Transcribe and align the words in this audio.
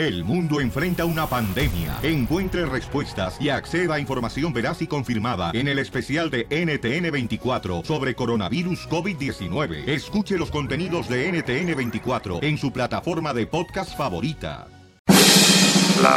El 0.00 0.24
mundo 0.24 0.62
enfrenta 0.62 1.04
una 1.04 1.26
pandemia. 1.26 1.98
Encuentre 2.02 2.64
respuestas 2.64 3.36
y 3.38 3.50
acceda 3.50 3.96
a 3.96 4.00
información 4.00 4.50
veraz 4.50 4.80
y 4.80 4.86
confirmada 4.86 5.50
en 5.52 5.68
el 5.68 5.78
especial 5.78 6.30
de 6.30 6.48
NTN24 6.48 7.84
sobre 7.84 8.14
coronavirus 8.14 8.88
COVID-19. 8.88 9.86
Escuche 9.86 10.38
los 10.38 10.50
contenidos 10.50 11.06
de 11.06 11.30
NTN24 11.30 12.42
en 12.42 12.56
su 12.56 12.72
plataforma 12.72 13.34
de 13.34 13.46
podcast 13.46 13.94
favorita. 13.94 14.68
La 16.00 16.16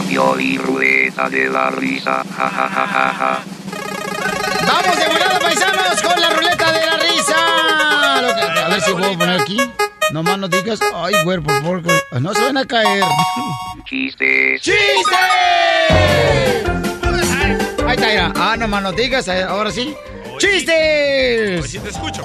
rueda 0.60 1.30
de 1.30 1.50
la 1.50 1.70
risa. 1.72 2.24
Ja, 2.38 2.50
ja, 2.50 2.70
ja, 2.70 2.88
ja, 2.88 3.14
ja. 3.14 3.44
¡Vamos 4.66 4.98
de 4.98 5.08
volada, 5.08 5.40
paisanos, 5.42 6.02
con 6.02 6.22
la 6.22 6.30
ruleta 6.30 6.72
de 6.72 6.86
la 6.86 6.98
risa! 7.00 8.66
A 8.66 8.70
ver 8.70 8.82
si 8.82 8.92
puedo 8.94 9.18
poner 9.18 9.42
aquí. 9.42 9.58
No 10.12 10.48
digas, 10.48 10.80
ay, 10.94 11.16
güey, 11.24 11.40
por 11.40 11.54
favor, 11.54 11.82
güey. 11.82 11.98
no 12.20 12.34
se 12.34 12.42
van 12.42 12.58
a 12.58 12.66
caer. 12.66 13.04
Chistes. 13.86 14.62
¡Chiste! 14.62 15.16
Ahí 17.86 17.96
está, 17.96 18.08
mira. 18.08 18.34
Ah, 18.36 18.56
no 18.58 18.92
digas, 18.92 19.28
eh, 19.28 19.44
ahora 19.44 19.72
sí. 19.72 19.96
¡Chistes! 20.38 21.60
Pues 21.60 21.72
sí 21.72 21.80
te 21.80 21.90
escucho. 21.90 22.24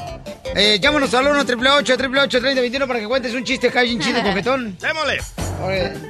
Eh, 0.54 0.78
llámanos 0.80 1.12
al 1.14 1.26
1 1.26 1.40
888 1.40 1.94
888 1.94 2.40
3021 2.40 2.86
para 2.86 3.00
que 3.00 3.06
cuentes 3.06 3.34
un 3.34 3.44
chiste, 3.44 3.68
un 3.68 4.00
chiste 4.00 4.22
coquetón. 4.24 4.76
Démosle. 4.78 5.18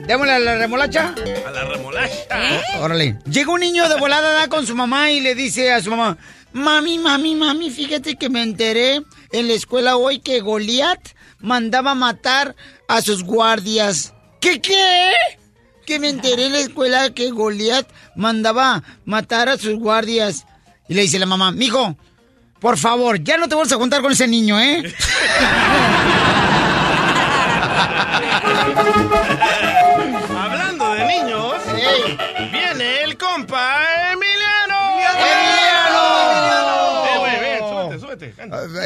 Démosle 0.07 0.33
a 0.33 0.39
la 0.39 0.59
remolacha. 0.59 1.15
A 1.47 1.51
la 1.51 1.65
remolacha. 1.65 2.61
Órale. 2.81 3.19
Llega 3.31 3.53
un 3.53 3.61
niño 3.61 3.89
de 3.89 3.97
volada 3.97 4.33
da 4.33 4.49
con 4.49 4.67
su 4.67 4.75
mamá 4.75 5.11
y 5.11 5.21
le 5.21 5.35
dice 5.35 5.73
a 5.73 5.83
su 5.83 5.91
mamá, 5.91 6.17
mami, 6.53 6.99
mami, 6.99 7.35
mami, 7.35 7.71
fíjate 7.71 8.17
que 8.17 8.29
me 8.29 8.43
enteré 8.43 9.03
en 9.33 9.49
la 9.49 9.55
escuela 9.55 9.97
hoy 9.97 10.21
que 10.21 10.41
Goliat 10.41 11.01
mandaba 11.41 11.95
matar 11.95 12.55
a 12.89 13.01
sus 13.01 13.25
guardias. 13.25 14.15
¿Qué 14.41 14.61
qué? 14.61 15.13
Que 15.87 15.99
me 15.99 16.09
enteré 16.09 16.47
en 16.47 16.53
la 16.53 16.61
escuela 16.61 17.11
que 17.11 17.31
Goliat 17.31 17.89
mandaba 18.15 18.83
matar 19.05 19.49
a 19.49 19.57
sus 19.57 19.79
guardias. 19.79 20.47
Y 20.89 20.95
le 20.95 21.03
dice 21.03 21.19
la 21.19 21.27
mamá, 21.27 21.53
mijo, 21.53 21.97
por 22.61 22.79
favor, 22.79 23.23
ya 23.23 23.37
no 23.37 23.49
te 23.49 23.55
vuelvas 23.55 23.73
a 23.73 23.77
juntar 23.77 24.03
con 24.03 24.13
ese 24.13 24.27
niño, 24.27 24.59
¿eh? 24.61 24.95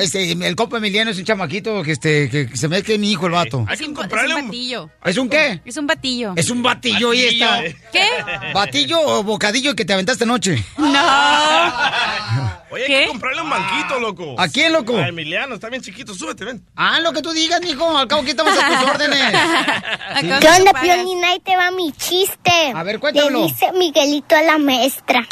Este, 0.02 0.32
el 0.32 0.56
copa 0.56 0.78
Emiliano 0.78 1.10
es 1.10 1.18
un 1.18 1.24
chamaquito 1.24 1.82
que, 1.82 1.92
este, 1.92 2.28
que 2.28 2.56
se 2.56 2.66
ve 2.68 2.82
que 2.82 2.94
es 2.94 2.98
mi 2.98 3.12
hijo 3.12 3.26
el 3.26 3.32
vato. 3.32 3.64
Hay 3.68 3.74
Es 3.74 3.80
que 3.80 3.86
un, 3.86 3.94
comprarle 3.94 4.30
es 4.30 4.34
un 4.36 4.40
un... 4.42 4.48
batillo. 4.48 4.90
¿Es 5.04 5.16
un 5.18 5.28
qué? 5.28 5.60
Es 5.64 5.76
un 5.76 5.86
batillo. 5.86 6.32
Es 6.36 6.50
un 6.50 6.62
batillo 6.62 7.12
y 7.12 7.20
está. 7.22 7.56
Batillo. 7.56 7.76
¿Qué? 7.92 8.08
¿Batillo 8.52 9.00
o 9.00 9.22
bocadillo 9.22 9.74
que 9.74 9.84
te 9.84 9.92
aventaste 9.92 10.24
anoche? 10.24 10.64
No. 10.78 10.92
Oye, 12.70 12.84
hay 12.84 13.02
que 13.04 13.08
comprarle 13.08 13.42
un 13.42 13.50
banquito, 13.50 14.00
loco. 14.00 14.34
¿A 14.38 14.48
quién, 14.48 14.72
loco? 14.72 14.96
A 14.96 15.08
Emiliano, 15.08 15.54
está 15.56 15.68
bien 15.68 15.82
chiquito, 15.82 16.14
súbete, 16.14 16.44
ven. 16.44 16.64
Ah, 16.74 17.00
lo 17.00 17.12
que 17.12 17.20
tú 17.20 17.30
digas, 17.32 17.60
mijo. 17.60 17.96
Al 17.98 18.08
cabo 18.08 18.22
que 18.24 18.30
estamos 18.30 18.54
a 18.58 18.66
tus 18.68 18.88
órdenes. 18.94 19.22
Acá 19.22 20.38
¿Qué 20.40 20.48
onda. 20.48 20.72
Piolín? 20.80 21.22
Ahí 21.24 21.38
te 21.40 21.54
va 21.56 21.70
mi 21.70 21.92
chiste. 21.92 22.72
A 22.74 22.82
ver, 22.82 22.98
cuéntamelo. 22.98 23.40
Le 23.40 23.46
dice 23.46 23.72
Miguelito 23.78 24.34
a 24.34 24.42
la 24.42 24.58
maestra. 24.58 25.26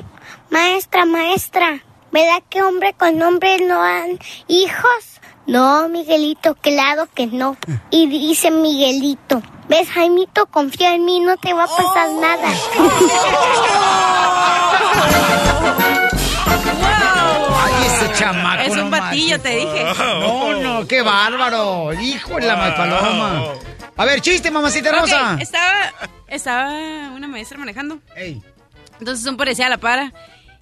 Maestra, 0.51 1.07
maestra, 1.07 1.83
¿verdad 2.13 2.43
que 2.49 2.63
hombre 2.63 2.95
con 2.95 3.21
hombre 3.23 3.59
no 3.67 3.83
han 3.83 4.19
hijos? 4.49 5.21
No, 5.47 5.89
Miguelito, 5.89 6.55
claro 6.57 7.09
que 7.15 7.27
no. 7.27 7.57
Y 7.91 8.07
dice 8.07 8.51
Miguelito, 8.51 9.43
¿ves, 9.69 9.89
Jaimito? 9.91 10.47
Confía 10.47 10.95
en 10.95 11.05
mí, 11.05 11.21
no 11.21 11.37
te 11.39 11.53
va 11.55 11.65
a 11.65 11.67
pasar 11.67 12.09
Oh. 12.09 12.21
nada. 12.21 12.49
Ay, 17.63 17.73
ese 17.87 18.13
chamaco. 18.15 18.63
Es 18.63 18.77
no 18.77 18.85
un 18.85 18.91
batillo, 18.91 19.39
manches. 19.39 19.43
te 19.43 19.57
dije. 19.59 19.85
No, 20.21 20.53
no, 20.61 20.87
qué 20.89 21.03
bárbaro. 21.03 21.93
Hijo 21.95 22.35
de 22.37 22.47
la 22.47 22.57
malpaloma. 22.57 23.43
A 23.97 24.05
ver, 24.05 24.21
chiste, 24.21 24.51
mamacita 24.51 24.91
hermosa. 24.91 25.35
Ok, 25.35 25.41
estaba, 25.43 25.93
estaba 26.29 26.71
una 27.15 27.29
maestra 27.29 27.59
manejando. 27.59 27.99
Ey. 28.17 28.43
Entonces 28.99 29.27
un 29.27 29.37
policía 29.37 29.69
la 29.69 29.79
para 29.79 30.13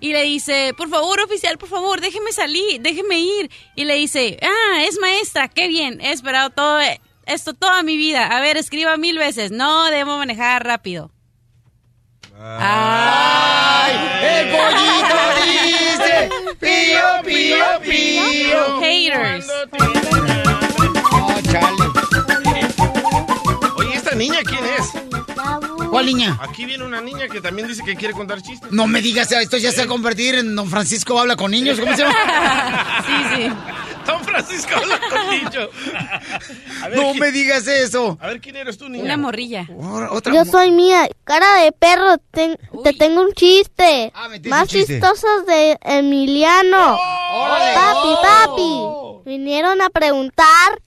y 0.00 0.12
le 0.12 0.22
dice, 0.22 0.74
por 0.76 0.88
favor, 0.88 1.20
oficial, 1.20 1.58
por 1.58 1.68
favor, 1.68 2.00
déjeme 2.00 2.32
salir, 2.32 2.80
déjeme 2.80 3.18
ir. 3.18 3.50
Y 3.74 3.84
le 3.84 3.94
dice, 3.94 4.38
ah, 4.42 4.82
es 4.84 4.98
maestra, 5.00 5.48
qué 5.48 5.68
bien, 5.68 6.00
he 6.00 6.12
esperado 6.12 6.50
todo 6.50 6.78
esto 7.26 7.54
toda 7.54 7.82
mi 7.82 7.96
vida. 7.96 8.26
A 8.26 8.40
ver, 8.40 8.56
escriba 8.56 8.96
mil 8.96 9.18
veces, 9.18 9.50
no 9.50 9.90
debo 9.90 10.16
manejar 10.18 10.64
rápido. 10.64 11.10
¡Ay! 12.40 13.92
¡El 14.22 14.48
pollito 14.50 15.16
dice! 15.44 16.30
¡Pío, 16.60 17.22
pío, 17.24 17.80
pío! 17.82 18.80
Haters. 18.80 19.46
Oh, 21.10 21.34
chale. 21.50 21.84
Oye, 23.76 23.94
¿esta 23.96 24.14
niña 24.14 24.38
quién 24.44 24.64
es? 24.64 25.27
¿Cuál 25.90 26.06
niña? 26.06 26.38
Aquí 26.40 26.64
viene 26.66 26.84
una 26.84 27.00
niña 27.00 27.28
que 27.28 27.40
también 27.40 27.66
dice 27.68 27.82
que 27.82 27.96
quiere 27.96 28.12
contar 28.14 28.42
chistes. 28.42 28.70
No 28.70 28.86
me 28.86 29.00
digas, 29.00 29.32
esto 29.32 29.56
ya 29.56 29.70
se 29.72 29.78
va 29.78 29.84
a 29.84 29.86
convertir 29.88 30.34
en 30.34 30.54
Don 30.54 30.68
Francisco 30.68 31.18
habla 31.18 31.36
con 31.36 31.50
niños. 31.50 31.80
¿Cómo 31.80 31.94
se 31.96 32.02
llama? 32.02 32.14
Sí, 33.06 33.14
sí. 33.36 33.52
Don 34.06 34.22
Francisco 34.22 34.70
habla 34.76 35.00
con 35.10 35.30
niños. 35.30 35.68
Ver, 36.82 36.96
No 36.96 37.02
¿quién- 37.12 37.18
me 37.18 37.32
digas 37.32 37.66
eso. 37.66 38.18
A 38.20 38.26
ver, 38.28 38.40
¿quién 38.40 38.56
eres 38.56 38.76
tú, 38.76 38.88
niña? 38.88 39.04
Una 39.04 39.16
morrilla. 39.16 39.66
Otra 40.10 40.32
Yo 40.34 40.44
mo- 40.44 40.50
soy 40.50 40.72
mía, 40.72 41.08
cara 41.24 41.62
de 41.62 41.72
perro, 41.72 42.18
ten- 42.30 42.58
te 42.84 42.92
tengo 42.92 43.22
un 43.22 43.32
chiste. 43.32 44.12
Ah, 44.14 44.28
Más 44.46 44.68
chiste. 44.68 44.94
chistosos 44.94 45.46
de 45.46 45.78
Emiliano. 45.82 46.98
¡Órale! 47.32 47.74
Papi, 47.74 48.08
Oh. 48.10 49.22
papi, 49.22 49.30
vinieron 49.30 49.80
a 49.80 49.88
preguntar 49.90 50.80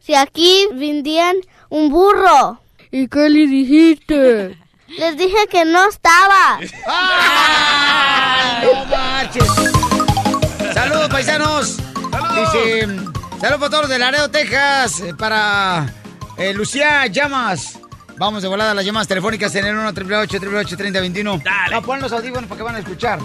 si 0.00 0.14
aquí 0.14 0.66
vendían 0.74 1.36
un 1.68 1.90
burro. 1.90 2.60
¿Y 2.98 3.08
qué 3.08 3.28
le 3.28 3.46
dijiste? 3.46 4.56
Les 4.88 5.18
dije 5.18 5.36
que 5.50 5.66
no 5.66 5.86
estaba. 5.86 6.58
¡Ay, 6.86 8.68
no 8.72 8.86
marches! 8.86 9.44
¡Saludos, 10.72 11.08
paisanos! 11.10 11.76
Dice, 11.76 12.86
saludos 13.38 13.58
para 13.58 13.70
todos 13.70 13.88
de 13.90 13.98
Laredo, 13.98 14.30
Texas, 14.30 15.00
eh, 15.00 15.12
para 15.14 15.92
eh, 16.38 16.54
Lucía 16.54 17.06
Llamas. 17.08 17.78
Vamos 18.16 18.42
de 18.42 18.48
volada 18.48 18.70
a 18.70 18.74
las 18.74 18.86
llamadas 18.86 19.08
telefónicas 19.08 19.54
en 19.56 19.66
el 19.66 19.76
1 19.76 19.88
888 19.88 20.76
3021 20.78 21.42
Dale. 21.44 21.74
No, 21.74 21.82
pon 21.82 22.00
los 22.00 22.12
audífonos 22.12 22.48
para 22.48 22.56
que 22.56 22.62
van 22.62 22.76
a 22.76 22.78
escuchar. 22.78 23.18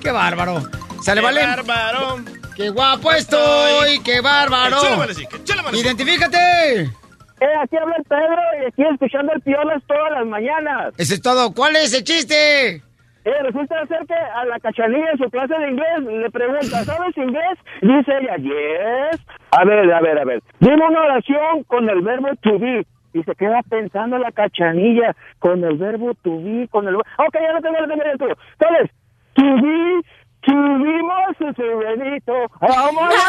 ¡Qué 0.00 0.12
bárbaro! 0.12 0.62
¿Sale, 1.02 1.20
¡Qué 1.20 1.24
vale? 1.24 1.46
bárbaro! 1.46 2.20
¡Qué 2.54 2.68
guapo 2.70 3.10
estoy! 3.10 3.98
¡Qué 4.04 4.20
bárbaro! 4.20 4.80
¡Que 4.80 4.86
chula, 4.86 4.96
Valentín, 4.98 5.28
que 5.28 5.42
chula, 5.42 5.62
Valentín! 5.62 5.84
¡Identifícate! 5.84 7.01
Eh, 7.42 7.54
aquí 7.60 7.76
habla 7.76 7.96
el 7.96 8.04
Pedro 8.04 8.40
y 8.62 8.66
aquí 8.66 8.84
escuchando 8.84 9.32
el 9.32 9.40
Piolas 9.40 9.82
todas 9.88 10.12
las 10.12 10.26
mañanas. 10.26 10.94
Eso 10.96 11.14
es 11.14 11.20
todo. 11.20 11.52
¿Cuál 11.52 11.74
es 11.74 11.92
el 11.92 12.04
chiste? 12.04 12.76
Eh, 13.24 13.42
resulta 13.42 13.84
ser 13.86 14.06
que 14.06 14.14
a 14.14 14.44
la 14.44 14.60
cachanilla 14.60 15.10
en 15.10 15.18
su 15.18 15.28
clase 15.28 15.52
de 15.58 15.70
inglés 15.70 16.02
le 16.04 16.30
pregunta, 16.30 16.84
¿sabes 16.84 17.16
inglés? 17.16 17.58
Dice 17.80 18.12
ella, 18.20 18.36
yes. 18.36 19.20
A 19.50 19.64
ver, 19.64 19.92
a 19.92 20.00
ver, 20.00 20.18
a 20.20 20.24
ver. 20.24 20.40
Dime 20.60 20.86
una 20.86 21.02
oración 21.02 21.64
con 21.66 21.88
el 21.90 22.02
verbo 22.02 22.28
to 22.42 22.60
be. 22.60 22.86
Y 23.12 23.24
se 23.24 23.34
queda 23.34 23.60
pensando 23.68 24.18
la 24.18 24.30
cachanilla 24.30 25.16
con 25.40 25.64
el 25.64 25.76
verbo 25.76 26.14
to 26.22 26.40
be, 26.42 26.68
con 26.68 26.86
el... 26.86 26.94
Ok, 26.94 27.34
ya 27.34 27.52
lo 27.54 27.60
tengo, 27.60 27.74
ya 27.74 27.82
lo 27.82 27.88
tengo, 27.88 28.04
ya 28.04 28.12
lo 28.12 28.18
tengo. 28.18 28.34
¿Sabes? 28.60 28.90
To 29.34 29.42
be, 29.42 30.02
tuvimos 30.42 31.36
su 31.38 31.52
serenito. 31.54 32.32
¡Vámonos! 32.60 33.14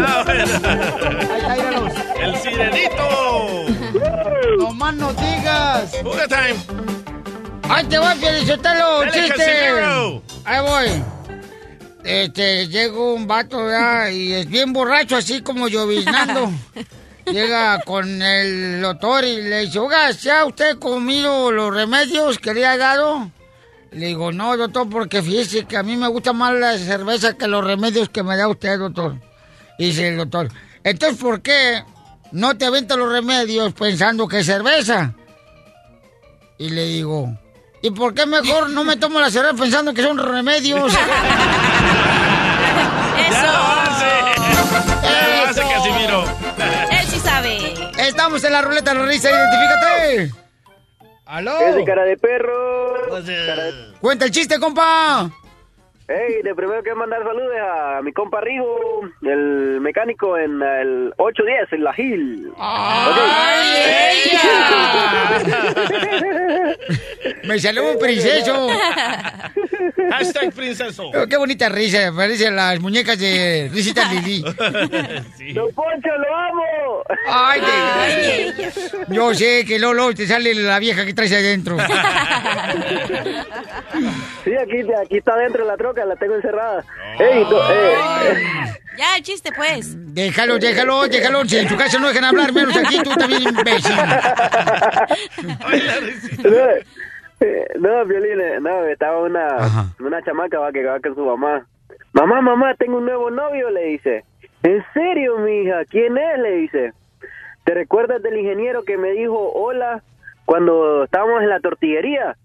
Ah, 0.00 0.22
bueno. 0.24 1.88
¡El 2.20 2.36
sirenito! 2.36 3.64
No 4.58 4.72
más 4.74 4.94
no 4.94 5.12
digas. 5.12 6.02
¡Buga 6.04 6.26
time! 6.28 6.54
¡Ahí 7.68 7.84
te 7.86 7.98
voy, 7.98 8.14
Felicitalo! 8.14 9.00
Dale, 9.00 9.12
¡Chiste! 9.12 9.80
Ahí 10.44 10.60
voy. 10.62 11.02
Este, 12.04 12.68
llega 12.68 12.96
un 12.98 13.26
vato, 13.26 13.64
¿verdad? 13.64 14.08
Y 14.10 14.32
es 14.32 14.48
bien 14.48 14.72
borracho, 14.72 15.16
así 15.16 15.42
como 15.42 15.66
lloviznando. 15.68 16.50
Llega 17.32 17.80
con 17.82 18.22
el 18.22 18.80
doctor 18.80 19.24
y 19.24 19.42
le 19.42 19.60
dice, 19.66 19.78
oiga, 19.78 20.12
¿se 20.12 20.30
ha 20.30 20.44
usted 20.44 20.78
comido 20.78 21.50
los 21.50 21.74
remedios 21.74 22.38
que 22.38 22.54
le 22.54 22.66
ha 22.66 22.76
dado? 22.76 23.30
Le 23.90 24.06
digo, 24.06 24.32
no, 24.32 24.56
doctor, 24.56 24.88
porque 24.88 25.22
fíjese 25.22 25.64
que 25.64 25.76
a 25.76 25.82
mí 25.82 25.96
me 25.96 26.08
gusta 26.08 26.32
más 26.32 26.54
la 26.54 26.78
cerveza 26.78 27.34
que 27.34 27.46
los 27.46 27.64
remedios 27.64 28.08
que 28.08 28.22
me 28.22 28.36
da 28.36 28.48
usted, 28.48 28.78
doctor. 28.78 29.16
Y 29.78 29.86
dice 29.86 30.08
el 30.08 30.16
doctor, 30.18 30.48
entonces, 30.84 31.18
¿por 31.18 31.42
qué 31.42 31.84
no 32.32 32.56
te 32.56 32.66
avienta 32.66 32.96
los 32.96 33.10
remedios 33.10 33.72
pensando 33.74 34.26
que 34.26 34.40
es 34.40 34.46
cerveza? 34.46 35.14
Y 36.58 36.70
le 36.70 36.84
digo, 36.86 37.36
¿y 37.82 37.90
por 37.90 38.14
qué 38.14 38.26
mejor 38.26 38.70
no 38.70 38.84
me 38.84 38.96
tomo 38.96 39.20
la 39.20 39.30
cerveza 39.30 39.56
pensando 39.56 39.94
que 39.94 40.02
son 40.02 40.18
remedios? 40.18 40.92
¡Ya 43.30 43.52
lo 43.52 43.58
hace! 43.82 44.06
¡Ya 45.02 45.28
lo 45.28 45.48
hace, 45.48 45.60
Eso. 45.60 45.70
Casimiro! 45.70 46.47
Estamos 48.18 48.42
en 48.42 48.50
la 48.50 48.62
ruleta 48.62 48.92
de 48.92 48.98
la 48.98 49.06
risa, 49.06 49.30
identifícate. 49.30 50.32
¿Aló? 51.24 51.60
Es 51.60 51.76
de 51.76 51.84
cara 51.84 52.02
de 52.02 52.16
perro. 52.16 52.96
Cuenta 54.00 54.24
el 54.24 54.32
chiste, 54.32 54.58
compa. 54.58 55.30
Hey, 56.10 56.40
de 56.42 56.54
primero 56.54 56.80
quiero 56.82 56.96
mandar 56.96 57.22
saludos 57.22 57.52
a 57.70 58.00
mi 58.02 58.14
compa 58.14 58.40
Rigo, 58.40 59.02
el 59.20 59.78
mecánico 59.82 60.38
en 60.38 60.62
el 60.62 61.12
810, 61.18 61.70
en 61.74 61.84
la 61.84 61.92
Gil. 61.92 62.50
¡Ay, 62.56 64.32
ella! 64.32 65.98
Me 67.44 67.58
salió 67.58 67.92
un 67.92 67.98
princeso. 67.98 68.68
Hashtag 70.10 70.50
princeso. 70.54 71.10
Oh, 71.10 71.26
qué 71.28 71.36
bonita 71.36 71.68
risa, 71.68 72.10
parecen 72.16 72.56
las 72.56 72.80
muñecas 72.80 73.18
de 73.18 73.68
Risita 73.70 74.10
Lili. 74.10 74.42
Don 75.52 75.70
Poncho, 75.74 76.08
lo 76.16 76.34
amo. 76.34 77.02
Ay, 77.28 77.60
de- 77.60 78.54
Yo 79.10 79.34
sé 79.34 79.66
que 79.66 79.78
Lolo 79.78 80.14
te 80.14 80.26
sale 80.26 80.54
la 80.54 80.78
vieja 80.78 81.04
que 81.04 81.12
traes 81.12 81.32
adentro. 81.32 81.76
Sí, 84.44 84.54
aquí, 84.56 84.80
aquí 85.04 85.18
está 85.18 85.36
dentro 85.36 85.64
de 85.64 85.68
la 85.70 85.76
troca, 85.76 85.97
la 86.04 86.16
tengo 86.16 86.34
encerrada. 86.36 86.84
Ey, 87.18 87.44
do- 87.44 87.62
eh, 87.70 88.34
Ya, 88.96 89.16
el 89.16 89.22
chiste, 89.22 89.50
pues. 89.54 89.94
Déjalo, 90.14 90.58
déjalo, 90.58 91.06
déjalo. 91.08 91.44
Si 91.44 91.56
en 91.58 91.68
tu 91.68 91.76
casa 91.76 91.98
no 91.98 92.08
dejan 92.08 92.24
hablar, 92.24 92.52
menos 92.52 92.76
aquí 92.76 92.98
tú 93.02 93.10
también, 93.14 93.42
imbécil. 93.42 93.94
no, 96.44 96.58
eh, 97.40 97.66
no, 97.78 98.04
Violín, 98.06 98.40
eh, 98.40 98.58
no, 98.60 98.84
estaba 98.86 99.18
una, 99.22 99.90
una 100.00 100.22
chamaca 100.22 100.58
va, 100.58 100.72
que 100.72 100.84
va 100.84 100.98
con 101.00 101.14
su 101.14 101.24
mamá. 101.24 101.66
Mamá, 102.12 102.40
mamá, 102.40 102.74
tengo 102.74 102.98
un 102.98 103.04
nuevo 103.04 103.30
novio, 103.30 103.70
le 103.70 103.84
dice. 103.84 104.24
¿En 104.62 104.84
serio, 104.92 105.38
mija? 105.38 105.84
¿Quién 105.88 106.18
es? 106.18 106.38
Le 106.40 106.50
dice. 106.56 106.92
¿Te 107.64 107.74
recuerdas 107.74 108.22
del 108.22 108.38
ingeniero 108.38 108.82
que 108.82 108.96
me 108.96 109.10
dijo 109.12 109.52
hola 109.52 110.02
cuando 110.46 111.04
estábamos 111.04 111.42
en 111.42 111.50
la 111.50 111.60
tortillería? 111.60 112.36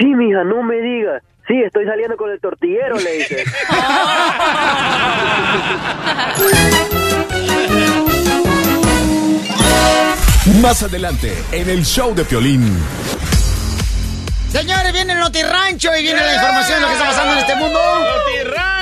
Sí, 0.00 0.06
mija, 0.06 0.42
no 0.42 0.62
me 0.62 0.80
digas. 0.80 1.22
Sí, 1.46 1.60
estoy 1.62 1.84
saliendo 1.84 2.16
con 2.16 2.30
el 2.30 2.40
tortillero, 2.40 2.98
le 2.98 3.12
dice. 3.18 3.44
Más 10.62 10.82
adelante, 10.82 11.34
en 11.52 11.68
el 11.68 11.84
show 11.84 12.14
de 12.14 12.24
Piolín. 12.24 12.78
Señores, 14.50 14.92
viene 14.92 15.12
el 15.12 15.18
Notirrancho 15.18 15.94
y 15.96 16.02
viene 16.02 16.20
la 16.24 16.34
información 16.34 16.76
de 16.76 16.80
lo 16.80 16.86
que 16.86 16.92
está 16.94 17.06
pasando 17.08 17.32
en 17.32 17.38
este 17.40 17.54
mundo. 17.56 17.78
¡Notirrancho! 17.78 18.73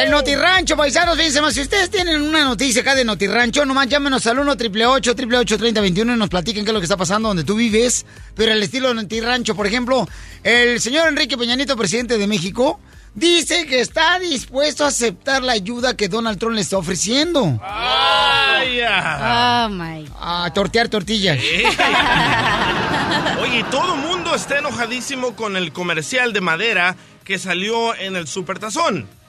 El 0.00 0.10
Notirrancho, 0.10 0.76
paisanos, 0.78 1.14
fíjense 1.14 1.42
más. 1.42 1.52
Si 1.52 1.60
ustedes 1.60 1.90
tienen 1.90 2.22
una 2.22 2.42
noticia 2.42 2.80
acá 2.80 2.94
de 2.94 3.04
Notirrancho, 3.04 3.66
nomás 3.66 3.86
llámenos 3.86 4.26
al 4.26 4.38
1 4.38 4.52
888 4.52 5.10
888 5.10 5.58
3021 5.58 6.14
y 6.14 6.16
nos 6.16 6.30
platiquen 6.30 6.64
qué 6.64 6.70
es 6.70 6.74
lo 6.74 6.80
que 6.80 6.84
está 6.84 6.96
pasando 6.96 7.28
donde 7.28 7.44
tú 7.44 7.54
vives. 7.54 8.06
Pero 8.34 8.52
el 8.52 8.62
estilo 8.62 8.88
de 8.88 8.94
Notirrancho, 8.94 9.54
por 9.54 9.66
ejemplo, 9.66 10.08
el 10.42 10.80
señor 10.80 11.08
Enrique 11.08 11.36
Peñanito, 11.36 11.76
presidente 11.76 12.16
de 12.16 12.26
México, 12.26 12.80
dice 13.14 13.66
que 13.66 13.80
está 13.80 14.18
dispuesto 14.18 14.86
a 14.86 14.88
aceptar 14.88 15.42
la 15.42 15.52
ayuda 15.52 15.94
que 15.94 16.08
Donald 16.08 16.38
Trump 16.38 16.54
le 16.54 16.62
está 16.62 16.78
ofreciendo. 16.78 17.60
¡Ay, 17.62 18.78
ya! 18.78 19.66
Oh, 19.66 19.68
my. 19.68 20.08
A 20.18 20.50
tortear 20.54 20.88
tortillas. 20.88 21.38
Oye, 23.42 23.66
todo 23.70 23.96
el 23.96 24.00
mundo 24.00 24.34
está 24.34 24.60
enojadísimo 24.60 25.36
con 25.36 25.58
el 25.58 25.74
comercial 25.74 26.32
de 26.32 26.40
madera 26.40 26.96
que 27.22 27.38
salió 27.38 27.94
en 27.94 28.16
el 28.16 28.26
Supertazón. 28.26 29.19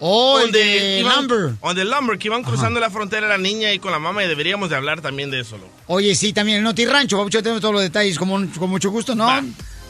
Oh, 0.00 0.40
el 0.40 0.50
de 0.50 1.02
Lumber. 1.02 1.54
O 1.60 1.74
de 1.74 1.84
Lumber, 1.84 2.18
que 2.18 2.28
iban 2.28 2.42
cruzando 2.42 2.80
la 2.80 2.90
frontera 2.90 3.28
la 3.28 3.38
niña 3.38 3.72
y 3.72 3.78
con 3.78 3.92
la 3.92 3.98
mamá 3.98 4.24
y 4.24 4.28
deberíamos 4.28 4.70
de 4.70 4.76
hablar 4.76 5.00
también 5.02 5.30
de 5.30 5.40
eso, 5.40 5.58
loco. 5.58 5.70
Oye, 5.86 6.14
sí, 6.14 6.32
también 6.32 6.58
el 6.58 6.64
Noti 6.64 6.86
Rancho, 6.86 7.18
Papucho, 7.18 7.42
tenemos 7.42 7.60
todos 7.60 7.74
los 7.74 7.82
detalles 7.82 8.18
como, 8.18 8.40
con 8.58 8.70
mucho 8.70 8.90
gusto, 8.90 9.14
¿no? 9.14 9.28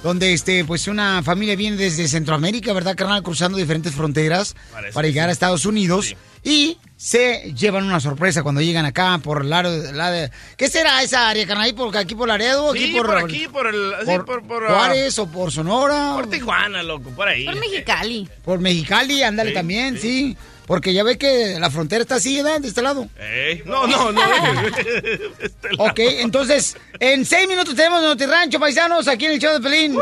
Donde, 0.02 0.32
este, 0.32 0.64
pues 0.64 0.88
una 0.88 1.22
familia 1.22 1.54
viene 1.56 1.76
desde 1.76 2.08
Centroamérica, 2.08 2.72
¿verdad, 2.72 2.96
carnal? 2.96 3.22
Cruzando 3.22 3.58
diferentes 3.58 3.94
fronteras 3.94 4.56
Parece 4.72 4.94
para 4.94 5.08
llegar 5.08 5.26
sí. 5.26 5.28
a 5.28 5.32
Estados 5.32 5.66
Unidos. 5.66 6.14
Y 6.42 6.78
se 6.96 7.52
llevan 7.54 7.84
una 7.84 8.00
sorpresa 8.00 8.42
cuando 8.42 8.60
llegan 8.60 8.84
acá 8.84 9.18
por 9.22 9.42
el 9.42 9.50
lado 9.50 9.80
de 9.80 9.92
la 9.92 10.10
de... 10.10 10.30
¿Qué 10.56 10.68
será 10.68 11.02
esa 11.02 11.28
área, 11.28 11.46
carnal? 11.46 11.66
¿Ahí 11.66 11.72
por, 11.72 11.96
aquí 11.96 12.14
por 12.14 12.28
Laredo? 12.28 12.72
Sí, 12.72 12.84
¿Aquí 12.84 12.92
por, 12.92 13.16
aquí, 13.16 13.48
por 13.48 13.66
el... 13.66 13.92
sí, 14.00 14.06
por 14.06 14.24
por, 14.24 14.42
por, 14.46 14.64
ah, 14.66 14.74
Juárez 14.74 15.18
o 15.18 15.26
por 15.26 15.50
Sonora? 15.50 16.12
por 16.14 16.28
Tijuana, 16.28 16.82
loco, 16.82 17.10
por 17.10 17.28
ahí. 17.28 17.44
Por 17.44 17.56
Mexicali. 17.56 18.28
Por 18.44 18.58
Mexicali, 18.58 19.22
ándale 19.22 19.50
Sí, 19.50 19.54
también, 19.54 19.98
sí. 19.98 20.36
Porque 20.66 20.92
ya 20.92 21.02
ve 21.02 21.18
que 21.18 21.56
la 21.58 21.68
frontera 21.68 22.02
está 22.02 22.16
así, 22.16 22.42
¿verdad? 22.42 22.60
De 22.60 22.68
este 22.68 22.80
lado. 22.80 23.08
Ey, 23.18 23.62
No, 23.66 23.86
no, 23.86 24.12
no. 24.12 24.20
Este 25.40 25.72
lado. 25.72 25.90
Ok, 25.90 25.98
entonces, 25.98 26.76
en 27.00 27.24
seis 27.24 27.48
minutos 27.48 27.74
tenemos 27.74 28.02
Notirrancho, 28.02 28.60
paisanos, 28.60 29.08
aquí 29.08 29.26
en 29.26 29.32
el 29.32 29.40
show 29.40 29.52
de 29.52 29.60
Pelín. 29.60 29.98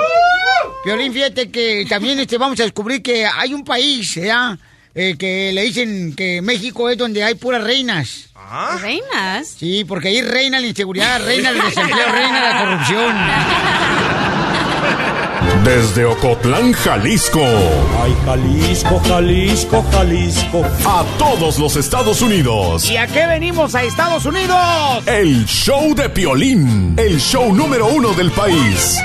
Piolín, 0.84 1.12
fíjate 1.12 1.50
que 1.50 1.86
también 1.88 2.18
este, 2.18 2.36
vamos 2.36 2.60
a 2.60 2.64
descubrir 2.64 3.02
que 3.02 3.24
hay 3.24 3.54
un 3.54 3.64
país, 3.64 4.16
¿ya? 4.16 4.58
Eh, 5.00 5.14
que 5.16 5.52
le 5.52 5.62
dicen 5.62 6.12
que 6.16 6.42
México 6.42 6.90
es 6.90 6.98
donde 6.98 7.22
hay 7.22 7.36
puras 7.36 7.62
reinas. 7.62 8.30
¿Ah? 8.34 8.76
¿Reinas? 8.80 9.46
Sí, 9.56 9.84
porque 9.84 10.08
ahí 10.08 10.22
reina 10.22 10.58
la 10.58 10.66
inseguridad, 10.66 11.24
reina 11.24 11.50
el 11.50 11.62
desempleo, 11.62 12.10
reina 12.10 12.40
la 12.40 12.64
corrupción. 12.64 13.16
Desde 15.62 16.04
Ocotlán, 16.04 16.72
Jalisco. 16.72 17.44
Ay, 18.02 18.12
Jalisco, 18.24 19.00
Jalisco, 19.06 19.86
Jalisco. 19.92 20.64
A 20.84 21.04
todos 21.16 21.60
los 21.60 21.76
Estados 21.76 22.20
Unidos. 22.20 22.90
¿Y 22.90 22.96
a 22.96 23.06
qué 23.06 23.28
venimos 23.28 23.76
a 23.76 23.84
Estados 23.84 24.26
Unidos? 24.26 25.06
El 25.06 25.46
show 25.46 25.94
de 25.94 26.08
Piolín. 26.08 26.94
El 26.98 27.20
show 27.20 27.54
número 27.54 27.86
uno 27.86 28.14
del 28.14 28.32
país. 28.32 28.98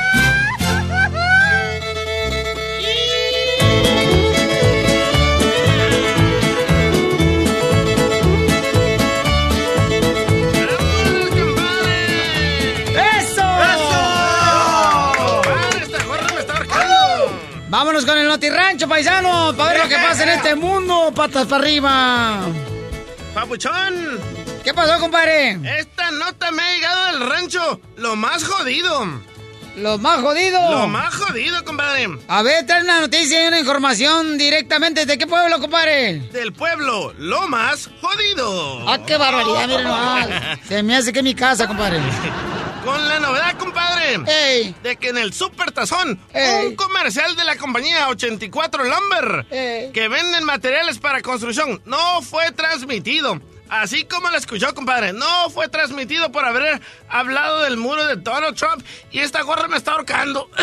Vámonos 17.83 18.05
con 18.05 18.17
el 18.17 18.29
Notirrancho, 18.29 18.87
paisanos, 18.87 19.53
para 19.57 19.73
ver 19.73 19.83
lo 19.83 19.89
que 19.89 19.95
pasa 19.95 20.23
en 20.23 20.29
este 20.29 20.55
mundo, 20.55 21.11
patas 21.13 21.45
para 21.47 21.61
arriba. 21.61 22.39
¡Papuchón! 23.33 24.21
¿Qué 24.63 24.73
pasó, 24.73 24.97
compadre? 25.01 25.59
Esta 25.79 26.09
nota 26.11 26.49
me 26.51 26.61
ha 26.61 26.75
llegado 26.75 27.05
del 27.07 27.29
rancho. 27.29 27.81
Lo 27.97 28.15
más 28.15 28.45
jodido. 28.45 29.05
Los 29.75 29.99
más 29.99 30.21
jodidos. 30.21 30.71
Lo 30.71 30.87
más 30.87 31.13
jodido, 31.13 31.65
compadre. 31.65 32.07
A 32.29 32.41
ver, 32.41 32.65
trae 32.65 32.83
una 32.83 33.01
noticia 33.01 33.43
y 33.43 33.47
una 33.49 33.59
información 33.59 34.37
directamente. 34.37 35.05
¿De 35.05 35.17
qué 35.17 35.27
pueblo, 35.27 35.59
compadre? 35.59 36.19
Del 36.31 36.53
pueblo, 36.53 37.13
lo 37.17 37.49
más 37.49 37.89
jodido. 37.99 38.89
¡Ah, 38.89 38.99
qué 39.05 39.17
barbaridad! 39.17 39.67
Miren 39.67 39.83
nomás. 39.83 40.27
Se 40.69 40.81
me 40.83 40.95
hace 40.95 41.11
que 41.11 41.21
mi 41.21 41.35
casa, 41.35 41.67
compadre. 41.67 41.99
Con 42.83 43.07
la 43.07 43.19
novedad, 43.19 43.57
compadre. 43.57 44.19
¡Ey! 44.27 44.75
De 44.83 44.97
que 44.97 45.09
en 45.09 45.17
el 45.17 45.31
Super 45.33 45.71
Tazón, 45.71 46.19
Ey. 46.33 46.67
un 46.67 46.75
comercial 46.75 47.33
de 47.35 47.45
la 47.45 47.55
compañía 47.55 48.09
84 48.09 48.83
Lumber, 48.83 49.45
Ey. 49.49 49.91
que 49.93 50.07
venden 50.09 50.43
materiales 50.43 50.99
para 50.99 51.21
construcción, 51.21 51.81
no 51.85 52.21
fue 52.21 52.51
transmitido. 52.51 53.39
Así 53.81 54.05
como 54.05 54.29
lo 54.29 54.37
escuchó, 54.37 54.71
compadre, 54.75 55.13
no 55.13 55.49
fue 55.49 55.67
transmitido 55.67 56.31
por 56.31 56.45
haber 56.45 56.79
hablado 57.09 57.61
del 57.61 57.75
muro 57.75 58.05
de 58.05 58.17
Donald 58.17 58.55
Trump 58.55 58.85
y 59.11 59.17
esta 59.17 59.41
gorra 59.41 59.67
me 59.67 59.77
está 59.77 59.93
ahorcando. 59.93 60.47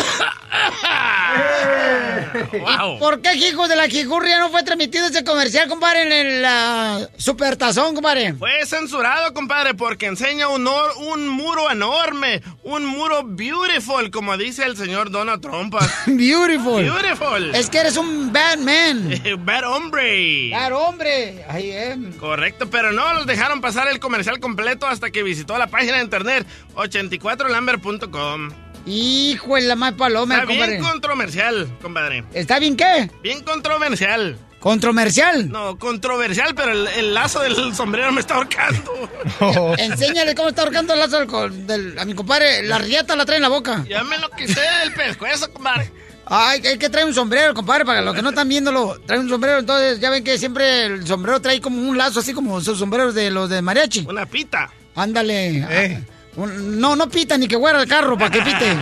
wow. 2.53 2.99
¿Por 2.99 3.21
qué, 3.21 3.33
hijo 3.35 3.67
de 3.67 3.75
la 3.75 3.89
jicurria, 3.89 4.39
no 4.39 4.49
fue 4.49 4.63
transmitido 4.63 5.07
ese 5.07 5.25
comercial, 5.25 5.67
compadre, 5.67 6.03
en 6.03 6.11
el 6.13 6.45
ah, 6.45 6.99
Supertazón, 7.17 7.95
compadre? 7.95 8.33
Fue 8.35 8.65
censurado, 8.65 9.33
compadre, 9.33 9.73
porque 9.73 10.05
enseña 10.05 10.47
un, 10.47 10.65
or- 10.65 10.95
un 10.97 11.27
muro 11.27 11.69
enorme, 11.69 12.41
un 12.63 12.85
muro 12.85 13.23
beautiful, 13.25 14.09
como 14.09 14.37
dice 14.37 14.63
el 14.63 14.77
señor 14.77 15.11
Donald 15.11 15.41
Trump. 15.41 15.75
Beautiful. 16.05 16.83
Beautiful. 16.83 17.53
Es 17.55 17.69
que 17.69 17.79
eres 17.79 17.97
un 17.97 18.31
bad 18.31 18.57
man. 18.59 19.21
Bad 19.45 19.65
hombre. 19.69 20.49
Bad 20.51 20.71
hombre. 20.73 21.43
Ahí 21.49 21.71
es. 21.71 21.97
Correcto, 22.17 22.69
pero 22.69 22.91
no 22.91 23.00
los 23.13 23.25
dejaron 23.25 23.61
pasar 23.61 23.87
el 23.87 23.99
comercial 23.99 24.39
completo 24.39 24.87
hasta 24.87 25.11
que 25.11 25.23
visitó 25.23 25.57
la 25.57 25.67
página 25.67 25.97
de 25.97 26.03
internet 26.03 26.47
84lamber.com. 26.75 28.49
Hijo 28.85 29.55
de 29.55 29.61
la 29.61 29.75
más 29.75 29.93
paloma, 29.93 30.35
Está 30.35 30.47
compadre. 30.47 30.71
bien 30.71 30.83
controversial, 30.83 31.77
compadre. 31.81 32.23
¿Está 32.33 32.57
bien 32.59 32.75
qué? 32.75 33.09
Bien 33.21 33.43
controversial. 33.43 34.37
¿Controversial? 34.59 35.49
No, 35.49 35.77
controversial, 35.77 36.53
pero 36.55 36.71
el, 36.71 36.87
el 36.87 37.13
lazo 37.15 37.39
del 37.41 37.73
sombrero 37.75 38.11
me 38.11 38.21
está 38.21 38.35
ahorcando. 38.35 39.09
Enséñale 39.77 40.35
cómo 40.35 40.49
está 40.49 40.63
ahorcando 40.63 40.93
el 40.93 40.99
lazo 40.99 41.19
del- 41.49 41.97
a 41.97 42.05
mi 42.05 42.13
compadre. 42.13 42.63
La 42.63 42.77
riata 42.77 43.15
la 43.15 43.25
trae 43.25 43.37
en 43.37 43.43
la 43.43 43.49
boca. 43.49 43.83
Ya 43.87 44.03
me 44.03 44.17
lo 44.19 44.29
quité 44.31 44.61
del 44.83 44.93
pescuezo, 44.93 45.51
compadre. 45.51 45.91
Ay, 46.25 46.61
hay 46.65 46.77
que 46.77 46.89
traer 46.89 47.07
un 47.07 47.13
sombrero, 47.13 47.53
compadre, 47.53 47.83
para 47.83 48.01
los 48.01 48.15
que 48.15 48.21
no 48.21 48.29
están 48.29 48.47
viéndolo. 48.47 48.99
Trae 49.05 49.19
un 49.19 49.27
sombrero, 49.29 49.59
entonces 49.59 49.99
ya 49.99 50.09
ven 50.09 50.23
que 50.23 50.37
siempre 50.37 50.85
el 50.85 51.05
sombrero 51.07 51.41
trae 51.41 51.59
como 51.59 51.81
un 51.89 51.97
lazo, 51.97 52.19
así 52.21 52.33
como 52.33 52.59
esos 52.59 52.79
sombreros 52.79 53.13
de 53.15 53.29
los 53.31 53.49
de 53.49 53.61
mariachi. 53.61 54.05
Una 54.07 54.25
pita. 54.25 54.71
Ándale. 54.95 55.63
Ah, 55.63 55.99
un- 56.37 56.79
No, 56.79 56.95
no 56.95 57.09
pita 57.09 57.37
ni 57.37 57.47
que 57.47 57.55
huera 57.57 57.81
el 57.81 57.87
carro 57.87 58.17
para 58.17 58.31
que 58.31 58.41
pite. 58.41 58.77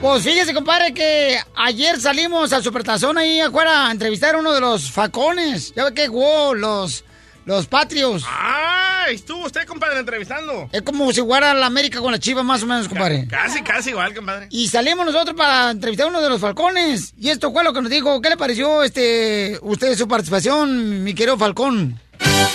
Pues 0.00 0.24
fíjese, 0.24 0.52
compadre, 0.52 0.92
que 0.92 1.38
ayer 1.54 2.00
salimos 2.00 2.52
al 2.52 2.62
Supertazón 2.62 3.18
ahí 3.18 3.40
afuera 3.40 3.86
a 3.86 3.92
entrevistar 3.92 4.34
a 4.34 4.38
uno 4.38 4.52
de 4.52 4.60
los 4.60 4.90
facones. 4.90 5.72
Ya 5.76 5.84
ve 5.84 5.94
que 5.94 6.08
jugó 6.08 6.54
los, 6.54 7.04
los 7.44 7.66
patrios. 7.66 8.24
¡Ah! 8.26 9.06
Estuvo 9.10 9.46
usted, 9.46 9.66
compadre, 9.66 9.98
entrevistando. 9.98 10.68
Es 10.70 10.82
como 10.82 11.12
si 11.12 11.20
jugara 11.20 11.52
la 11.54 11.66
América 11.66 12.00
con 12.00 12.12
la 12.12 12.18
chiva, 12.20 12.44
más 12.44 12.62
o 12.62 12.66
menos, 12.66 12.88
compadre. 12.88 13.26
Casi, 13.28 13.60
casi 13.62 13.90
igual, 13.90 14.14
compadre. 14.14 14.46
Y 14.50 14.68
salimos 14.68 15.04
nosotros 15.04 15.36
para 15.36 15.70
entrevistar 15.72 16.06
a 16.06 16.10
uno 16.10 16.20
de 16.20 16.28
los 16.28 16.40
falcones. 16.40 17.12
Y 17.18 17.30
esto 17.30 17.52
fue 17.52 17.64
lo 17.64 17.72
que 17.72 17.82
nos 17.82 17.90
dijo. 17.90 18.20
¿Qué 18.22 18.28
le 18.30 18.36
pareció 18.36 18.84
este 18.84 19.58
usted 19.62 19.96
su 19.98 20.06
participación, 20.06 21.02
mi 21.02 21.14
querido 21.14 21.36
Falcón? 21.36 21.98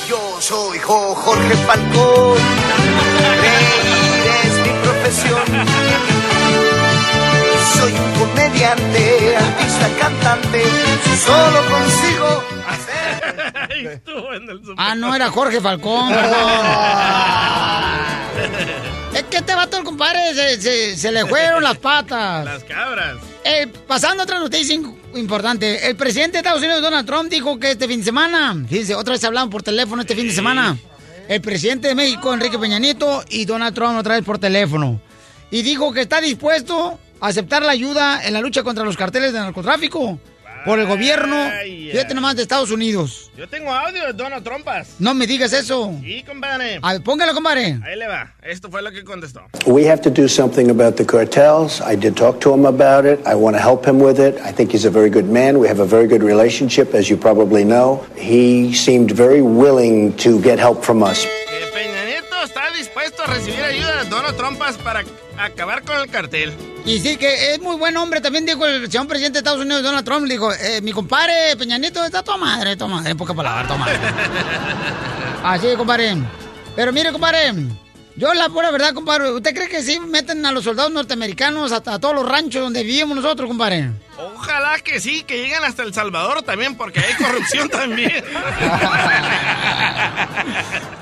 Yo 0.10 0.38
soy 0.40 0.80
Jo- 0.80 1.14
Jorge 1.16 1.56
Falcón, 1.58 2.38
reír 3.42 4.32
es 4.46 4.54
mi 4.66 4.74
profesión. 4.84 5.68
Soy 7.78 7.92
un 7.92 8.20
comediante, 8.20 9.36
artista, 9.36 9.90
cantante, 10.00 10.64
solo 11.26 11.60
consigo 11.70 12.44
Estuvo 13.94 14.34
en 14.34 14.50
el 14.50 14.62
Ah, 14.78 14.96
no, 14.96 15.14
era 15.16 15.30
Jorge 15.30 15.62
Falcón. 15.62 16.14
es 19.14 19.24
que 19.24 19.38
este 19.38 19.56
vato, 19.56 19.78
el 19.78 19.84
compadre, 19.84 20.34
se, 20.34 20.62
se- 20.62 20.98
se 20.98 21.12
le 21.12 21.26
fueron 21.26 21.64
las 21.64 21.78
patas. 21.78 22.46
Las 22.46 22.64
cabras. 22.64 23.18
Eh, 23.44 23.68
pasando 23.88 24.24
a 24.24 24.26
otra 24.26 24.40
noticia 24.40 24.76
importante. 25.16 25.88
El 25.88 25.96
presidente 25.96 26.34
de 26.34 26.38
Estados 26.40 26.62
Unidos, 26.62 26.82
Donald 26.82 27.06
Trump, 27.08 27.30
dijo 27.30 27.60
que 27.60 27.72
este 27.72 27.88
fin 27.88 28.00
de 28.00 28.06
semana, 28.06 28.56
fíjense, 28.68 28.96
otra 28.96 29.14
vez 29.14 29.24
hablamos 29.24 29.50
por 29.52 29.64
teléfono 29.64 30.02
este 30.02 30.16
fin 30.16 30.28
de 30.28 30.34
semana. 30.34 30.78
El 31.28 31.42
presidente 31.42 31.90
de 31.90 31.96
México, 31.96 32.34
Enrique 32.34 32.58
Peña 32.60 32.80
Nieto, 32.80 33.24
y 33.30 33.46
Donald 33.46 33.76
Trump 33.76 33.98
otra 34.00 34.16
vez 34.16 34.24
por 34.24 34.40
teléfono. 34.40 35.00
Y 35.52 35.62
dijo 35.62 35.92
que 35.94 36.02
está 36.02 36.22
dispuesto 36.22 37.00
a 37.20 37.28
aceptar 37.28 37.64
la 37.64 37.72
ayuda 37.72 38.26
en 38.26 38.34
la 38.34 38.42
lucha 38.42 38.64
contra 38.64 38.84
los 38.84 38.96
carteles 38.98 39.34
de 39.34 39.40
narcotráfico 39.40 40.20
por 40.68 40.80
el 40.80 40.86
gobierno, 40.86 41.36
Vaya. 41.38 41.92
fíjate 41.94 42.14
nomás, 42.14 42.36
de 42.36 42.42
Estados 42.42 42.72
Unidos. 42.72 43.32
Yo 43.38 43.48
tengo 43.48 43.72
audio 43.72 44.06
de 44.08 44.12
Donald 44.14 44.44
Trumpas. 44.44 44.96
No 45.00 45.14
me 45.14 45.26
digas 45.26 45.54
eso. 45.54 45.94
Sí, 46.04 46.24
compadre. 46.28 46.80
A 46.82 46.94
ver, 46.94 47.02
póngalo, 47.04 47.34
compadre. 47.34 47.80
Ahí 47.86 47.98
le 47.98 48.06
va. 48.08 48.34
Esto 48.44 48.70
fue 48.70 48.82
lo 48.82 48.92
que 48.92 49.06
contestó. 49.06 49.42
We 49.66 49.90
have 49.90 50.02
to 50.02 50.10
do 50.10 50.28
something 50.28 50.70
about 50.70 50.96
the 50.98 51.06
cartels. 51.06 51.80
I 51.82 51.96
did 51.96 52.16
talk 52.16 52.42
to 52.42 52.54
him 52.54 52.66
about 52.66 53.06
it. 53.06 53.20
I 53.26 53.34
want 53.36 53.56
to 53.56 53.62
help 53.62 53.88
him 53.88 54.02
with 54.02 54.20
it. 54.20 54.36
I 54.44 54.52
think 54.52 54.72
he's 54.74 54.86
a 54.86 54.92
very 54.92 55.10
good 55.10 55.30
man. 55.30 55.58
We 55.58 55.70
have 55.70 55.80
a 55.80 55.86
very 55.88 56.08
good 56.08 56.22
relationship, 56.22 56.94
as 56.94 57.10
you 57.10 57.16
probably 57.16 57.64
know. 57.64 58.06
He 58.18 58.74
seemed 58.74 59.12
very 59.12 59.42
willing 59.42 60.14
to 60.18 60.40
get 60.42 60.60
help 60.60 60.84
from 60.84 61.02
us. 61.02 61.26
Recibir 63.28 63.62
ayuda 63.62 64.04
de 64.04 64.10
Donald 64.10 64.36
Trumpas 64.36 64.78
para 64.78 65.04
acabar 65.38 65.84
con 65.84 65.98
el 65.98 66.10
cartel. 66.10 66.54
Y 66.86 67.00
sí, 67.00 67.18
que 67.18 67.54
es 67.54 67.62
muy 67.62 67.76
buen 67.76 67.96
hombre. 67.98 68.22
También 68.22 68.46
dijo 68.46 68.66
el 68.66 68.90
señor 68.90 69.08
presidente 69.08 69.34
de 69.34 69.40
Estados 69.40 69.62
Unidos, 69.62 69.84
Donald 69.84 70.06
Trump, 70.06 70.28
dijo, 70.28 70.52
eh, 70.54 70.82
mi 70.82 70.92
compadre 70.92 71.56
Peña 71.58 71.78
Nieto 71.78 72.04
está 72.04 72.24
toda 72.24 72.38
madre, 72.38 72.76
toda 72.76 72.90
madre, 72.90 73.12
en 73.12 73.18
pocas 73.18 73.36
palabras, 73.36 73.68
toda 73.68 73.80
madre. 73.80 74.00
Así, 75.44 75.68
compadre. 75.76 76.18
Pero 76.76 76.94
mire, 76.94 77.12
compadre, 77.12 77.54
yo 78.16 78.34
la 78.34 78.50
pura 78.50 78.72
verdad, 78.72 78.94
compadre, 78.94 79.32
¿usted 79.32 79.54
cree 79.54 79.68
que 79.68 79.84
sí 79.84 80.00
meten 80.00 80.46
a 80.46 80.52
los 80.52 80.64
soldados 80.64 80.92
norteamericanos 80.92 81.72
hasta 81.72 81.96
a 81.96 82.00
todos 82.00 82.16
los 82.16 82.28
ranchos 82.28 82.62
donde 82.62 82.84
vivimos 82.84 83.16
nosotros, 83.16 83.48
compadre? 83.48 83.92
Ojalá 84.18 84.80
que 84.80 85.00
sí, 85.00 85.24
que 85.24 85.38
lleguen 85.38 85.64
hasta 85.64 85.84
El 85.84 85.94
Salvador 85.94 86.42
también, 86.42 86.76
porque 86.76 87.00
hay 87.00 87.14
corrupción 87.14 87.70
también. 87.72 88.24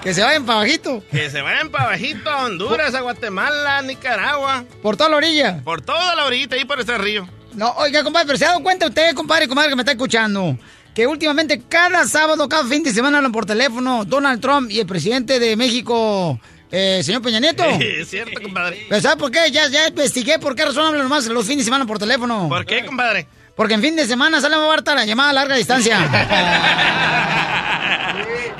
Que 0.01 0.13
se 0.13 0.21
vayan 0.21 0.45
para 0.45 0.59
bajito. 0.59 1.03
Que 1.09 1.31
se 1.31 1.41
vayan 1.41 1.69
para 1.71 1.87
bajito 1.87 2.29
a 2.29 2.45
Honduras, 2.45 2.93
a 2.93 3.01
Guatemala, 3.01 3.79
a 3.79 3.81
Nicaragua. 3.81 4.63
Por 4.83 4.95
toda 4.97 5.09
la 5.09 5.17
orilla. 5.17 5.61
Por 5.63 5.81
toda 5.81 6.15
la 6.15 6.25
orillita 6.25 6.55
ahí 6.55 6.63
por 6.63 6.79
ese 6.79 6.95
río. 6.99 7.27
No, 7.55 7.71
oiga, 7.77 8.03
compadre, 8.03 8.27
pero 8.27 8.37
se 8.37 8.45
ha 8.45 8.49
dado 8.49 8.61
cuenta 8.61 8.85
usted, 8.85 9.15
compadre, 9.15 9.47
comadre, 9.47 9.69
que 9.69 9.75
me 9.75 9.81
está 9.81 9.93
escuchando, 9.93 10.59
que 10.93 11.07
últimamente 11.07 11.59
cada 11.67 12.05
sábado, 12.05 12.47
cada 12.47 12.65
fin 12.65 12.83
de 12.83 12.93
semana 12.93 13.17
hablan 13.17 13.31
por 13.31 13.47
teléfono 13.47 14.05
Donald 14.05 14.39
Trump 14.41 14.69
y 14.69 14.79
el 14.79 14.85
presidente 14.85 15.39
de 15.39 15.55
México, 15.55 16.39
eh, 16.77 17.03
señor 17.03 17.21
Peña 17.21 17.39
Nieto. 17.39 17.63
Es 17.79 18.09
cierto, 18.09 18.41
compadre. 18.41 18.85
¿Pero 18.89 19.01
sabe 19.01 19.15
por 19.15 19.31
qué? 19.31 19.49
Ya, 19.49 19.67
ya 19.67 19.87
investigué 19.87 20.39
por 20.39 20.55
qué 20.55 20.65
razón 20.65 20.85
hablan 20.85 21.03
nomás 21.03 21.25
los 21.27 21.45
fines 21.45 21.59
de 21.59 21.63
semana 21.65 21.85
por 21.85 21.99
teléfono. 21.99 22.49
¿Por 22.49 22.65
qué, 22.65 22.85
compadre? 22.85 23.27
Porque 23.55 23.75
en 23.75 23.81
fin 23.81 23.95
de 23.95 24.05
semana 24.05 24.41
sale 24.41 24.57
más 24.57 24.67
barata 24.67 24.93
la 24.93 25.05
llamada 25.05 25.29
a 25.29 25.33
larga 25.33 25.55
distancia. 25.55 25.97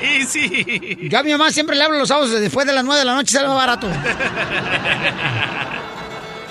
y 0.00 0.24
sí. 0.24 0.98
Yo 1.10 1.18
a 1.18 1.22
mi 1.22 1.32
mamá 1.32 1.50
siempre 1.50 1.76
le 1.76 1.84
hablo 1.84 1.98
los 1.98 2.08
sábados 2.08 2.30
después 2.30 2.66
de 2.66 2.72
las 2.72 2.82
9 2.82 3.00
de 3.00 3.04
la 3.04 3.14
noche, 3.14 3.32
sale 3.32 3.48
más 3.48 3.56
barato. 3.56 3.86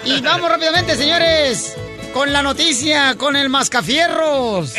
Y 0.03 0.21
vamos 0.21 0.47
rápidamente, 0.47 0.95
señores, 0.95 1.75
con 2.13 2.31
la 2.31 2.43
noticia, 2.43 3.15
con 3.17 3.35
el 3.35 3.49
Mascafierros. 3.49 4.75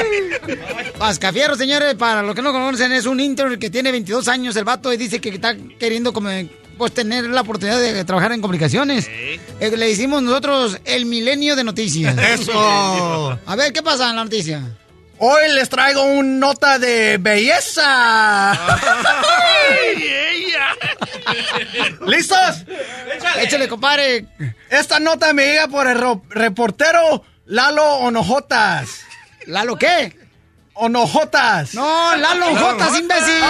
Mascafierros, 0.98 1.58
señores, 1.58 1.94
para 1.94 2.22
los 2.22 2.34
que 2.34 2.42
no 2.42 2.52
conocen, 2.52 2.92
es 2.92 3.06
un 3.06 3.20
intern 3.20 3.58
que 3.58 3.70
tiene 3.70 3.90
22 3.92 4.28
años, 4.28 4.56
el 4.56 4.64
vato, 4.64 4.92
y 4.92 4.96
dice 4.96 5.20
que 5.20 5.28
está 5.30 5.54
queriendo 5.78 6.12
como, 6.12 6.30
pues, 6.78 6.92
tener 6.92 7.24
la 7.24 7.40
oportunidad 7.42 7.80
de 7.80 8.04
trabajar 8.04 8.32
en 8.32 8.40
comunicaciones. 8.40 9.06
Eh, 9.08 9.40
le 9.76 9.90
hicimos 9.90 10.22
nosotros 10.22 10.78
el 10.84 11.06
milenio 11.06 11.56
de 11.56 11.64
noticias. 11.64 12.16
Eso. 12.40 13.38
A 13.46 13.56
ver, 13.56 13.72
¿qué 13.72 13.82
pasa 13.82 14.10
en 14.10 14.16
la 14.16 14.24
noticia? 14.24 14.62
Hoy 15.18 15.50
les 15.54 15.68
traigo 15.70 16.02
un 16.02 16.38
nota 16.38 16.78
de 16.78 17.16
belleza. 17.18 18.52
¿Listos? 22.06 22.64
Échale, 23.40 23.68
compadre. 23.68 24.26
Esta 24.70 25.00
nota 25.00 25.32
me 25.32 25.46
llega 25.46 25.68
por 25.68 25.86
el 25.86 25.98
ro- 25.98 26.22
reportero 26.28 27.24
Lalo 27.46 27.84
Onojotas. 27.96 29.00
¿Lalo 29.46 29.76
qué? 29.76 30.16
Onojotas. 30.74 31.74
No, 31.74 32.16
Lalo 32.16 32.48
Onojotas, 32.48 32.98
imbécil. 32.98 33.42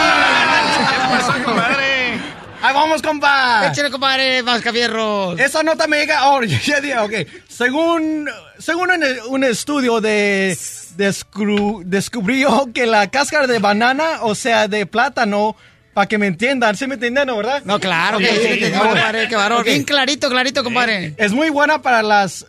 Ahí 2.62 2.74
vamos, 2.74 3.02
compa. 3.02 3.68
Échale, 3.70 3.90
compadre, 3.90 4.42
Mascafierros. 4.42 5.38
Esa 5.38 5.62
nota 5.62 5.86
me 5.86 5.98
llega 5.98 6.18
ahora. 6.18 6.46
ya 6.64 6.80
dije, 6.80 6.98
ok. 6.98 7.12
Según, 7.48 8.28
según 8.58 8.90
un, 8.90 9.04
un 9.28 9.44
estudio 9.44 10.00
de 10.00 10.56
descru- 10.96 11.82
descubrió 11.84 12.70
que 12.74 12.86
la 12.86 13.08
cáscara 13.10 13.46
de 13.46 13.58
banana, 13.58 14.20
o 14.22 14.34
sea, 14.34 14.68
de 14.68 14.86
plátano, 14.86 15.54
para 15.94 16.08
que 16.08 16.18
me 16.18 16.26
entiendan, 16.26 16.76
¿sí 16.76 16.86
me 16.86 16.94
entienden, 16.94 17.26
verdad? 17.36 17.62
No, 17.64 17.78
claro 17.78 18.18
que 18.18 18.26
sí, 18.26 18.36
ok, 18.36 18.42
me 18.42 18.50
entiendo, 18.52 18.78
ok. 18.80 18.86
compadre, 18.88 19.28
qué 19.28 19.36
varón. 19.36 19.64
Bien 19.64 19.84
clarito, 19.84 20.28
clarito, 20.28 20.64
compadre. 20.64 21.14
Es 21.18 21.32
muy 21.32 21.50
buena 21.50 21.82
para 21.82 22.02
las 22.02 22.46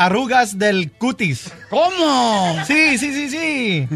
arrugas 0.00 0.58
del 0.58 0.90
cutis. 0.92 1.50
¿Cómo? 1.68 2.56
Sí, 2.66 2.96
sí, 2.96 3.12
sí, 3.12 3.28
sí. 3.28 3.88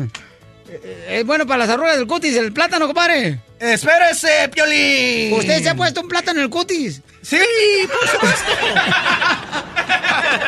Es 1.08 1.24
bueno 1.24 1.46
para 1.46 1.60
las 1.60 1.70
arrugas 1.70 1.96
del 1.96 2.06
cutis, 2.06 2.36
el 2.36 2.52
plátano, 2.52 2.86
compadre. 2.86 3.40
Espérese, 3.58 4.50
Piolín. 4.52 5.32
¿Usted 5.32 5.62
se 5.62 5.70
ha 5.70 5.74
puesto 5.74 6.02
un 6.02 6.08
plátano 6.08 6.40
en 6.40 6.44
el 6.44 6.50
cutis? 6.50 7.00
Sí, 7.22 7.38
por 7.88 8.08
supuesto. 8.08 8.52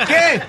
¿Qué? 0.06 0.42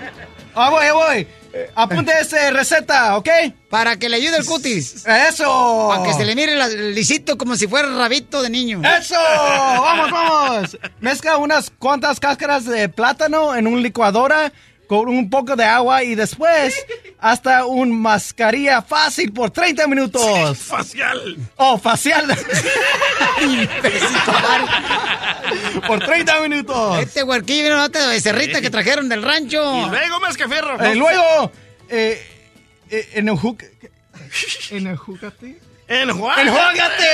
Ah, 0.54 0.70
voy, 0.72 0.86
voy. 0.92 1.28
Eh, 1.54 1.72
Apunte 1.76 2.12
esa 2.20 2.52
receta, 2.52 3.16
¿ok? 3.16 3.30
Para 3.70 3.98
que 3.98 4.10
le 4.10 4.18
ayude 4.18 4.38
el 4.38 4.46
cutis. 4.46 5.06
Eso. 5.06 5.88
Para 5.90 6.04
que 6.04 6.14
se 6.16 6.26
le 6.26 6.36
mire 6.36 6.52
el 6.52 6.94
lisito 6.94 7.38
como 7.38 7.56
si 7.56 7.68
fuera 7.68 7.88
rabito 7.96 8.42
de 8.42 8.50
niño. 8.50 8.82
¡Eso! 8.84 9.16
¡Vamos, 9.16 10.12
vamos! 10.12 10.78
Mezcla 11.00 11.38
unas 11.38 11.70
cuantas 11.70 12.20
cáscaras 12.20 12.66
de 12.66 12.90
plátano 12.90 13.56
en 13.56 13.68
un 13.68 13.82
licuadora 13.82 14.52
con 14.88 15.10
un 15.10 15.30
poco 15.30 15.56
de 15.56 15.64
agua 15.66 16.04
y 16.04 16.16
después 16.16 16.76
hasta 17.20 17.66
un 17.66 18.02
mascarilla 18.02 18.82
fácil 18.82 19.32
por 19.34 19.52
30 19.52 19.88
minutos. 19.88 20.58
Facial. 20.68 21.38
Oh, 21.58 21.78
facial. 21.78 22.26
por 25.88 26.00
30 26.00 26.42
minutos. 26.42 27.00
Este 27.00 27.24
huerquillo, 27.24 27.76
¿no? 27.76 27.86
Este 27.86 28.06
becerrita 28.08 28.62
que 28.62 28.70
trajeron 28.70 29.10
del 29.10 29.22
rancho. 29.24 29.88
Y 29.88 29.90
luego 29.90 30.20
más 30.20 30.38
que 30.38 30.48
fierro. 30.48 30.82
Eh, 30.84 30.96
luego, 30.96 31.52
eh, 31.90 32.26
eh, 32.90 33.10
en 33.14 33.30
el 33.30 33.36
juc... 33.36 33.64
En 34.72 34.88
el 34.88 34.98
jucate. 34.98 35.60
Enjuágate. 35.88 36.42
¡Enjuágate! 36.42 37.08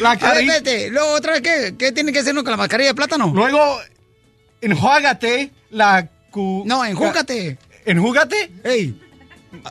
La 0.00 0.16
carita. 0.18 0.56
espérate, 0.56 0.90
luego 0.90 1.10
otra 1.10 1.32
vez, 1.32 1.42
¿qué, 1.42 1.74
¿qué 1.78 1.92
tiene 1.92 2.12
que 2.12 2.20
hacer 2.20 2.32
uno 2.32 2.42
con 2.42 2.50
la 2.50 2.56
mascarilla 2.56 2.90
de 2.90 2.94
plátano? 2.94 3.30
Luego, 3.34 3.80
enjuágate 4.60 5.50
la 5.70 6.08
cu... 6.30 6.62
No, 6.66 6.84
enjúgate. 6.84 7.58
¿Enjúgate? 7.84 8.50
Ey. 8.64 9.00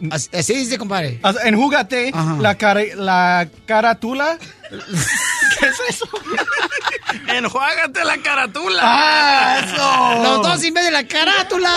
Así, 0.09 0.29
así 0.35 0.53
dice, 0.55 0.77
compadre. 0.77 1.19
Enjúgate 1.43 2.11
Ajá. 2.13 2.37
la, 2.39 2.55
cara- 2.55 2.95
la 2.95 3.47
carátula. 3.65 4.37
¿Qué 5.59 5.65
es 5.67 5.79
eso? 5.89 6.07
Enjuágate 7.27 8.03
la 8.03 8.17
carátula. 8.17 8.81
¡Ah, 8.83 9.59
eso! 9.63 10.23
Los 10.23 10.41
dos 10.47 10.63
en 10.63 10.73
vez 10.73 10.85
de 10.85 10.91
la 10.91 11.05
carátula. 11.07 11.69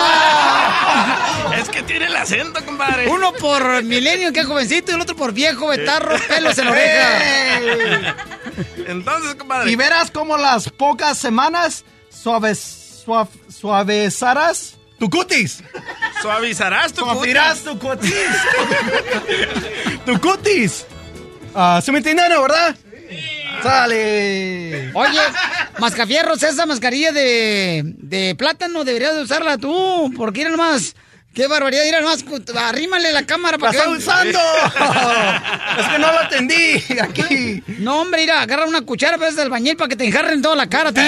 Es 1.56 1.68
que 1.68 1.82
tiene 1.82 2.06
el 2.06 2.16
acento, 2.16 2.64
compadre. 2.64 3.08
Uno 3.08 3.32
por 3.34 3.82
milenio, 3.84 4.32
que 4.32 4.40
es 4.40 4.46
jovencito, 4.46 4.90
y 4.92 4.94
el 4.94 5.00
otro 5.00 5.14
por 5.16 5.32
viejo, 5.32 5.68
betarro, 5.68 6.16
pelos 6.28 6.56
en 6.58 6.64
la 6.64 6.70
oreja. 6.70 8.16
Entonces, 8.86 9.34
compadre. 9.34 9.70
Y 9.70 9.76
verás 9.76 10.10
cómo 10.10 10.36
las 10.38 10.70
pocas 10.70 11.18
semanas 11.18 11.84
suaves, 12.10 12.77
suav- 13.08 13.28
suavizarás 13.50 14.76
tu 14.98 15.08
cutis. 15.08 15.62
Suavizarás 16.20 16.92
tu 16.92 17.04
Suavizarás 17.04 17.60
tu 17.64 17.78
cutis. 17.78 18.12
tu 20.06 20.20
cutis. 20.20 20.86
Ah, 21.54 21.80
¿Se 21.82 21.90
me 21.90 22.02
verdad? 22.42 22.76
Sale. 23.62 24.90
Oye, 24.94 25.20
mascafierros, 25.78 26.42
esa 26.42 26.66
mascarilla 26.66 27.10
de, 27.12 27.82
de 27.84 28.34
plátano 28.36 28.84
deberías 28.84 29.14
de 29.16 29.22
usarla 29.22 29.56
tú, 29.58 30.12
porque 30.16 30.40
mira 30.40 30.50
nomás, 30.50 30.94
qué 31.34 31.46
barbaridad, 31.48 31.82
mira 31.84 32.00
nomás, 32.00 32.24
arrímale 32.56 33.10
la 33.12 33.24
cámara 33.24 33.56
¡La 33.56 33.58
para 33.58 33.72
que 33.72 33.78
está 33.78 33.90
usando! 33.90 34.38
es 35.80 35.86
que 35.88 35.98
no 35.98 36.12
lo 36.12 36.18
atendí 36.20 36.84
aquí. 37.00 37.62
No, 37.78 38.02
hombre, 38.02 38.20
mira, 38.20 38.42
agarra 38.42 38.66
una 38.66 38.82
cuchara 38.82 39.16
pues, 39.16 39.34
del 39.34 39.46
albañil 39.46 39.76
para 39.76 39.88
que 39.88 39.96
te 39.96 40.04
enjarren 40.04 40.42
toda 40.42 40.54
la 40.54 40.68
cara, 40.68 40.92
tío. 40.92 41.02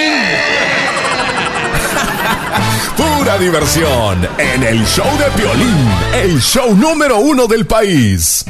Pura 2.97 3.39
diversión 3.39 4.29
en 4.39 4.63
el 4.63 4.85
show 4.87 5.07
de 5.19 5.31
Piolín, 5.41 5.89
el 6.15 6.41
show 6.41 6.75
número 6.75 7.19
uno 7.19 7.47
del 7.47 7.67
país. 7.67 8.45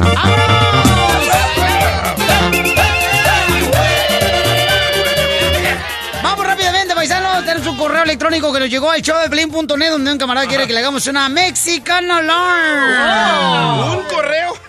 Vamos 6.22 6.46
rápidamente, 6.46 6.94
paisanos. 6.94 7.44
Tenemos 7.44 7.66
un 7.66 7.76
correo 7.76 8.02
electrónico 8.02 8.52
que 8.52 8.60
nos 8.60 8.68
llegó 8.70 8.90
al 8.90 9.02
show 9.02 9.18
de 9.20 9.28
Pelín.net 9.28 9.90
donde 9.90 10.12
un 10.12 10.18
camarada 10.18 10.46
quiere 10.46 10.66
que 10.66 10.72
le 10.72 10.80
hagamos 10.80 11.06
una 11.06 11.28
Mexican 11.28 12.10
Alarm. 12.10 13.98
¿Un 13.98 14.02
correo? 14.04 14.59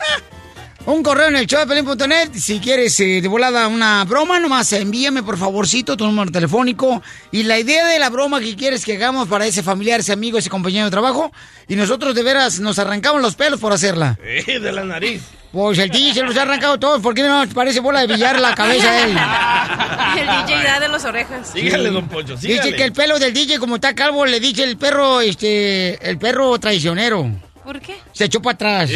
Un 0.85 1.03
correo 1.03 1.27
en 1.27 1.35
el 1.35 1.45
show 1.45 1.59
de 1.59 1.67
Pelín.net. 1.67 2.31
Si 2.33 2.59
quieres 2.59 2.99
eh, 2.99 3.21
de 3.21 3.27
volada 3.27 3.67
una 3.67 4.03
broma, 4.03 4.39
nomás 4.39 4.73
envíame 4.73 5.21
por 5.21 5.37
favorcito 5.37 5.95
tu 5.95 6.05
número 6.05 6.31
telefónico 6.31 7.03
y 7.31 7.43
la 7.43 7.59
idea 7.59 7.85
de 7.85 7.99
la 7.99 8.09
broma 8.09 8.39
que 8.39 8.55
quieres 8.55 8.83
que 8.83 8.95
hagamos 8.95 9.27
para 9.27 9.45
ese 9.45 9.61
familiar, 9.61 9.99
ese 9.99 10.11
amigo, 10.11 10.39
ese 10.39 10.49
compañero 10.49 10.85
de 10.85 10.91
trabajo. 10.91 11.31
Y 11.67 11.75
nosotros 11.75 12.15
de 12.15 12.23
veras 12.23 12.59
nos 12.59 12.79
arrancamos 12.79 13.21
los 13.21 13.35
pelos 13.35 13.59
por 13.59 13.71
hacerla. 13.71 14.17
Eh, 14.23 14.59
de 14.59 14.71
la 14.71 14.83
nariz. 14.83 15.21
Pues 15.51 15.77
el 15.77 15.89
DJ 15.89 16.13
se 16.13 16.23
los 16.23 16.35
ha 16.37 16.43
arrancado 16.43 16.79
todos. 16.79 16.99
¿Por 17.01 17.13
qué 17.13 17.23
no 17.23 17.43
parece 17.53 17.79
bola 17.79 18.01
de 18.01 18.07
billar 18.07 18.39
la 18.39 18.55
cabeza 18.55 18.91
de 18.91 19.03
él? 19.03 19.17
El 20.17 20.27
DJ 20.45 20.63
da 20.63 20.79
de 20.79 20.87
las 20.89 21.05
orejas. 21.05 21.49
Sígale, 21.49 21.89
don 21.89 22.07
Poncho, 22.07 22.37
sígale. 22.37 22.61
Dice 22.63 22.75
que 22.75 22.83
el 22.83 22.91
pelo 22.91 23.17
del 23.17 23.33
DJ, 23.33 23.59
como 23.59 23.75
está 23.75 23.95
calvo, 23.95 24.25
le 24.25 24.41
dice 24.41 24.63
el 24.63 24.77
perro, 24.77 25.21
este, 25.21 26.09
el 26.09 26.17
perro 26.17 26.59
traicionero. 26.59 27.29
¿Por 27.63 27.79
qué? 27.79 27.95
Se 28.11 28.25
echó 28.25 28.41
para 28.41 28.81
atrás. 28.81 28.91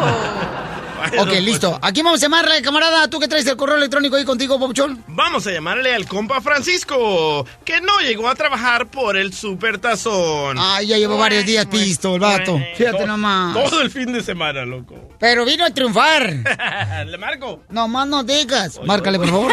Vaya, 0.00 1.22
ok, 1.22 1.28
listo. 1.40 1.78
Aquí 1.80 2.02
vamos 2.02 2.20
a 2.20 2.22
llamarle, 2.26 2.60
camarada. 2.62 3.08
¿Tú 3.08 3.18
que 3.18 3.26
traes 3.28 3.46
el 3.46 3.56
correo 3.56 3.76
electrónico 3.76 4.16
ahí 4.16 4.24
contigo, 4.24 4.58
Papuchón? 4.60 5.02
Vamos 5.08 5.46
a 5.46 5.50
llamarle 5.52 5.94
al 5.94 6.06
compa 6.06 6.40
Francisco, 6.40 7.46
que 7.64 7.80
no 7.80 8.00
llegó 8.00 8.28
a 8.28 8.34
trabajar 8.34 8.86
por 8.88 9.16
el 9.16 9.32
supertazón. 9.32 10.58
Ay, 10.60 10.88
ya 10.88 10.98
llevo 10.98 11.16
varios 11.16 11.46
días 11.46 11.66
pisto 11.66 12.14
el 12.14 12.20
vato. 12.20 12.58
Fíjate 12.76 13.06
nomás. 13.06 13.54
Todo 13.54 13.80
el 13.82 13.90
fin 13.90 14.12
de 14.12 14.22
semana, 14.22 14.64
loco. 14.66 14.94
Pero 15.18 15.44
vino 15.44 15.64
a 15.64 15.70
triunfar. 15.70 16.32
¿Le 17.06 17.18
marco? 17.18 17.62
No 17.70 17.88
más 17.88 18.06
no 18.06 18.22
digas. 18.22 18.78
Márcale, 18.84 19.18
por 19.18 19.28
favor. 19.28 19.52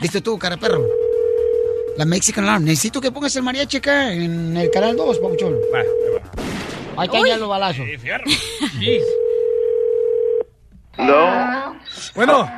Listo 0.00 0.22
tú, 0.22 0.38
cara 0.38 0.56
perro. 0.56 0.82
La 1.96 2.04
Mexican 2.04 2.44
Alarm. 2.44 2.64
Necesito 2.64 3.00
que 3.00 3.10
pongas 3.10 3.34
el 3.36 3.42
mariachi 3.42 3.78
acá 3.78 4.12
en 4.12 4.56
el 4.56 4.70
canal 4.70 4.96
2, 4.96 5.18
Papuchón. 5.18 5.54
Va, 5.74 5.80
ahí 5.80 5.86
Ahí 6.96 7.06
están 7.06 7.24
ya 7.26 7.36
los 7.38 7.48
balazos. 7.48 7.86
fierro. 8.00 8.24
No. 10.98 11.76
Bueno, 12.14 12.50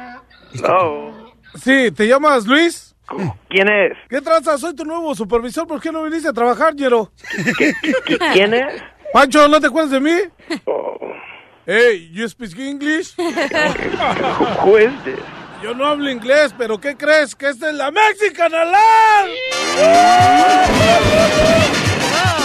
No. 0.55 1.33
sí, 1.63 1.91
¿te 1.93 2.07
llamas 2.09 2.47
Luis? 2.47 2.95
¿Quién 3.49 3.69
es? 3.69 3.93
¿Qué 4.09 4.21
tranza? 4.21 4.57
Soy 4.57 4.75
tu 4.75 4.85
nuevo 4.85 5.15
supervisor. 5.15 5.67
¿Por 5.67 5.81
qué 5.81 5.91
no 5.91 6.03
viniste 6.05 6.29
a 6.29 6.33
trabajar, 6.33 6.75
Ñero? 6.75 7.11
¿Quién 8.33 8.55
es? 8.55 8.83
Pancho, 9.13 9.49
¿no 9.49 9.61
te 9.61 9.67
acuerdas 9.67 9.91
de 9.91 10.01
mí? 10.01 10.17
Oh, 10.67 10.97
Hey, 11.67 12.11
you 12.13 12.29
speak 12.29 12.57
English? 12.59 13.15
who 14.65 14.79
is 14.79 14.91
this? 15.05 15.19
Yo 15.63 15.75
no 15.75 15.87
hablo 15.87 16.09
inglés, 16.11 16.55
pero 16.57 16.79
¿qué 16.81 16.97
crees? 16.97 17.35
Que 17.35 17.49
esta 17.51 17.69
es 17.69 17.75
la 17.75 17.91
Mexican 17.91 18.55
Alarm. 18.55 19.31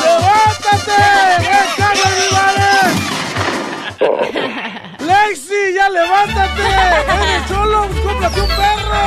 ¡Levántate! 0.03 1.01
¡Carlos 1.77 2.11
Rivales! 2.19 2.95
¡Lexi, 5.05 5.73
ya 5.75 5.89
levántate! 5.89 6.61
¡Eres 6.61 7.47
cholo! 7.47 7.87
¡Cómprate 8.03 8.41
un 8.41 8.47
perro! 8.47 9.03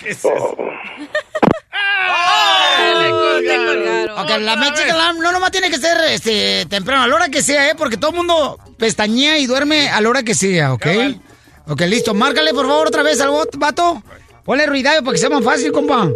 ¿Qué 0.00 0.10
es 0.10 0.18
eso? 0.18 0.56
Le 3.00 3.10
colgaron. 3.10 4.18
Ok, 4.18 4.30
la 4.40 4.52
Alarm 4.52 5.18
no 5.18 5.32
nomás 5.32 5.50
tiene 5.50 5.70
que 5.70 5.78
ser 5.78 5.96
este, 6.10 6.66
temprano, 6.66 7.02
a 7.02 7.06
la 7.06 7.14
hora 7.14 7.28
que 7.28 7.42
sea, 7.42 7.70
¿eh? 7.70 7.74
Porque 7.76 7.96
todo 7.96 8.10
el 8.10 8.16
mundo 8.16 8.58
pestañea 8.78 9.38
y 9.38 9.46
duerme 9.46 9.90
a 9.90 10.00
la 10.00 10.08
hora 10.08 10.22
que 10.22 10.34
sea, 10.34 10.72
¿ok? 10.72 10.86
Ok, 11.68 11.80
listo. 11.82 12.14
Márcale, 12.14 12.54
por 12.54 12.66
favor, 12.66 12.86
otra 12.86 13.02
vez 13.02 13.20
al 13.20 13.30
bot, 13.30 13.56
vato. 13.56 14.02
Ponle 14.44 14.66
ruidario 14.66 15.02
para 15.02 15.12
que 15.12 15.18
sea 15.18 15.30
más 15.30 15.44
fácil, 15.44 15.72
compa. 15.72 16.08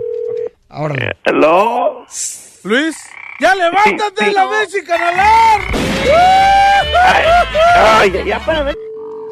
Ahora. 0.68 1.16
Hello. 1.24 2.06
Luis, 2.62 2.96
ya 3.40 3.54
levántate, 3.54 4.24
Sí, 4.24 4.30
sí. 4.30 4.34
la 4.36 4.46
Mexican 4.46 5.00
Alarm. 5.02 5.62
Ay, 7.76 8.10
ya, 8.12 8.24
ya, 8.24 8.36
espérame. 8.36 8.74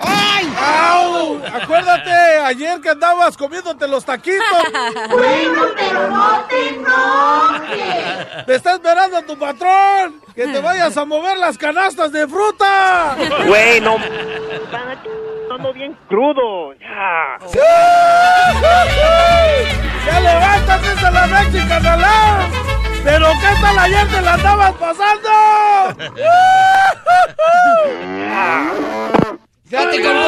¡Ay! 0.01 0.55
¡Au! 0.61 1.41
Acuérdate, 1.63 2.11
ayer 2.45 2.81
que 2.81 2.91
andabas 2.91 3.37
comiéndote 3.37 3.87
los 3.89 4.05
taquitos. 4.05 4.43
Bueno, 5.11 5.63
pero 5.77 6.09
no 6.09 6.45
te 6.49 6.69
enojes. 6.69 8.47
Te 8.47 8.55
está 8.55 8.73
esperando 8.75 9.23
tu 9.23 9.39
patrón. 9.39 10.21
Que 10.35 10.47
te 10.47 10.61
vayas 10.61 10.97
a 10.97 11.05
mover 11.05 11.37
las 11.39 11.59
canastas 11.59 12.13
de 12.13 12.29
fruta. 12.29 13.17
Güey, 13.47 13.81
no. 13.81 13.97
Ando 15.53 15.73
bien 15.73 15.97
crudo. 16.09 16.75
Ya. 16.75 17.39
¡Ya 20.07 20.21
levántate, 20.21 21.11
la 21.11 21.27
Mexican 21.27 21.87
Alarm! 21.87 22.53
¿Pero 23.05 23.27
qué 23.41 23.49
tal 23.61 23.79
ayer 23.79 24.09
te 24.09 24.21
la 24.23 24.35
andabas 24.35 24.73
pasando? 24.75 25.29
¡Fíjate 29.69 30.03
cómo! 30.03 30.21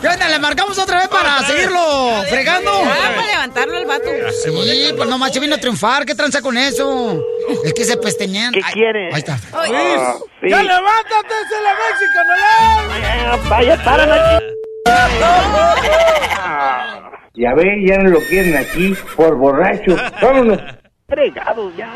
¿Qué 0.00 0.08
onda? 0.08 0.28
¿Le 0.28 0.38
marcamos 0.38 0.78
otra 0.78 0.98
vez 1.00 1.08
para 1.08 1.42
seguirlo 1.44 2.22
fregando? 2.28 2.70
Ah, 2.84 3.10
para 3.16 3.26
levantarlo 3.26 3.78
el 3.78 3.84
vato. 3.86 4.08
Sí, 4.44 4.92
pues 4.96 5.08
nomás 5.08 5.32
se 5.32 5.40
vino 5.40 5.56
a 5.56 5.58
triunfar. 5.58 6.06
¿Qué 6.06 6.14
tranza 6.14 6.40
con 6.40 6.56
eso? 6.56 7.20
Es 7.64 7.74
que 7.74 7.84
se 7.84 7.96
pesteñan. 7.96 8.52
¿Qué 8.52 8.62
quieres? 8.72 9.12
Ahí 9.14 9.18
está. 9.20 9.38
Ay, 9.52 9.72
Luis, 9.72 10.00
sí. 10.40 10.48
¡ya 10.48 10.62
levántate, 10.62 11.34
es 11.34 11.50
la 11.62 11.74
Mexican 11.90 12.30
Alarm! 12.30 13.02
Ya, 13.02 13.36
Vaya, 13.50 13.76
para 13.84 14.06
la 14.06 14.40
Ya 17.34 17.54
ve, 17.54 17.64
ya 17.86 17.96
no 17.98 18.10
lo 18.10 18.20
quieren 18.20 18.56
aquí 18.56 18.94
por 19.16 19.36
borracho. 19.36 19.96
Vámonos. 20.20 20.60
fregados 21.08 21.76
ya. 21.76 21.90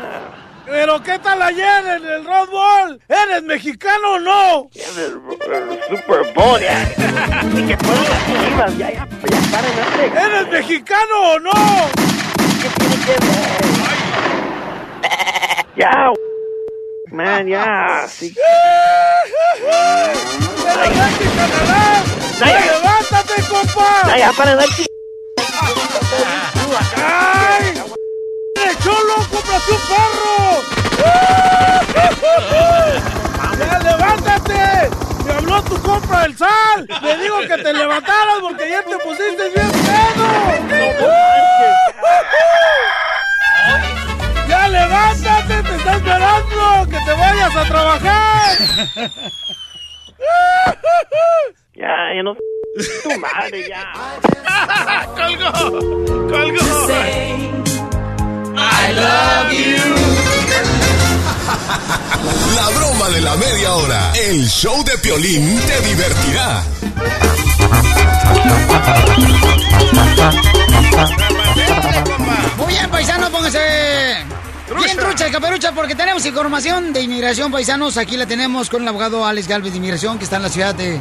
¿Pero 0.65 1.01
qué 1.03 1.19
tal 1.19 1.41
ayer 1.43 1.85
en 1.97 2.05
el 2.05 2.25
Rose 2.25 2.51
Bowl? 2.51 2.99
¿Eres 3.07 3.43
mexicano 3.43 4.13
o 4.13 4.19
no? 4.19 4.69
Ya, 4.71 4.83
el, 4.97 5.13
el 5.53 5.97
Super 5.97 6.33
Bowl, 6.33 6.59
ya. 6.59 6.81
Y 7.53 7.67
que 7.67 7.77
fueron 7.77 8.03
las 8.03 8.25
chivas, 8.25 8.77
ya, 8.77 8.91
ya, 8.91 9.05
ya, 9.05 9.07
paren 9.51 9.71
fregada. 9.93 10.25
¿Eres 10.27 10.47
mexicano 10.51 11.15
o 11.33 11.39
no? 11.39 11.51
¿Qué 12.61 12.69
tiene 12.79 12.95
que 13.05 13.11
ver? 13.11 13.65
Ya, 15.77 16.11
man, 17.11 17.47
ya, 17.47 18.05
sí. 18.07 18.33
Ay, 20.81 20.89
¡Ya 22.39 22.45
ay. 22.45 22.63
levántate, 22.69 23.41
compa! 23.49 24.07
Ya, 24.07 24.17
ya, 24.17 24.31
paren 24.33 24.57
la 24.57 24.65
chi- 24.65 24.85
¡Ay! 26.97 27.81
¡Eres 28.55 28.77
cholo! 28.79 29.15
¡Cómprate 29.31 29.71
un 29.71 29.81
perro! 29.89 30.35
¡Ya 33.59 33.79
levántate! 33.79 34.63
¡Me 35.25 35.31
habló 35.33 35.61
tu 35.63 35.81
compra 35.81 36.21
del 36.23 36.37
sal! 36.37 36.87
¡Me 37.01 37.17
digo 37.17 37.39
que 37.41 37.57
te 37.63 37.73
levantaras 37.73 38.39
porque 38.41 38.63
ayer 38.63 38.83
te 38.85 38.97
pusiste 38.99 39.49
bien 39.49 39.71
pedo! 39.71 40.27
¡Ya 44.47 44.67
levántate! 44.67 45.63
¡Te 45.63 45.75
está 45.75 45.93
esperando! 45.95 46.87
¡Que 46.89 46.99
te 47.05 47.13
vayas 47.13 47.55
a 47.55 47.63
trabajar! 47.65 48.57
Ya, 51.75 52.13
ya 52.15 52.23
no. 52.23 52.35
Tu 52.75 53.19
madre, 53.19 53.65
ya. 53.69 53.93
¡Colgó! 55.15 55.51
¡Colgó! 56.27 56.65
I 58.57 58.93
love 58.93 59.51
you. 59.53 59.95
La 62.53 62.69
broma 62.77 63.09
de 63.09 63.21
la 63.21 63.35
media 63.37 63.75
hora. 63.75 64.11
El 64.13 64.45
show 64.49 64.83
de 64.83 64.97
Piolín 64.97 65.57
te 65.61 65.81
divertirá. 65.87 66.63
Muy 72.57 72.67
bien, 72.67 72.89
paisanos, 72.89 73.29
pónganse 73.29 74.25
bien 74.83 74.97
trucha, 74.97 75.31
caperucha, 75.31 75.71
porque 75.71 75.95
tenemos 75.95 76.25
información 76.25 76.91
de 76.91 77.01
inmigración, 77.01 77.53
paisanos. 77.53 77.95
Aquí 77.95 78.17
la 78.17 78.25
tenemos 78.25 78.69
con 78.69 78.81
el 78.81 78.87
abogado 78.87 79.25
Alex 79.25 79.47
Galvez 79.47 79.71
de 79.71 79.77
Inmigración, 79.77 80.17
que 80.17 80.25
está 80.25 80.35
en 80.35 80.43
la 80.43 80.49
ciudad 80.49 80.75
de 80.75 80.99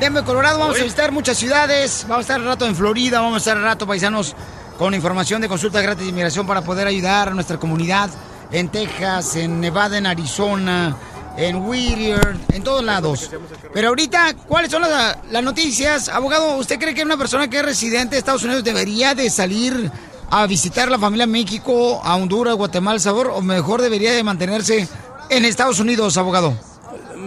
Denver, 0.00 0.22
Colorado. 0.22 0.60
Vamos 0.60 0.78
a 0.78 0.84
visitar 0.84 1.10
muchas 1.10 1.36
ciudades. 1.36 2.04
Vamos 2.08 2.18
a 2.18 2.20
estar 2.20 2.36
al 2.40 2.46
rato 2.46 2.66
en 2.66 2.76
Florida, 2.76 3.20
vamos 3.20 3.34
a 3.34 3.38
estar 3.38 3.56
al 3.56 3.64
rato, 3.64 3.86
paisanos, 3.86 4.34
con 4.78 4.94
información 4.94 5.40
de 5.42 5.48
consulta 5.48 5.80
gratis 5.80 6.04
de 6.04 6.10
inmigración 6.10 6.46
para 6.46 6.62
poder 6.62 6.86
ayudar 6.86 7.28
a 7.28 7.34
nuestra 7.34 7.58
comunidad 7.58 8.08
en 8.52 8.68
Texas, 8.68 9.34
en 9.34 9.60
Nevada, 9.60 9.98
en 9.98 10.06
Arizona, 10.06 10.96
en 11.36 11.56
Whittier, 11.56 12.36
en 12.52 12.62
todos 12.62 12.84
lados. 12.84 13.30
Pero 13.74 13.88
ahorita, 13.88 14.34
¿cuáles 14.46 14.70
son 14.70 14.82
las, 14.82 15.18
las 15.30 15.42
noticias? 15.42 16.08
Abogado, 16.08 16.56
¿usted 16.56 16.78
cree 16.78 16.94
que 16.94 17.02
una 17.02 17.16
persona 17.16 17.50
que 17.50 17.58
es 17.58 17.64
residente 17.64 18.14
de 18.14 18.18
Estados 18.18 18.44
Unidos 18.44 18.62
debería 18.62 19.16
de 19.16 19.28
salir 19.30 19.90
a 20.30 20.46
visitar 20.46 20.88
la 20.90 20.98
familia 20.98 21.24
en 21.24 21.32
México, 21.32 22.00
a 22.04 22.14
Honduras, 22.14 22.54
Guatemala, 22.54 22.94
El 22.94 23.00
Salvador, 23.00 23.32
o 23.34 23.40
mejor 23.40 23.82
debería 23.82 24.12
de 24.12 24.22
mantenerse 24.22 24.88
en 25.28 25.44
Estados 25.44 25.80
Unidos, 25.80 26.16
abogado? 26.16 26.54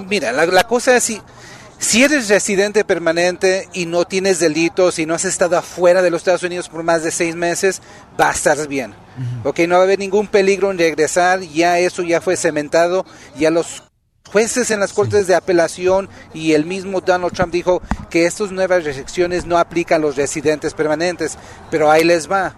Mira, 0.08 0.32
la, 0.32 0.46
la 0.46 0.64
cosa 0.64 0.96
es 0.96 1.04
si, 1.04 1.22
si 1.82 2.04
eres 2.04 2.30
residente 2.30 2.86
permanente 2.86 3.68
y 3.74 3.88
no 3.88 4.06
tienes 4.06 4.40
delitos 4.40 5.00
y 5.00 5.08
no 5.08 5.16
has 5.16 5.26
estado 5.26 5.58
afuera 5.58 6.04
de 6.04 6.12
los 6.12 6.22
Estados 6.22 6.44
Unidos 6.44 6.70
por 6.70 6.84
más 6.84 7.04
de 7.04 7.10
seis 7.10 7.36
meses, 7.36 7.82
va 8.20 8.30
a 8.30 8.34
estar 8.34 8.68
bien. 8.68 8.94
Ok, 9.44 9.62
no 9.62 9.76
va 9.76 9.82
a 9.82 9.84
haber 9.86 9.98
ningún 9.98 10.28
peligro 10.28 10.70
en 10.70 10.78
regresar, 10.78 11.42
ya 11.42 11.80
eso 11.80 12.04
ya 12.04 12.22
fue 12.22 12.38
cementado, 12.38 13.04
ya 13.36 13.50
los 13.50 13.84
jueces 14.32 14.70
en 14.70 14.80
las 14.80 14.94
cortes 14.94 15.26
de 15.26 15.34
apelación 15.34 16.08
y 16.36 16.54
el 16.54 16.66
mismo 16.66 17.02
Donald 17.02 17.34
Trump 17.34 17.52
dijo 17.52 17.82
que 18.12 18.28
estas 18.28 18.52
nuevas 18.52 18.84
restricciones 18.84 19.48
no 19.48 19.58
aplican 19.58 20.02
a 20.02 20.06
los 20.06 20.16
residentes 20.16 20.76
permanentes, 20.76 21.36
pero 21.72 21.90
ahí 21.90 22.04
les 22.04 22.32
va. 22.32 22.56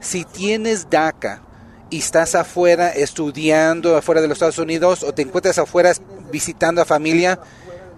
Si 0.00 0.24
tienes 0.24 0.90
DACA 0.90 1.42
y 1.90 1.98
estás 1.98 2.34
afuera 2.34 2.88
estudiando 2.88 3.96
afuera 3.96 4.20
de 4.20 4.26
los 4.26 4.34
Estados 4.34 4.58
Unidos 4.58 5.04
o 5.04 5.14
te 5.14 5.22
encuentras 5.22 5.58
afuera 5.58 5.92
visitando 6.32 6.82
a 6.82 6.84
familia, 6.84 7.38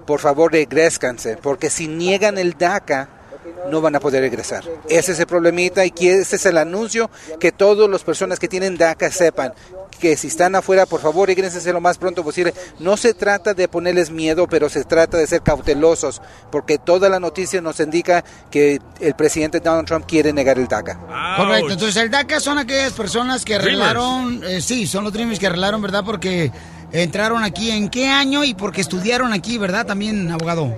por 0.06 0.20
favor 0.20 0.52
regréscanse, 0.52 1.36
porque 1.36 1.68
si 1.68 1.88
niegan 1.88 2.38
el 2.38 2.54
DACA, 2.54 3.08
no 3.70 3.80
van 3.80 3.96
a 3.96 4.00
poder 4.00 4.22
regresar. 4.22 4.64
Ese 4.88 5.12
es 5.12 5.20
el 5.20 5.26
problemita 5.26 5.84
y 5.84 5.92
ese 6.00 6.36
es 6.36 6.46
el 6.46 6.58
anuncio 6.58 7.10
que 7.40 7.52
todas 7.52 7.88
las 7.88 8.04
personas 8.04 8.38
que 8.38 8.48
tienen 8.48 8.76
DACA 8.76 9.10
sepan 9.10 9.52
que 9.96 10.16
si 10.16 10.28
están 10.28 10.54
afuera, 10.54 10.86
por 10.86 11.00
favor, 11.00 11.28
regresense 11.28 11.72
lo 11.72 11.80
más 11.80 11.98
pronto 11.98 12.22
posible. 12.22 12.54
No 12.78 12.96
se 12.96 13.14
trata 13.14 13.54
de 13.54 13.68
ponerles 13.68 14.10
miedo, 14.10 14.46
pero 14.46 14.68
se 14.68 14.84
trata 14.84 15.16
de 15.16 15.26
ser 15.26 15.42
cautelosos, 15.42 16.20
porque 16.50 16.78
toda 16.78 17.08
la 17.08 17.18
noticia 17.18 17.60
nos 17.60 17.80
indica 17.80 18.24
que 18.50 18.80
el 19.00 19.14
presidente 19.14 19.60
Donald 19.60 19.86
Trump 19.86 20.06
quiere 20.06 20.32
negar 20.32 20.58
el 20.58 20.68
DACA. 20.68 20.98
Correcto, 21.36 21.72
entonces 21.72 21.96
el 21.96 22.10
DACA 22.10 22.40
son 22.40 22.58
aquellas 22.58 22.92
personas 22.92 23.44
que 23.44 23.54
arreglaron, 23.54 24.42
eh, 24.44 24.60
sí, 24.60 24.86
son 24.86 25.04
los 25.04 25.12
Dreamers 25.12 25.38
que 25.38 25.46
arreglaron, 25.46 25.80
¿verdad? 25.80 26.04
Porque 26.04 26.52
entraron 26.92 27.42
aquí 27.42 27.70
en 27.70 27.88
qué 27.88 28.08
año 28.08 28.44
y 28.44 28.54
porque 28.54 28.80
estudiaron 28.80 29.32
aquí, 29.32 29.58
¿verdad? 29.58 29.86
También, 29.86 30.30
abogado. 30.30 30.76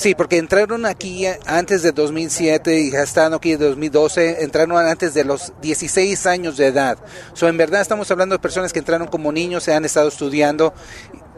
Sí, 0.00 0.14
porque 0.14 0.38
entraron 0.38 0.86
aquí 0.86 1.26
antes 1.44 1.82
de 1.82 1.92
2007 1.92 2.80
y 2.80 2.90
ya 2.90 3.02
están 3.02 3.34
aquí 3.34 3.50
de 3.50 3.68
2012, 3.68 4.44
entraron 4.44 4.78
antes 4.78 5.12
de 5.12 5.24
los 5.24 5.52
16 5.60 6.24
años 6.24 6.56
de 6.56 6.68
edad. 6.68 6.96
So, 7.34 7.48
en 7.48 7.58
verdad 7.58 7.82
estamos 7.82 8.10
hablando 8.10 8.34
de 8.34 8.38
personas 8.38 8.72
que 8.72 8.78
entraron 8.78 9.08
como 9.08 9.30
niños, 9.30 9.62
se 9.62 9.74
han 9.74 9.84
estado 9.84 10.08
estudiando, 10.08 10.72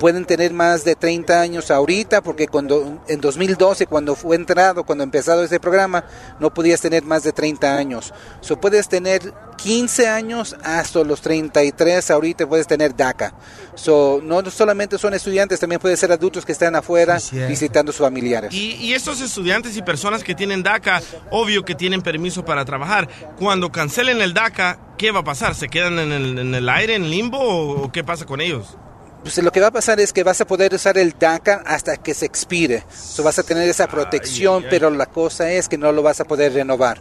pueden 0.03 0.25
tener 0.25 0.53
más 0.53 0.83
de 0.83 0.97
30 0.97 1.41
años 1.41 1.71
ahorita, 1.71 2.23
porque 2.23 2.49
cuando 2.49 3.01
en 3.07 3.21
2012, 3.21 3.87
cuando 3.87 4.17
fue 4.17 4.35
entrado, 4.35 4.83
cuando 4.83 5.05
empezado 5.05 5.45
este 5.45 5.61
programa, 5.61 6.05
no 6.41 6.53
podías 6.53 6.81
tener 6.81 7.05
más 7.05 7.23
de 7.23 7.31
30 7.31 7.77
años. 7.77 8.13
So, 8.41 8.61
puedes 8.61 8.89
tener 8.89 9.33
15 9.59 10.09
años 10.09 10.57
hasta 10.65 11.05
los 11.05 11.21
33, 11.21 12.11
ahorita 12.11 12.49
puedes 12.49 12.67
tener 12.67 12.97
DACA. 12.97 13.33
So, 13.77 14.21
no 14.25 14.43
solamente 14.51 14.99
son 14.99 15.15
estudiantes, 15.15 15.61
también 15.61 15.81
pueden 15.81 15.97
ser 15.97 16.11
adultos 16.11 16.45
que 16.45 16.51
están 16.51 16.75
afuera 16.75 17.21
visitando 17.47 17.91
a 17.91 17.93
sus 17.93 18.05
familiares. 18.05 18.53
Y, 18.53 18.73
y 18.73 18.95
estos 18.95 19.21
estudiantes 19.21 19.77
y 19.77 19.83
personas 19.83 20.25
que 20.25 20.35
tienen 20.35 20.65
DACA, 20.65 21.01
obvio 21.31 21.65
que 21.65 21.77
tienen 21.77 22.03
permiso 22.03 22.45
para 22.45 22.65
trabajar. 22.65 23.09
Cuando 23.39 23.71
cancelen 23.71 24.21
el 24.21 24.35
DACA, 24.35 24.81
¿qué 24.99 25.13
va 25.13 25.21
a 25.21 25.25
pasar? 25.25 25.55
¿Se 25.55 25.69
quedan 25.69 26.01
en 26.01 26.11
el, 26.11 26.39
en 26.41 26.55
el 26.57 26.69
aire, 26.69 26.97
en 26.97 27.09
limbo 27.09 27.39
o, 27.39 27.85
o 27.85 27.93
qué 27.93 28.03
pasa 28.03 28.27
con 28.27 28.41
ellos? 28.41 28.77
Pues 29.23 29.39
lo 29.39 29.53
que 29.53 29.61
va 29.61 29.69
a 29.69 29.73
pasar 29.73 30.01
es 30.01 30.13
que 30.13 30.25
vas 30.25 30.41
a 30.41 30.47
poder 30.47 30.75
usar 30.75 30.99
el 30.99 31.15
DACA 31.19 31.63
hasta 31.65 31.97
que 31.97 32.13
se 32.13 32.27
expire. 32.27 32.85
So, 32.93 33.23
vas 33.23 33.39
a 33.39 33.45
tener 33.45 33.69
esa 33.69 33.87
protección, 33.87 34.65
pero 34.69 34.91
la 34.91 35.07
cosa 35.07 35.51
es 35.51 35.69
que 35.69 35.79
no 35.79 35.93
lo 35.93 36.03
vas 36.03 36.21
a 36.21 36.25
poder 36.25 36.53
renovar. 36.53 37.01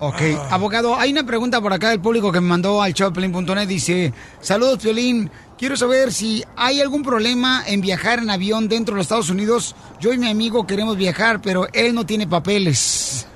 Ok, 0.00 0.20
abogado, 0.50 0.96
hay 0.96 1.12
una 1.12 1.24
pregunta 1.24 1.60
por 1.60 1.72
acá 1.72 1.90
del 1.90 2.00
público 2.00 2.32
que 2.32 2.40
me 2.40 2.48
mandó 2.48 2.82
al 2.82 2.92
showplane.net. 2.92 3.68
Dice, 3.68 4.12
saludos, 4.40 4.80
Piolín. 4.82 5.30
Quiero 5.56 5.76
saber 5.76 6.12
si 6.12 6.42
hay 6.56 6.80
algún 6.80 7.04
problema 7.04 7.62
en 7.68 7.80
viajar 7.80 8.18
en 8.18 8.28
avión 8.28 8.68
dentro 8.68 8.94
de 8.94 8.98
los 8.98 9.04
Estados 9.04 9.30
Unidos. 9.30 9.76
Yo 10.00 10.12
y 10.12 10.18
mi 10.18 10.28
amigo 10.28 10.66
queremos 10.66 10.96
viajar, 10.96 11.40
pero 11.40 11.68
él 11.72 11.94
no 11.94 12.04
tiene 12.04 12.26
papeles. 12.26 13.28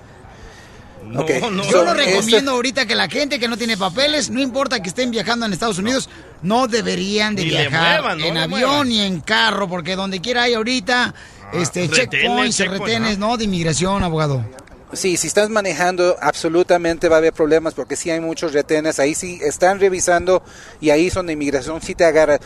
Ok, 1.15 1.31
Yo 1.31 1.71
so, 1.71 1.85
lo 1.85 1.95
recomiendo 1.95 2.51
ahorita 2.51 2.85
que 2.85 2.97
la 2.97 3.09
gente 3.09 3.39
que 3.39 3.47
no 3.47 3.57
tiene 3.57 3.77
papeles, 3.77 4.29
no 4.29 4.41
importa 4.41 4.83
que 4.83 4.89
estén 4.89 5.13
viajando 5.13 5.47
en 5.47 5.53
Estados 5.53 5.79
Unidos, 5.79 6.09
no 6.43 6.69
deberían 6.69 7.35
de 7.35 7.45
Ni 7.45 7.51
viajar 7.51 8.01
muevan, 8.01 8.19
no 8.19 8.27
en 8.27 8.37
avión 8.37 8.89
ni 8.89 9.01
en 9.01 9.21
carro, 9.21 9.69
porque 9.69 9.97
donde 9.97 10.21
quiera 10.21 10.45
hay 10.45 10.55
ahorita 10.55 11.15
este 11.53 11.83
retenes, 11.83 12.11
checkpoints, 12.11 12.59
retenes, 12.59 13.19
¿no? 13.19 13.37
De 13.37 13.45
inmigración, 13.45 14.03
abogado. 14.03 14.45
Sí, 14.93 15.17
si 15.17 15.27
estás 15.27 15.51
manejando, 15.51 16.17
absolutamente 16.21 17.09
va 17.09 17.17
a 17.17 17.19
haber 17.19 17.33
problemas 17.33 17.75
porque 17.75 17.97
sí 17.97 18.11
hay 18.11 18.21
muchos 18.21 18.53
retenes. 18.53 19.01
Ahí 19.01 19.15
sí 19.15 19.41
están 19.43 19.81
revisando 19.81 20.43
y 20.81 20.91
ahí 20.91 21.11
son 21.11 21.27
de 21.27 21.33
inmigración, 21.33 21.83
sí 21.83 21.95
te 21.95 22.05
agarra 22.05 22.39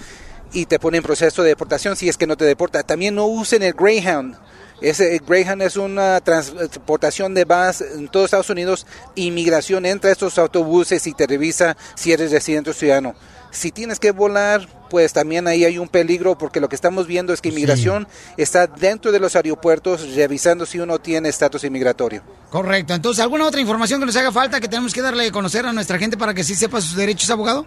y 0.52 0.66
te 0.66 0.78
pone 0.78 0.98
en 0.98 1.02
proceso 1.02 1.42
de 1.42 1.50
deportación 1.50 1.96
si 1.96 2.08
es 2.08 2.16
que 2.16 2.26
no 2.26 2.36
te 2.36 2.44
deporta. 2.44 2.82
También 2.82 3.14
no 3.14 3.26
usen 3.26 3.62
el 3.62 3.74
Greyhound. 3.74 4.36
Ese 4.80 5.14
el 5.14 5.20
Greyhound 5.20 5.62
es 5.62 5.76
una 5.76 6.20
transportación 6.20 7.34
de 7.34 7.44
bus 7.44 7.82
en 7.82 8.08
todos 8.08 8.26
Estados 8.26 8.50
Unidos. 8.50 8.86
Inmigración 9.14 9.84
entra 9.84 10.08
a 10.08 10.12
estos 10.12 10.38
autobuses 10.38 11.06
y 11.06 11.12
te 11.12 11.26
revisa 11.26 11.76
si 11.94 12.12
eres 12.12 12.32
residente 12.32 12.70
o 12.70 12.72
ciudadano. 12.72 13.14
Si 13.50 13.72
tienes 13.72 13.98
que 13.98 14.12
volar, 14.12 14.68
pues 14.88 15.12
también 15.12 15.46
ahí 15.48 15.64
hay 15.64 15.78
un 15.78 15.88
peligro 15.88 16.36
porque 16.36 16.60
lo 16.60 16.68
que 16.68 16.74
estamos 16.74 17.06
viendo 17.06 17.32
es 17.32 17.40
que 17.40 17.48
inmigración 17.48 18.06
está 18.36 18.66
dentro 18.66 19.12
de 19.12 19.20
los 19.20 19.36
aeropuertos 19.36 20.14
revisando 20.14 20.66
si 20.66 20.78
uno 20.78 20.98
tiene 20.98 21.28
estatus 21.28 21.64
inmigratorio. 21.64 22.22
Correcto. 22.50 22.94
Entonces, 22.94 23.22
¿alguna 23.22 23.46
otra 23.46 23.60
información 23.60 24.00
que 24.00 24.06
nos 24.06 24.16
haga 24.16 24.32
falta 24.32 24.60
que 24.60 24.68
tenemos 24.68 24.92
que 24.92 25.02
darle 25.02 25.26
a 25.26 25.32
conocer 25.32 25.66
a 25.66 25.72
nuestra 25.72 25.98
gente 25.98 26.16
para 26.16 26.34
que 26.34 26.44
sí 26.44 26.54
sepa 26.54 26.80
sus 26.80 26.96
derechos, 26.96 27.30
abogado? 27.30 27.66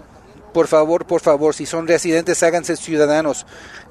Por 0.54 0.68
favor, 0.68 1.06
por 1.08 1.22
favor, 1.22 1.56
si 1.56 1.66
son 1.66 1.88
residentes, 1.88 2.44
háganse 2.44 2.78
ciudadanos. 2.78 3.48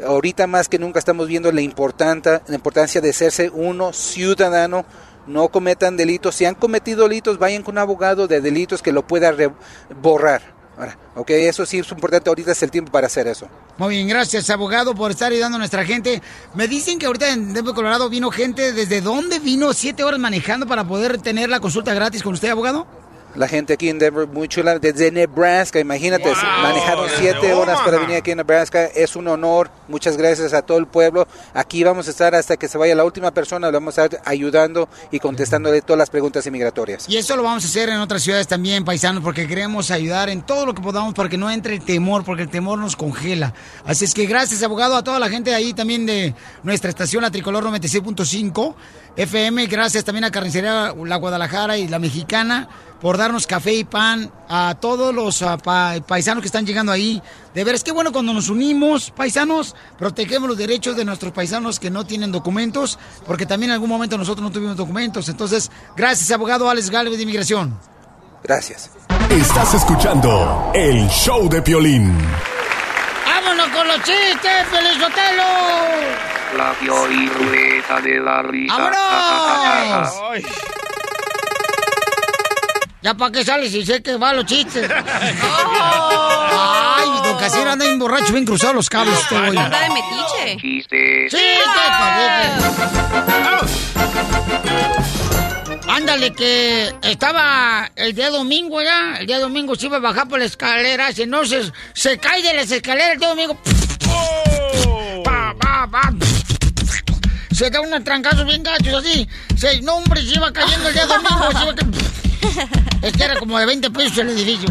Ahorita 0.06 0.46
más 0.46 0.68
que 0.68 0.78
nunca 0.78 1.00
estamos 1.00 1.26
viendo 1.26 1.50
la, 1.50 1.60
importante, 1.60 2.40
la 2.46 2.54
importancia 2.54 3.00
de 3.00 3.12
serse 3.12 3.50
uno 3.50 3.92
ciudadano. 3.92 4.84
No 5.26 5.48
cometan 5.48 5.96
delitos. 5.96 6.36
Si 6.36 6.44
han 6.44 6.54
cometido 6.54 7.04
delitos, 7.04 7.38
vayan 7.38 7.62
con 7.62 7.74
un 7.74 7.78
abogado 7.78 8.28
de 8.28 8.40
delitos 8.40 8.80
que 8.80 8.92
lo 8.92 9.06
pueda 9.06 9.34
borrar. 10.00 10.51
Ok, 11.14 11.30
eso 11.30 11.66
sí 11.66 11.78
es 11.78 11.90
importante. 11.90 12.30
Ahorita 12.30 12.52
es 12.52 12.62
el 12.62 12.70
tiempo 12.70 12.90
para 12.90 13.06
hacer 13.06 13.26
eso. 13.26 13.46
Muy 13.78 13.96
bien, 13.96 14.08
gracias, 14.08 14.48
abogado, 14.50 14.94
por 14.94 15.10
estar 15.10 15.30
ayudando 15.30 15.56
a 15.56 15.58
nuestra 15.58 15.84
gente. 15.84 16.22
Me 16.54 16.68
dicen 16.68 16.98
que 16.98 17.06
ahorita 17.06 17.30
en 17.30 17.52
Denver, 17.52 17.74
Colorado, 17.74 18.08
vino 18.08 18.30
gente. 18.30 18.72
¿Desde 18.72 19.00
dónde 19.00 19.38
vino 19.38 19.72
siete 19.72 20.04
horas 20.04 20.18
manejando 20.18 20.66
para 20.66 20.84
poder 20.84 21.18
tener 21.18 21.50
la 21.50 21.60
consulta 21.60 21.92
gratis 21.94 22.22
con 22.22 22.34
usted, 22.34 22.48
abogado? 22.48 23.01
La 23.34 23.48
gente 23.48 23.72
aquí 23.72 23.88
en 23.88 23.98
Denver, 23.98 24.26
muy 24.26 24.46
chula, 24.46 24.78
desde 24.78 25.10
Nebraska, 25.10 25.80
imagínate, 25.80 26.30
manejaron 26.62 27.08
siete 27.18 27.54
horas 27.54 27.80
para 27.80 27.98
venir 27.98 28.16
aquí 28.16 28.32
a 28.32 28.34
Nebraska, 28.34 28.84
es 28.84 29.16
un 29.16 29.26
honor, 29.26 29.70
muchas 29.88 30.18
gracias 30.18 30.52
a 30.52 30.60
todo 30.60 30.76
el 30.76 30.86
pueblo, 30.86 31.26
aquí 31.54 31.82
vamos 31.82 32.08
a 32.08 32.10
estar 32.10 32.34
hasta 32.34 32.58
que 32.58 32.68
se 32.68 32.76
vaya 32.76 32.94
la 32.94 33.04
última 33.04 33.30
persona, 33.30 33.68
le 33.68 33.72
vamos 33.72 33.96
a 33.96 34.04
estar 34.04 34.20
ayudando 34.26 34.86
y 35.10 35.18
contestándole 35.18 35.80
todas 35.80 35.98
las 35.98 36.10
preguntas 36.10 36.46
inmigratorias. 36.46 37.08
Y 37.08 37.16
eso 37.16 37.34
lo 37.34 37.42
vamos 37.42 37.64
a 37.64 37.68
hacer 37.68 37.88
en 37.88 38.00
otras 38.00 38.22
ciudades 38.22 38.46
también, 38.46 38.84
paisanos, 38.84 39.22
porque 39.22 39.48
queremos 39.48 39.90
ayudar 39.90 40.28
en 40.28 40.42
todo 40.42 40.66
lo 40.66 40.74
que 40.74 40.82
podamos 40.82 41.14
para 41.14 41.30
que 41.30 41.38
no 41.38 41.50
entre 41.50 41.74
el 41.76 41.82
temor, 41.82 42.24
porque 42.24 42.42
el 42.42 42.50
temor 42.50 42.78
nos 42.78 42.96
congela. 42.96 43.54
Así 43.86 44.04
es 44.04 44.12
que 44.12 44.26
gracias, 44.26 44.62
abogado, 44.62 44.94
a 44.94 45.02
toda 45.02 45.18
la 45.18 45.30
gente 45.30 45.54
ahí 45.54 45.72
también 45.72 46.04
de 46.04 46.34
nuestra 46.62 46.90
estación, 46.90 47.22
la 47.22 47.30
Tricolor 47.30 47.64
96.5 47.64 48.74
FM. 49.16 49.66
Gracias 49.66 50.04
también 50.04 50.24
a 50.24 50.30
Carnicería 50.30 50.94
La 51.04 51.16
Guadalajara 51.16 51.78
y 51.78 51.88
La 51.88 51.98
Mexicana 51.98 52.68
por 53.02 53.18
darnos 53.18 53.46
café 53.48 53.74
y 53.74 53.82
pan 53.84 54.32
a 54.48 54.76
todos 54.80 55.12
los 55.12 55.42
ah, 55.42 55.58
pa- 55.58 55.96
paisanos 56.06 56.40
que 56.40 56.46
están 56.46 56.64
llegando 56.64 56.92
ahí. 56.92 57.20
De 57.52 57.64
veras, 57.64 57.82
qué 57.82 57.90
bueno 57.92 58.12
cuando 58.12 58.32
nos 58.32 58.48
unimos, 58.48 59.10
paisanos, 59.10 59.74
protegemos 59.98 60.48
los 60.48 60.56
derechos 60.56 60.96
de 60.96 61.04
nuestros 61.04 61.32
paisanos 61.32 61.80
que 61.80 61.90
no 61.90 62.06
tienen 62.06 62.30
documentos, 62.30 62.98
porque 63.26 63.44
también 63.44 63.70
en 63.70 63.74
algún 63.74 63.88
momento 63.90 64.16
nosotros 64.16 64.42
no 64.44 64.52
tuvimos 64.52 64.76
documentos. 64.76 65.28
Entonces, 65.28 65.70
gracias, 65.96 66.30
abogado 66.30 66.70
Alex 66.70 66.88
Galvez 66.90 67.16
de 67.16 67.24
Inmigración. 67.24 67.76
Gracias. 68.44 68.90
Estás 69.28 69.74
escuchando 69.74 70.70
el 70.72 71.08
show 71.08 71.48
de 71.48 71.60
Piolín. 71.60 72.16
¡Vámonos 73.26 73.68
con 73.70 73.86
los 73.88 73.96
chistes, 73.98 74.66
Felizotelo! 74.70 75.42
La 76.56 76.72
Piolirrueta 76.78 78.00
de 78.00 78.20
la 78.20 78.42
risa. 78.42 78.76
¡Vámonos! 78.78 80.12
¿Ya 83.02 83.14
para 83.14 83.32
qué 83.32 83.44
sales 83.44 83.72
si 83.72 83.84
sé 83.84 84.00
que 84.02 84.16
va 84.16 84.32
los 84.32 84.46
chistes? 84.46 84.88
¡Ay, 85.42 87.08
don 87.24 87.36
Casimiro 87.38 87.72
anda 87.72 87.84
bien 87.84 87.98
borracho, 87.98 88.32
bien 88.32 88.44
cruzado 88.46 88.74
los 88.74 88.88
cables 88.88 89.18
este 89.18 89.36
güey. 89.38 89.58
Anda 89.58 89.80
de 89.80 89.88
metiche. 89.90 90.56
Chistes. 90.60 91.32
Ándale, 95.88 96.32
que 96.32 96.94
estaba 97.02 97.90
el 97.96 98.14
día 98.14 98.30
domingo, 98.30 98.80
¿ya? 98.82 99.16
El 99.18 99.26
día 99.26 99.40
domingo 99.40 99.74
se 99.74 99.86
iba 99.86 99.96
a 99.98 100.00
bajar 100.00 100.28
por 100.28 100.38
la 100.38 100.44
escalera, 100.46 101.08
y 101.14 101.26
no 101.26 101.44
se, 101.44 101.70
se 101.92 102.18
cae 102.18 102.42
de 102.42 102.54
las 102.54 102.70
escaleras 102.70 103.14
el 103.14 103.18
día 103.18 103.28
domingo. 103.28 103.58
Pa, 105.24 105.54
pa, 105.58 105.88
pa. 105.90 106.12
Se 107.54 107.68
da 107.68 107.80
unos 107.80 108.02
trancazos 108.04 108.46
bien 108.46 108.62
gachos 108.62 108.94
así. 109.04 109.28
Se, 109.56 109.82
no, 109.82 109.96
hombre, 109.96 110.22
se 110.22 110.34
iba 110.36 110.52
cayendo 110.52 110.88
el 110.88 110.94
día 110.94 111.06
domingo. 111.06 111.50
se 111.52 111.62
iba 111.64 111.74
ca- 111.74 111.86
Es 113.02 113.12
que 113.12 113.24
era 113.24 113.38
como 113.38 113.58
de 113.58 113.66
20 113.66 113.90
pesos 113.90 114.18
el 114.18 114.30
edificio. 114.30 114.68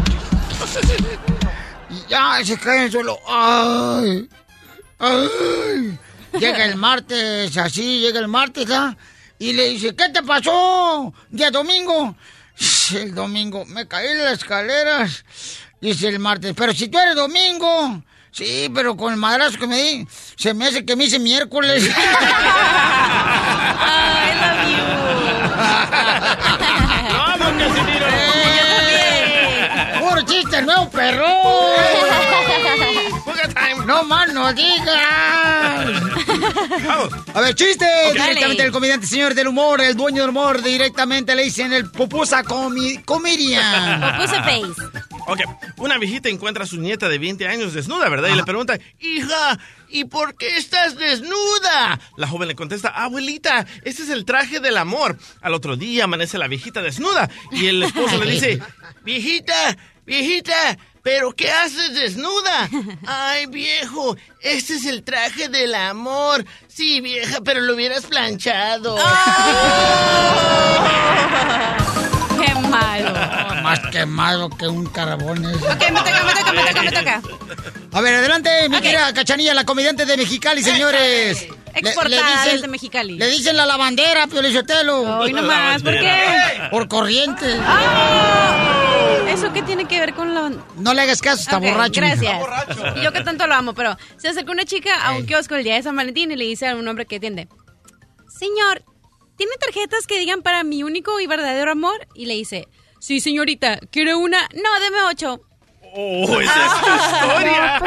Y 1.90 2.08
ya 2.08 2.40
se 2.44 2.58
cae 2.58 2.78
en 2.78 2.82
el 2.84 2.92
suelo. 2.92 3.18
¡Ay! 3.28 4.28
¡Ay! 4.98 5.98
Llega 6.38 6.64
el 6.64 6.76
martes, 6.76 7.56
así, 7.58 8.00
llega 8.00 8.18
el 8.18 8.28
martes, 8.28 8.70
¿ah? 8.70 8.96
Y 9.38 9.52
le 9.52 9.68
dice, 9.70 9.94
¿qué 9.94 10.08
te 10.08 10.22
pasó? 10.22 11.12
Día 11.28 11.50
domingo. 11.50 12.16
El 12.94 13.14
domingo, 13.14 13.64
me 13.66 13.88
caí 13.88 14.08
de 14.08 14.24
las 14.24 14.34
escaleras. 14.34 15.24
Dice 15.80 16.08
el 16.08 16.18
martes, 16.20 16.54
pero 16.56 16.72
si 16.72 16.88
tú 16.88 16.98
eres 16.98 17.16
domingo. 17.16 18.02
Sí, 18.30 18.70
pero 18.72 18.96
con 18.96 19.12
el 19.12 19.18
madrazo 19.18 19.58
que 19.58 19.66
me 19.66 19.82
di, 19.82 20.06
se 20.36 20.54
me 20.54 20.66
hace 20.66 20.86
que 20.86 20.94
me 20.94 21.04
hice 21.04 21.18
miércoles. 21.18 21.90
¡Vamos, 25.52 26.51
Casimiro! 27.62 28.06
¡Puro 30.00 30.22
chiste 30.22 30.62
nuevo, 30.62 30.88
perro! 30.90 31.26
¡No 33.86 34.04
más 34.04 34.32
no 34.32 34.52
digas! 34.52 34.86
A 37.34 37.40
ver, 37.40 37.54
chiste. 37.54 37.86
Directamente 38.12 38.62
del 38.62 38.72
comediante, 38.72 39.06
señor 39.06 39.34
del 39.34 39.48
humor, 39.48 39.80
el 39.80 39.96
dueño 39.96 40.22
del 40.22 40.30
humor, 40.30 40.62
directamente 40.62 41.34
le 41.34 41.44
dicen 41.44 41.72
el 41.72 41.90
pupusa 41.90 42.42
comi 42.42 42.98
comedian. 42.98 44.16
Pupusa 44.16 44.42
face. 44.42 45.02
Ok, 45.26 45.40
una 45.78 45.98
viejita 45.98 46.28
encuentra 46.28 46.64
a 46.64 46.66
su 46.66 46.78
nieta 46.78 47.08
de 47.08 47.18
20 47.18 47.46
años 47.46 47.74
desnuda, 47.74 48.08
¿verdad? 48.08 48.30
Y 48.30 48.36
le 48.36 48.44
pregunta, 48.44 48.78
hija, 49.00 49.58
¿y 49.88 50.04
por 50.04 50.36
qué 50.36 50.56
estás 50.56 50.96
desnuda? 50.96 52.00
La 52.16 52.26
joven 52.26 52.48
le 52.48 52.54
contesta, 52.54 52.88
abuelita, 52.88 53.66
este 53.84 54.02
es 54.02 54.10
el 54.10 54.24
traje 54.24 54.60
del 54.60 54.76
amor. 54.76 55.16
Al 55.40 55.54
otro 55.54 55.76
día 55.76 56.04
amanece 56.04 56.38
la 56.38 56.48
viejita 56.48 56.82
desnuda 56.82 57.30
y 57.52 57.66
el 57.66 57.82
esposo 57.82 58.22
le 58.22 58.30
dice, 58.32 58.60
viejita, 59.04 59.76
viejita, 60.04 60.78
¿pero 61.02 61.32
qué 61.32 61.50
haces 61.50 61.94
desnuda? 61.94 62.68
Ay, 63.06 63.46
viejo, 63.46 64.16
este 64.40 64.74
es 64.74 64.86
el 64.86 65.02
traje 65.02 65.48
del 65.48 65.74
amor. 65.74 66.44
Sí, 66.68 67.00
vieja, 67.00 67.40
pero 67.44 67.60
lo 67.60 67.74
hubieras 67.74 68.06
planchado. 68.06 68.96
¡Qué 72.44 72.54
malo! 72.68 73.12
Más 73.62 73.80
quemado 73.90 74.48
que 74.50 74.66
un 74.68 74.86
carbón. 74.86 75.44
ese. 75.44 75.66
Ok, 75.66 75.80
me 75.92 76.00
toca, 76.00 76.24
me 76.24 76.32
toca, 76.34 76.52
me 76.52 76.62
toca, 76.64 76.82
me 76.82 76.92
toca. 76.92 77.22
A 77.92 78.00
ver, 78.00 78.14
adelante, 78.16 78.68
mi 78.68 78.76
Ok. 78.76 78.82
querida 78.82 79.12
Cachanilla, 79.12 79.54
la 79.54 79.64
comediante 79.64 80.06
de 80.06 80.16
Mexicali, 80.16 80.62
señores. 80.62 81.46
Exportada 81.74 82.44
desde 82.46 82.68
Mexicali. 82.68 83.18
Le 83.18 83.26
dicen 83.28 83.56
la 83.56 83.66
lavandera, 83.66 84.26
Pio 84.26 84.42
Lizotelo. 84.42 85.18
Hoy 85.18 85.32
nomás, 85.32 85.82
¿por 85.82 85.92
qué? 85.92 86.68
Por 86.70 86.88
corriente. 86.88 87.46
Ah, 87.60 89.18
¿Eso 89.28 89.52
qué 89.52 89.62
tiene 89.62 89.86
que 89.86 89.98
ver 89.98 90.14
con 90.14 90.34
la...? 90.34 90.52
No 90.76 90.94
le 90.94 91.00
hagas 91.02 91.20
caso, 91.22 91.42
está 91.42 91.58
borracho. 91.58 92.00
Gracias. 92.00 92.42
Y 92.96 93.02
yo 93.02 93.12
que 93.12 93.22
tanto 93.22 93.46
lo 93.46 93.54
amo, 93.54 93.74
pero 93.74 93.96
se 94.18 94.28
acercó 94.28 94.52
una 94.52 94.64
chica 94.64 95.02
a 95.02 95.12
un 95.12 95.26
kiosco 95.26 95.54
el 95.54 95.64
día 95.64 95.76
de 95.76 95.82
San 95.82 95.96
Valentín 95.96 96.30
y 96.30 96.36
le 96.36 96.44
dice 96.44 96.68
a 96.68 96.76
un 96.76 96.86
hombre 96.86 97.06
que 97.06 97.16
atiende, 97.16 97.48
Señor, 98.28 98.84
¿tiene 99.36 99.52
tarjetas 99.58 100.06
que 100.06 100.18
digan 100.18 100.42
para 100.42 100.64
mi 100.64 100.82
único 100.82 101.18
y 101.20 101.26
verdadero 101.26 101.72
amor? 101.72 102.06
Y 102.14 102.26
le 102.26 102.34
dice, 102.34 102.68
sí, 103.00 103.20
señorita, 103.20 103.78
¿quiere 103.90 104.14
una? 104.14 104.48
No, 104.54 104.80
deme 104.80 105.02
ocho. 105.08 105.40
¡Oh, 105.94 106.40
esa 106.40 106.66
es 106.66 106.72
tu 106.80 106.86
historia! 106.94 107.78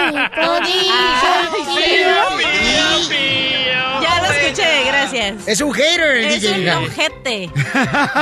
Ya 4.02 4.22
lo 4.22 4.28
escuché, 4.28 4.84
gracias. 4.86 5.48
Es 5.48 5.60
un 5.62 5.74
hater, 5.74 6.18
el 6.18 6.26
Es 6.26 6.42
DJ. 6.42 6.78
un 6.78 6.84
ojete. 6.86 7.48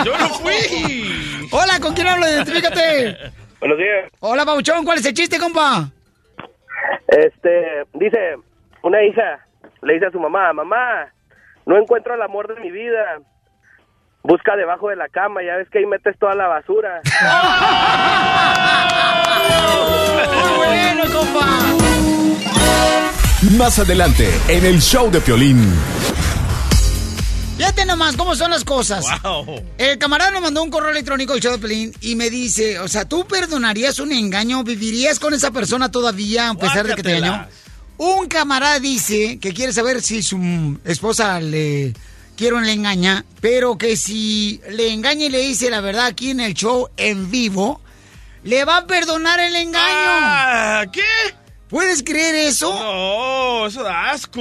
¡Yo 0.06 0.18
no 0.18 0.30
fui! 0.30 1.48
Hola, 1.52 1.80
¿con 1.82 1.94
quién 1.94 2.08
hablo? 2.08 2.26
Identifícate. 2.28 3.18
Buenos 3.60 3.78
días. 3.78 4.10
Hola, 4.22 4.46
Pauchón, 4.46 4.86
¿cuál 4.86 5.00
es 5.00 5.06
el 5.06 5.14
chiste, 5.14 5.38
compa? 5.38 5.90
Este, 7.08 7.84
dice, 7.94 8.38
una 8.84 9.04
hija 9.04 9.46
le 9.82 9.94
dice 9.96 10.06
a 10.08 10.12
su 10.12 10.20
mamá, 10.20 10.54
mamá, 10.54 11.08
no 11.66 11.78
encuentro 11.78 12.16
el 12.16 12.22
amor 12.22 12.48
de 12.54 12.60
mi 12.62 12.72
vida. 12.72 13.20
Busca 14.24 14.56
debajo 14.56 14.88
de 14.90 14.96
la 14.96 15.10
cama, 15.10 15.44
ya 15.44 15.58
ves 15.58 15.68
que 15.70 15.80
ahí 15.80 15.86
metes 15.86 16.18
toda 16.18 16.34
la 16.36 16.48
basura. 16.48 17.02
Muy 20.42 20.58
bueno, 20.58 21.04
compa. 21.12 21.48
Más 23.58 23.80
adelante, 23.80 24.30
en 24.48 24.66
el 24.66 24.82
show 24.82 25.12
de 25.12 25.22
Piolín. 25.22 25.74
Fíjate 27.58 27.86
nomás 27.86 28.18
cómo 28.18 28.36
son 28.36 28.52
las 28.52 28.64
cosas. 28.64 29.06
Wow. 29.22 29.62
El 29.78 29.98
camarada 29.98 30.32
me 30.32 30.42
mandó 30.42 30.64
un 30.64 30.70
correo 30.70 30.90
electrónico 30.90 31.34
al 31.34 31.40
show 31.40 31.54
de 31.54 31.60
Pelín 31.60 31.94
y 32.02 32.16
me 32.16 32.30
dice, 32.30 32.80
o 32.80 32.88
sea, 32.88 33.06
¿tú 33.06 33.26
perdonarías 33.26 34.00
un 34.00 34.12
engaño? 34.12 34.64
¿Vivirías 34.64 35.20
con 35.20 35.34
esa 35.34 35.52
persona 35.52 35.90
todavía 35.90 36.50
a 36.50 36.56
pesar 36.56 36.88
de 36.88 36.96
que 36.96 37.04
te 37.04 37.18
engañó? 37.18 37.48
Un 37.98 38.28
camarada 38.28 38.80
dice 38.80 39.38
que 39.40 39.54
quiere 39.54 39.72
saber 39.72 40.02
si 40.02 40.24
su 40.24 40.78
esposa 40.84 41.40
le 41.40 41.94
quiere 42.36 42.60
le 42.62 42.74
engaña, 42.74 43.24
pero 43.40 43.78
que 43.78 43.96
si 43.96 44.60
le 44.72 44.92
engaña 44.92 45.26
y 45.26 45.30
le 45.30 45.40
dice 45.40 45.70
la 45.70 45.80
verdad 45.80 46.08
aquí 46.08 46.32
en 46.32 46.40
el 46.40 46.56
show 46.56 46.90
en 46.98 47.30
vivo, 47.30 47.80
le 48.44 48.66
va 48.66 48.78
a 48.78 48.88
perdonar 48.88 49.40
el 49.40 49.56
engaño. 49.56 49.84
Ah, 49.88 50.86
¿Qué? 50.92 51.02
¿Puedes 51.74 52.04
creer 52.04 52.36
eso? 52.36 52.72
No, 52.72 53.66
eso 53.66 53.82
da 53.82 54.12
asco. 54.12 54.40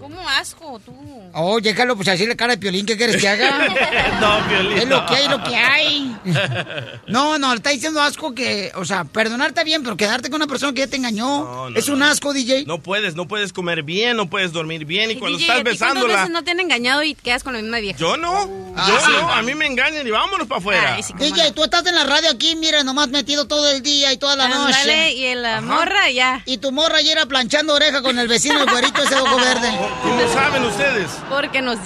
¿Cómo 0.00 0.26
asco 0.26 0.80
tú? 0.82 0.94
Oye, 1.34 1.74
Carlos, 1.74 1.96
pues 1.96 2.08
así 2.08 2.24
la 2.24 2.34
cara 2.34 2.54
de 2.54 2.58
Piolín, 2.58 2.86
¿qué 2.86 2.96
quieres 2.96 3.20
que 3.20 3.28
haga? 3.28 3.58
No, 4.20 4.48
Piolín, 4.48 4.78
Es 4.78 4.88
lo 4.88 5.04
que 5.04 5.14
hay, 5.16 5.28
lo 5.28 5.42
que 5.44 5.54
hay. 5.54 6.16
No, 7.08 7.38
no, 7.38 7.50
le 7.50 7.56
está 7.56 7.70
diciendo 7.70 8.00
asco 8.00 8.34
que, 8.34 8.72
o 8.74 8.86
sea, 8.86 9.04
perdonarte 9.04 9.50
está 9.50 9.64
bien, 9.64 9.82
pero 9.82 9.98
quedarte 9.98 10.30
con 10.30 10.36
una 10.36 10.46
persona 10.46 10.72
que 10.72 10.80
ya 10.80 10.86
te 10.86 10.96
engañó 10.96 11.44
No, 11.44 11.70
no, 11.70 11.78
es 11.78 11.88
un 11.90 11.98
no. 11.98 12.06
asco, 12.06 12.32
DJ. 12.32 12.64
No 12.64 12.78
puedes, 12.78 13.14
no 13.16 13.28
puedes 13.28 13.52
comer 13.52 13.82
bien, 13.82 14.16
no 14.16 14.30
puedes 14.30 14.52
dormir 14.52 14.86
bien. 14.86 15.10
Y 15.10 15.16
cuando 15.16 15.36
DJ, 15.36 15.58
estás 15.58 15.60
¿a 15.60 15.70
ti 15.70 15.76
¿Cuántas 15.78 15.88
besándola. 15.94 16.14
veces 16.20 16.30
no 16.30 16.42
te 16.42 16.50
han 16.52 16.60
engañado 16.60 17.02
y 17.02 17.14
quedas 17.14 17.44
con 17.44 17.52
la 17.52 17.60
misma 17.60 17.80
vieja? 17.80 17.98
Yo 17.98 18.16
no. 18.16 18.72
Ah, 18.74 18.86
yo 18.88 19.00
sí. 19.00 19.12
no. 19.12 19.30
A 19.30 19.42
mí 19.42 19.54
me 19.54 19.66
engañan 19.66 20.06
y 20.06 20.10
vámonos 20.10 20.46
para 20.48 20.58
afuera. 20.60 20.94
Ay, 20.94 21.02
sí, 21.02 21.12
DJ, 21.18 21.48
no. 21.48 21.52
tú 21.54 21.64
estás 21.64 21.84
en 21.86 21.94
la 21.94 22.04
radio 22.04 22.30
aquí, 22.30 22.56
mira, 22.56 22.82
nomás 22.82 23.08
metido 23.08 23.46
todo 23.46 23.70
el 23.70 23.82
día 23.82 24.10
y 24.12 24.16
toda 24.16 24.36
la 24.36 24.48
noche. 24.48 25.12
y 25.12 25.26
en 25.26 25.42
la 25.42 25.60
morra 25.60 26.10
ya. 26.10 26.42
Y 26.46 26.58
tu 26.58 26.70
morra 26.72 26.98
ayer 26.98 27.12
era 27.18 27.26
planchando 27.26 27.74
oreja 27.74 28.02
con 28.02 28.18
el 28.18 28.28
vecino, 28.28 28.62
el 28.62 28.70
güerito 28.70 29.02
ese 29.02 29.16
ojo 29.16 29.36
verde. 29.36 29.68
¿Cómo 30.02 30.28
saben 30.32 30.62
ustedes? 30.64 31.10
Porque 31.28 31.60
nos... 31.60 31.78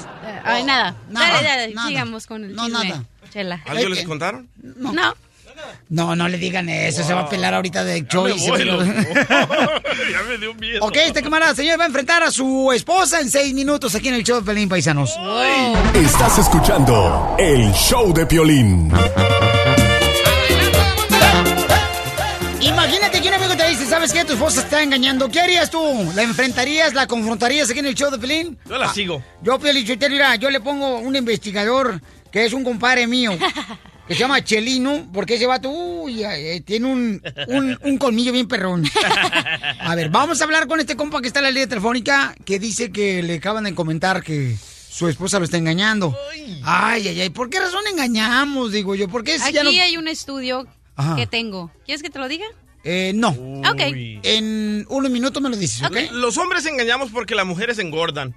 Ay, 0.44 0.64
nada. 0.64 0.94
Nada, 1.08 1.32
dale, 1.34 1.48
dale, 1.48 1.74
nada. 1.74 1.88
sigamos 1.88 2.26
con 2.26 2.44
el 2.44 2.54
No, 2.54 2.66
chisme. 2.66 2.88
nada. 2.90 3.04
Chela. 3.32 3.60
¿Algo 3.66 3.82
Eh, 3.86 3.88
les 3.90 3.98
eh. 4.00 4.04
contaron? 4.04 4.48
No. 4.62 4.92
No, 5.90 6.16
no 6.16 6.28
le 6.28 6.38
digan 6.38 6.68
eso, 6.70 7.02
se 7.04 7.12
va 7.12 7.20
a 7.22 7.28
pelar 7.28 7.52
ahorita 7.52 7.84
de 7.84 8.02
Ya 8.02 8.08
show. 8.08 8.24
me 8.24 8.32
voy, 8.32 8.64
ya 10.12 10.22
me 10.28 10.38
dio 10.38 10.54
miedo. 10.54 10.78
ok, 10.86 10.96
este 10.96 11.22
camarada, 11.22 11.54
señor, 11.54 11.78
va 11.78 11.84
a 11.84 11.86
enfrentar 11.86 12.22
a 12.22 12.30
su 12.30 12.72
esposa 12.72 13.20
en 13.20 13.30
seis 13.30 13.52
minutos 13.52 13.94
aquí 13.94 14.08
en 14.08 14.14
el 14.14 14.24
show 14.24 14.40
de 14.40 14.46
Pelín 14.46 14.68
Paisanos. 14.70 15.14
Estás 15.94 16.38
escuchando 16.38 17.34
el 17.38 17.72
show 17.74 18.12
de 18.14 18.24
Piolín. 18.26 18.90
Imagínate 22.62 23.22
que 23.22 23.28
un 23.28 23.34
amigo 23.34 23.56
te 23.56 23.68
dice, 23.68 23.86
¿sabes 23.86 24.12
qué? 24.12 24.24
Tu 24.24 24.34
esposa 24.34 24.60
está 24.60 24.82
engañando. 24.82 25.28
¿Qué 25.30 25.40
harías 25.40 25.70
tú? 25.70 25.80
¿La 26.14 26.22
enfrentarías? 26.22 26.92
¿La 26.94 27.06
confrontarías 27.06 27.70
aquí 27.70 27.78
en 27.78 27.86
el 27.86 27.94
show 27.94 28.10
de 28.10 28.18
Pelín? 28.18 28.58
Yo 28.68 28.76
la 28.76 28.92
sigo. 28.92 29.22
Yo, 29.42 29.58
Piolichotero, 29.58 30.12
mira, 30.12 30.36
yo 30.36 30.50
le 30.50 30.60
pongo 30.60 30.98
un 30.98 31.16
investigador 31.16 32.00
que 32.30 32.44
es 32.44 32.52
un 32.52 32.62
compadre 32.62 33.06
mío. 33.06 33.32
que 34.06 34.14
se 34.14 34.20
llama 34.20 34.44
Chelino, 34.44 35.08
porque 35.12 35.36
ese 35.36 35.46
vato, 35.46 35.70
uy, 35.70 36.22
eh, 36.22 36.60
tiene 36.66 36.86
un, 36.86 37.22
un, 37.48 37.78
un 37.82 37.98
colmillo 37.98 38.32
bien 38.32 38.46
perrón. 38.48 38.84
A 39.80 39.94
ver, 39.94 40.10
vamos 40.10 40.40
a 40.40 40.44
hablar 40.44 40.66
con 40.66 40.80
este 40.80 40.96
compa 40.96 41.20
que 41.22 41.28
está 41.28 41.38
en 41.40 41.44
la 41.44 41.50
línea 41.50 41.68
telefónica, 41.68 42.34
que 42.44 42.58
dice 42.58 42.92
que 42.92 43.22
le 43.22 43.36
acaban 43.36 43.64
de 43.64 43.74
comentar 43.74 44.22
que 44.22 44.56
su 44.90 45.08
esposa 45.08 45.38
lo 45.38 45.44
está 45.46 45.56
engañando. 45.56 46.14
Ay, 46.64 47.08
ay, 47.08 47.20
ay, 47.22 47.30
¿por 47.30 47.48
qué 47.48 47.58
razón 47.60 47.84
engañamos, 47.90 48.72
digo 48.72 48.94
yo? 48.96 49.08
¿Por 49.08 49.24
qué 49.24 49.38
si 49.38 49.44
Aquí 49.44 49.52
ya 49.54 49.62
no... 49.64 49.70
hay 49.70 49.96
un 49.96 50.08
estudio 50.08 50.66
Ajá. 51.00 51.16
que 51.16 51.26
tengo. 51.26 51.70
¿Quieres 51.84 52.02
que 52.02 52.10
te 52.10 52.18
lo 52.18 52.28
diga? 52.28 52.46
Eh, 52.84 53.12
no. 53.14 53.28
Ok. 53.28 53.80
En 54.22 54.86
unos 54.88 55.10
minutos 55.10 55.42
me 55.42 55.50
lo 55.50 55.56
dices, 55.56 55.82
¿ok? 55.82 56.12
Los 56.12 56.38
hombres 56.38 56.64
engañamos 56.66 57.10
porque 57.10 57.34
las 57.34 57.46
mujeres 57.46 57.78
engordan. 57.78 58.34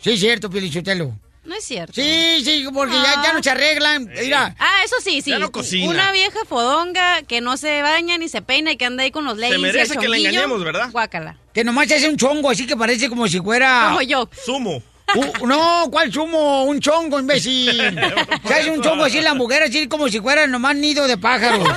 Sí, 0.00 0.16
cierto, 0.16 0.50
Pielichotelo. 0.50 1.16
No 1.44 1.54
es 1.54 1.64
cierto. 1.64 1.92
Sí, 1.94 2.42
sí, 2.44 2.66
porque 2.74 2.96
ya, 2.96 3.22
ya 3.22 3.32
no 3.32 3.40
se 3.40 3.50
arreglan. 3.50 4.10
Mira. 4.20 4.56
Ah, 4.58 4.80
eso 4.84 4.96
sí, 5.00 5.22
sí. 5.22 5.30
Ya 5.30 5.38
no 5.38 5.52
cocina. 5.52 5.88
Una 5.88 6.10
vieja 6.10 6.40
fodonga 6.44 7.22
que 7.22 7.40
no 7.40 7.56
se 7.56 7.82
baña 7.82 8.18
ni 8.18 8.28
se 8.28 8.42
peina 8.42 8.72
y 8.72 8.76
que 8.76 8.84
anda 8.84 9.04
ahí 9.04 9.12
con 9.12 9.24
los 9.24 9.36
leggings 9.38 9.62
y 9.62 9.64
el 9.64 9.72
merece 9.72 9.96
que 9.96 10.08
la 10.08 10.16
engañemos, 10.16 10.64
¿verdad? 10.64 10.90
Guácala. 10.90 11.38
Que 11.54 11.62
nomás 11.62 11.86
se 11.86 11.94
hace 11.94 12.08
un 12.08 12.16
chongo 12.16 12.50
así 12.50 12.66
que 12.66 12.76
parece 12.76 13.08
como 13.08 13.28
si 13.28 13.38
fuera... 13.38 13.86
Como 13.90 14.02
yo. 14.02 14.28
Sumo. 14.44 14.82
Uh, 15.14 15.46
no, 15.46 15.88
¿cuál 15.90 16.12
sumo? 16.12 16.64
Un 16.64 16.80
chongo, 16.80 17.20
imbécil. 17.20 17.70
Se 18.44 18.54
hace 18.54 18.70
un 18.70 18.80
chongo 18.82 19.04
así 19.04 19.18
en 19.18 19.24
la 19.24 19.34
mujer, 19.34 19.62
así 19.62 19.86
como 19.88 20.08
si 20.08 20.20
fuera 20.20 20.46
nomás 20.46 20.74
nido 20.76 21.06
de 21.06 21.16
pájaros. 21.16 21.60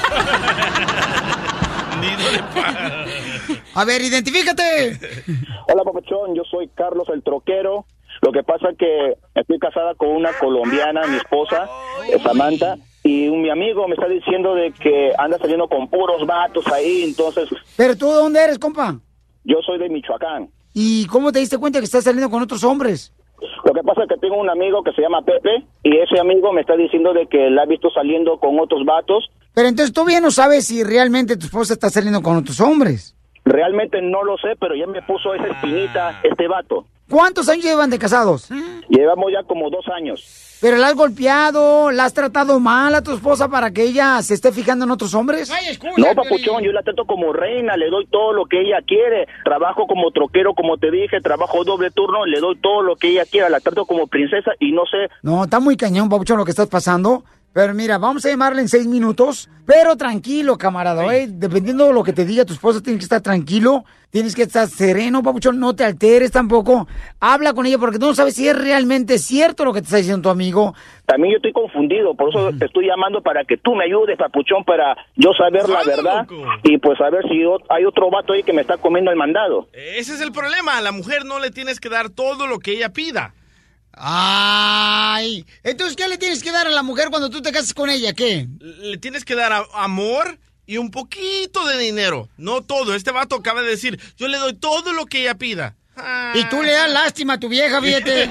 Nido 2.02 2.32
de 2.32 2.39
pájaro. 2.56 3.06
A 3.76 3.84
ver, 3.86 4.02
identifícate. 4.02 4.98
Hola, 5.68 5.84
papuchón. 5.84 6.34
Yo 6.34 6.44
soy 6.50 6.70
Carlos 6.70 7.08
el 7.13 7.22
troquero. 7.24 7.86
Lo 8.22 8.32
que 8.32 8.42
pasa 8.44 8.70
que 8.78 9.15
estoy 9.36 9.60
casada 9.60 9.96
con 9.96 10.10
una 10.10 10.32
colombiana, 10.39 11.06
mi 11.08 11.18
esposa, 11.18 11.70
Samantha, 12.24 12.76
y 13.04 13.28
un- 13.28 13.42
mi 13.42 13.50
amigo 13.50 13.88
me 13.88 13.96
está 13.96 14.08
diciendo 14.08 14.56
de 14.56 14.72
que 14.74 15.12
anda 15.18 15.38
saliendo 15.38 15.68
con 15.70 15.89
puros 15.89 16.26
vatos 16.26 16.65
ahí, 16.68 17.04
entonces 17.04 17.48
Pero 17.78 17.96
tú, 17.98 18.08
¿de 18.10 18.15
dónde 18.15 18.44
eres, 18.44 18.60
compa? 18.60 19.00
yo 19.46 19.58
soy 19.65 19.78
de 19.78 19.89
Michoacán. 19.89 20.50
¿Y 20.74 21.06
cómo 21.08 21.32
te 21.32 21.39
diste 21.39 21.58
cuenta 21.58 21.80
que 21.80 21.86
estás 21.86 22.04
saliendo 22.04 22.30
con 22.30 22.42
otros 22.44 22.63
hombres? 22.63 23.13
Pasa 23.89 24.06
que 24.08 24.17
tengo 24.17 24.39
un 24.39 24.52
amigo 24.52 24.84
que 24.84 24.91
se 24.91 25.02
llama 25.02 25.23
Pepe 25.23 25.65
y 25.82 25.97
ese 25.97 26.19
amigo 26.19 26.54
me 26.54 26.62
está 26.62 26.75
diciendo 26.75 27.12
de 27.12 27.25
que 27.25 27.49
la 27.49 27.63
ha 27.63 27.65
visto 27.65 27.89
saliendo 27.89 28.38
con 28.38 28.60
otros 28.60 28.86
vatos. 28.86 29.32
Pero 29.56 29.67
entonces 29.67 29.91
tú 29.91 30.06
bien 30.06 30.21
no 30.21 30.30
sabes 30.30 30.67
si 30.67 30.84
realmente 30.84 31.38
tu 31.38 31.47
esposa 31.47 31.73
está 31.73 31.89
saliendo 31.89 32.21
con 32.21 32.38
otros 32.38 32.62
hombres. 32.62 33.15
Realmente 33.50 34.00
no 34.00 34.24
lo 34.24 34.38
sé, 34.38 34.50
pero 34.60 34.76
ya 34.76 34.86
me 34.86 35.02
puso 35.02 35.34
esa 35.34 35.48
espinita 35.48 36.20
este 36.24 36.48
vato. 36.48 36.86
¿Cuántos 37.10 37.50
años 37.50 37.66
llevan 37.66 37.90
de 37.90 37.98
casados? 37.98 38.50
Llevamos 38.88 39.32
ya 39.34 39.42
como 39.42 39.72
dos 39.72 39.88
años. 39.88 40.58
¿Pero 40.62 40.78
la 40.78 40.90
has 40.90 40.96
golpeado, 40.96 41.90
la 41.90 42.06
has 42.06 42.14
tratado 42.14 42.60
mal 42.60 42.94
a 42.94 43.02
tu 43.02 43.12
esposa 43.14 43.48
para 43.48 43.72
que 43.72 43.82
ella 43.82 44.22
se 44.22 44.36
esté 44.36 44.52
fijando 44.52 44.86
en 44.86 44.92
otros 44.92 45.16
hombres? 45.16 45.52
No, 45.98 46.14
papuchón, 46.14 46.64
yo 46.64 46.72
la 46.72 46.84
trato 46.84 47.06
como 47.06 47.34
reina, 47.34 47.76
le 47.76 47.90
doy 47.90 48.06
todo 48.06 48.34
lo 48.34 48.46
que 48.46 48.62
ella 48.62 48.78
quiere. 48.86 49.28
Trabajo 49.44 49.88
como 49.88 50.12
troquero, 50.12 50.54
como 50.54 50.78
te 50.78 50.92
dije, 50.92 51.20
trabajo 51.20 51.64
doble 51.64 51.90
turno, 51.90 52.28
le 52.28 52.40
doy 52.40 52.56
todo 52.58 52.84
lo 52.84 52.98
que 52.98 53.08
ella 53.10 53.26
quiera, 53.26 53.50
la 53.50 53.62
trato 53.62 53.86
como 53.86 54.06
princesa 54.06 54.52
y 54.60 54.72
no 54.74 54.84
sé, 54.86 55.10
No, 55.24 55.46
está 55.46 55.60
muy 55.60 55.78
cañón, 55.78 56.10
Papuchón, 56.10 56.38
lo 56.38 56.46
que 56.46 56.52
estás 56.52 56.68
pasando. 56.68 57.24
Pero 57.60 57.74
mira, 57.74 57.98
vamos 57.98 58.24
a 58.26 58.30
llamarle 58.30 58.62
en 58.62 58.69
seis 58.69 58.88
minutos. 58.88 59.50
Pero 59.65 59.98
tranquilo, 59.98 60.58
camarada, 60.58 61.13
¿eh? 61.13 61.28
Dependiendo 61.30 61.86
de 61.88 61.93
lo 61.93 62.04
que 62.06 62.13
te 62.13 62.24
diga 62.24 62.45
tu 62.45 62.54
esposa, 62.54 62.82
tienes 62.82 63.00
que 63.02 63.04
estar 63.04 63.19
tranquilo. 63.19 63.84
Tienes 64.12 64.34
que 64.34 64.43
estar 64.43 64.65
sereno, 64.69 65.22
Papuchón. 65.22 65.60
No 65.60 65.76
te 65.76 65.84
alteres 65.84 66.32
tampoco. 66.32 66.88
Habla 67.19 67.52
con 67.54 67.65
ella 67.65 67.78
porque 67.78 68.00
tú 68.00 68.06
no 68.08 68.15
sabes 68.15 68.34
si 68.36 68.48
es 68.48 68.58
realmente 68.58 69.19
cierto 69.19 69.65
lo 69.65 69.74
que 69.74 69.82
te 69.82 69.86
está 69.88 69.98
diciendo 69.98 70.22
tu 70.22 70.30
amigo. 70.30 70.74
también 71.06 71.34
yo 71.34 71.36
estoy 71.38 71.52
confundido, 71.52 72.15
por 72.15 72.30
eso 72.30 72.50
te 72.58 72.65
estoy 72.65 72.88
llamando 72.88 73.22
para 73.22 73.43
que 73.43 73.58
tú 73.58 73.76
me 73.76 73.84
ayudes, 73.84 74.17
papuchón, 74.17 74.63
para 74.63 74.95
yo 75.17 75.32
saber 75.34 75.67
la 75.67 75.84
verdad 75.84 76.28
y 76.63 76.78
pues 76.78 77.00
a 77.02 77.10
ver 77.10 77.28
si 77.28 77.43
o- 77.43 77.58
hay 77.67 77.84
otro 77.84 78.10
vato 78.10 78.32
ahí 78.34 78.41
que 78.43 78.54
me 78.54 78.62
está 78.62 78.78
comiendo 78.78 79.12
el 79.12 79.17
mandado. 79.17 79.67
Ese 79.74 80.13
es 80.13 80.22
el 80.22 80.32
problema. 80.32 80.78
A 80.78 80.82
la 80.82 80.91
mujer 80.93 81.26
no 81.26 81.39
le 81.39 81.52
tienes 81.52 81.80
que 81.82 81.89
dar 81.89 82.10
todo 82.10 82.48
lo 82.48 82.60
que 82.60 82.72
ella 82.72 82.89
pida. 82.89 83.34
Ay, 84.02 85.46
entonces, 85.64 85.96
¿qué 85.96 86.08
le 86.08 86.18
tienes 86.18 86.42
que 86.42 86.52
dar 86.52 86.68
a 86.68 86.70
la 86.72 86.84
mujer 86.84 87.10
cuando 87.10 87.30
tú 87.30 87.42
te 87.42 87.52
casas 87.52 87.74
con 87.74 87.90
ella? 87.90 88.14
¿Qué? 88.14 88.48
Le 88.60 88.98
tienes 88.98 89.26
que 89.26 89.36
dar 89.36 89.52
a- 89.52 89.66
amor 89.74 90.40
y 90.66 90.78
un 90.78 90.90
poquito 90.92 91.66
de 91.68 91.78
dinero. 91.78 92.30
No 92.38 92.62
todo. 92.62 92.96
Este 92.96 93.12
vato 93.12 93.36
acaba 93.36 93.62
de 93.62 93.70
decir, 93.70 94.00
yo 94.18 94.28
le 94.28 94.38
doy 94.38 94.54
todo 94.54 94.94
lo 94.94 95.06
que 95.06 95.22
ella 95.22 95.36
pida. 95.36 95.76
Y 96.34 96.46
tú 96.46 96.64
le 96.64 96.72
das 96.72 96.90
lástima 96.90 97.34
a 97.34 97.40
tu 97.40 97.50
vieja, 97.50 97.82
fíjate. 97.82 98.30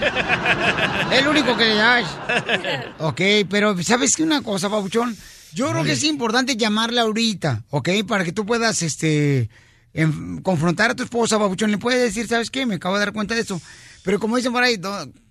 El 1.19 1.29
único 1.29 1.55
que 1.57 1.65
le 1.67 1.75
das. 1.75 2.07
Ok, 3.01 3.21
pero 3.51 3.81
¿sabes 3.83 4.17
qué 4.17 4.23
una 4.23 4.43
cosa, 4.43 4.71
Pabuchón? 4.71 5.15
Yo 5.53 5.71
creo 5.71 5.85
que 5.85 5.93
es 5.93 6.05
importante 6.05 6.57
llamarla 6.57 7.03
ahorita, 7.03 7.65
¿ok? 7.71 7.89
Para 8.07 8.25
que 8.25 8.33
tú 8.33 8.47
puedas, 8.47 8.81
este, 8.83 9.51
en- 9.93 10.41
confrontar 10.43 10.91
a 10.93 10.95
tu 10.95 11.03
esposa, 11.03 11.39
Pabuchón. 11.39 11.71
Le 11.71 11.79
puedes 11.79 12.01
decir, 12.03 12.27
¿sabes 12.27 12.51
qué? 12.51 12.65
Me 12.65 12.77
acabo 12.77 12.95
de 12.95 13.01
dar 13.01 13.13
cuenta 13.13 13.35
de 13.35 13.43
esto. 13.43 13.61
Pero 14.03 14.19
como 14.19 14.37
dicen 14.37 14.53
por 14.53 14.63
ahí, 14.63 14.79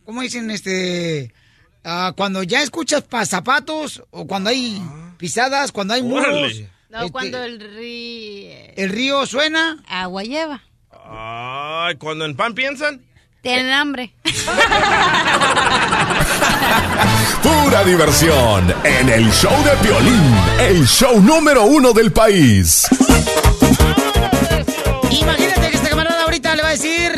¿cómo 0.07 0.21
dicen, 0.21 0.49
este... 0.49 1.33
ah, 1.83 2.13
cuando 2.15 2.41
ya 2.41 2.63
escuchas 2.63 3.03
pasapatos 3.03 4.01
o 4.09 4.25
cuando 4.25 4.49
hay 4.49 4.81
pisadas, 5.17 5.73
cuando 5.73 5.93
hay 5.95 6.01
muros, 6.01 6.27
Órale. 6.27 6.69
No, 6.89 6.99
este, 6.99 7.11
cuando 7.11 7.43
el 7.43 7.59
río... 7.59 8.49
el 8.77 8.89
río 8.89 9.25
suena. 9.25 9.83
Agua 9.85 10.23
lleva. 10.23 10.63
Ay, 11.05 11.95
cuando 11.97 12.23
en 12.23 12.37
pan 12.37 12.53
piensan. 12.53 13.01
Tienen 13.41 13.69
hambre. 13.69 14.13
Pura 17.43 17.83
diversión 17.83 18.73
en 18.85 19.09
el 19.09 19.29
show 19.33 19.51
de 19.65 19.75
violín, 19.87 20.35
el 20.61 20.87
show 20.87 21.21
número 21.21 21.65
uno 21.65 21.91
del 21.91 22.13
país. 22.13 22.87
Imagínate 25.11 25.69
que 25.69 25.75
este 25.75 25.89
camarada 25.89 26.23
ahorita 26.23 26.55
le 26.55 26.61
va 26.61 26.69
a 26.69 26.71
decir 26.71 27.16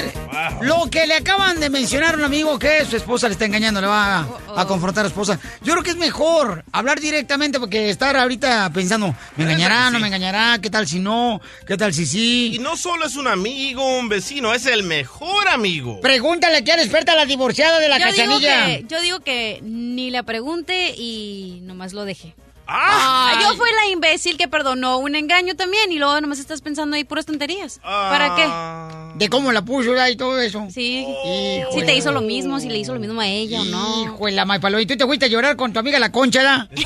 lo 0.61 0.89
que 0.89 1.05
le 1.07 1.15
acaban 1.15 1.59
de 1.59 1.69
mencionar 1.69 2.15
a 2.15 2.17
un 2.17 2.23
amigo 2.23 2.57
que 2.57 2.85
su 2.85 2.95
esposa 2.95 3.27
le 3.27 3.33
está 3.33 3.45
engañando, 3.45 3.79
le 3.81 3.87
va 3.87 4.19
a, 4.19 4.61
a 4.61 4.65
confrontar 4.65 5.05
a 5.05 5.09
su 5.09 5.13
esposa. 5.13 5.39
Yo 5.61 5.73
creo 5.73 5.83
que 5.83 5.91
es 5.91 5.97
mejor 5.97 6.63
hablar 6.71 6.99
directamente 6.99 7.59
porque 7.59 7.89
estar 7.89 8.15
ahorita 8.17 8.69
pensando, 8.73 9.15
¿me 9.35 9.43
engañará, 9.43 9.89
no 9.91 9.99
me 9.99 10.07
engañará? 10.07 10.59
¿Qué 10.61 10.69
tal 10.69 10.87
si 10.87 10.99
no? 10.99 11.41
¿Qué 11.67 11.77
tal 11.77 11.93
si 11.93 12.05
sí? 12.05 12.51
Y 12.55 12.59
no 12.59 12.75
solo 12.77 13.05
es 13.05 13.15
un 13.15 13.27
amigo, 13.27 13.97
un 13.99 14.09
vecino, 14.09 14.53
es 14.53 14.65
el 14.65 14.83
mejor 14.83 15.47
amigo. 15.47 16.01
Pregúntale 16.01 16.63
qué 16.63 16.73
experta 16.73 17.15
la 17.15 17.25
divorciada 17.25 17.79
de 17.79 17.89
la 17.89 17.97
yo 17.99 18.05
digo, 18.07 18.15
cachanilla. 18.17 18.65
que, 18.65 18.85
yo 18.87 19.01
digo 19.01 19.19
que 19.19 19.59
ni 19.63 20.09
la 20.11 20.23
pregunte 20.23 20.93
y 20.97 21.59
nomás 21.63 21.93
lo 21.93 22.05
deje. 22.05 22.35
Ay. 22.71 23.37
Yo 23.41 23.55
fui 23.55 23.69
la 23.75 23.91
imbécil 23.91 24.37
que 24.37 24.47
perdonó 24.47 24.99
un 24.99 25.15
engaño 25.15 25.55
también 25.55 25.91
y 25.91 25.97
luego 25.97 26.21
nomás 26.21 26.39
estás 26.39 26.61
pensando 26.61 26.95
ahí 26.95 27.03
puras 27.03 27.25
tonterías. 27.25 27.79
¿Para 27.83 28.35
qué? 28.35 29.17
De 29.17 29.27
cómo 29.29 29.51
la 29.51 29.63
puso 29.63 29.95
ya 29.95 30.09
y 30.09 30.15
todo 30.15 30.39
eso. 30.39 30.67
Sí. 30.71 30.99
Hijo 31.25 31.71
Si 31.73 31.81
te 31.85 31.95
hizo 31.95 32.11
lo 32.11 32.21
mismo, 32.21 32.59
si 32.59 32.69
le 32.69 32.77
hizo 32.77 32.93
lo 32.93 32.99
mismo 32.99 33.19
a 33.21 33.27
ella 33.27 33.61
o 33.61 33.65
no. 33.65 34.03
Hijo 34.03 34.25
de 34.27 34.31
la 34.33 34.45
maipalo. 34.45 34.79
¿Y 34.79 34.85
tú 34.85 34.95
te 34.95 35.05
fuiste 35.05 35.25
a 35.25 35.29
llorar 35.29 35.55
con 35.55 35.73
tu 35.73 35.79
amiga 35.79 35.99
la 35.99 36.11
concha. 36.11 36.67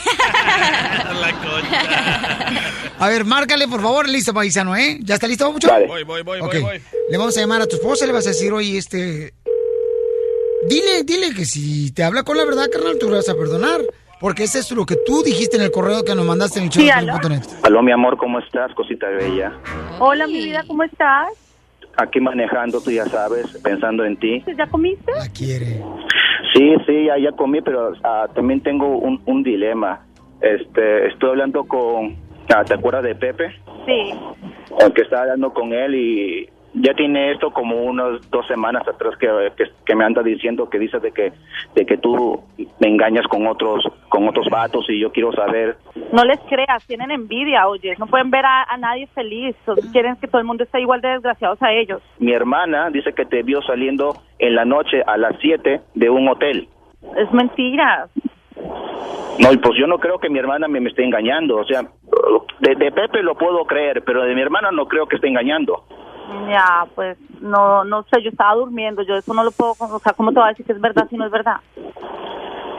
La 1.13 1.32
concha. 1.32 2.54
A 3.00 3.08
ver, 3.10 3.26
márcale, 3.26 3.67
por 3.67 3.82
favor, 3.82 4.08
listo, 4.08 4.34
paisano, 4.34 4.76
¿eh? 4.76 4.98
¿Ya 5.02 5.15
está 5.15 5.28
listo, 5.28 5.52
mucho? 5.52 5.67
Voy, 5.88 6.04
voy, 6.04 6.22
voy, 6.24 6.39
Ok. 6.39 6.54
voy, 6.54 6.62
voy. 6.62 6.82
Le 7.10 7.17
vamos 7.17 7.36
a 7.38 7.41
llamar 7.41 7.62
a 7.62 7.67
tu 7.67 7.76
esposa, 7.76 8.06
le 8.06 8.13
vas 8.13 8.26
a 8.26 8.30
decir, 8.30 8.52
oye, 8.54 8.78
este... 8.78 9.34
Dile, 10.67 11.04
dile 11.04 11.34
que 11.34 11.46
si 11.46 11.91
te 11.91 12.04
habla 12.04 12.24
con 12.24 12.38
la 12.38 12.46
verdad, 12.46 12.69
carnal, 12.72 12.98
tú 12.98 13.10
le 13.10 13.17
vas 13.17 13.28
a 13.28 13.36
perdonar. 13.36 13.82
Porque 14.23 14.43
ese 14.43 14.59
es 14.59 14.71
lo 14.71 14.86
que 14.86 14.95
tú 15.05 15.21
dijiste 15.21 15.57
en 15.57 15.63
el 15.63 15.71
correo 15.71 16.05
que 16.05 16.15
nos 16.15 16.25
mandaste 16.25 16.57
en 16.59 16.67
el 16.67 16.71
Sí. 16.71 16.89
Aló, 17.62 17.83
mi 17.83 17.91
amor, 17.91 18.15
¿cómo 18.15 18.39
estás, 18.39 18.73
cosita 18.73 19.05
bella? 19.09 19.51
Hola, 19.99 20.27
mi 20.27 20.45
vida, 20.45 20.63
¿cómo 20.65 20.83
estás? 20.83 21.27
Aquí 21.97 22.21
manejando, 22.21 22.79
tú 22.79 22.89
ya 22.89 23.03
sabes, 23.03 23.45
pensando 23.62 24.05
en 24.05 24.15
ti. 24.15 24.41
¿Ya 24.57 24.65
comiste? 24.67 25.12
La 25.12 25.27
quiere. 25.27 25.83
Sí, 26.53 26.73
sí, 26.88 27.05
ya, 27.07 27.17
ya 27.17 27.33
comí, 27.33 27.62
pero 27.62 27.91
ah, 28.05 28.29
también 28.33 28.63
tengo 28.63 28.97
un, 28.97 29.21
un 29.25 29.43
dilema. 29.43 30.05
Este, 30.39 31.07
estoy 31.07 31.31
hablando 31.31 31.65
con, 31.65 32.15
ah, 32.55 32.63
¿te 32.63 32.75
acuerdas 32.75 33.03
de 33.03 33.15
Pepe? 33.15 33.53
Sí. 33.86 34.13
Que 34.95 35.01
estaba 35.01 35.23
hablando 35.23 35.53
con 35.53 35.73
él 35.73 35.95
y 35.95 36.49
ya 36.75 36.93
tiene 36.95 37.31
esto 37.31 37.51
como 37.51 37.83
unas 37.83 38.29
dos 38.31 38.47
semanas 38.47 38.88
atrás 38.88 39.15
que, 39.17 39.27
que, 39.55 39.65
que 39.86 39.95
me 39.95 40.05
anda 40.05 40.23
diciendo 40.23 40.69
que 40.69 40.79
dices 40.79 41.01
de 41.01 41.12
que 41.12 41.31
de 41.75 41.86
que 41.86 41.97
tú 41.97 42.41
me 42.79 42.88
engañas 42.89 43.27
con 43.27 43.45
otros 43.47 43.83
con 44.09 44.27
otros 44.27 44.47
vatos 44.49 44.86
y 44.89 44.99
yo 44.99 45.12
quiero 45.12 45.31
saber 45.33 45.77
No 46.12 46.23
les 46.23 46.39
creas, 46.50 46.85
tienen 46.87 47.12
envidia, 47.12 47.67
oye. 47.67 47.93
No 48.00 48.08
pueden 48.08 48.31
ver 48.31 48.45
a, 48.45 48.63
a 48.63 48.77
nadie 48.77 49.08
feliz. 49.08 49.56
Quieren 49.91 50.15
que 50.17 50.27
todo 50.27 50.39
el 50.39 50.48
mundo 50.48 50.63
esté 50.63 50.81
igual 50.81 51.02
de 51.02 51.10
desgraciados 51.10 51.62
a 51.62 51.71
ellos. 51.71 52.02
mi 52.19 52.33
hermana 52.33 52.89
dice 52.89 53.13
que 53.13 53.25
te 53.25 53.43
vio 53.43 53.62
saliendo 53.62 54.15
en 54.39 54.56
la 54.56 54.65
noche 54.65 55.02
a 55.06 55.17
las 55.17 55.35
7 55.41 55.81
de 55.93 56.10
un 56.10 56.27
hotel 56.27 56.67
Es 57.17 57.31
mentira. 57.31 58.08
no 59.39 59.52
y 59.54 59.58
pues 59.58 59.77
yo 59.79 59.87
no 59.87 59.98
creo 60.00 60.17
que 60.19 60.29
mi 60.29 60.39
hermana 60.39 60.67
me, 60.67 60.79
me 60.79 60.89
esté 60.89 61.04
engañando 61.04 61.58
o 61.58 61.65
sea 61.65 61.81
de, 62.60 62.75
de 62.75 62.91
Pepe 62.91 63.21
lo 63.23 63.35
puedo 63.35 63.65
creer 63.65 64.04
pero 64.06 64.23
de 64.23 64.35
mi 64.35 64.41
hermana 64.41 64.71
no 64.71 64.85
creo 64.87 65.06
que 65.08 65.15
esté 65.15 65.27
engañando 65.27 65.83
Ya, 66.50 66.86
pues 66.96 67.17
no 67.42 67.84
no 67.84 68.04
sé, 68.04 68.21
yo 68.21 68.29
estaba 68.29 68.56
durmiendo. 68.56 69.02
Yo 69.04 69.15
eso 69.15 69.34
no 69.34 69.44
lo 69.44 69.52
puedo, 69.52 69.75
o 69.79 70.00
sea, 70.00 70.13
¿cómo 70.13 70.31
te 70.31 70.40
voy 70.40 70.46
a 70.46 70.50
decir 70.50 70.65
que 70.65 70.73
es 70.73 70.81
verdad 70.81 71.08
si 71.10 71.17
no 71.17 71.25
es 71.25 71.31
verdad? 71.31 71.58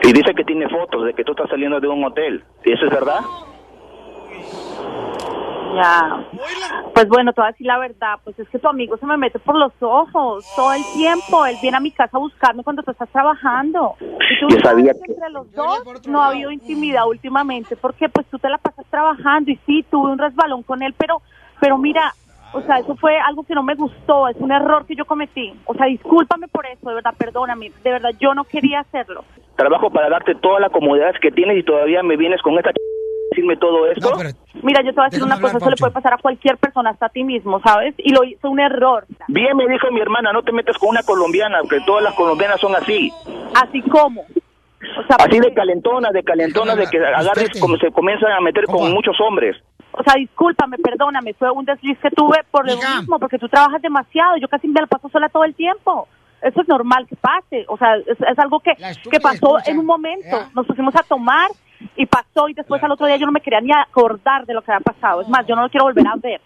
y 0.03 0.13
dice 0.13 0.35
que 0.35 0.43
tiene 0.43 0.69
fotos 0.69 1.03
de 1.03 1.13
que 1.15 1.23
tú 1.23 1.31
estás 1.31 1.49
saliendo 1.49 1.79
de 1.79 1.87
un 1.87 2.03
hotel. 2.03 2.43
¿Y 2.63 2.73
eso 2.73 2.85
es 2.85 2.91
verdad? 2.91 3.21
Ya. 5.73 6.23
Pues 6.93 7.07
bueno, 7.09 7.33
te 7.33 7.41
voy 7.41 7.47
a 7.47 7.51
decir 7.51 7.65
la 7.67 7.79
verdad, 7.79 8.19
pues 8.23 8.37
es 8.39 8.47
que 8.49 8.59
tu 8.59 8.67
amigo 8.69 8.97
se 8.97 9.05
me 9.05 9.17
mete 9.17 9.39
por 9.39 9.57
los 9.57 9.73
ojos 9.81 10.45
todo 10.55 10.71
el 10.73 10.83
tiempo. 10.95 11.45
Él 11.45 11.57
viene 11.61 11.77
a 11.77 11.79
mi 11.81 11.91
casa 11.91 12.15
a 12.17 12.19
buscarme 12.19 12.63
cuando 12.63 12.83
tú 12.83 12.91
estás 12.91 13.09
trabajando. 13.09 13.95
Y 13.99 14.39
tú 14.39 14.47
Yo 14.49 14.59
sabía 14.63 14.93
que- 14.93 15.11
entre 15.11 15.29
los 15.31 15.51
dos 15.53 15.81
no 16.07 16.21
ha 16.21 16.27
habido 16.27 16.51
intimidad 16.51 17.07
últimamente 17.07 17.75
porque 17.75 18.07
pues 18.07 18.25
tú 18.27 18.37
te 18.39 18.47
la 18.49 18.57
pasas 18.57 18.85
trabajando 18.89 19.51
y 19.51 19.59
sí, 19.65 19.83
tuve 19.89 20.11
un 20.11 20.17
resbalón 20.19 20.63
con 20.63 20.81
él, 20.83 20.93
pero 20.97 21.21
pero 21.59 21.77
mira, 21.77 22.13
o 22.53 22.61
sea, 22.61 22.77
eso 22.79 22.95
fue 22.95 23.17
algo 23.19 23.43
que 23.43 23.53
no 23.55 23.63
me 23.63 23.75
gustó, 23.75 24.27
es 24.27 24.37
un 24.39 24.51
error 24.51 24.85
que 24.85 24.95
yo 24.95 25.05
cometí. 25.05 25.53
O 25.65 25.73
sea, 25.73 25.87
discúlpame 25.87 26.47
por 26.47 26.65
eso, 26.65 26.87
de 26.89 26.95
verdad, 26.95 27.13
perdóname. 27.17 27.71
De 27.83 27.91
verdad, 27.91 28.11
yo 28.19 28.33
no 28.33 28.43
quería 28.45 28.79
hacerlo. 28.81 29.23
Trabajo 29.55 29.89
para 29.89 30.09
darte 30.09 30.35
todas 30.35 30.61
las 30.61 30.71
comodidades 30.71 31.19
que 31.21 31.31
tienes 31.31 31.57
y 31.57 31.63
todavía 31.63 32.01
me 32.03 32.15
vienes 32.17 32.41
con 32.41 32.57
esta 32.57 32.71
ch- 32.71 32.75
decirme 33.31 33.57
todo 33.57 33.87
esto. 33.87 34.09
Mira, 34.63 34.81
yo 34.81 34.91
te 34.91 34.95
voy 34.95 35.03
a 35.05 35.09
decir 35.09 35.23
una 35.23 35.35
cosa, 35.41 35.57
eso 35.57 35.69
le 35.69 35.75
puede 35.77 35.91
pasar 35.93 36.13
a 36.13 36.17
cualquier 36.17 36.57
persona, 36.57 36.91
hasta 36.91 37.07
a 37.07 37.09
ti 37.09 37.23
mismo, 37.23 37.59
¿sabes? 37.61 37.93
Y 37.97 38.13
lo 38.13 38.23
hizo 38.23 38.49
un 38.49 38.59
error. 38.61 39.05
Bien 39.27 39.55
me 39.57 39.67
dijo 39.67 39.91
mi 39.91 39.99
hermana, 39.99 40.31
no 40.31 40.41
te 40.43 40.51
metas 40.53 40.77
con 40.77 40.89
una 40.89 41.03
colombiana, 41.03 41.59
que 41.69 41.79
todas 41.81 42.03
las 42.03 42.13
colombianas 42.13 42.59
son 42.61 42.75
así. 42.75 43.11
Así 43.55 43.81
como. 43.81 44.23
así 45.17 45.39
de 45.39 45.53
calentonas, 45.53 46.13
de 46.13 46.23
calentonas, 46.23 46.77
de 46.77 46.87
que 46.87 46.97
agarres 47.05 47.49
como 47.59 47.75
se 47.77 47.91
comienzan 47.91 48.31
a 48.31 48.39
meter 48.41 48.65
con 48.65 48.93
muchos 48.93 49.19
hombres. 49.19 49.57
O 49.97 50.03
sea, 50.03 50.15
discúlpame, 50.15 50.77
perdóname, 50.77 51.33
fue 51.33 51.49
un 51.51 51.65
desliz 51.65 51.97
que 51.99 52.11
tuve 52.11 52.43
por 52.51 52.67
lo 52.67 52.75
mismo, 52.75 53.17
porque 53.19 53.37
tú 53.39 53.47
trabajas 53.47 53.81
demasiado, 53.81 54.37
yo 54.37 54.47
casi 54.47 54.67
me 54.67 54.81
la 54.81 54.87
paso 54.87 55.07
sola 55.09 55.29
todo 55.29 55.43
el 55.45 55.55
tiempo. 55.55 56.07
Eso 56.41 56.61
es 56.61 56.67
normal 56.67 57.07
que 57.07 57.15
pase, 57.15 57.65
o 57.67 57.77
sea, 57.77 57.95
es, 57.95 58.19
es 58.19 58.39
algo 58.39 58.59
que, 58.59 58.73
que 59.09 59.19
pasó 59.19 59.57
en 59.65 59.79
un 59.79 59.85
momento. 59.85 60.37
Nos 60.53 60.67
pusimos 60.67 60.95
a 60.95 61.03
tomar 61.03 61.49
y 61.95 62.05
pasó 62.05 62.49
y 62.49 62.53
después 62.53 62.83
al 62.83 62.91
otro 62.91 63.07
día 63.07 63.15
yo 63.17 63.25
no 63.25 63.31
me 63.31 63.41
quería 63.41 63.61
ni 63.61 63.71
acordar 63.71 64.45
de 64.45 64.53
lo 64.53 64.61
que 64.61 64.71
había 64.71 64.83
pasado. 64.83 65.21
Es 65.21 65.29
más, 65.29 65.47
yo 65.47 65.55
no 65.55 65.63
lo 65.63 65.69
quiero 65.69 65.85
volver 65.85 66.05
a 66.07 66.15
ver. 66.17 66.41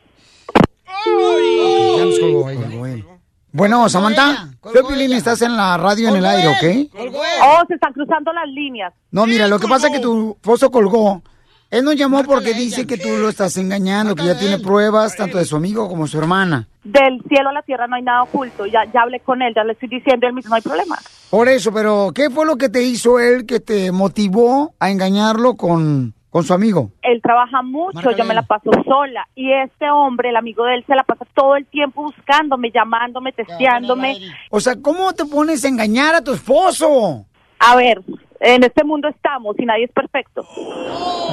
Bueno, 3.51 3.89
Samantha, 3.89 4.49
Piolín, 4.87 5.13
estás 5.13 5.41
en 5.41 5.57
la 5.57 5.75
radio 5.77 6.09
en 6.09 6.17
el 6.17 6.25
aire, 6.25 6.47
¿ok? 6.49 7.01
Oh, 7.43 7.65
se 7.67 7.73
están 7.73 7.93
cruzando 7.93 8.31
las 8.31 8.47
líneas. 8.47 8.93
No, 9.11 9.25
mira, 9.25 9.47
lo 9.47 9.59
que 9.59 9.67
pasa 9.67 9.87
es 9.87 9.93
que 9.93 9.99
tu 9.99 10.31
esposo 10.31 10.69
colgó. 10.69 11.23
Él 11.71 11.85
nos 11.85 11.95
llamó 11.95 12.23
porque 12.23 12.53
dice 12.53 12.87
que 12.87 12.97
tú 12.97 13.09
lo 13.21 13.29
estás 13.29 13.55
engañando, 13.57 14.15
que 14.15 14.25
ya 14.25 14.37
tiene 14.37 14.57
pruebas 14.57 15.15
tanto 15.15 15.37
de 15.37 15.45
su 15.45 15.55
amigo 15.55 15.87
como 15.87 16.07
su 16.07 16.17
hermana. 16.17 16.67
Del 16.83 17.21
cielo 17.27 17.49
a 17.49 17.53
la 17.53 17.61
tierra 17.61 17.85
no 17.87 17.95
hay 17.95 18.01
nada 18.01 18.23
oculto. 18.23 18.65
Ya, 18.65 18.85
ya 18.91 19.01
hablé 19.01 19.19
con 19.19 19.41
él, 19.43 19.53
ya 19.55 19.63
le 19.63 19.73
estoy 19.73 19.87
diciendo, 19.89 20.25
él 20.25 20.33
mismo 20.33 20.49
no 20.49 20.55
hay 20.55 20.61
problema. 20.63 20.97
Por 21.29 21.47
eso, 21.47 21.71
pero 21.71 22.11
¿qué 22.15 22.31
fue 22.31 22.47
lo 22.47 22.55
que 22.55 22.69
te 22.69 22.81
hizo 22.81 23.19
él 23.19 23.45
que 23.45 23.59
te 23.59 23.91
motivó 23.91 24.73
a 24.79 24.89
engañarlo 24.89 25.55
con, 25.55 26.15
con 26.31 26.43
su 26.43 26.55
amigo? 26.55 26.89
Él 27.03 27.21
trabaja 27.21 27.61
mucho, 27.61 27.93
Márcale. 27.97 28.17
yo 28.17 28.25
me 28.25 28.33
la 28.33 28.41
paso 28.41 28.71
sola. 28.83 29.27
Y 29.35 29.51
este 29.53 29.91
hombre, 29.91 30.29
el 30.29 30.37
amigo 30.37 30.63
de 30.65 30.73
él, 30.73 30.83
se 30.87 30.95
la 30.95 31.03
pasa 31.03 31.25
todo 31.35 31.55
el 31.55 31.67
tiempo 31.67 32.01
buscándome, 32.01 32.71
llamándome, 32.71 33.31
testeándome. 33.31 34.17
O 34.49 34.59
sea, 34.59 34.75
¿cómo 34.81 35.13
te 35.13 35.25
pones 35.25 35.63
a 35.65 35.67
engañar 35.67 36.15
a 36.15 36.23
tu 36.23 36.33
esposo? 36.33 37.25
A 37.59 37.75
ver, 37.75 38.01
en 38.39 38.63
este 38.63 38.83
mundo 38.83 39.07
estamos 39.07 39.55
y 39.59 39.65
nadie 39.65 39.85
es 39.85 39.91
perfecto. 39.91 40.45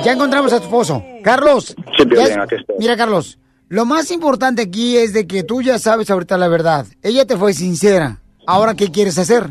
Ya 0.05 0.13
encontramos 0.13 0.53
a 0.53 0.59
tu 0.59 0.65
esposo. 0.65 1.03
Carlos. 1.23 1.75
Sí, 1.97 2.05
Piolín, 2.07 2.35
ya- 2.37 2.43
aquí 2.43 2.55
estoy. 2.57 2.77
Mira, 2.79 2.97
Carlos, 2.97 3.39
lo 3.69 3.85
más 3.85 4.11
importante 4.11 4.63
aquí 4.63 4.97
es 4.97 5.13
de 5.13 5.27
que 5.27 5.43
tú 5.43 5.63
ya 5.63 5.79
sabes 5.79 6.11
ahorita 6.11 6.37
la 6.39 6.49
verdad. 6.49 6.87
Ella 7.03 7.27
te 7.27 7.37
fue 7.37 7.53
sincera. 7.53 8.19
Ahora, 8.47 8.75
¿qué 8.75 8.91
quieres 8.91 9.19
hacer? 9.19 9.51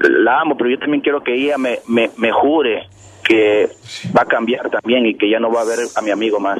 La 0.00 0.40
amo, 0.42 0.56
pero 0.56 0.70
yo 0.70 0.78
también 0.78 1.00
quiero 1.00 1.22
que 1.24 1.34
ella 1.34 1.58
me, 1.58 1.80
me, 1.88 2.10
me 2.18 2.30
jure 2.30 2.88
que 3.28 3.68
va 4.16 4.22
a 4.22 4.24
cambiar 4.24 4.70
también 4.70 5.06
y 5.06 5.14
que 5.14 5.28
ya 5.28 5.38
no 5.38 5.52
va 5.52 5.60
a 5.60 5.64
ver 5.64 5.78
a 5.94 6.00
mi 6.00 6.10
amigo 6.10 6.40
más. 6.40 6.58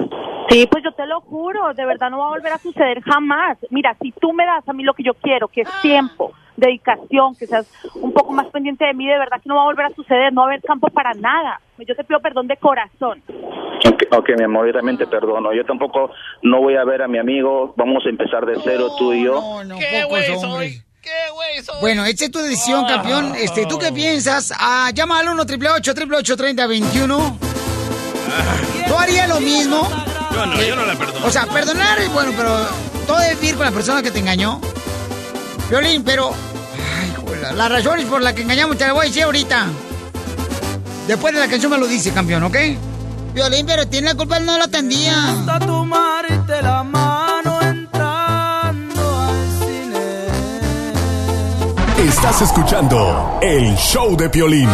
Sí, 0.51 0.66
pues 0.71 0.85
yo 0.85 0.93
te 0.93 1.07
lo 1.07 1.21
juro, 1.23 1.73
de 1.75 1.87
verdad 1.87 2.11
no 2.11 2.19
va 2.19 2.27
a 2.27 2.31
volver 2.31 2.53
a 2.53 2.59
suceder 2.59 3.01
jamás. 3.03 3.59
Mira, 3.71 3.97
si 4.01 4.12
tú 4.12 4.33
me 4.33 4.45
das 4.45 4.69
a 4.69 4.73
mí 4.73 4.83
lo 4.83 4.95
que 4.95 5.03
yo 5.03 5.14
quiero, 5.14 5.49
que 5.49 5.62
es 5.62 5.69
tiempo, 5.83 6.33
dedicación, 6.57 7.35
que 7.37 7.47
seas 7.47 7.66
un 7.95 8.12
poco 8.12 8.33
más 8.33 8.47
pendiente 8.49 8.85
de 8.85 8.95
mí, 8.95 9.07
de 9.07 9.19
verdad 9.19 9.41
que 9.43 9.49
no 9.49 9.57
va 9.57 9.62
a 9.62 9.66
volver 9.66 9.87
a 9.87 9.95
suceder, 9.95 10.33
no 10.33 10.43
va 10.43 10.49
a 10.49 10.51
haber 10.51 10.62
campo 10.62 10.89
para 10.89 11.14
nada. 11.14 11.61
Yo 11.79 11.95
te 11.97 12.05
pido 12.05 12.21
perdón 12.21 12.47
de 12.47 12.57
corazón. 12.57 13.23
Ok, 13.87 14.03
ok, 14.11 14.31
mi 14.37 14.45
amor, 14.45 14.66
yo 14.66 14.73
también 14.73 14.99
te 14.99 15.07
perdono. 15.07 15.55
Yo 15.55 15.64
tampoco 15.64 16.11
no 16.43 16.61
voy 16.61 16.77
a 16.77 16.85
ver 16.85 17.03
a 17.03 17.09
mi 17.09 17.19
amigo. 17.19 17.73
Vamos 17.77 18.05
a 18.05 18.09
empezar 18.09 18.45
de 18.45 18.57
cero, 18.62 18.89
tú 18.99 19.12
y 19.12 19.25
yo. 19.25 19.41
¿Qué 19.79 20.05
güey 20.05 20.25
soy? 20.39 20.88
Bueno, 21.81 22.05
esta 22.05 22.25
es 22.25 22.31
tu 22.31 22.39
decisión, 22.41 22.87
campeón. 22.87 23.35
Este, 23.37 23.67
¿Tú 23.67 23.79
qué 23.79 23.93
piensas? 23.93 24.53
Ah, 24.57 24.91
llama 24.95 25.21
al 25.21 25.29
1 25.29 25.43
888 25.43 26.37
3021 26.37 27.39
¿Tú 28.87 28.97
harías 28.97 29.29
lo 29.29 29.41
mismo? 29.41 29.89
Yo 30.33 30.47
no, 30.47 30.63
yo 30.63 30.77
no 30.77 30.87
la 30.87 30.95
perdono. 30.95 31.27
O 31.27 31.31
sea, 31.31 31.47
perdonar 31.47 31.99
es 32.01 32.13
bueno, 32.13 32.33
pero 32.37 32.67
todo 33.07 33.21
es 33.21 33.41
vivir 33.41 33.57
con 33.57 33.67
la 33.67 33.73
persona 33.73 34.03
que 34.03 34.11
te 34.11 34.19
engañó. 34.19 34.61
Violín, 35.69 36.03
pero. 36.05 36.31
Ay, 36.31 37.15
joder, 37.17 37.55
las 37.55 37.71
razones 37.71 38.07
por 38.07 38.23
las 38.23 38.33
que 38.35 38.43
engañamos 38.43 38.77
te 38.77 38.85
las 38.85 38.95
voy 38.95 39.07
a 39.07 39.09
decir 39.09 39.25
ahorita. 39.25 39.67
Después 41.07 41.35
de 41.35 41.41
la 41.41 41.49
canción 41.49 41.73
me 41.73 41.79
lo 41.79 41.87
dice, 41.87 42.13
campeón, 42.13 42.43
¿ok? 42.45 42.57
Violín, 43.35 43.67
pero 43.67 43.87
tiene 43.87 44.09
la 44.09 44.15
culpa, 44.15 44.37
él 44.39 44.47
no 44.47 44.59
la 44.59 44.65
atendía. 44.65 45.29
Hasta 45.29 45.59
tomarte 45.59 46.63
la 46.63 46.83
mano 46.83 47.38
Estás 52.21 52.43
escuchando 52.43 53.39
el 53.41 53.77
show 53.77 54.16
de 54.16 54.29
Piolín. 54.29 54.69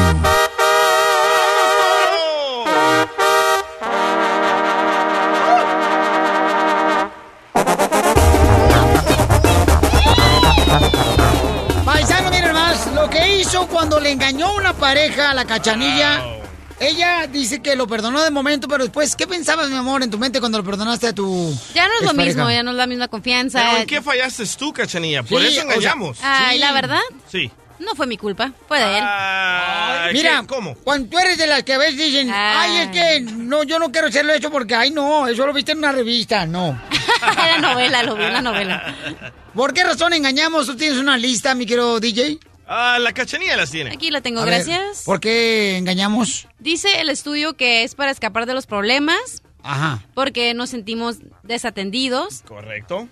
Paisano, 11.84 12.30
miren 12.30 12.54
más, 12.54 12.86
lo 12.94 13.10
que 13.10 13.36
hizo 13.36 13.68
cuando 13.68 14.00
le 14.00 14.12
engañó 14.12 14.54
una 14.54 14.72
pareja 14.72 15.32
a 15.32 15.34
la 15.34 15.44
cachanilla. 15.44 16.43
Ella 16.80 17.26
dice 17.28 17.62
que 17.62 17.76
lo 17.76 17.86
perdonó 17.86 18.22
de 18.22 18.30
momento, 18.30 18.66
pero 18.68 18.82
después, 18.84 19.14
¿qué 19.16 19.26
pensabas, 19.26 19.70
mi 19.70 19.76
amor, 19.76 20.02
en 20.02 20.10
tu 20.10 20.18
mente 20.18 20.40
cuando 20.40 20.58
lo 20.58 20.64
perdonaste 20.64 21.08
a 21.08 21.12
tu. 21.12 21.56
Ya 21.74 21.86
no 21.86 21.94
es 22.00 22.06
lo 22.06 22.14
mismo, 22.14 22.50
ya 22.50 22.62
no 22.62 22.72
es 22.72 22.76
la 22.76 22.86
misma 22.86 23.08
confianza. 23.08 23.60
Pero 23.64 23.80
¿en 23.82 23.86
qué 23.86 24.02
fallaste 24.02 24.44
tú, 24.58 24.72
Cachanilla? 24.72 25.22
Por 25.22 25.40
Sí, 25.40 25.46
eso 25.48 25.60
o 25.60 25.64
sea, 25.64 25.74
engañamos. 25.74 26.18
Ay, 26.22 26.58
la 26.58 26.72
verdad, 26.72 27.00
Sí. 27.30 27.50
no 27.78 27.94
fue 27.94 28.06
mi 28.06 28.16
culpa, 28.16 28.52
fue 28.66 28.78
de 28.80 28.98
él. 28.98 29.04
Mira, 30.12 30.40
¿qué? 30.40 30.46
¿Cómo? 30.48 30.74
cuando 30.74 31.08
tú 31.08 31.18
eres 31.18 31.38
de 31.38 31.46
las 31.46 31.62
que 31.62 31.74
a 31.74 31.78
veces 31.78 31.96
dicen, 31.96 32.30
ay, 32.32 32.76
es 32.78 32.88
que 32.88 33.20
no, 33.20 33.62
yo 33.62 33.78
no 33.78 33.90
quiero 33.92 34.08
hacerlo 34.08 34.32
eso 34.32 34.50
porque, 34.50 34.74
ay, 34.74 34.90
no, 34.90 35.26
eso 35.28 35.46
lo 35.46 35.52
viste 35.52 35.72
en 35.72 35.78
una 35.78 35.92
revista, 35.92 36.44
no. 36.44 36.78
la 37.36 37.58
novela, 37.58 38.02
lo 38.02 38.16
vi 38.16 38.24
en 38.24 38.32
la 38.32 38.42
novela. 38.42 38.94
¿Por 39.54 39.72
qué 39.72 39.84
razón 39.84 40.12
engañamos? 40.12 40.66
¿Tú 40.66 40.76
tienes 40.76 40.98
una 40.98 41.16
lista, 41.16 41.54
mi 41.54 41.64
querido 41.66 42.00
DJ? 42.00 42.38
Ah, 42.66 42.98
la 43.00 43.12
Cachanilla 43.12 43.56
las 43.56 43.70
tiene. 43.70 43.90
Aquí 43.92 44.10
la 44.10 44.20
tengo, 44.20 44.40
A 44.40 44.44
ver, 44.44 44.54
gracias. 44.64 45.02
¿Por 45.04 45.20
qué 45.20 45.76
engañamos? 45.76 46.48
Dice 46.58 47.00
el 47.00 47.10
estudio 47.10 47.54
que 47.56 47.82
es 47.84 47.94
para 47.94 48.10
escapar 48.10 48.46
de 48.46 48.54
los 48.54 48.66
problemas, 48.66 49.42
Ajá. 49.62 50.02
porque 50.14 50.54
nos 50.54 50.70
sentimos 50.70 51.18
desatendidos. 51.42 52.42
Correcto. 52.42 53.08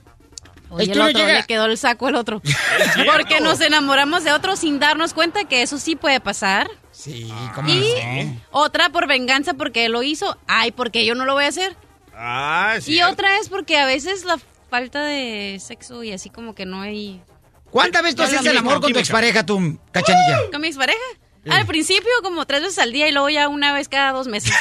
Oye, 0.70 0.90
el 0.92 1.00
otro, 1.02 1.12
llega- 1.20 1.34
le 1.40 1.44
quedó 1.44 1.66
el 1.66 1.76
saco 1.76 2.08
el 2.08 2.14
otro. 2.14 2.40
Porque 3.14 3.40
nos 3.42 3.60
enamoramos 3.60 4.24
de 4.24 4.32
otro 4.32 4.56
sin 4.56 4.78
darnos 4.78 5.12
cuenta 5.12 5.44
que 5.44 5.60
eso 5.60 5.76
sí 5.76 5.96
puede 5.96 6.18
pasar. 6.18 6.70
Sí, 6.92 7.30
¿cómo 7.54 7.68
Y 7.68 7.94
no? 8.24 8.40
otra 8.52 8.88
por 8.88 9.06
venganza 9.06 9.52
porque 9.52 9.84
él 9.84 9.92
lo 9.92 10.02
hizo. 10.02 10.38
Ay, 10.46 10.70
porque 10.72 11.04
yo 11.04 11.14
no 11.14 11.26
lo 11.26 11.34
voy 11.34 11.44
a 11.44 11.48
hacer. 11.48 11.76
Ah, 12.14 12.76
sí. 12.80 12.94
Y 12.94 13.02
otra 13.02 13.36
es 13.38 13.50
porque 13.50 13.76
a 13.76 13.84
veces 13.84 14.24
la 14.24 14.38
falta 14.70 15.02
de 15.04 15.58
sexo 15.60 16.02
y 16.04 16.12
así 16.12 16.30
como 16.30 16.54
que 16.54 16.64
no 16.64 16.80
hay... 16.80 17.20
¿Cuántas 17.72 18.02
veces 18.02 18.16
tú 18.16 18.22
es 18.22 18.34
haces 18.34 18.46
el 18.46 18.56
amor 18.58 18.80
con 18.80 18.92
tu 18.92 18.98
expareja, 18.98 19.44
tu 19.44 19.78
cachanilla? 19.90 20.50
¿Con 20.52 20.60
mi 20.60 20.68
expareja? 20.68 20.98
Al 21.50 21.66
principio 21.66 22.10
como 22.22 22.46
tres 22.46 22.62
veces 22.62 22.78
al 22.78 22.92
día 22.92 23.08
y 23.08 23.12
luego 23.12 23.28
ya 23.30 23.48
una 23.48 23.72
vez 23.72 23.88
cada 23.88 24.12
dos 24.12 24.28
meses. 24.28 24.52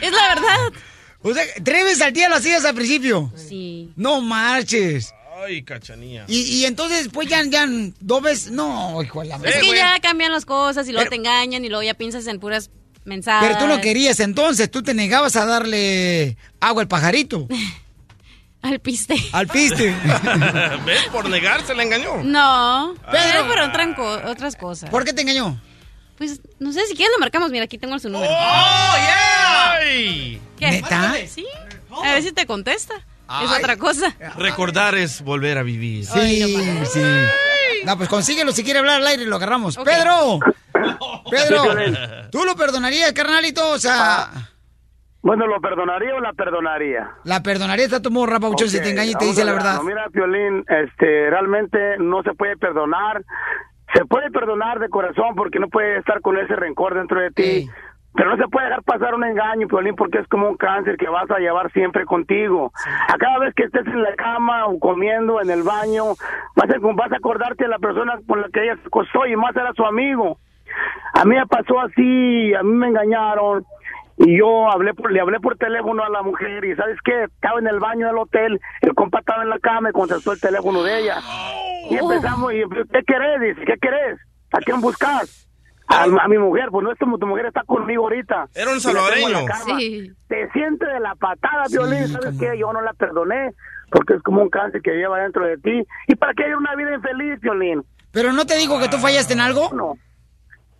es 0.00 0.12
la 0.12 0.28
verdad. 0.34 0.58
O 1.22 1.32
sea, 1.32 1.42
tres 1.64 1.84
veces 1.84 2.02
al 2.02 2.12
día 2.12 2.28
lo 2.28 2.36
hacías 2.36 2.64
al 2.64 2.74
principio. 2.74 3.32
Sí. 3.34 3.90
No 3.96 4.20
marches. 4.20 5.12
Ay, 5.42 5.62
Cachanilla. 5.62 6.24
Y, 6.28 6.42
y 6.42 6.64
entonces, 6.66 7.08
pues 7.12 7.28
ya, 7.28 7.42
ya 7.44 7.66
dos 8.00 8.22
veces. 8.22 8.50
No, 8.52 9.02
hijo 9.02 9.22
de 9.22 9.28
la 9.28 9.36
Es 9.36 9.40
madre. 9.40 9.60
que 9.60 9.74
ya 9.74 9.98
cambian 10.00 10.32
las 10.32 10.44
cosas 10.44 10.86
y 10.88 10.92
luego 10.92 11.08
te 11.08 11.16
engañan 11.16 11.64
y 11.64 11.68
luego 11.68 11.82
ya 11.82 11.94
piensas 11.94 12.26
en 12.26 12.38
puras 12.38 12.70
mensajes. 13.04 13.48
Pero 13.48 13.58
tú 13.58 13.66
no 13.66 13.80
querías 13.80 14.20
entonces, 14.20 14.70
tú 14.70 14.82
te 14.82 14.94
negabas 14.94 15.36
a 15.36 15.46
darle 15.46 16.36
agua 16.60 16.82
al 16.82 16.88
pajarito. 16.88 17.48
Al 18.64 18.80
piste. 18.80 19.14
Al 19.32 19.46
piste. 19.46 19.94
¿Ves? 20.86 21.02
Por 21.12 21.28
negarse 21.28 21.74
la 21.74 21.82
engañó. 21.82 22.22
No, 22.24 22.94
Ah. 23.04 23.10
pero 23.12 23.44
fueron 23.44 23.70
otras 24.26 24.56
cosas. 24.56 24.88
¿Por 24.88 25.04
qué 25.04 25.12
te 25.12 25.20
engañó? 25.20 25.60
Pues 26.16 26.40
no 26.60 26.72
sé 26.72 26.86
si 26.86 26.94
quieres 26.96 27.12
lo 27.14 27.20
marcamos. 27.20 27.50
Mira, 27.50 27.64
aquí 27.64 27.76
tengo 27.76 27.98
su 27.98 28.08
número. 28.08 28.32
¡Oh, 28.32 28.94
yeah! 28.96 29.72
Ay. 29.72 30.40
¿Qué? 30.58 30.70
¿Neta? 30.70 31.14
Sí. 31.28 31.44
A 32.02 32.14
ver 32.14 32.22
si 32.22 32.32
te 32.32 32.46
contesta. 32.46 32.94
Es 33.42 33.50
otra 33.50 33.76
cosa. 33.76 34.14
Recordar 34.38 34.94
es 34.94 35.20
volver 35.20 35.58
a 35.58 35.62
vivir. 35.62 36.06
Sí, 36.06 36.84
sí. 36.90 37.02
No, 37.84 37.98
pues 37.98 38.08
consíguelo 38.08 38.52
si 38.52 38.64
quiere 38.64 38.78
hablar 38.78 39.02
al 39.02 39.06
aire 39.06 39.24
y 39.24 39.26
lo 39.26 39.36
agarramos. 39.36 39.76
¡Pedro! 39.76 40.38
Pedro, 41.30 41.64
¿tú 42.30 42.44
lo 42.44 42.56
perdonarías, 42.56 43.12
carnalito? 43.12 43.70
O 43.72 43.78
sea... 43.78 44.30
Bueno, 45.24 45.46
¿lo 45.46 45.58
perdonaría 45.58 46.14
o 46.14 46.20
la 46.20 46.34
perdonaría? 46.34 47.10
La 47.24 47.42
perdonaría 47.42 47.86
está 47.86 48.02
tu 48.02 48.10
morra, 48.10 48.38
Pauchón, 48.38 48.68
si 48.68 48.82
te 48.82 48.90
engaña 48.90 49.12
y 49.12 49.14
te 49.14 49.24
dice 49.24 49.42
la 49.42 49.52
ver, 49.52 49.62
verdad. 49.62 49.76
no, 49.76 49.84
mira, 49.84 50.04
Piolín, 50.12 50.62
este, 50.68 51.30
realmente 51.30 51.96
no 51.98 52.22
se 52.22 52.34
puede 52.34 52.58
perdonar. 52.58 53.24
Se 53.94 54.04
puede 54.04 54.30
perdonar 54.30 54.80
de 54.80 54.90
corazón 54.90 55.34
porque 55.34 55.58
no 55.58 55.68
puede 55.68 55.96
estar 55.96 56.20
con 56.20 56.36
ese 56.36 56.54
rencor 56.54 56.94
dentro 56.94 57.20
de 57.22 57.30
ti. 57.30 57.70
Pero 58.14 58.36
no 58.36 58.36
se 58.36 58.48
puede 58.48 58.66
dejar 58.66 58.82
pasar 58.82 59.14
un 59.14 59.24
engaño, 59.24 59.66
Piolín, 59.66 59.96
porque 59.96 60.18
es 60.18 60.28
como 60.28 60.46
un 60.46 60.58
cáncer 60.58 60.98
que 60.98 61.08
vas 61.08 61.30
a 61.30 61.38
llevar 61.38 61.72
siempre 61.72 62.04
contigo. 62.04 62.70
A 63.08 63.16
cada 63.16 63.38
vez 63.38 63.54
que 63.54 63.64
estés 63.64 63.86
en 63.86 64.02
la 64.02 64.14
cama 64.16 64.66
o 64.66 64.78
comiendo 64.78 65.40
en 65.40 65.48
el 65.48 65.62
baño, 65.62 66.04
vas 66.54 66.68
a, 66.68 66.74
vas 66.78 67.12
a 67.12 67.16
acordarte 67.16 67.64
de 67.64 67.70
la 67.70 67.78
persona 67.78 68.18
con 68.28 68.42
la 68.42 68.48
que 68.52 68.62
ella 68.62 68.76
se 68.76 68.88
acostó 68.88 69.26
y 69.26 69.34
más 69.36 69.56
era 69.56 69.72
su 69.72 69.86
amigo. 69.86 70.36
A 71.14 71.24
mí 71.24 71.34
me 71.34 71.46
pasó 71.46 71.80
así, 71.80 72.52
a 72.52 72.62
mí 72.62 72.74
me 72.74 72.88
engañaron 72.88 73.64
y 74.16 74.38
yo 74.38 74.70
hablé 74.70 74.94
por, 74.94 75.10
le 75.10 75.20
hablé 75.20 75.40
por 75.40 75.56
teléfono 75.56 76.04
a 76.04 76.08
la 76.08 76.22
mujer 76.22 76.64
y 76.64 76.74
¿sabes 76.76 76.98
qué? 77.04 77.24
Estaba 77.24 77.58
en 77.58 77.66
el 77.66 77.80
baño 77.80 78.06
del 78.06 78.18
hotel, 78.18 78.60
el 78.80 78.94
compa 78.94 79.20
estaba 79.20 79.42
en 79.42 79.50
la 79.50 79.58
cama 79.58 79.90
y 79.90 79.92
contestó 79.92 80.32
el 80.32 80.40
teléfono 80.40 80.82
de 80.82 81.00
ella. 81.00 81.16
Y 81.90 81.96
empezamos, 81.96 82.52
y 82.52 82.62
¿qué 82.92 83.02
querés? 83.06 83.40
Dice, 83.40 83.64
¿qué 83.66 83.74
querés? 83.80 84.18
¿A 84.52 84.58
quién 84.58 84.80
buscas? 84.80 85.48
A, 85.86 86.04
a 86.04 86.28
mi 86.28 86.38
mujer, 86.38 86.68
pues 86.70 86.82
no 86.82 86.92
es 86.92 86.98
como 86.98 87.18
tu 87.18 87.26
mujer 87.26 87.46
está 87.46 87.62
conmigo 87.64 88.04
ahorita. 88.04 88.48
Era 88.54 88.70
un 88.70 88.80
salvadoreño. 88.80 89.46
Sí. 89.78 90.10
Te 90.28 90.50
siente 90.52 90.86
de 90.86 91.00
la 91.00 91.14
patada, 91.14 91.64
Violín, 91.70 92.08
¿sabes 92.08 92.38
qué? 92.38 92.56
Yo 92.58 92.72
no 92.72 92.80
la 92.80 92.92
perdoné 92.94 93.50
porque 93.90 94.14
es 94.14 94.22
como 94.22 94.42
un 94.42 94.48
cáncer 94.48 94.80
que 94.82 94.92
lleva 94.92 95.20
dentro 95.20 95.44
de 95.44 95.56
ti. 95.58 95.86
¿Y 96.08 96.14
para 96.16 96.32
qué 96.34 96.44
hay 96.44 96.52
una 96.52 96.74
vida 96.74 96.94
infeliz, 96.94 97.40
Violín? 97.40 97.84
¿Pero 98.12 98.32
no 98.32 98.46
te 98.46 98.56
digo 98.56 98.80
que 98.80 98.88
tú 98.88 98.96
fallaste 98.96 99.34
en 99.34 99.40
algo? 99.40 99.70
No. 99.74 99.94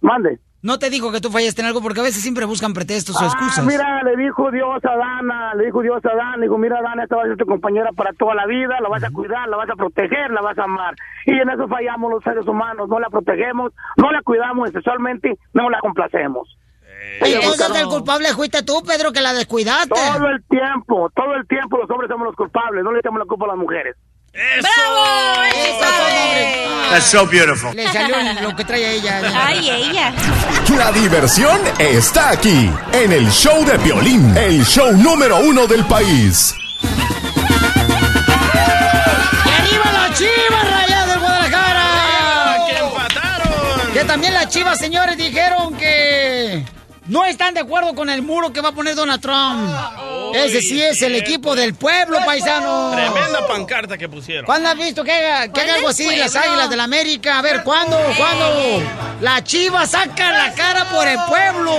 Mande. 0.01 0.39
No 0.64 0.78
te 0.78 0.88
digo 0.88 1.12
que 1.12 1.20
tú 1.20 1.28
fallaste 1.30 1.60
en 1.60 1.68
algo 1.68 1.82
porque 1.82 2.00
a 2.00 2.04
veces 2.04 2.22
siempre 2.22 2.46
buscan 2.46 2.72
pretextos 2.72 3.20
o 3.20 3.24
excusas. 3.26 3.58
Ah, 3.58 3.68
mira, 3.68 4.02
le 4.02 4.16
dijo 4.16 4.50
Dios 4.50 4.82
a 4.82 4.96
Dana, 4.96 5.54
le 5.56 5.66
dijo 5.66 5.82
Dios 5.82 6.02
a 6.02 6.16
Dana, 6.16 6.38
dijo, 6.40 6.56
mira 6.56 6.80
Dana, 6.80 7.02
esta 7.02 7.16
va 7.16 7.24
a 7.24 7.26
ser 7.26 7.36
tu 7.36 7.44
compañera 7.44 7.90
para 7.92 8.14
toda 8.14 8.34
la 8.34 8.46
vida, 8.46 8.80
la 8.80 8.88
vas 8.88 9.04
a 9.04 9.10
cuidar, 9.10 9.46
la 9.46 9.58
vas 9.58 9.68
a 9.68 9.74
proteger, 9.74 10.30
la 10.30 10.40
vas 10.40 10.56
a 10.56 10.64
amar. 10.64 10.94
Y 11.26 11.32
en 11.32 11.50
eso 11.50 11.68
fallamos 11.68 12.10
los 12.10 12.24
seres 12.24 12.46
humanos, 12.46 12.88
no 12.88 12.98
la 12.98 13.10
protegemos, 13.10 13.72
no 13.98 14.10
la 14.10 14.22
cuidamos, 14.22 14.70
y 14.70 14.72
sexualmente 14.72 15.36
no 15.52 15.68
la 15.68 15.80
complacemos. 15.80 16.56
Entonces 17.20 17.76
el 17.76 17.86
culpable 17.88 18.28
fuiste 18.32 18.62
tú, 18.62 18.82
Pedro, 18.86 19.12
que 19.12 19.20
la 19.20 19.34
descuidaste. 19.34 19.90
Todo 19.94 20.28
el 20.28 20.42
tiempo, 20.44 21.10
todo 21.14 21.34
el 21.34 21.46
tiempo 21.46 21.76
los 21.76 21.90
hombres 21.90 22.08
somos 22.08 22.26
los 22.28 22.36
culpables, 22.36 22.82
no 22.82 22.90
le 22.90 23.00
echamos 23.00 23.18
la 23.18 23.26
culpa 23.26 23.44
a 23.44 23.48
las 23.48 23.58
mujeres. 23.58 23.96
¡Bravo! 24.35 25.45
¡Eso, 25.45 25.87
hombre! 25.87 26.66
That's 26.91 27.07
so 27.07 27.24
beautiful. 27.24 27.72
Le 27.72 27.87
salió 27.93 28.16
lo 28.43 28.57
que 28.57 28.64
trae 28.64 28.95
ella. 28.95 29.20
Ay, 29.32 29.70
ella. 29.70 30.12
La 30.76 30.91
diversión 30.91 31.61
está 31.78 32.30
aquí, 32.30 32.68
en 32.93 33.12
el 33.12 33.30
show 33.30 33.64
de 33.64 33.78
violín, 33.78 34.37
el 34.37 34.64
show 34.64 34.93
número 34.97 35.39
uno 35.39 35.68
del 35.68 35.85
país. 35.85 36.53
¡Y 36.82 36.89
arriba 39.51 39.93
las 39.93 40.18
chivas, 40.18 40.70
rayadas 40.70 41.09
del 41.09 41.18
Guadalajara! 41.20 42.66
¡Que 42.66 42.76
empataron! 42.78 43.93
Que 43.93 44.05
también 44.05 44.35
las 44.35 44.49
chivas, 44.49 44.78
señores, 44.80 45.16
dijeron 45.16 45.76
que 45.76 46.64
no 47.07 47.24
están 47.24 47.55
de 47.55 47.61
acuerdo 47.61 47.94
con 47.94 48.09
el 48.09 48.22
muro 48.22 48.52
que 48.52 48.61
va 48.61 48.70
a 48.70 48.72
poner 48.72 48.94
Donald 48.94 49.20
Trump. 49.20 49.70
Ese 50.34 50.61
sí 50.61 50.82
es 50.82 51.00
el 51.02 51.14
equipo 51.14 51.55
del 51.55 51.74
pueblo, 51.74 52.18
paisano. 52.24 52.92
Tremenda 52.92 53.46
pancarta 53.46 53.98
que 53.98 54.09
pusieron. 54.09 54.46
¿Cuándo 54.46 54.68
has 54.70 54.76
visto 54.76 55.05
que 55.05 55.12
haga, 55.12 55.52
que 55.52 55.61
haga 55.61 55.74
algo 55.74 55.88
así 55.88 56.05
pueblo? 56.05 56.22
las 56.22 56.34
águilas 56.36 56.70
del 56.70 56.80
América? 56.80 57.38
A 57.38 57.42
ver, 57.42 57.62
¿cuándo? 57.62 57.98
¿Cuándo? 58.16 58.82
La 59.20 59.44
chiva 59.44 59.86
saca 59.86 60.32
la 60.32 60.52
cara 60.55 60.84
por 60.90 61.07
el 61.07 61.18
pueblo. 61.28 61.72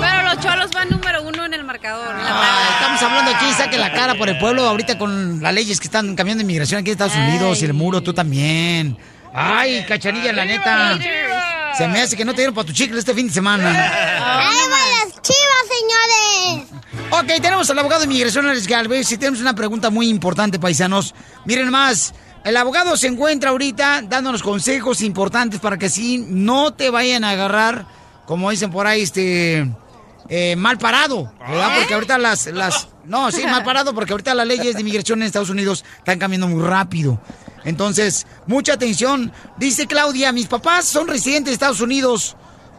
Pero 0.00 0.22
los 0.22 0.40
cholos 0.40 0.70
van 0.70 0.88
número 0.88 1.22
uno 1.22 1.44
en 1.44 1.54
el 1.54 1.64
marcador. 1.64 2.10
en 2.16 2.24
la 2.24 2.30
Ah, 2.30 2.68
estamos 2.74 3.02
hablando 3.02 3.30
aquí, 3.32 3.52
saque 3.52 3.78
la 3.78 3.92
cara 3.92 4.14
por 4.14 4.28
el 4.28 4.38
pueblo 4.38 4.66
ahorita 4.66 4.96
con 4.96 5.42
las 5.42 5.52
leyes 5.52 5.78
que 5.80 5.86
están 5.86 6.14
cambiando 6.16 6.38
de 6.40 6.44
inmigración 6.44 6.80
aquí 6.80 6.90
en 6.90 6.92
Estados 6.92 7.14
Unidos 7.14 7.60
y 7.62 7.66
el 7.66 7.74
muro, 7.74 8.02
tú 8.02 8.12
también. 8.14 8.96
Ay, 9.34 9.84
cachanilla, 9.86 10.32
la 10.32 10.44
neta. 10.44 10.98
Se 11.76 11.88
me 11.88 12.00
hace 12.00 12.16
que 12.16 12.24
no 12.24 12.32
te 12.32 12.38
dieron 12.38 12.54
para 12.54 12.66
tu 12.66 12.72
chicle 12.72 12.98
este 12.98 13.14
fin 13.14 13.28
de 13.28 13.32
semana. 13.32 13.70
¡Ahí 13.70 14.56
van 14.70 15.10
las 15.10 15.22
chivas, 15.22 15.64
señores! 15.68 16.82
Ok, 17.10 17.42
tenemos 17.42 17.68
al 17.70 17.78
abogado 17.78 18.00
de 18.00 18.06
inmigración, 18.06 18.46
Alex 18.46 18.66
Galvez, 18.66 19.10
y 19.12 19.18
tenemos 19.18 19.40
una 19.40 19.54
pregunta 19.54 19.90
muy 19.90 20.08
importante, 20.08 20.58
paisanos. 20.58 21.14
Miren 21.44 21.70
más, 21.70 22.14
el 22.44 22.56
abogado 22.56 22.96
se 22.96 23.06
encuentra 23.06 23.50
ahorita 23.50 24.02
dándonos 24.02 24.42
consejos 24.42 25.00
importantes 25.02 25.60
para 25.60 25.78
que 25.78 25.86
así 25.86 26.24
no 26.28 26.74
te 26.74 26.90
vayan 26.90 27.24
a 27.24 27.30
agarrar, 27.30 27.86
como 28.26 28.50
dicen 28.50 28.70
por 28.70 28.86
ahí, 28.86 29.02
este, 29.02 29.70
eh, 30.28 30.56
mal 30.56 30.78
parado, 30.78 31.32
¿verdad? 31.38 31.76
Porque 31.78 31.94
ahorita 31.94 32.18
las, 32.18 32.46
las, 32.46 32.88
no, 33.04 33.30
sí, 33.30 33.44
mal 33.44 33.64
parado, 33.64 33.94
porque 33.94 34.12
ahorita 34.12 34.34
las 34.34 34.46
leyes 34.46 34.74
de 34.74 34.80
inmigración 34.80 35.20
en 35.20 35.26
Estados 35.26 35.50
Unidos 35.50 35.84
están 35.98 36.18
cambiando 36.18 36.48
muy 36.48 36.62
rápido. 36.62 37.20
Entonces, 37.64 38.26
mucha 38.46 38.74
atención. 38.74 39.32
Dice 39.56 39.86
Claudia, 39.86 40.32
mis 40.32 40.46
papás 40.46 40.86
son 40.86 41.08
residentes 41.08 41.46
de 41.46 41.52
Estados 41.54 41.80
Unidos. 41.80 42.36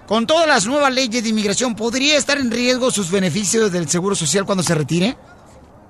Con 0.08 0.28
todas 0.28 0.48
las 0.48 0.66
nuevas 0.66 0.94
leyes 0.94 1.24
de 1.24 1.30
inmigración, 1.30 1.76
¿podría 1.76 2.18
estar 2.18 2.38
en 2.38 2.52
riesgo 2.52 2.92
sus 2.92 3.10
beneficios 3.10 3.72
del 3.72 3.90
Seguro 3.90 4.16
Social 4.16 4.46
cuando 4.46 4.64
se 4.64 4.76
retire? 4.76 5.18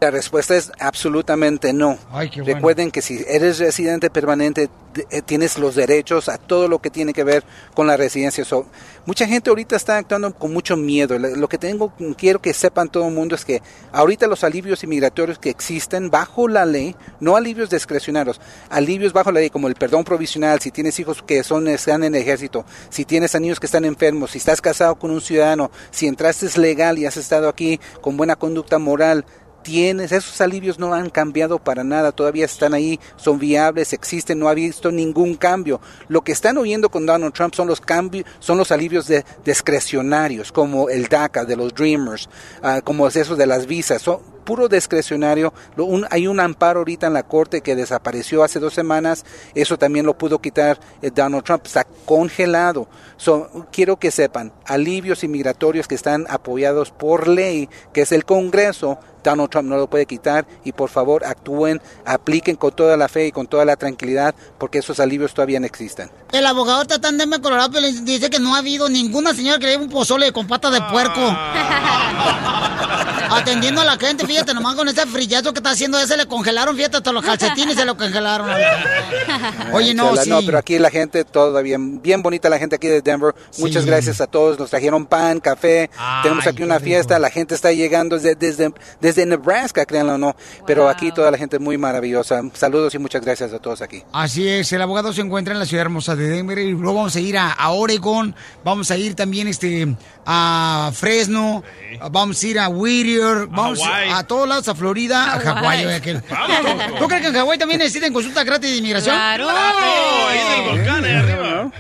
La 0.04 0.12
respuesta 0.12 0.58
es 0.58 0.70
absolutamente 0.80 1.72
no. 1.72 1.98
Ay, 2.12 2.30
qué 2.30 2.42
bueno. 2.42 2.56
Recuerden 2.56 2.92
que 2.92 3.02
si 3.02 3.24
eres 3.26 3.60
residente 3.60 4.10
permanente, 4.10 4.70
eh, 5.10 5.22
tienes 5.22 5.58
los 5.58 5.76
derechos 5.76 6.28
a 6.28 6.38
todo 6.38 6.68
lo 6.68 6.80
que 6.80 6.90
tiene 6.90 7.14
que 7.14 7.24
ver 7.24 7.46
con 7.74 7.88
la 7.88 7.96
residencia. 7.96 8.44
So, 8.44 8.66
mucha 9.06 9.26
gente 9.26 9.50
ahorita 9.50 9.78
está 9.78 9.98
actuando 9.98 10.34
con 10.34 10.52
mucho 10.52 10.76
miedo. 10.76 11.18
Lo 11.18 11.48
que 11.48 11.58
tengo, 11.58 11.94
quiero 12.18 12.42
que 12.42 12.54
sepan 12.54 12.90
todo 12.90 13.08
el 13.08 13.14
mundo 13.14 13.36
es 13.36 13.46
que 13.46 13.62
ahorita 13.94 14.28
los 14.28 14.44
alivios 14.44 14.84
inmigratorios 14.84 15.40
que 15.40 15.50
existen 15.50 16.10
bajo 16.10 16.50
la 16.50 16.66
ley, 16.66 16.98
no 17.22 17.38
alivios 17.38 17.70
discrecionarios, 17.70 18.42
alivios 18.70 19.14
bajo 19.14 19.32
la 19.32 19.40
ley 19.40 19.50
como 19.50 19.70
el 19.70 19.76
perdón 19.76 20.04
provisional, 20.04 20.60
si 20.60 20.70
tienes 20.70 21.00
hijos 21.00 21.24
que 21.24 21.46
son 21.46 21.70
están 21.70 22.04
en 22.04 22.14
el 22.14 22.22
ejército, 22.22 22.66
si 22.90 23.06
tienes 23.06 23.36
a 23.36 23.40
niños 23.40 23.58
que 23.58 23.68
están 23.68 23.86
enfermos, 23.86 24.32
si 24.32 24.38
estás 24.38 24.60
casado 24.60 24.96
con 24.96 25.12
un 25.12 25.22
ciudadano, 25.22 25.72
si 25.92 26.08
entraste 26.08 26.50
legal 26.60 26.98
y 26.98 27.06
has 27.06 27.16
estado 27.16 27.48
aquí 27.48 27.80
con 28.02 28.18
buena 28.18 28.36
conducta 28.36 28.80
moral, 28.80 29.26
tienes, 29.64 30.12
esos 30.12 30.40
alivios 30.42 30.78
no 30.78 30.94
han 30.94 31.10
cambiado 31.10 31.58
para 31.58 31.84
nada, 31.84 32.12
todavía 32.12 32.46
están 32.46 32.74
ahí, 32.74 33.00
son 33.16 33.40
viables, 33.40 33.94
existen, 33.94 34.38
no 34.38 34.50
ha 34.50 34.54
visto 34.54 34.92
ningún 34.92 35.36
cambio. 35.36 35.82
Lo 36.08 36.22
que 36.22 36.32
están 36.34 36.58
oyendo 36.58 36.90
con 36.90 37.06
Donald 37.06 37.34
Trump 37.34 37.56
son 37.56 37.68
los 37.68 37.82
cambios, 37.82 38.26
son 38.40 38.58
los 38.58 38.72
alivios 38.72 39.08
de, 39.08 39.26
discrecionarios, 39.44 40.52
como 40.52 40.90
el 40.90 41.08
DACA 41.08 41.46
de 41.46 41.56
los 41.56 41.74
Dreamers, 41.74 42.30
ah, 42.62 42.82
como 42.84 43.08
es 43.08 43.16
eso 43.16 43.36
de 43.36 43.48
las 43.48 43.66
visas, 43.66 44.02
son 44.02 44.33
puro 44.44 44.68
discrecionario. 44.68 45.54
Lo- 45.76 45.86
un- 45.86 46.06
hay 46.10 46.28
un 46.28 46.40
amparo 46.40 46.80
ahorita 46.80 47.08
en 47.08 47.14
la 47.14 47.24
corte 47.24 47.62
que 47.62 47.76
desapareció 47.76 48.44
hace 48.44 48.60
dos 48.60 48.74
semanas, 48.74 49.26
eso 49.56 49.78
también 49.78 50.06
lo 50.06 50.18
pudo 50.18 50.40
quitar 50.40 50.80
eh, 51.02 51.12
Donald 51.14 51.44
Trump, 51.44 51.66
está 51.66 51.86
congelado. 52.06 52.88
So, 53.18 53.68
quiero 53.72 53.98
que 53.98 54.12
sepan, 54.12 54.52
alivios 54.66 55.24
inmigratorios 55.24 55.88
que 55.88 55.96
están 55.96 56.26
apoyados 56.30 56.92
por 56.92 57.28
ley, 57.28 57.70
que 57.94 58.02
es 58.02 58.12
el 58.12 58.26
Congreso, 58.26 59.00
Donald 59.24 59.50
Trump 59.50 59.70
no 59.70 59.78
lo 59.78 59.90
puede 59.90 60.06
quitar 60.06 60.46
y 60.66 60.74
por 60.74 60.90
favor 60.90 61.24
actúen, 61.24 61.82
apliquen 62.04 62.58
con 62.58 62.74
toda 62.76 62.98
la 62.98 63.08
fe 63.08 63.28
y 63.28 63.32
con 63.32 63.48
toda 63.48 63.64
la 63.64 63.78
tranquilidad 63.78 64.36
porque 64.58 64.80
esos 64.80 65.00
alivios 65.00 65.34
todavía 65.34 65.62
no 65.62 65.66
existen. 65.66 66.12
El 66.34 66.46
abogado 66.46 66.82
está 66.82 67.00
tan 67.00 67.18
Denver, 67.18 67.40
Colorado, 67.40 67.80
dice 68.04 68.30
que 68.30 68.40
no 68.40 68.54
ha 68.54 68.58
habido 68.58 68.90
ninguna 68.90 69.34
señora 69.34 69.60
que 69.60 69.68
le 69.68 69.72
lleve 69.74 69.86
un 69.86 69.90
pozole 69.90 70.34
con 70.34 70.46
pata 70.46 70.70
de 70.72 70.82
puerco. 70.92 71.22
Atendiendo 73.32 73.82
a 73.82 73.86
la 73.86 73.98
gente, 73.98 74.26
fíjate, 74.34 74.54
nomás 74.56 74.76
con 74.76 74.88
ese 74.88 75.06
frillazo 75.06 75.54
que 75.54 75.60
está 75.60 75.72
haciendo, 75.72 76.00
ese 76.00 76.18
le 76.18 76.26
congelaron, 76.26 76.76
fíjate, 76.76 76.98
hasta 76.98 77.12
los 77.12 77.24
calcetines 77.24 77.76
se 77.76 77.86
lo 77.86 77.96
congelaron. 77.96 78.50
Oye, 79.74 79.94
no, 79.94 80.16
Chela, 80.16 80.40
sí. 80.40 80.44
pero 80.46 80.58
aquí 80.58 80.80
la 80.80 80.90
gente 80.90 81.24
todavía 81.24 81.78
bien 81.80 82.22
bonita 82.24 82.50
la 82.50 82.58
gente 82.60 82.76
aquí 82.76 82.88
de 82.88 83.02
Denver. 83.02 83.34
Muchas 83.60 83.84
Sí. 83.84 83.90
gracias 83.90 84.22
a 84.22 84.28
todos. 84.28 84.58
Nos 84.58 84.70
trajeron 84.70 85.06
pan, 85.06 85.40
café. 85.40 85.90
Tenemos 86.24 86.46
aquí 86.48 86.64
una 86.64 86.80
fiesta. 86.80 87.20
La 87.20 87.30
gente 87.30 87.54
está 87.56 87.72
llegando 87.72 88.16
desde, 88.18 88.36
desde, 88.36 88.74
desde 89.02 89.26
Nebraska, 89.26 89.86
créanlo 89.86 90.16
o 90.16 90.18
no. 90.18 90.36
Pero 90.66 90.90
aquí 90.90 91.12
toda 91.12 91.30
la 91.32 91.38
gente 91.38 91.58
es 91.58 91.62
muy 91.62 91.78
maravillosa. 91.78 92.42
Saludos 92.54 92.94
y 92.96 93.00
muchas 93.00 93.22
gracias 93.24 93.54
a 93.54 93.60
todos 93.60 93.82
aquí. 93.82 94.04
Así 94.12 94.48
es, 94.48 94.72
el 94.74 94.82
abogado 94.82 95.14
se 95.14 95.22
encuentra 95.22 95.54
en 95.54 95.60
la 95.60 95.66
ciudad 95.66 95.82
hermosa 95.84 96.16
de 96.16 96.28
Denver 96.30 96.58
y 96.58 96.72
luego 96.72 96.96
vamos 96.96 97.16
a 97.16 97.20
ir 97.20 97.38
a, 97.38 97.52
a 97.52 97.72
Oregon, 97.72 98.36
vamos 98.64 98.90
a 98.92 98.98
ir 98.98 99.16
también 99.16 99.48
este 99.48 99.96
a 100.26 100.92
Fresno, 100.94 101.64
vamos 102.12 102.42
a 102.42 102.48
ir 102.48 102.60
a 102.60 102.70
Whittier, 102.70 103.48
vamos 103.48 103.80
Hawái. 103.84 104.10
a 104.12 104.23
todos 104.24 104.48
lados, 104.48 104.68
a 104.68 104.76
Florida, 104.76 105.36
a 105.36 105.40
Hawái. 105.40 105.86
Aquel. 105.86 106.22
¿Tú, 106.22 106.96
tú 107.00 107.08
crees 107.08 107.22
que 107.22 107.28
en 107.30 107.34
Hawái 107.34 107.58
también 107.58 107.80
necesitan 107.80 108.14
consulta 108.14 108.44
gratis 108.44 108.72
de 108.72 108.78
inmigración? 108.78 109.16
Claro. 109.16 109.50
ahí 109.50 110.40
en 110.40 110.64
el 110.64 110.70
volcán, 110.70 111.06
ahí 111.06 111.14
arriba. 111.14 111.72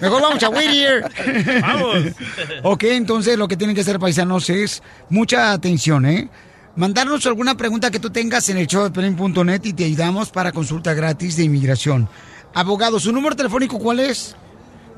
Mejor 0.00 0.22
vamos 0.22 0.42
a 0.42 0.48
Whittier. 0.48 1.10
Vamos. 1.60 1.96
ok, 2.62 2.82
entonces 2.84 3.36
lo 3.36 3.48
que 3.48 3.56
tienen 3.56 3.74
que 3.74 3.82
hacer 3.82 3.98
paisanos 3.98 4.48
es 4.50 4.82
mucha 5.08 5.52
atención, 5.52 6.06
¿eh? 6.06 6.28
mandarnos 6.76 7.26
alguna 7.26 7.56
pregunta 7.56 7.90
que 7.90 8.00
tú 8.00 8.10
tengas 8.10 8.48
en 8.48 8.58
el 8.58 8.66
show 8.66 8.84
de 8.84 8.90
Pelín.net 8.90 9.60
y 9.64 9.72
te 9.72 9.84
ayudamos 9.84 10.30
para 10.30 10.52
consulta 10.52 10.94
gratis 10.94 11.36
de 11.36 11.44
inmigración. 11.44 12.08
Abogado, 12.54 12.98
¿su 13.00 13.12
número 13.12 13.36
telefónico 13.36 13.78
cuál 13.78 14.00
es? 14.00 14.36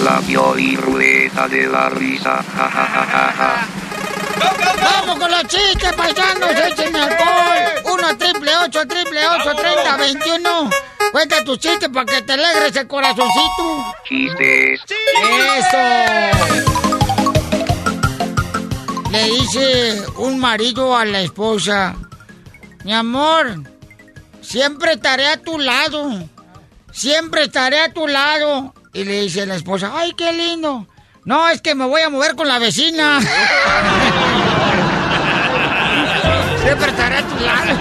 La 0.02 0.20
y 0.58 0.76
rueda 0.76 1.48
de 1.48 1.66
la 1.66 1.88
risa. 1.88 2.36
Ja, 2.36 2.68
ja, 2.68 2.86
ja, 2.86 3.06
ja, 3.06 3.32
ja. 3.32 3.68
¡Vamos 4.82 5.18
con 5.18 5.30
los 5.30 5.42
chistes, 5.46 5.92
paisanos! 5.94 6.50
¡Échenme 6.50 6.98
alcohol! 6.98 7.94
1 7.94 8.18
triple 8.18 8.50
8 8.64 8.80
triple 8.86 9.28
8 9.28 9.54
30 9.56 9.96
21 9.96 10.70
Cuenta 11.12 11.44
tus 11.44 11.58
chistes 11.58 11.88
para 11.88 12.06
que 12.06 12.22
te 12.22 12.32
alegres 12.32 12.76
el 12.76 12.86
corazoncito. 12.86 13.94
Chistes. 14.04 14.80
¡Eso! 15.58 17.03
Le 19.14 19.24
dice 19.30 20.02
un 20.16 20.40
marido 20.40 20.96
a 20.96 21.04
la 21.04 21.20
esposa, 21.20 21.94
mi 22.82 22.92
amor, 22.92 23.62
siempre 24.40 24.94
estaré 24.94 25.28
a 25.28 25.40
tu 25.40 25.56
lado, 25.56 26.28
siempre 26.90 27.44
estaré 27.44 27.78
a 27.78 27.92
tu 27.92 28.08
lado. 28.08 28.74
Y 28.92 29.04
le 29.04 29.20
dice 29.22 29.46
la 29.46 29.54
esposa, 29.54 29.92
ay, 29.94 30.14
qué 30.14 30.32
lindo. 30.32 30.88
No, 31.24 31.48
es 31.48 31.62
que 31.62 31.76
me 31.76 31.86
voy 31.86 32.02
a 32.02 32.10
mover 32.10 32.34
con 32.34 32.48
la 32.48 32.58
vecina. 32.58 33.20
siempre 36.64 36.90
estaré 36.90 37.18
a 37.18 37.22
tu 37.22 37.36
lado. 37.38 37.78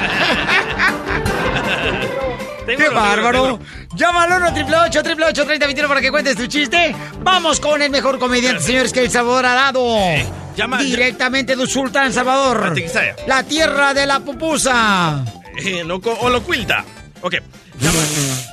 ¡Qué 2.77 2.89
bárbaro! 2.89 3.59
Llámalo 3.95 4.37
1 4.37 4.47
888 4.49 5.45
3021 5.45 5.87
para 5.87 5.99
que 5.99 6.11
cuentes 6.11 6.35
tu 6.35 6.45
chiste. 6.45 6.95
Vamos 7.21 7.59
con 7.59 7.81
el 7.81 7.89
mejor 7.89 8.19
comediante, 8.19 8.61
señores, 8.61 8.93
que 8.93 9.01
El 9.01 9.09
Salvador 9.09 9.47
ha 9.47 9.53
dado. 9.55 9.83
Llama- 10.55 10.77
Directamente 10.81 11.55
de 11.55 11.67
Sultán, 11.67 12.11
Salvador. 12.13 12.75
La 13.27 13.43
tierra 13.43 13.93
de 13.93 14.05
la 14.05 14.19
pupusa. 14.19 15.23
Eh, 15.57 15.83
no, 15.85 16.01
co- 16.01 16.17
o 16.19 16.29
lo 16.29 16.45
quilta. 16.45 16.83
Ok. 17.21 17.35
Llama, 17.79 17.99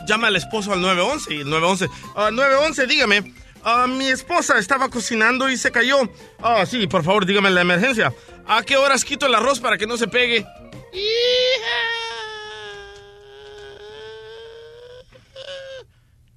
llama 0.06 0.26
al 0.28 0.36
esposo 0.36 0.72
al 0.72 0.80
911 0.80 1.34
y 1.34 1.40
el 1.40 1.50
911. 1.50 1.86
ah, 2.16 2.30
911, 2.32 2.86
dígame. 2.86 3.34
ah, 3.64 3.86
mi 3.86 4.06
esposa 4.06 4.58
estaba 4.58 4.88
cocinando 4.88 5.48
y 5.50 5.56
se 5.56 5.70
cayó. 5.70 5.98
Ah, 6.42 6.64
sí, 6.66 6.86
por 6.86 7.04
favor, 7.04 7.26
dígame 7.26 7.50
la 7.50 7.60
emergencia. 7.60 8.12
¿A 8.46 8.62
qué 8.62 8.76
horas 8.76 9.04
quito 9.04 9.26
el 9.26 9.34
arroz 9.34 9.60
para 9.60 9.76
que 9.76 9.86
no 9.86 9.96
se 9.96 10.08
pegue? 10.08 10.46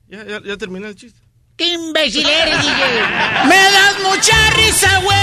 Ya, 0.07 0.23
ya, 0.25 0.41
ya 0.43 0.57
terminé 0.57 0.87
el 0.87 0.95
chiste. 0.95 1.19
¡Qué 1.55 1.67
imbécil 1.73 2.27
eres, 2.27 2.61
DJ! 2.61 2.83
¡Me 3.47 3.55
das 3.55 3.99
mucha 4.03 4.49
risa, 4.55 4.99
güey! 4.99 5.17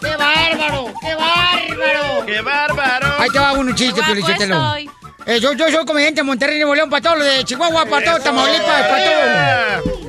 ¡Qué 0.00 0.16
bárbaro! 0.16 0.94
¡Qué 1.00 1.14
bárbaro! 1.14 2.26
¡Qué 2.26 2.40
bárbaro! 2.42 3.06
Ahí 3.18 3.30
te 3.30 3.38
va 3.38 3.52
un 3.52 3.74
chiste, 3.74 4.02
Felicitelo. 4.02 4.76
Eh, 5.26 5.40
yo, 5.40 5.52
yo 5.52 5.70
soy 5.70 5.84
comediante 5.86 6.20
de 6.20 6.24
Monterrey, 6.24 6.58
Nuevo 6.58 6.74
León, 6.74 6.90
para 6.90 7.02
todo 7.02 7.16
lo 7.16 7.24
de 7.24 7.44
Chihuahua, 7.44 7.86
para 7.86 8.04
todo, 8.04 8.20
Tamaulipas, 8.24 8.86
para 8.88 9.04
todo. 9.82 10.00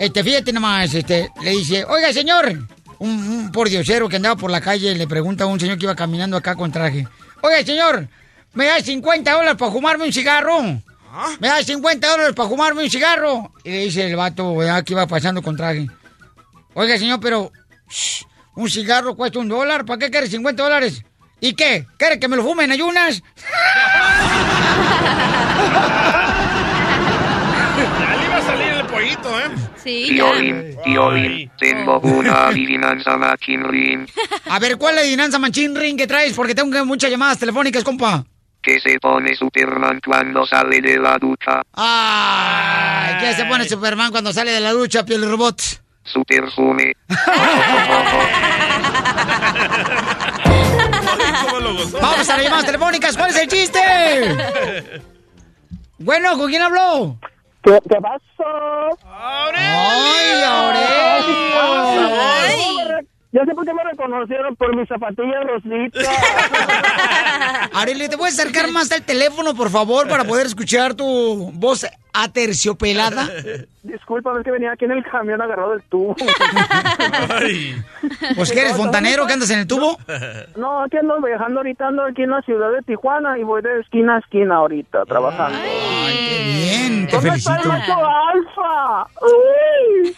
Este, 0.00 0.24
fíjate 0.24 0.52
nomás, 0.52 0.94
este, 0.94 1.30
le 1.42 1.50
dice, 1.50 1.84
oiga, 1.84 2.12
señor, 2.12 2.50
un, 2.98 3.10
un 3.10 3.52
pordiosero 3.52 4.08
que 4.08 4.16
andaba 4.16 4.36
por 4.36 4.50
la 4.50 4.60
calle, 4.60 4.94
le 4.94 5.06
pregunta 5.06 5.44
a 5.44 5.46
un 5.48 5.60
señor 5.60 5.76
que 5.78 5.84
iba 5.84 5.94
caminando 5.94 6.36
acá 6.36 6.56
con 6.56 6.72
traje, 6.72 7.06
oiga, 7.42 7.62
señor, 7.64 8.08
¿me 8.54 8.66
da 8.66 8.80
50 8.80 9.30
dólares 9.30 9.56
para 9.58 9.70
fumarme 9.70 10.04
un 10.04 10.12
cigarro? 10.12 10.80
¿Me 11.40 11.48
da 11.48 11.62
50 11.62 12.08
dólares 12.08 12.34
para 12.34 12.48
fumarme 12.48 12.84
un 12.84 12.90
cigarro? 12.90 13.52
Y 13.64 13.70
le 13.70 13.78
dice 13.84 14.06
el 14.06 14.16
vato, 14.16 14.56
¿verdad? 14.56 14.84
que 14.84 14.92
iba 14.92 15.06
pasando 15.06 15.42
con 15.42 15.56
traje. 15.56 15.86
Oiga, 16.74 16.96
señor, 16.98 17.20
pero 17.20 17.50
shh, 17.88 18.24
un 18.54 18.70
cigarro 18.70 19.16
cuesta 19.16 19.38
un 19.38 19.48
dólar, 19.48 19.84
¿para 19.84 19.98
qué 19.98 20.10
quiere 20.10 20.28
50 20.28 20.62
dólares? 20.62 21.02
¿Y 21.40 21.54
qué? 21.54 21.86
¿Quiere 21.96 22.20
que 22.20 22.28
me 22.28 22.36
lo 22.36 22.44
fume 22.44 22.64
en 22.64 22.72
ayunas? 22.72 23.22
Ya 28.00 28.16
le 28.16 28.24
iba 28.26 28.36
a 28.36 28.42
salir 28.42 28.68
el 28.72 28.86
pollito, 28.86 29.40
¿eh? 29.40 29.44
Sí, 29.82 30.06
Piolín, 30.10 30.76
Piolín, 30.84 31.50
tengo 31.58 31.98
una 32.00 32.48
adivinanza 32.48 33.16
machinrín. 33.16 34.06
A 34.46 34.58
ver, 34.58 34.76
¿cuál 34.76 34.92
es 34.92 34.96
la 34.96 35.00
adivinanza 35.02 35.38
manchín 35.38 35.74
ring 35.74 35.96
que 35.96 36.06
traes? 36.06 36.34
Porque 36.34 36.54
tengo 36.54 36.84
muchas 36.84 37.10
llamadas 37.10 37.38
telefónicas, 37.38 37.82
compa. 37.82 38.24
Que 38.62 38.80
se 38.80 38.98
pone 39.00 39.34
Superman 39.34 40.00
cuando 40.04 40.46
sale 40.46 40.80
de 40.80 40.98
la 40.98 41.18
ducha? 41.18 41.62
Ay, 41.74 43.16
¿qué 43.20 43.34
se 43.34 43.44
pone 43.44 43.68
Superman 43.68 44.10
cuando 44.10 44.32
sale 44.32 44.52
de 44.52 44.60
la 44.60 44.72
ducha, 44.72 45.04
piel 45.04 45.28
robot? 45.28 45.60
Su 46.04 46.22
perfume. 46.24 46.94
Vamos 52.00 52.28
a 52.28 52.36
las 52.36 52.44
llamadas 52.44 52.66
telefónicas, 52.66 53.16
¿cuál 53.16 53.30
es 53.30 53.36
el 53.36 53.48
chiste? 53.48 53.80
Bueno, 55.98 56.36
¿con 56.38 56.48
quién 56.48 56.62
habló? 56.62 57.16
¿Qué, 57.62 57.78
qué 57.88 57.96
pasó? 58.00 58.98
¡Ay, 59.04 60.42
Aurelio! 60.44 60.90
Ya 63.32 63.44
sé 63.44 63.54
por 63.54 63.64
qué 63.64 63.72
me 63.72 63.84
reconocieron 63.84 64.56
por 64.56 64.74
mis 64.76 64.88
zapatillas 64.88 65.44
rositas. 65.46 66.08
Aurelio, 67.72 68.08
¿te 68.08 68.18
puedes 68.18 68.36
acercar 68.38 68.68
más 68.72 68.90
al 68.90 69.02
teléfono, 69.02 69.54
por 69.54 69.70
favor, 69.70 70.08
para 70.08 70.24
poder 70.24 70.46
escuchar 70.46 70.94
tu 70.94 71.52
voz 71.54 71.86
aterciopelada? 72.12 73.28
Disculpa, 73.84 74.32
es 74.36 74.44
que 74.44 74.50
venía 74.50 74.72
aquí 74.72 74.84
en 74.84 74.90
el 74.92 75.04
camión 75.04 75.40
agarrado 75.40 75.70
del 75.72 75.82
tubo. 75.84 76.16
Pues 78.34 78.52
que 78.52 78.60
eres 78.60 78.76
fontanero, 78.76 79.26
que 79.26 79.32
andas 79.32 79.50
en 79.50 79.60
el 79.60 79.66
tubo. 79.66 79.98
No, 80.56 80.82
aquí 80.82 80.96
ando 80.96 81.20
viajando 81.20 81.60
ahorita, 81.60 81.88
ando 81.88 82.04
aquí 82.04 82.22
en 82.22 82.30
la 82.30 82.42
ciudad 82.42 82.70
de 82.72 82.82
Tijuana 82.82 83.38
y 83.38 83.42
voy 83.44 83.62
de 83.62 83.80
esquina 83.80 84.16
a 84.16 84.18
esquina 84.18 84.56
ahorita 84.56 85.04
trabajando. 85.06 85.58
Bien, 85.58 87.06
te 87.06 87.12
¿Dónde 87.16 87.30
está 87.30 87.56
el 87.56 87.62
felicito. 87.62 87.68
macho 87.68 87.94
alfa? 87.94 89.06
Uy. 89.22 90.14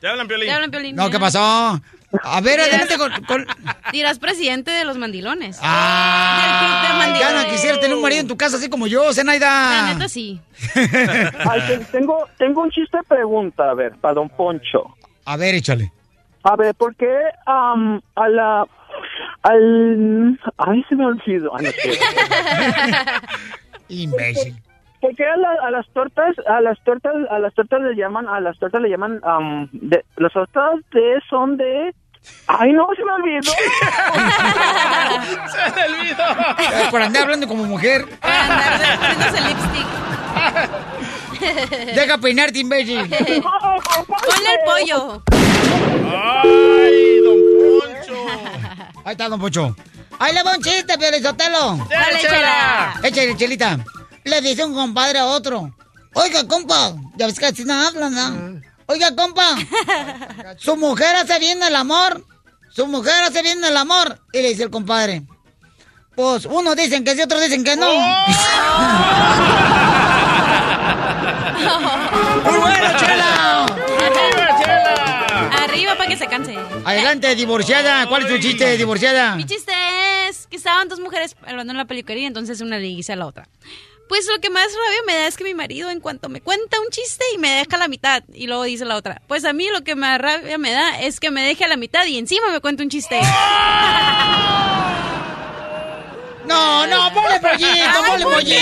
¿Te 0.00 0.08
hablan, 0.08 0.26
Piolín? 0.28 0.46
Te 0.48 0.52
hablan, 0.52 0.70
Piolín. 0.70 0.96
No, 0.96 1.10
¿qué 1.10 1.18
pasó? 1.18 1.80
A 2.24 2.40
ver, 2.40 2.60
adelante 2.60 2.96
con... 2.98 3.12
con... 3.24 3.46
Dirás 3.92 4.18
presidente 4.18 4.70
de 4.70 4.84
los 4.84 4.98
mandilones. 4.98 5.58
Ah, 5.62 6.42
Del 6.42 6.58
club 6.58 6.82
de 6.82 6.98
mandilones. 7.06 7.42
Gana, 7.42 7.50
quisiera 7.52 7.78
tener 7.80 7.96
un 7.96 8.02
marido 8.02 8.20
en 8.22 8.28
tu 8.28 8.36
casa 8.36 8.56
así 8.56 8.68
como 8.68 8.86
yo, 8.86 9.12
Zenaida. 9.12 9.82
La 9.86 9.92
neta 9.94 10.08
sí. 10.08 10.40
Ay, 10.74 11.60
te- 11.68 11.84
tengo, 11.92 12.26
tengo 12.38 12.62
un 12.62 12.70
chiste 12.70 12.96
de 12.98 13.04
pregunta, 13.04 13.70
a 13.70 13.74
ver, 13.74 13.94
para 14.00 14.14
don 14.14 14.28
Poncho. 14.28 14.94
A 15.24 15.36
ver, 15.36 15.54
échale. 15.54 15.92
A 16.42 16.56
ver, 16.56 16.74
¿por 16.74 16.94
qué 16.94 17.12
am, 17.46 18.00
a 18.14 18.28
la... 18.28 18.66
al... 19.42 20.38
Ay, 20.58 20.84
se 20.88 20.94
me 20.94 21.06
olvidó. 21.06 21.52
Ah, 21.56 21.62
no. 21.62 21.70
Imbécil. 23.88 24.54
¿Por 25.00 25.14
qué 25.14 25.24
a, 25.24 25.36
la- 25.36 25.58
a 25.66 25.70
las 25.70 25.86
tortas, 25.92 26.34
a 26.48 26.60
las 26.60 26.82
tortas, 26.82 27.12
a 27.30 27.38
las 27.38 27.54
tortas 27.54 27.80
le 27.82 27.94
llaman, 27.94 28.26
a 28.28 28.40
las 28.40 28.58
tortas 28.58 28.80
le 28.80 28.88
llaman, 28.88 29.20
am, 29.24 29.68
de, 29.72 30.04
las 30.16 30.32
tortas 30.32 30.76
de 30.92 31.20
son 31.28 31.56
de... 31.56 31.94
Ay, 32.48 32.72
no, 32.72 32.86
se 32.94 33.04
me 33.04 33.12
olvidó. 33.12 33.52
¡Se 35.50 35.70
me 35.74 35.82
olvidó! 35.84 36.24
Eh, 36.58 36.88
Por 36.90 37.02
andar 37.02 37.22
hablando 37.24 37.48
como 37.48 37.64
mujer. 37.64 38.06
Poniéndose 38.20 39.40
lipstick. 39.40 39.86
Deja 41.94 42.18
peinarte, 42.18 42.58
imbécil. 42.60 43.00
Ponle 43.08 44.50
el 44.52 44.60
pollo. 44.64 45.22
¡Ay, 46.08 47.20
don 47.24 47.38
Poncho! 47.80 48.16
Ahí 49.04 49.12
está, 49.12 49.28
don 49.28 49.40
Pocho. 49.40 49.76
Ahí 50.18 50.32
le 50.32 50.42
va 50.42 50.52
un 50.56 50.62
chiste, 50.62 50.96
Piolizotelo. 50.98 51.76
Dale, 51.90 52.20
Chela. 52.20 52.94
Échale, 53.02 53.36
Chelita. 53.36 53.78
Le 54.24 54.40
dice 54.40 54.64
un 54.64 54.74
compadre 54.74 55.18
a 55.18 55.26
otro. 55.26 55.70
Oiga, 56.14 56.46
compa. 56.48 56.92
Ya 57.16 57.26
ves 57.26 57.38
que 57.38 57.46
así 57.46 57.64
no 57.64 57.74
hablan, 57.74 58.14
¿no? 58.14 58.60
Oiga, 58.86 59.14
compa. 59.14 59.56
Su 60.58 60.76
mujer 60.76 61.16
hace 61.16 61.38
bien 61.38 61.62
el 61.62 61.74
amor. 61.74 62.24
Su 62.70 62.86
mujer 62.86 63.24
hace 63.24 63.42
bien 63.42 63.64
el 63.64 63.76
amor. 63.76 64.20
Y 64.32 64.42
le 64.42 64.48
dice 64.48 64.62
el 64.62 64.70
compadre. 64.70 65.22
Pues 66.14 66.46
unos 66.46 66.76
dicen 66.76 67.04
que 67.04 67.14
sí, 67.14 67.20
otros 67.20 67.42
dicen 67.42 67.62
que 67.64 67.76
no. 67.76 67.92
¡Muy 72.44 72.58
bueno, 72.58 72.86
Chela! 72.98 73.64
¡Arriba, 73.64 74.60
Chela! 74.62 75.64
Arriba 75.64 75.94
para 75.96 76.08
que 76.08 76.16
se 76.16 76.26
canse. 76.26 76.56
Adelante, 76.84 77.34
divorciada. 77.34 78.06
¿Cuál 78.08 78.22
es 78.22 78.28
tu 78.28 78.38
chiste, 78.38 78.76
divorciada? 78.78 79.34
Mi 79.36 79.44
chiste 79.44 79.72
es 80.28 80.46
que 80.46 80.56
estaban 80.56 80.88
dos 80.88 81.00
mujeres 81.00 81.36
hablando 81.46 81.72
en 81.72 81.76
la 81.76 81.84
peluquería, 81.86 82.26
entonces 82.26 82.60
una 82.60 82.78
le 82.78 82.86
dice 82.86 83.12
a 83.12 83.16
la 83.16 83.26
otra. 83.26 83.48
Pues 84.08 84.26
lo 84.32 84.40
que 84.40 84.50
más 84.50 84.64
rabia 84.66 85.00
me 85.06 85.14
da 85.14 85.26
es 85.26 85.36
que 85.36 85.42
mi 85.44 85.54
marido 85.54 85.90
en 85.90 85.98
cuanto 86.00 86.28
me 86.28 86.40
cuenta 86.40 86.78
un 86.80 86.88
chiste 86.90 87.24
y 87.34 87.38
me 87.38 87.50
deja 87.50 87.76
la 87.76 87.88
mitad 87.88 88.22
y 88.32 88.46
luego 88.46 88.62
dice 88.62 88.84
la 88.84 88.94
otra, 88.96 89.20
pues 89.26 89.44
a 89.44 89.52
mí 89.52 89.68
lo 89.72 89.82
que 89.82 89.96
más 89.96 90.20
rabia 90.20 90.58
me 90.58 90.70
da 90.70 91.00
es 91.00 91.18
que 91.18 91.30
me 91.32 91.42
deje 91.42 91.64
a 91.64 91.68
la 91.68 91.76
mitad 91.76 92.06
y 92.06 92.16
encima 92.16 92.48
me 92.50 92.60
cuenta 92.60 92.84
un 92.84 92.88
chiste. 92.88 93.20
No, 96.46 96.86
no, 96.86 97.12
ponle 97.12 97.40
pollito, 97.40 97.98
ponle 98.06 98.24
pollito. 98.24 98.60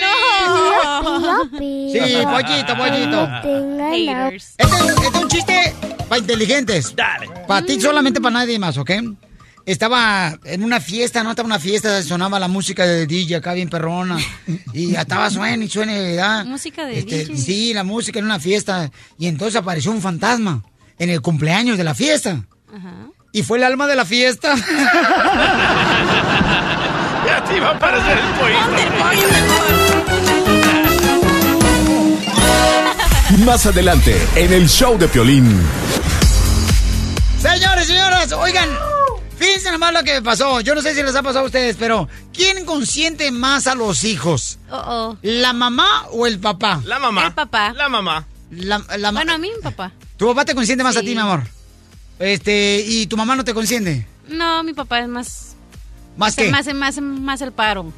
No. 0.00 1.58
Sí, 1.58 2.22
pollito, 2.24 2.76
pollito. 2.76 3.28
Este, 3.36 4.36
es- 4.36 4.54
este 4.56 5.06
es 5.08 5.14
un 5.22 5.28
chiste 5.28 5.74
para 6.08 6.18
inteligentes. 6.18 6.96
Dale. 6.96 7.28
Para 7.46 7.66
ti, 7.66 7.78
solamente 7.80 8.20
para 8.22 8.32
nadie 8.32 8.58
más, 8.58 8.78
¿ok? 8.78 8.90
Estaba 9.64 10.38
en 10.44 10.64
una 10.64 10.80
fiesta, 10.80 11.22
¿no? 11.22 11.30
Estaba 11.30 11.46
una 11.46 11.60
fiesta, 11.60 12.02
sonaba 12.02 12.40
la 12.40 12.48
música 12.48 12.84
de 12.84 13.06
DJ 13.06 13.36
acá 13.36 13.52
bien 13.52 13.68
perrona. 13.68 14.18
Y 14.72 14.94
estaba 14.94 15.30
suene 15.30 15.66
y 15.66 15.68
suene, 15.68 16.00
¿verdad? 16.00 16.44
Música 16.44 16.86
de 16.86 16.98
Este, 16.98 17.24
DJ. 17.26 17.36
Sí, 17.36 17.74
la 17.74 17.84
música 17.84 18.18
en 18.18 18.24
una 18.24 18.40
fiesta. 18.40 18.90
Y 19.18 19.26
entonces 19.28 19.56
apareció 19.56 19.92
un 19.92 20.00
fantasma 20.00 20.62
en 20.98 21.10
el 21.10 21.20
cumpleaños 21.20 21.78
de 21.78 21.84
la 21.84 21.94
fiesta. 21.94 22.44
Ajá. 22.74 23.08
Y 23.32 23.42
fue 23.42 23.58
el 23.58 23.64
alma 23.64 23.86
de 23.86 23.96
la 23.96 24.04
fiesta. 24.04 24.54
Ya 27.24 27.44
te 27.44 27.56
iba 27.56 27.70
a 27.70 27.78
parecer 27.78 28.18
el 33.38 33.44
Más 33.44 33.64
adelante, 33.64 34.20
en 34.34 34.52
el 34.52 34.68
show 34.68 34.98
de 34.98 35.06
Piolín. 35.08 35.60
Señores, 37.40 37.86
señoras, 37.86 38.32
oigan, 38.32 38.68
fíjense 39.42 39.70
nomás 39.72 39.92
lo 39.92 40.02
que 40.04 40.12
me 40.14 40.22
pasó. 40.22 40.60
Yo 40.60 40.74
no 40.74 40.82
sé 40.82 40.94
si 40.94 41.02
les 41.02 41.14
ha 41.14 41.22
pasado 41.22 41.40
a 41.44 41.46
ustedes, 41.46 41.76
pero 41.78 42.08
¿quién 42.32 42.64
consiente 42.64 43.30
más 43.30 43.66
a 43.66 43.74
los 43.74 44.04
hijos? 44.04 44.58
Oh, 44.70 44.76
oh. 44.86 45.16
¿La 45.22 45.52
mamá 45.52 46.06
o 46.12 46.26
el 46.26 46.38
papá? 46.38 46.80
La 46.84 46.98
mamá. 46.98 47.26
El 47.26 47.32
papá. 47.34 47.72
La 47.72 47.88
mamá. 47.88 48.26
La, 48.50 48.78
la 48.98 49.12
ma- 49.12 49.20
Bueno, 49.20 49.32
a 49.34 49.38
mí 49.38 49.50
mi 49.54 49.62
papá. 49.62 49.92
¿Tu 50.16 50.26
papá 50.26 50.44
te 50.44 50.54
consiente 50.54 50.84
más 50.84 50.96
a 50.96 51.00
ti, 51.00 51.14
mi 51.14 51.18
amor? 51.20 51.42
Este, 52.18 52.84
¿y 52.86 53.06
tu 53.06 53.16
mamá 53.16 53.34
no 53.34 53.44
te 53.44 53.54
consiente? 53.54 54.06
No, 54.28 54.62
mi 54.62 54.72
papá 54.74 55.00
es 55.00 55.08
más... 55.08 55.56
¿Más 56.16 56.36
qué? 56.36 56.50
Más, 56.50 56.72
más, 56.74 57.00
más 57.00 57.40
el 57.40 57.52
paro. 57.52 57.92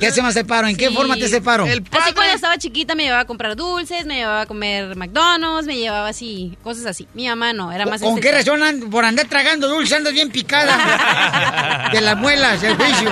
¿Qué 0.00 0.06
hace 0.06 0.22
más 0.22 0.34
el 0.34 0.46
paro? 0.46 0.66
¿En 0.66 0.76
qué 0.76 0.90
forma 0.90 1.14
te 1.14 1.26
hace 1.26 1.40
paro? 1.42 1.64
Así 1.64 2.12
cuando 2.14 2.34
estaba 2.34 2.56
chiquita 2.58 2.94
me 2.94 3.02
llevaba 3.04 3.22
a 3.22 3.26
comprar 3.26 3.54
dulces, 3.54 4.06
me 4.06 4.16
llevaba 4.16 4.40
a 4.42 4.46
comer 4.46 4.96
McDonald's, 4.96 5.66
me 5.66 5.76
llevaba 5.76 6.08
así, 6.08 6.56
cosas 6.62 6.86
así. 6.86 7.06
Mi 7.14 7.28
mamá 7.28 7.52
no, 7.52 7.70
era 7.70 7.84
más... 7.86 8.00
¿Con 8.00 8.18
qué 8.18 8.32
razón 8.32 8.62
and- 8.62 8.90
por 8.90 9.04
andar 9.04 9.28
tragando 9.28 9.68
dulce 9.68 9.94
andas 9.94 10.12
bien 10.14 10.30
picada? 10.30 11.90
de 11.92 12.00
las 12.00 12.16
muelas, 12.16 12.62
el 12.62 12.76
juicio. 12.76 13.10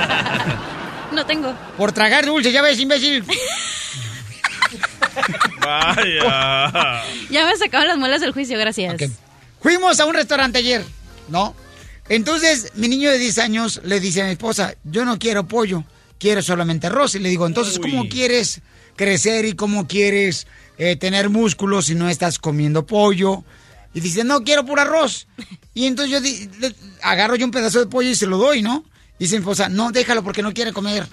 No 1.13 1.27
tengo. 1.27 1.55
Por 1.77 1.93
tragar 1.93 2.25
dulce, 2.25 2.51
ya 2.53 2.63
ves, 2.63 2.81
imbécil. 2.81 3.23
Vaya. 5.61 7.03
Ya 7.31 7.47
me 7.47 7.57
sacaron 7.57 7.89
las 7.89 7.99
muelas 7.99 8.21
del 8.21 8.33
juicio, 8.33 8.59
gracias. 8.59 8.97
Fuimos 9.61 10.01
a 10.01 10.07
un 10.07 10.15
restaurante 10.15 10.59
ayer, 10.59 10.85
¿no? 11.29 11.55
Entonces, 12.09 12.73
mi 12.75 12.89
niño 12.89 13.11
de 13.11 13.19
10 13.19 13.39
años 13.39 13.81
le 13.85 14.01
dice 14.01 14.23
a 14.23 14.25
mi 14.25 14.31
esposa, 14.33 14.75
yo 14.85 15.05
no 15.05 15.19
quiero 15.19 15.47
pollo, 15.47 15.85
quiero 16.19 16.43
solamente 16.43 16.87
arroz. 16.89 17.15
Y 17.15 17.19
le 17.19 17.29
digo, 17.29 17.47
entonces, 17.47 17.79
¿cómo 17.79 18.09
quieres 18.09 18.61
crecer 18.97 19.45
y 19.45 19.55
cómo 19.55 19.87
quieres 19.87 20.47
eh, 20.79 20.97
tener 20.97 21.29
músculos 21.31 21.87
si 21.87 21.95
no 21.95 22.09
estás 22.09 22.39
comiendo 22.39 22.85
pollo? 22.87 23.45
Y 23.95 24.01
dice, 24.01 24.23
no, 24.25 24.43
quiero 24.45 24.65
puro 24.67 24.83
arroz. 24.83 25.27
Y 25.75 25.87
entonces 25.87 26.13
yo 26.13 26.21
di- 26.21 26.49
le- 26.61 26.75
agarro 27.03 27.37
yo 27.37 27.45
un 27.47 27.51
pedazo 27.53 27.79
de 27.81 27.87
pollo 27.87 28.11
y 28.11 28.15
se 28.15 28.27
lo 28.27 28.37
doy, 28.37 28.63
¿no? 28.63 28.85
Dice 29.19 29.35
mi 29.37 29.41
esposa, 29.41 29.69
no, 29.69 29.91
déjalo 29.91 30.23
porque 30.23 30.43
no 30.43 30.53
quiere 30.53 30.73
comer. 30.73 31.07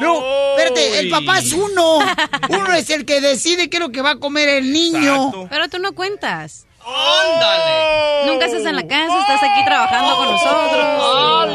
No, 0.00 0.20
espérate, 0.58 0.98
el 0.98 1.08
papá 1.08 1.38
es 1.38 1.52
uno. 1.54 1.98
Uno 2.50 2.72
es 2.74 2.90
el 2.90 3.06
que 3.06 3.20
decide 3.22 3.70
qué 3.70 3.78
es 3.78 3.80
lo 3.82 3.90
que 3.90 4.02
va 4.02 4.10
a 4.10 4.16
comer 4.16 4.48
el 4.50 4.70
niño. 4.72 5.48
Pero 5.48 5.68
tú 5.70 5.78
no 5.78 5.92
cuentas. 5.94 6.66
¡Ándale! 6.80 8.30
Nunca 8.30 8.44
estás 8.46 8.64
en 8.66 8.76
la 8.76 8.86
casa, 8.86 9.20
estás 9.20 9.42
aquí 9.42 9.64
trabajando 9.64 10.16
con 10.16 10.30
nosotros. 10.30 10.84
¡Oh, 11.00 11.46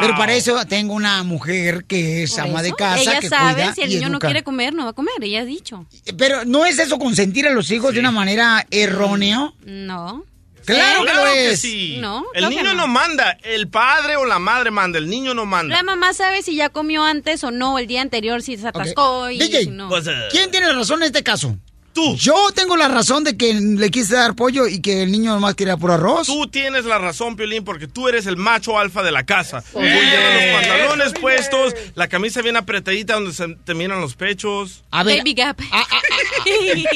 Pero 0.00 0.16
para 0.16 0.34
eso 0.34 0.64
tengo 0.66 0.94
una 0.94 1.22
mujer 1.22 1.84
que 1.84 2.24
es 2.24 2.38
ama 2.38 2.62
de 2.62 2.72
casa, 2.72 3.00
Ella 3.02 3.20
que 3.20 3.28
sabe 3.28 3.62
cuida 3.62 3.74
si 3.74 3.82
el 3.82 3.90
niño 3.90 4.08
no 4.08 4.18
quiere 4.18 4.42
comer, 4.42 4.74
no 4.74 4.84
va 4.84 4.90
a 4.90 4.94
comer, 4.94 5.14
ella 5.22 5.40
ha 5.40 5.44
dicho. 5.44 5.86
Pero 6.16 6.44
¿no 6.44 6.66
es 6.66 6.78
eso 6.78 6.98
consentir 6.98 7.46
a 7.46 7.50
los 7.52 7.70
hijos 7.70 7.94
de 7.94 8.00
una 8.00 8.10
manera 8.10 8.66
errónea? 8.70 9.52
No. 9.64 10.24
Claro 10.64 11.04
que 11.04 11.14
lo 11.14 11.26
es. 11.26 11.60
sí. 11.60 11.96
No, 12.00 12.24
El 12.34 12.44
que 12.44 12.50
niño 12.50 12.64
no. 12.64 12.74
no 12.74 12.88
manda, 12.88 13.38
el 13.42 13.68
padre 13.68 14.16
o 14.16 14.24
la 14.24 14.38
madre 14.38 14.70
manda, 14.70 14.98
el 14.98 15.08
niño 15.08 15.34
no 15.34 15.46
manda. 15.46 15.74
La 15.74 15.82
mamá 15.82 16.12
sabe 16.12 16.42
si 16.42 16.54
ya 16.54 16.68
comió 16.68 17.02
antes 17.02 17.42
o 17.44 17.50
no, 17.50 17.78
el 17.78 17.86
día 17.86 18.02
anterior, 18.02 18.42
si 18.42 18.56
se 18.56 18.68
atascó 18.68 19.30
y 19.30 19.38
DJ, 19.38 19.64
si 19.64 19.70
no. 19.70 19.88
Pues, 19.88 20.06
eh, 20.06 20.12
¿quién 20.30 20.50
tiene 20.50 20.72
razón 20.72 21.02
en 21.02 21.06
este 21.06 21.22
caso? 21.22 21.56
Tú. 21.92 22.14
Yo 22.16 22.34
tengo 22.54 22.76
la 22.76 22.86
razón 22.88 23.24
de 23.24 23.36
que 23.36 23.52
le 23.52 23.90
quise 23.90 24.14
dar 24.14 24.34
pollo 24.36 24.68
y 24.68 24.80
que 24.80 25.02
el 25.02 25.10
niño 25.10 25.32
nomás 25.34 25.56
quería 25.56 25.76
puro 25.76 25.94
arroz. 25.94 26.28
Tú 26.28 26.46
tienes 26.46 26.84
la 26.84 26.98
razón, 26.98 27.34
Piolín, 27.34 27.64
porque 27.64 27.88
tú 27.88 28.06
eres 28.08 28.26
el 28.26 28.36
macho 28.36 28.78
alfa 28.78 29.02
de 29.02 29.10
la 29.10 29.24
casa. 29.24 29.62
Tú 29.72 29.80
llevas 29.80 30.34
los 30.34 30.60
pantalones 30.60 31.12
puestos, 31.20 31.74
la 31.96 32.06
camisa 32.08 32.42
bien 32.42 32.56
apretadita 32.56 33.14
donde 33.14 33.32
se 33.32 33.48
te 33.64 33.74
miran 33.74 34.00
los 34.00 34.14
pechos. 34.14 34.84
A 34.92 35.02
ver, 35.02 35.18
Baby 35.18 35.34
Gap. 35.34 35.58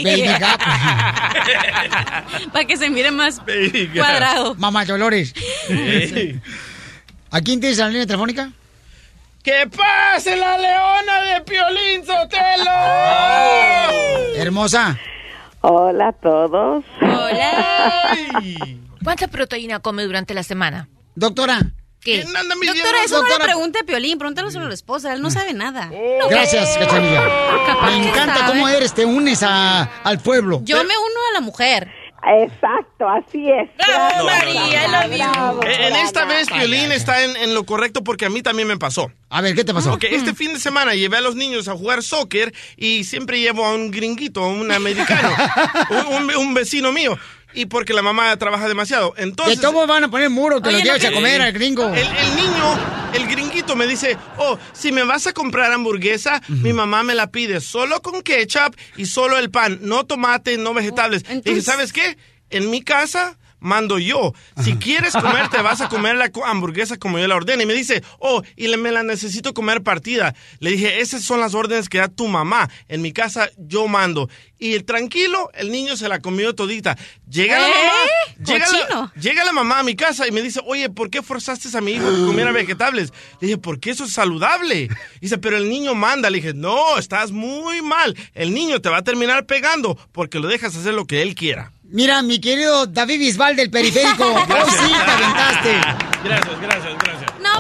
Baby 0.03 0.23
Gap. 0.39 0.61
Para 2.53 2.65
que 2.65 2.77
se 2.77 2.89
mire 2.89 3.11
más 3.11 3.45
Baby 3.45 3.91
cuadrado. 3.95 4.55
Mamá 4.57 4.85
Dolores. 4.85 5.35
Sí. 5.67 6.39
¿A 7.31 7.41
quién 7.41 7.59
tienes 7.59 7.79
la 7.79 7.89
línea 7.89 8.07
telefónica? 8.07 8.53
¡Que 9.45 9.69
pase 9.69 10.37
la 10.37 10.57
leona 10.57 11.21
de 11.25 11.41
Piolín 11.43 12.01
Sotelo! 12.07 12.71
Hermosa. 14.37 14.99
Hola 15.61 16.09
a 16.09 16.13
todos. 16.13 16.83
Hola. 17.03 18.17
¿Cuánta 19.03 19.29
proteína 19.29 19.81
come 19.81 20.05
durante 20.05 20.33
la 20.33 20.43
semana? 20.43 20.89
Doctora. 21.15 21.61
¿Qué? 22.01 22.23
Doctora, 22.23 23.05
eso 23.05 23.17
no 23.17 23.21
Doctora. 23.23 23.39
le 23.39 23.45
pregunte 23.45 23.79
a 23.81 23.85
Piolín, 23.85 24.19
pregúntale 24.19 24.51
sobre 24.51 24.69
la 24.69 24.75
esposa, 24.75 25.13
él 25.13 25.21
no 25.23 25.31
sabe 25.31 25.53
nada. 25.55 25.87
No. 26.21 26.29
Gracias, 26.29 26.77
Cachanilla. 26.79 27.23
Me 27.87 28.09
encanta 28.09 28.37
sabe. 28.39 28.47
cómo 28.53 28.69
eres, 28.69 28.95
te 28.95 29.05
unes 29.05 29.43
a- 29.43 29.83
al 30.05 30.19
pueblo. 30.21 30.61
Yo 30.65 30.79
me 30.79 30.95
uno 30.97 31.21
a 31.31 31.35
la 31.35 31.41
mujer. 31.41 31.91
Exacto, 32.27 33.09
así 33.09 33.51
es. 33.51 33.69
Bravo, 33.77 34.25
María, 34.25 34.87
I 34.87 34.91
love 34.91 35.55
you. 35.55 35.61
En 35.69 35.97
esta 35.97 36.25
vez, 36.25 36.49
Piolín 36.49 36.91
está 36.93 37.23
en, 37.23 37.37
en 37.37 37.55
lo 37.55 37.65
correcto 37.65 38.03
porque 38.03 38.25
a 38.27 38.31
mí 38.31 38.43
también 38.43 38.67
me 38.69 38.77
pasó. 38.79 39.11
A 39.29 39.41
ver, 39.41 39.55
¿qué 39.55 39.65
te 39.65 39.75
pasó? 39.75 39.93
Ok, 39.95 40.05
este 40.05 40.33
fin 40.35 40.55
de 40.55 40.61
semana 40.61 40.95
llevé 40.95 41.17
a 41.17 41.21
los 41.21 41.35
niños 41.35 41.69
a 41.69 41.73
jugar 41.73 42.03
soccer 42.03 42.55
y 42.77 43.05
siempre 43.05 43.41
llevo 43.41 43.65
a 43.67 43.75
un 43.75 43.91
gringuito, 43.91 44.43
a 44.45 44.49
un 44.49 44.71
americano, 44.73 45.29
un, 45.91 46.15
un- 46.31 46.37
un 46.37 46.55
vecino 46.55 46.93
mío. 46.93 47.19
Y 47.55 47.67
porque 47.67 47.93
la 47.95 48.03
mamá 48.03 48.37
trabaja 48.37 48.67
demasiado. 48.69 49.15
Entonces, 49.17 49.61
todos 49.61 49.87
van 49.87 50.05
a 50.05 50.11
poner 50.11 50.29
muro 50.31 50.61
que 50.61 50.71
los 50.73 50.83
lleves 50.83 51.05
a 51.05 51.13
comer 51.13 51.41
al 51.41 51.53
gringo. 51.53 51.89
El, 51.89 51.99
el 52.07 52.37
niño, 52.37 52.79
el 53.15 53.27
gringuito 53.29 53.77
me 53.77 53.87
dice, 53.87 54.17
oh, 54.39 54.59
si 54.73 54.91
me 54.91 55.05
vas 55.05 55.27
a 55.29 55.33
comprar 55.33 55.71
hamburguesa, 55.73 56.43
mi 56.49 56.73
mamá 56.73 57.03
me 57.05 57.15
la 57.15 57.31
pide 57.31 57.61
solo 57.61 58.03
con 58.03 58.23
ketchup 58.23 58.75
y 58.97 59.07
solo 59.07 59.39
el 59.39 59.51
pan, 59.51 59.79
no 59.83 60.05
tomate, 60.05 60.59
no 60.59 60.75
vegetales. 60.75 61.23
Dije, 61.23 61.35
entonces- 61.35 61.65
¿sabes 61.65 61.93
qué? 61.93 62.17
En 62.51 62.71
mi 62.71 62.83
casa 62.83 63.39
mando 63.65 63.99
yo. 63.99 64.33
Si 64.63 64.77
quieres 64.77 65.13
comer, 65.15 65.49
te 65.49 65.61
vas 65.63 65.81
a 65.81 65.89
comer 65.89 66.15
la 66.17 66.31
hamburguesa 66.47 66.97
como 66.99 67.19
yo 67.19 67.27
la 67.27 67.35
ordene. 67.35 67.65
Y 67.65 67.67
me 67.67 67.75
dice, 67.75 68.03
oh, 68.21 68.43
y 68.57 68.69
le- 68.69 68.77
me 68.77 68.93
la 68.93 69.03
necesito 69.03 69.53
comer 69.55 69.83
partida. 69.83 70.35
Le 70.61 70.71
dije, 70.71 71.01
esas 71.01 71.23
son 71.23 71.41
las 71.41 71.55
órdenes 71.55 71.89
que 71.89 71.99
da 71.99 72.09
tu 72.09 72.29
mamá. 72.29 72.69
En 72.89 73.03
mi 73.03 73.13
casa 73.13 73.51
yo 73.59 73.89
mando. 73.89 74.29
Y 74.59 74.75
el 74.75 74.85
tranquilo, 74.85 75.51
el 75.55 75.71
niño 75.71 75.97
se 75.97 76.09
la 76.09 76.21
comió 76.21 76.55
todita. 76.55 76.97
Llega 77.29 77.59
la 77.59 77.69
¿Eh? 77.69 77.73
mamá. 77.73 78.47
Llega 78.47 78.67
la, 78.71 79.13
llega 79.21 79.45
la 79.45 79.53
mamá 79.53 79.79
a 79.81 79.83
mi 79.83 79.95
casa 79.97 80.27
y 80.29 80.33
me 80.33 80.41
dice, 80.43 80.61
oye, 80.65 80.89
¿por 80.91 81.11
qué 81.11 81.23
forzaste 81.23 81.77
a 81.77 81.81
mi 81.81 81.93
hijo 81.93 82.05
que 82.11 82.25
comiera 82.27 82.53
vegetales? 82.53 83.13
Le 83.41 83.49
dije, 83.49 83.59
porque 83.59 83.91
eso 83.91 84.05
es 84.05 84.13
saludable. 84.13 84.89
Dice, 85.21 85.39
pero 85.39 85.57
el 85.57 85.69
niño 85.69 85.95
manda. 85.95 86.31
Le 86.31 86.39
dije, 86.39 86.55
no, 86.55 86.99
estás 86.99 87.31
muy 87.33 87.83
mal. 87.83 88.17
El 88.35 88.55
niño 88.55 88.81
te 88.81 88.89
va 88.89 88.99
a 88.99 89.03
terminar 89.05 89.47
pegando 89.47 89.97
porque 90.13 90.39
lo 90.39 90.49
dejas 90.49 90.77
hacer 90.77 90.95
lo 90.95 91.07
que 91.07 91.23
él 91.23 91.35
quiera. 91.35 91.73
Mira, 91.95 92.23
mi 92.23 92.41
querido 92.41 92.89
David 92.89 93.21
Bisbal 93.21 93.55
del 93.55 93.71
periférico. 93.71 94.25
Oh, 94.35 94.71
sí, 94.71 94.93
te 94.93 95.11
aventaste. 95.13 95.81
Gracias, 96.25 96.61
gracias, 96.61 96.61
gracias. 96.61 97.04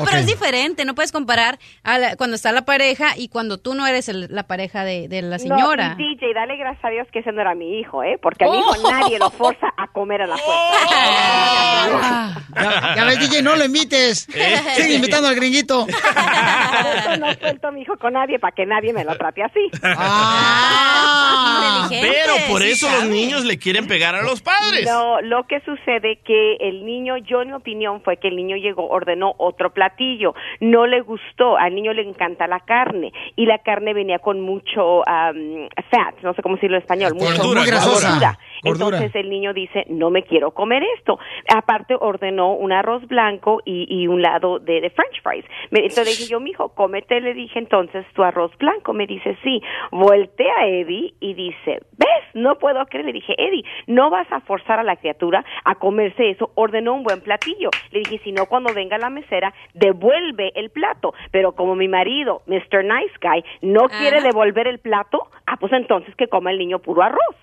No, 0.04 0.10
pero 0.10 0.20
es 0.20 0.26
diferente. 0.26 0.84
No 0.84 0.94
puedes 0.94 1.12
comparar 1.12 1.58
a 1.82 1.98
la- 1.98 2.16
cuando 2.16 2.36
está 2.36 2.52
la 2.52 2.64
pareja 2.64 3.12
y 3.16 3.28
cuando 3.28 3.58
tú 3.58 3.74
no 3.74 3.86
eres 3.86 4.08
el- 4.08 4.28
la 4.30 4.44
pareja 4.44 4.84
de, 4.84 5.08
de 5.08 5.22
la 5.22 5.38
señora. 5.38 5.94
No, 5.94 6.00
y 6.00 6.14
DJ, 6.16 6.34
dale 6.34 6.56
gracias 6.56 6.84
a 6.84 6.88
Dios 6.90 7.06
que 7.12 7.20
ese 7.20 7.32
no 7.32 7.40
era 7.40 7.54
mi 7.54 7.78
hijo, 7.80 8.02
¿eh? 8.02 8.18
Porque 8.20 8.44
a 8.44 8.50
mi 8.50 8.58
hijo 8.58 8.74
Oh. 8.82 8.90
nadie 8.90 9.18
lo 9.18 9.30
forza 9.30 9.72
a 9.76 9.86
comer 9.88 10.22
a 10.22 10.26
la 10.26 10.36
fuerza. 10.36 12.40
Ya, 12.54 12.94
ya 12.96 13.04
ves, 13.04 13.18
DJ, 13.18 13.42
no 13.42 13.56
lo 13.56 13.64
invites. 13.64 14.28
Sigue 14.76 14.94
invitando 14.94 15.26
al 15.28 15.34
gringuito. 15.34 15.86
Por 15.86 16.96
eso 16.96 17.16
no 17.18 17.34
suelto 17.34 17.68
a 17.68 17.70
mi 17.72 17.82
hijo 17.82 17.96
con 17.98 18.12
nadie, 18.12 18.38
para 18.38 18.54
que 18.54 18.64
nadie 18.64 18.92
me 18.92 19.04
lo 19.04 19.16
trate 19.16 19.42
así. 19.42 19.70
Ah. 19.82 21.88
Pero 21.90 22.34
por 22.48 22.62
eso 22.62 22.88
los 22.90 23.04
niños 23.06 23.44
le 23.44 23.58
quieren 23.58 23.86
pegar 23.86 24.14
a 24.14 24.22
los 24.22 24.40
padres. 24.40 24.84
No, 24.86 25.20
lo 25.20 25.46
que 25.46 25.60
sucede 25.60 26.18
que 26.24 26.56
el 26.60 26.84
niño, 26.84 27.16
yo 27.18 27.42
en 27.42 27.48
mi 27.48 27.54
opinión 27.54 28.02
fue 28.02 28.16
que 28.18 28.28
el 28.28 28.36
niño 28.36 28.56
llegó, 28.56 28.88
ordenó 28.88 29.34
otro 29.38 29.72
platillo, 29.94 30.34
no 30.60 30.86
le 30.86 31.00
gustó, 31.00 31.56
al 31.56 31.74
niño 31.74 31.92
le 31.92 32.02
encanta 32.02 32.46
la 32.46 32.60
carne 32.60 33.12
y 33.36 33.46
la 33.46 33.58
carne 33.58 33.94
venía 33.94 34.18
con 34.18 34.40
mucho 34.40 34.98
um, 34.98 35.68
fat, 35.90 36.14
no 36.22 36.34
sé 36.34 36.42
cómo 36.42 36.56
decirlo 36.56 36.76
en 36.76 36.82
español, 36.82 37.14
mucho 37.14 37.44
muy 37.44 37.66
grasosa. 37.66 38.38
Gordura. 38.64 38.96
Entonces 38.98 39.20
el 39.22 39.30
niño 39.30 39.52
dice, 39.52 39.84
no 39.88 40.10
me 40.10 40.22
quiero 40.24 40.52
comer 40.52 40.82
esto. 40.98 41.18
Aparte 41.54 41.94
ordenó 41.98 42.52
un 42.54 42.72
arroz 42.72 43.06
blanco 43.06 43.60
y, 43.64 43.86
y 43.88 44.06
un 44.08 44.22
lado 44.22 44.58
de, 44.58 44.80
de 44.80 44.90
french 44.90 45.22
fries. 45.22 45.44
Me- 45.70 45.80
Entonces 45.80 46.04
le 46.04 46.10
dije 46.10 46.26
yo, 46.32 46.40
mijo, 46.40 46.74
cómete, 46.74 47.20
le 47.20 47.34
dije 47.34 47.58
entonces 47.58 48.04
tu 48.14 48.22
arroz 48.22 48.50
blanco. 48.58 48.92
Me 48.92 49.06
dice, 49.06 49.36
sí. 49.42 49.60
Voltea 49.90 50.54
a 50.58 50.66
Eddie 50.66 51.14
y 51.20 51.34
dice, 51.34 51.80
¿ves? 51.96 52.08
No 52.34 52.56
puedo 52.58 52.84
creer. 52.86 53.06
Le 53.06 53.12
dije, 53.12 53.34
Eddie, 53.38 53.64
no 53.86 54.10
vas 54.10 54.26
a 54.32 54.40
forzar 54.40 54.78
a 54.80 54.82
la 54.82 54.96
criatura 54.96 55.44
a 55.64 55.74
comerse 55.76 56.30
eso. 56.30 56.50
Ordenó 56.54 56.94
un 56.94 57.02
buen 57.04 57.20
platillo. 57.20 57.70
Le 57.92 58.00
dije, 58.00 58.18
si 58.24 58.32
no, 58.32 58.46
cuando 58.46 58.72
venga 58.74 58.98
la 58.98 59.10
mesera, 59.10 59.52
devuelve 59.74 60.52
el 60.54 60.70
plato. 60.70 61.14
Pero 61.30 61.52
como 61.52 61.74
mi 61.76 61.88
marido, 61.88 62.42
Mr. 62.46 62.84
Nice 62.84 63.14
Guy, 63.22 63.44
no 63.62 63.88
quiere 63.88 64.20
devolver 64.22 64.66
el 64.66 64.78
plato, 64.78 65.28
ah, 65.46 65.56
pues 65.58 65.72
entonces 65.72 66.14
que 66.16 66.28
coma 66.28 66.50
el 66.50 66.58
niño 66.58 66.78
puro 66.80 67.02
arroz. 67.02 67.36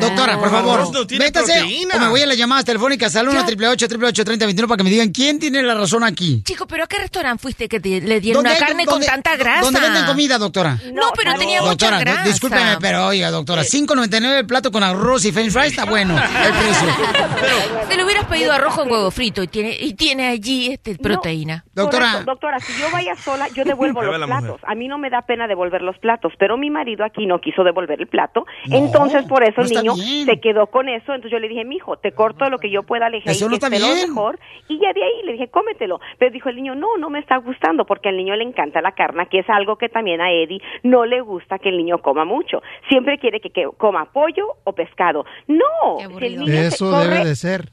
Doctora, 0.00 0.38
por 0.38 0.50
favor, 0.50 0.92
no 0.92 1.06
tiene 1.06 1.24
métase 1.26 1.52
proteína. 1.52 1.96
o 1.96 1.98
me 2.00 2.08
voy 2.08 2.22
a 2.22 2.26
las 2.26 2.36
llamadas 2.36 2.64
telefónicas 2.64 3.14
al 3.16 3.28
1 3.28 3.40
888 3.40 4.24
3021 4.24 4.68
para 4.68 4.76
que 4.78 4.84
me 4.84 4.90
digan 4.90 5.10
quién 5.10 5.38
tiene 5.38 5.62
la 5.62 5.74
razón 5.74 6.04
aquí. 6.04 6.42
Chico, 6.44 6.66
¿pero 6.66 6.84
a 6.84 6.86
qué 6.86 6.98
restaurante 6.98 7.42
fuiste 7.42 7.68
que 7.68 7.80
te- 7.80 8.00
le 8.00 8.20
dieron 8.20 8.40
una 8.40 8.50
¿Dónde- 8.50 8.64
carne 8.66 8.86
con 8.86 9.02
tanta 9.04 9.36
grasa? 9.36 9.62
¿Dónde 9.62 9.80
venden 9.80 10.04
comida, 10.06 10.38
doctora? 10.38 10.78
No, 10.92 11.10
pero 11.16 11.34
tenía 11.34 11.60
doctora, 11.60 11.98
mucha 11.98 12.00
grasa. 12.12 12.28
discúlpeme, 12.28 12.76
pero 12.80 13.06
oiga, 13.08 13.30
doctora, 13.30 13.62
5.99 13.64 14.38
el 14.38 14.46
plato 14.46 14.70
con 14.70 14.82
arroz 14.82 15.24
y 15.24 15.32
french 15.32 15.50
fries 15.52 15.70
está 15.72 15.84
bueno 15.84 16.16
el 16.16 16.52
precio. 16.52 16.88
Te 17.88 17.96
lo 17.96 18.04
hubieras 18.04 18.26
pedido 18.26 18.52
arroz 18.52 18.74
con 18.74 18.90
huevo 18.90 19.10
frito 19.10 19.42
y 19.42 19.48
tiene, 19.48 19.76
y 19.80 19.94
tiene 19.94 20.28
allí 20.28 20.72
este, 20.72 20.96
proteína. 20.96 21.64
Correcto, 21.74 22.24
doctora, 22.24 22.60
si 22.60 22.72
yo 22.80 22.86
vaya 22.92 23.14
sola, 23.16 23.48
yo 23.54 23.64
devuelvo 23.64 24.02
los 24.04 24.18
la 24.18 24.26
platos. 24.26 24.48
mujer. 24.50 24.64
A 24.68 24.74
mí 24.74 24.88
no 24.88 24.98
me 24.98 25.10
da 25.10 25.22
pena 25.22 25.46
devolver 25.46 25.82
los 25.82 25.98
platos, 25.98 26.32
pero 26.38 26.56
mi 26.56 26.70
marido 26.70 27.04
aquí 27.04 27.26
no 27.26 27.40
quiso 27.40 27.64
devolver 27.64 28.00
el 28.00 28.06
plato. 28.06 28.44
Entonces, 28.78 29.24
por 29.26 29.42
eso 29.44 29.60
no 29.60 29.66
el 29.66 29.70
niño 29.72 29.94
bien. 29.94 30.26
se 30.26 30.40
quedó 30.40 30.66
con 30.68 30.88
eso. 30.88 31.12
Entonces 31.14 31.30
yo 31.32 31.38
le 31.38 31.48
dije, 31.48 31.64
mijo, 31.64 31.96
te 31.98 32.12
corto 32.12 32.48
lo 32.50 32.58
que 32.58 32.70
yo 32.70 32.82
pueda, 32.82 33.08
le 33.10 33.18
dije, 33.18 33.30
Eso 33.30 33.48
no 33.48 33.54
está 33.54 33.68
bien. 33.68 33.82
mejor. 34.08 34.38
Y 34.68 34.78
ya 34.80 34.92
de 34.92 35.02
ahí 35.04 35.22
le 35.24 35.32
dije, 35.32 35.48
cómetelo. 35.48 36.00
Pero 36.18 36.32
dijo 36.32 36.48
el 36.48 36.56
niño, 36.56 36.74
no, 36.74 36.96
no 36.98 37.10
me 37.10 37.18
está 37.18 37.36
gustando, 37.38 37.84
porque 37.84 38.08
al 38.08 38.16
niño 38.16 38.34
le 38.36 38.44
encanta 38.44 38.80
la 38.80 38.92
carne, 38.92 39.26
que 39.28 39.40
es 39.40 39.50
algo 39.50 39.76
que 39.76 39.88
también 39.88 40.20
a 40.20 40.30
Eddie 40.32 40.60
no 40.82 41.04
le 41.04 41.20
gusta 41.20 41.58
que 41.58 41.68
el 41.70 41.76
niño 41.76 41.98
coma 41.98 42.24
mucho. 42.24 42.62
Siempre 42.88 43.18
quiere 43.18 43.40
que, 43.40 43.50
que 43.50 43.66
coma 43.76 44.06
pollo 44.12 44.46
o 44.64 44.72
pescado. 44.72 45.24
No, 45.46 45.98
si 46.18 46.26
el 46.26 46.38
niño 46.38 46.46
se 46.46 46.66
Eso 46.66 46.90
corre- 46.90 47.08
debe 47.08 47.24
de 47.24 47.36
ser. 47.36 47.68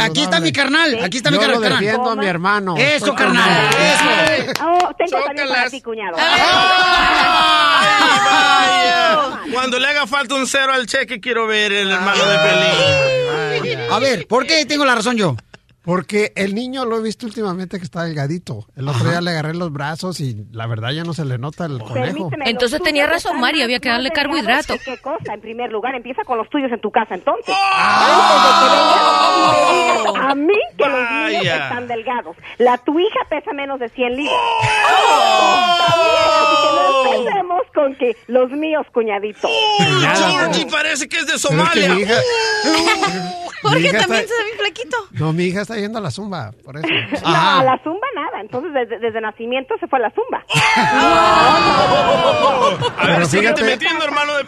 Aquí 0.00 0.22
está 0.22 0.40
mi 0.40 0.50
carnal, 0.52 0.98
aquí 1.04 1.18
está 1.18 1.30
mi 1.30 1.36
Yo 1.36 1.46
lo 1.46 1.60
carnal. 1.60 1.80
defiendo 1.80 2.10
a 2.10 2.16
mi 2.16 2.26
hermano. 2.26 2.76
Eso, 2.76 2.96
Estoy 2.96 3.14
carnal, 3.14 3.68
eso. 3.74 4.52
Oh, 4.64 4.90
tengo 4.96 5.24
también 5.24 5.48
para 5.48 5.70
ti, 5.70 5.82
cuñado. 5.82 6.16
Cuando 9.52 9.78
le 9.78 9.86
haga 9.88 10.06
falta 10.06 10.34
un 10.34 10.46
cero 10.46 10.72
al 10.72 10.86
cheque, 10.86 11.20
quiero 11.20 11.46
ver 11.46 11.72
el 11.72 11.90
hermano 11.90 12.24
de 12.24 12.38
Pelín. 13.60 13.78
A 13.90 13.98
ver, 13.98 14.26
¿por 14.26 14.46
qué 14.46 14.64
tengo 14.66 14.84
la 14.84 14.94
razón 14.94 15.16
yo? 15.16 15.36
Porque 15.84 16.32
el 16.34 16.54
niño 16.54 16.86
lo 16.86 16.98
he 16.98 17.02
visto 17.02 17.26
últimamente 17.26 17.78
que 17.78 17.84
está 17.84 18.04
delgadito. 18.04 18.66
El 18.74 18.88
otro 18.88 19.08
día 19.08 19.20
le 19.20 19.30
agarré 19.32 19.52
los 19.54 19.70
brazos 19.70 20.18
y 20.20 20.46
la 20.50 20.66
verdad 20.66 20.92
ya 20.92 21.04
no 21.04 21.12
se 21.12 21.24
le 21.26 21.36
nota 21.36 21.66
el 21.66 21.78
conejo. 21.78 21.92
Permíteme, 22.30 22.50
Entonces 22.50 22.80
tenía 22.82 23.06
razón, 23.06 23.32
están 23.32 23.40
Mari, 23.42 23.58
más- 23.58 23.64
había 23.64 23.80
que 23.80 23.88
darle 23.90 24.10
carbohidrato. 24.10 24.74
¿Qué 24.82 24.96
cosa? 24.98 25.34
En 25.34 25.40
primer 25.42 25.70
lugar, 25.70 25.94
empieza 25.94 26.22
con 26.24 26.38
los 26.38 26.48
tuyos 26.48 26.72
en 26.72 26.80
tu 26.80 26.90
casa, 26.90 27.14
entonces. 27.14 27.54
Antes 27.54 28.42
de 28.44 28.50
que 28.60 28.66
vengas 28.74 29.02
y 29.36 29.40
me 29.50 29.58
digas 29.74 30.30
a 30.30 30.34
mí 30.34 30.54
que 30.78 30.84
los 30.88 31.10
niños 31.10 31.38
Vaya. 31.38 31.64
están 31.64 31.86
delgados. 31.88 32.36
La 32.58 32.78
tu 32.78 32.98
hija 32.98 33.18
pesa 33.28 33.52
menos 33.52 33.78
de 33.78 33.88
100 33.90 34.16
libras. 34.16 34.34
Oh. 34.34 35.76
También, 35.86 36.16
así 36.30 36.56
que 36.62 36.68
no 36.74 37.18
empecemos 37.28 37.62
con 37.74 37.94
que 37.96 38.16
los 38.28 38.50
míos, 38.52 38.86
cuñadito. 38.92 39.48
Georgie 39.78 40.66
parece 40.70 41.08
que 41.08 41.18
es 41.18 41.26
de 41.26 41.34
Pero 41.48 41.62
es 41.62 41.70
que 41.70 41.80
Somalia. 41.82 41.94
mi 41.94 42.00
hija- 42.02 42.14
Porque 43.62 43.78
Mi 43.78 43.86
hija 43.86 43.98
también 44.00 44.20
está- 44.24 44.34
se 44.36 44.42
ve 44.44 44.50
flaquito. 44.58 44.96
No, 45.12 45.32
mi 45.32 45.44
hija 45.44 45.62
está 45.62 45.73
yendo 45.78 45.98
a 45.98 46.02
la 46.02 46.10
zumba, 46.10 46.52
por 46.64 46.76
eso. 46.76 46.86
No, 47.24 47.60
a 47.60 47.64
la 47.64 47.78
zumba 47.82 48.06
nada. 48.14 48.40
Entonces, 48.40 48.72
desde, 48.72 48.98
desde 48.98 49.20
nacimiento 49.20 49.74
se 49.78 49.86
fue 49.86 49.98
a 49.98 50.02
la 50.02 50.10
zumba. 50.10 50.44
A 52.98 53.06
ver, 53.06 53.26
síguete 53.26 53.62
metiendo, 53.62 54.04
hermano 54.04 54.32
de 54.38 54.44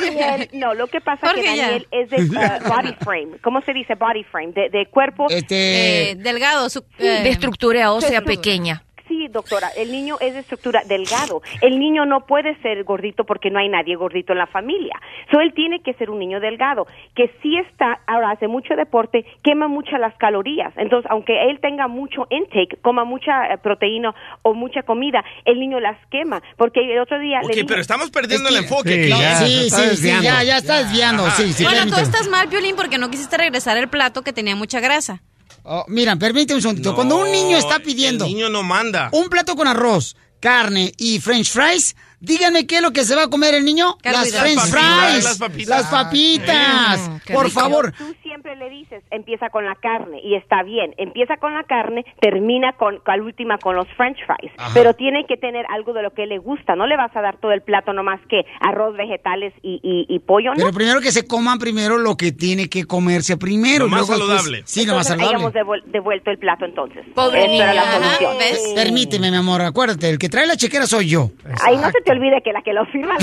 Daniel, 0.00 0.48
no, 0.52 0.74
lo 0.74 0.86
que 0.86 1.00
pasa 1.00 1.26
es 1.28 1.32
que 1.34 1.56
ya. 1.56 1.62
Daniel 1.66 1.86
es 1.90 2.10
de 2.10 2.16
uh, 2.22 2.68
body 2.68 2.94
frame. 3.00 3.38
¿Cómo 3.42 3.60
se 3.62 3.72
dice 3.72 3.94
body 3.94 4.24
frame? 4.24 4.52
De, 4.52 4.68
de 4.70 4.86
cuerpo. 4.86 5.26
Este, 5.28 6.10
Eh, 6.10 6.14
delgado, 6.16 6.68
su, 6.70 6.80
eh, 6.98 7.20
De 7.22 7.28
estructura 7.30 7.92
ósea 7.92 8.22
pequeña. 8.22 8.82
Sí, 9.14 9.28
doctora, 9.28 9.68
el 9.76 9.92
niño 9.92 10.16
es 10.20 10.34
de 10.34 10.40
estructura 10.40 10.82
delgado. 10.86 11.40
El 11.60 11.78
niño 11.78 12.04
no 12.04 12.26
puede 12.26 12.60
ser 12.62 12.82
gordito 12.82 13.22
porque 13.24 13.48
no 13.48 13.60
hay 13.60 13.68
nadie 13.68 13.94
gordito 13.94 14.32
en 14.32 14.38
la 14.38 14.48
familia. 14.48 14.94
So, 15.30 15.38
él 15.40 15.52
tiene 15.54 15.82
que 15.82 15.94
ser 15.94 16.10
un 16.10 16.18
niño 16.18 16.40
delgado, 16.40 16.88
que 17.14 17.30
sí 17.40 17.56
está, 17.58 18.00
ahora 18.08 18.32
hace 18.32 18.48
mucho 18.48 18.74
deporte, 18.74 19.24
quema 19.44 19.68
muchas 19.68 20.00
las 20.00 20.16
calorías. 20.16 20.72
Entonces, 20.76 21.08
aunque 21.12 21.48
él 21.48 21.60
tenga 21.60 21.86
mucho 21.86 22.26
intake, 22.28 22.76
coma 22.82 23.04
mucha 23.04 23.52
eh, 23.54 23.58
proteína 23.58 24.12
o 24.42 24.52
mucha 24.52 24.82
comida, 24.82 25.22
el 25.44 25.60
niño 25.60 25.78
las 25.78 25.96
quema. 26.10 26.42
Porque 26.56 26.80
el 26.80 26.98
otro 26.98 27.20
día 27.20 27.40
le 27.42 27.48
dije- 27.54 27.64
pero 27.68 27.80
estamos 27.80 28.10
perdiendo 28.10 28.48
Es 28.48 28.56
el 28.56 28.60
que- 28.62 28.68
enfoque 28.68 29.04
Sí, 29.04 29.08
ya. 29.10 29.34
sí, 29.36 29.70
sí, 29.70 29.96
sí, 29.96 30.08
ya, 30.22 30.42
ya 30.42 30.56
está 30.56 30.78
desviando. 30.82 31.30
Sí, 31.30 31.52
sí, 31.52 31.62
bueno, 31.62 31.86
tú 31.86 32.00
estás 32.00 32.28
mal, 32.28 32.48
Violín, 32.48 32.74
porque 32.74 32.98
no 32.98 33.08
quisiste 33.10 33.36
regresar 33.36 33.76
el 33.76 33.86
plato 33.88 34.22
que 34.22 34.32
tenía 34.32 34.56
mucha 34.56 34.80
grasa. 34.80 35.22
Oh, 35.64 35.84
mira, 35.88 36.14
permíteme 36.16 36.56
un 36.58 36.62
segundito. 36.62 36.94
Cuando 36.94 37.16
un 37.16 37.32
niño 37.32 37.56
está 37.56 37.78
pidiendo 37.80 38.26
El 38.26 38.32
niño 38.34 38.48
no 38.50 38.62
manda. 38.62 39.08
un 39.12 39.28
plato 39.28 39.56
con 39.56 39.66
arroz, 39.66 40.14
carne 40.40 40.92
y 40.98 41.18
french 41.20 41.50
fries, 41.50 41.96
díganme 42.24 42.66
qué 42.66 42.76
es 42.76 42.82
lo 42.82 42.92
que 42.92 43.04
se 43.04 43.14
va 43.14 43.24
a 43.24 43.28
comer 43.28 43.54
el 43.54 43.64
niño. 43.64 43.96
Las 44.02 44.30
french 44.34 44.60
fries. 44.60 45.24
las 45.24 45.38
papitas. 45.38 45.68
Las 45.68 45.86
papitas. 45.90 47.10
Qué 47.24 47.32
Por 47.34 47.46
rico. 47.46 47.60
favor. 47.60 47.92
Tú 47.96 48.14
siempre 48.22 48.56
le 48.56 48.68
dices, 48.70 49.02
empieza 49.10 49.48
con 49.50 49.64
la 49.64 49.74
carne, 49.74 50.20
y 50.22 50.34
está 50.34 50.62
bien, 50.62 50.94
empieza 50.98 51.36
con 51.36 51.54
la 51.54 51.64
carne, 51.64 52.04
termina 52.20 52.72
con, 52.72 52.98
con 52.98 53.16
la 53.18 53.22
última 53.24 53.58
con 53.58 53.76
los 53.76 53.86
french 53.96 54.18
fries, 54.26 54.52
pero 54.74 54.94
tiene 54.94 55.24
que 55.26 55.36
tener 55.36 55.64
algo 55.70 55.92
de 55.92 56.02
lo 56.02 56.12
que 56.12 56.26
le 56.26 56.38
gusta, 56.38 56.74
no 56.76 56.86
le 56.86 56.96
vas 56.96 57.14
a 57.16 57.20
dar 57.20 57.36
todo 57.38 57.52
el 57.52 57.62
plato 57.62 57.92
nomás 57.92 58.20
que 58.28 58.44
arroz, 58.60 58.96
vegetales 58.96 59.52
y, 59.62 59.80
y, 59.82 60.06
y 60.14 60.18
pollo, 60.20 60.50
¿no? 60.50 60.56
Pero 60.56 60.72
primero 60.72 61.00
que 61.00 61.12
se 61.12 61.26
coman 61.26 61.58
primero 61.58 61.98
lo 61.98 62.16
que 62.16 62.32
tiene 62.32 62.68
que 62.68 62.84
comerse 62.84 63.36
primero. 63.36 63.84
Lo 63.84 63.90
más 63.90 64.08
luego 64.08 64.14
saludable. 64.26 64.62
sí, 64.66 64.84
lo 64.86 64.94
más 64.96 65.10
hayamos 65.10 65.52
saludable. 65.52 65.60
devol- 65.60 65.82
devuelto 65.92 66.30
el 66.30 66.38
plato 66.38 66.64
entonces. 66.64 67.04
Pobre 67.14 67.42
la 67.42 67.46
niña. 67.48 67.70
Ajá, 67.82 68.18
¿ves? 68.38 68.72
Permíteme, 68.74 69.30
mi 69.30 69.36
amor, 69.36 69.62
acuérdate, 69.62 70.08
el 70.08 70.18
que 70.18 70.28
trae 70.28 70.46
la 70.46 70.56
chequera 70.56 70.86
soy 70.86 71.08
yo. 71.08 71.30
Ahí 71.62 71.76
no 71.76 71.90
se 71.90 72.00
te 72.02 72.13
olvide 72.14 72.42
que 72.42 72.52
la 72.52 72.62
que 72.62 72.72
lo 72.72 72.86
firma... 72.86 73.16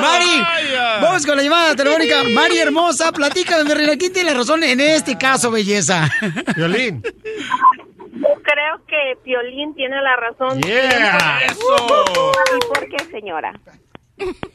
Mari, 0.00 0.42
vamos 1.02 1.26
con 1.26 1.36
la 1.36 1.42
llamada 1.42 1.76
telefónica. 1.76 2.22
Mari 2.34 2.58
hermosa, 2.58 3.12
platícame, 3.12 3.64
mi 3.64 3.74
reina, 3.74 3.96
¿quién 3.98 4.12
tiene 4.12 4.32
razón 4.32 4.64
en 4.64 4.80
este 4.80 5.18
caso, 5.18 5.50
belleza? 5.50 6.08
Violín. 6.56 7.02
Yo 7.02 8.34
creo 8.42 8.86
que 8.86 9.16
Piolín 9.22 9.74
tiene 9.74 10.00
la 10.02 10.16
razón. 10.16 10.60
Yeah, 10.62 11.40
eso. 11.46 12.02
¿Y 12.56 12.66
por 12.66 12.88
qué, 12.88 13.04
señora? 13.10 13.52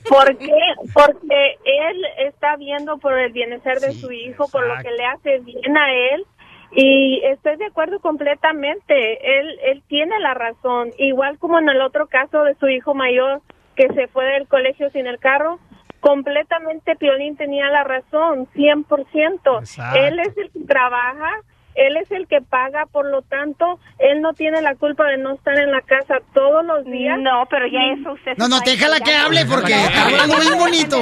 ¿Por 0.07 0.37
qué? 0.37 0.51
Porque 0.93 1.57
él 1.65 2.05
está 2.27 2.55
viendo 2.57 2.97
por 2.97 3.17
el 3.17 3.31
bienestar 3.31 3.79
de 3.79 3.93
su 3.93 4.11
hijo, 4.11 4.47
por 4.49 4.67
lo 4.67 4.75
que 4.83 4.91
le 4.91 5.05
hace 5.05 5.39
bien 5.39 5.77
a 5.77 5.91
él. 5.91 6.25
Y 6.71 7.21
estoy 7.23 7.57
de 7.57 7.65
acuerdo 7.65 7.99
completamente. 7.99 9.39
Él, 9.39 9.59
él 9.63 9.83
tiene 9.87 10.19
la 10.19 10.33
razón. 10.33 10.91
Igual 10.97 11.37
como 11.39 11.59
en 11.59 11.69
el 11.69 11.81
otro 11.81 12.07
caso 12.07 12.43
de 12.43 12.55
su 12.55 12.67
hijo 12.67 12.93
mayor 12.93 13.41
que 13.75 13.87
se 13.93 14.07
fue 14.07 14.25
del 14.25 14.47
colegio 14.47 14.89
sin 14.91 15.07
el 15.07 15.19
carro, 15.19 15.59
completamente 15.99 16.95
Piolín 16.95 17.35
tenía 17.35 17.67
la 17.69 17.83
razón, 17.83 18.47
100%. 18.55 19.59
Exacto. 19.59 19.99
Él 19.99 20.19
es 20.19 20.37
el 20.37 20.51
que 20.51 20.59
trabaja 20.67 21.41
él 21.75 21.97
es 21.97 22.09
el 22.11 22.27
que 22.27 22.41
paga, 22.41 22.85
por 22.85 23.05
lo 23.05 23.21
tanto, 23.21 23.79
él 23.99 24.21
no 24.21 24.33
tiene 24.33 24.61
la 24.61 24.75
culpa 24.75 25.05
de 25.05 25.17
no 25.17 25.33
estar 25.33 25.57
en 25.59 25.71
la 25.71 25.81
casa 25.81 26.19
todos 26.33 26.65
los 26.65 26.85
días. 26.85 27.19
No, 27.19 27.45
pero 27.49 27.67
ya 27.67 27.79
eso 27.93 28.13
usted... 28.13 28.31
No, 28.37 28.47
no, 28.47 28.59
déjala 28.61 28.99
que 29.01 29.13
hable 29.13 29.45
porque 29.45 29.73
está 29.73 30.05
hablando 30.05 30.39
bien 30.39 30.57
bonito. 30.57 30.97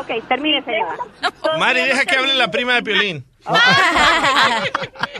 Ok, 0.00 0.26
termine, 0.26 0.62
señora. 0.64 0.96
Mari, 1.58 1.80
deja 1.82 2.06
que 2.06 2.16
hable 2.16 2.34
la 2.34 2.50
prima 2.50 2.74
de 2.74 2.82
Piolín. 2.82 3.24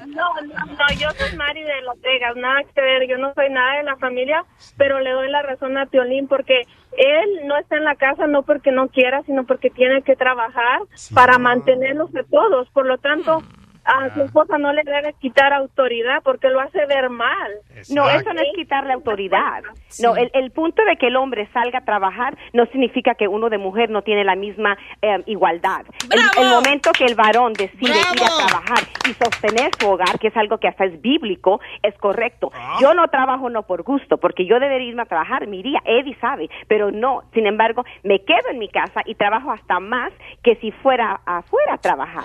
No, 0.06 0.34
no, 0.42 0.66
no, 0.66 0.86
yo 0.98 1.08
soy 1.16 1.36
Mari 1.36 1.62
de 1.62 1.82
Los 1.82 2.00
Vegas, 2.00 2.34
nada 2.36 2.62
que 2.74 2.80
ver, 2.80 3.08
yo 3.08 3.18
no 3.18 3.32
soy 3.34 3.50
nada 3.50 3.76
de 3.76 3.84
la 3.84 3.96
familia, 3.96 4.44
pero 4.76 4.98
le 5.00 5.10
doy 5.10 5.30
la 5.30 5.42
razón 5.42 5.78
a 5.78 5.86
Piolín 5.86 6.26
porque 6.26 6.62
él 6.96 7.46
no 7.46 7.56
está 7.56 7.76
en 7.76 7.84
la 7.84 7.94
casa 7.94 8.26
no 8.26 8.42
porque 8.42 8.72
no 8.72 8.88
quiera, 8.88 9.22
sino 9.24 9.44
porque 9.44 9.70
tiene 9.70 10.02
que 10.02 10.16
trabajar 10.16 10.80
para 11.14 11.38
mantenerlos 11.38 12.12
de 12.12 12.24
todos, 12.24 12.68
por 12.70 12.86
lo 12.86 12.98
tanto, 12.98 13.42
a 13.88 14.14
su 14.14 14.22
esposa 14.22 14.58
no 14.58 14.72
le 14.72 14.82
debe 14.84 15.14
quitar 15.14 15.52
autoridad 15.52 16.22
porque 16.22 16.48
lo 16.50 16.60
hace 16.60 16.84
ver 16.86 17.08
mal. 17.08 17.52
No, 17.90 18.08
eso 18.08 18.32
no 18.32 18.40
es 18.40 18.48
quitarle 18.54 18.92
autoridad. 18.92 19.62
No, 20.02 20.14
el, 20.16 20.30
el 20.34 20.50
punto 20.50 20.84
de 20.84 20.96
que 20.96 21.06
el 21.06 21.16
hombre 21.16 21.48
salga 21.52 21.78
a 21.78 21.84
trabajar 21.84 22.36
no 22.52 22.66
significa 22.66 23.14
que 23.14 23.28
uno 23.28 23.48
de 23.48 23.58
mujer 23.58 23.88
no 23.90 24.02
tiene 24.02 24.24
la 24.24 24.34
misma 24.34 24.76
eh, 25.00 25.22
igualdad. 25.26 25.86
El, 26.10 26.20
el 26.42 26.50
momento 26.50 26.90
que 26.92 27.04
el 27.04 27.14
varón 27.14 27.54
decide 27.54 27.98
ir 27.98 28.22
a 28.22 28.46
trabajar 28.46 28.78
y 29.08 29.14
sostener 29.14 29.70
su 29.78 29.88
hogar, 29.88 30.18
que 30.18 30.28
es 30.28 30.36
algo 30.36 30.58
que 30.58 30.68
hasta 30.68 30.84
es 30.84 31.00
bíblico, 31.00 31.60
es 31.82 31.96
correcto. 31.98 32.50
Yo 32.80 32.94
no 32.94 33.08
trabajo 33.08 33.48
no 33.48 33.62
por 33.62 33.82
gusto, 33.82 34.18
porque 34.18 34.44
yo 34.44 34.60
debería 34.60 34.88
irme 34.88 35.02
a 35.02 35.06
trabajar, 35.06 35.46
me 35.46 35.56
iría, 35.56 35.80
Eddie 35.84 36.16
sabe, 36.20 36.50
pero 36.66 36.90
no. 36.90 37.22
Sin 37.32 37.46
embargo, 37.46 37.84
me 38.02 38.20
quedo 38.24 38.50
en 38.50 38.58
mi 38.58 38.68
casa 38.68 39.00
y 39.06 39.14
trabajo 39.14 39.50
hasta 39.50 39.80
más 39.80 40.12
que 40.42 40.56
si 40.56 40.72
fuera 40.72 41.20
afuera 41.24 41.74
a 41.74 41.78
trabajar. 41.78 42.24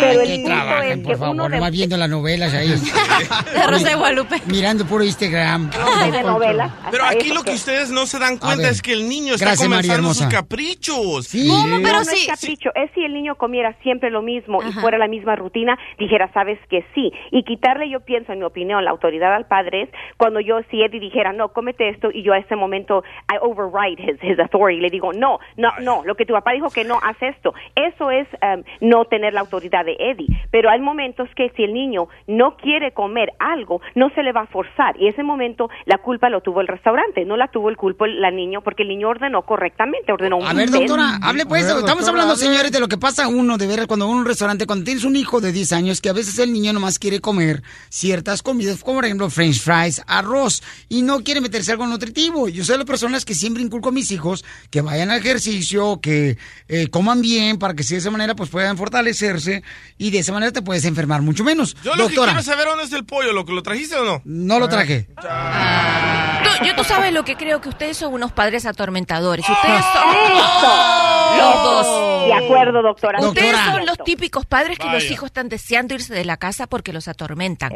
Pero 0.00 0.20
el 0.20 0.42
punto 0.42 0.50
trabajen, 0.50 0.91
por 1.00 1.12
que 1.12 1.18
favor, 1.18 1.34
uno 1.34 1.48
de 1.48 1.56
nomás 1.56 1.70
viendo 1.70 1.96
las 1.96 2.08
novelas 2.08 2.52
ahí. 2.54 2.68
La 3.54 3.66
Rosa 3.66 3.88
de 3.88 3.94
Guadalupe. 3.94 4.42
Mirando 4.46 4.84
puro 4.84 5.04
Instagram. 5.04 5.70
de 6.12 6.22
novelas. 6.22 6.72
Pero 6.90 7.04
aquí 7.04 7.32
lo 7.32 7.42
que 7.42 7.52
ustedes 7.52 7.90
no 7.90 8.06
se 8.06 8.18
dan 8.18 8.38
cuenta 8.38 8.68
es 8.68 8.82
que 8.82 8.92
el 8.92 9.08
niño 9.08 9.34
está 9.34 9.46
Gracias, 9.46 9.68
comenzando 9.68 10.14
sus 10.14 10.26
caprichos. 10.26 11.34
No, 11.34 11.66
no 11.66 12.00
es 12.00 12.26
capricho. 12.26 12.70
Es 12.74 12.90
si 12.94 13.04
el 13.04 13.14
niño 13.14 13.36
comiera 13.36 13.76
siempre 13.82 14.10
lo 14.10 14.22
mismo 14.22 14.62
y 14.62 14.72
fuera 14.72 14.98
la 14.98 15.08
misma 15.08 15.36
rutina, 15.36 15.78
dijera, 15.98 16.30
sabes 16.32 16.58
que 16.68 16.84
sí. 16.94 17.12
Y 17.30 17.44
quitarle, 17.44 17.88
yo 17.90 18.00
pienso, 18.00 18.32
en 18.32 18.40
mi 18.40 18.44
opinión, 18.44 18.84
la 18.84 18.90
autoridad 18.90 19.34
al 19.34 19.46
padre 19.46 19.82
es 19.82 19.88
cuando 20.16 20.40
yo, 20.40 20.60
si 20.70 20.82
Eddie 20.82 21.00
dijera, 21.00 21.32
no, 21.32 21.50
cómete 21.50 21.88
esto, 21.88 22.10
y 22.12 22.22
yo 22.22 22.32
a 22.32 22.38
ese 22.38 22.56
momento, 22.56 23.02
I 23.32 23.36
override 23.40 24.02
his, 24.02 24.22
his 24.22 24.38
authority. 24.38 24.80
Le 24.80 24.90
digo, 24.90 25.12
no, 25.12 25.38
no, 25.56 25.72
no, 25.80 26.02
lo 26.04 26.14
que 26.14 26.26
tu 26.26 26.32
papá 26.32 26.52
dijo 26.52 26.68
que 26.70 26.84
no, 26.84 26.98
haz 27.02 27.16
esto. 27.20 27.54
Eso 27.74 28.10
es 28.10 28.26
um, 28.42 28.62
no 28.80 29.04
tener 29.04 29.32
la 29.32 29.40
autoridad 29.40 29.84
de 29.84 29.96
Eddie. 29.98 30.26
Pero 30.50 30.70
hay 30.70 30.80
momentos 30.82 31.28
que 31.36 31.50
si 31.56 31.64
el 31.64 31.72
niño 31.72 32.08
no 32.26 32.56
quiere 32.56 32.92
comer 32.92 33.32
algo, 33.38 33.80
no 33.94 34.10
se 34.10 34.22
le 34.22 34.32
va 34.32 34.42
a 34.42 34.46
forzar. 34.46 34.96
Y 34.98 35.08
ese 35.08 35.22
momento 35.22 35.70
la 35.86 35.98
culpa 35.98 36.28
lo 36.28 36.40
tuvo 36.40 36.60
el 36.60 36.68
restaurante, 36.68 37.24
no 37.24 37.36
la 37.36 37.48
tuvo 37.48 37.70
el 37.70 37.76
culpa 37.76 38.06
el 38.06 38.20
la 38.20 38.30
niño, 38.30 38.62
porque 38.62 38.82
el 38.82 38.88
niño 38.88 39.08
ordenó 39.08 39.42
correctamente, 39.42 40.12
ordenó 40.12 40.38
un 40.38 40.46
A 40.46 40.52
ver, 40.52 40.70
doctora, 40.70 41.18
hable 41.22 41.46
pues. 41.46 41.68
Estamos 41.68 42.08
hablando, 42.08 42.36
señores, 42.36 42.72
de 42.72 42.80
lo 42.80 42.88
que 42.88 42.98
pasa 42.98 43.28
uno 43.28 43.58
de 43.58 43.66
ver 43.66 43.86
cuando 43.86 44.06
uno 44.06 44.14
en 44.14 44.20
un 44.20 44.26
restaurante, 44.26 44.66
cuando 44.66 44.84
tienes 44.84 45.04
un 45.04 45.16
hijo 45.16 45.40
de 45.40 45.52
10 45.52 45.72
años, 45.72 46.00
que 46.00 46.08
a 46.08 46.12
veces 46.12 46.38
el 46.38 46.52
niño 46.52 46.72
nomás 46.72 46.98
quiere 46.98 47.20
comer 47.20 47.62
ciertas 47.88 48.42
comidas, 48.42 48.82
como 48.82 48.98
por 48.98 49.04
ejemplo 49.04 49.30
french 49.30 49.60
fries, 49.60 50.02
arroz, 50.06 50.62
y 50.88 51.02
no 51.02 51.22
quiere 51.22 51.40
meterse 51.40 51.72
algo 51.72 51.86
nutritivo. 51.86 52.48
Yo 52.48 52.64
soy 52.64 52.74
de 52.74 52.78
las 52.78 52.86
personas 52.86 53.24
que 53.24 53.34
siempre 53.34 53.62
inculco 53.62 53.90
a 53.90 53.92
mis 53.92 54.10
hijos 54.10 54.44
que 54.70 54.80
vayan 54.80 55.10
al 55.10 55.18
ejercicio, 55.18 56.00
que 56.00 56.36
eh, 56.68 56.88
coman 56.88 57.20
bien, 57.20 57.58
para 57.58 57.74
que 57.74 57.82
si 57.82 57.94
de 57.94 57.98
esa 57.98 58.10
manera 58.10 58.34
pues 58.34 58.50
puedan 58.50 58.76
fortalecerse, 58.76 59.62
y 59.98 60.10
de 60.10 60.18
esa 60.18 60.32
manera 60.32 60.52
te 60.52 60.61
puedes 60.62 60.84
enfermar 60.84 61.22
mucho 61.22 61.44
menos. 61.44 61.74
Yo 61.82 61.94
lo 61.96 62.04
doctora, 62.04 62.32
que 62.32 62.38
quiero 62.38 62.42
saber 62.42 62.66
dónde 62.68 62.84
está 62.84 62.96
el 62.96 63.04
pollo, 63.04 63.32
¿lo, 63.32 63.42
¿lo 63.44 63.62
trajiste 63.62 63.96
o 63.96 64.04
no? 64.04 64.22
no 64.24 64.58
lo 64.58 64.68
traje. 64.68 65.08
Tú- 65.16 66.64
yo 66.66 66.76
tú 66.76 66.84
sabes 66.84 67.12
lo 67.12 67.24
que 67.24 67.36
creo 67.36 67.60
que 67.60 67.68
ustedes 67.68 67.96
son 67.96 68.12
unos 68.14 68.32
padres 68.32 68.66
atormentadores. 68.66 69.48
Ustedes 69.48 69.84
son 69.92 70.10
¡Eso! 70.36 71.36
los 71.38 71.62
dos. 71.64 72.26
De 72.26 72.34
acuerdo, 72.34 72.82
doctora. 72.82 73.18
Ustedes 73.20 73.52
Doctora. 73.52 73.72
son 73.74 73.86
los 73.86 73.98
típicos 74.04 74.46
padres 74.46 74.78
que 74.78 74.84
los 74.84 74.94
Vaya. 75.02 75.12
hijos 75.12 75.26
están 75.26 75.48
deseando 75.48 75.94
irse 75.94 76.14
de 76.14 76.24
la 76.24 76.36
casa 76.36 76.66
porque 76.66 76.92
los 76.92 77.08
atormentan. 77.08 77.72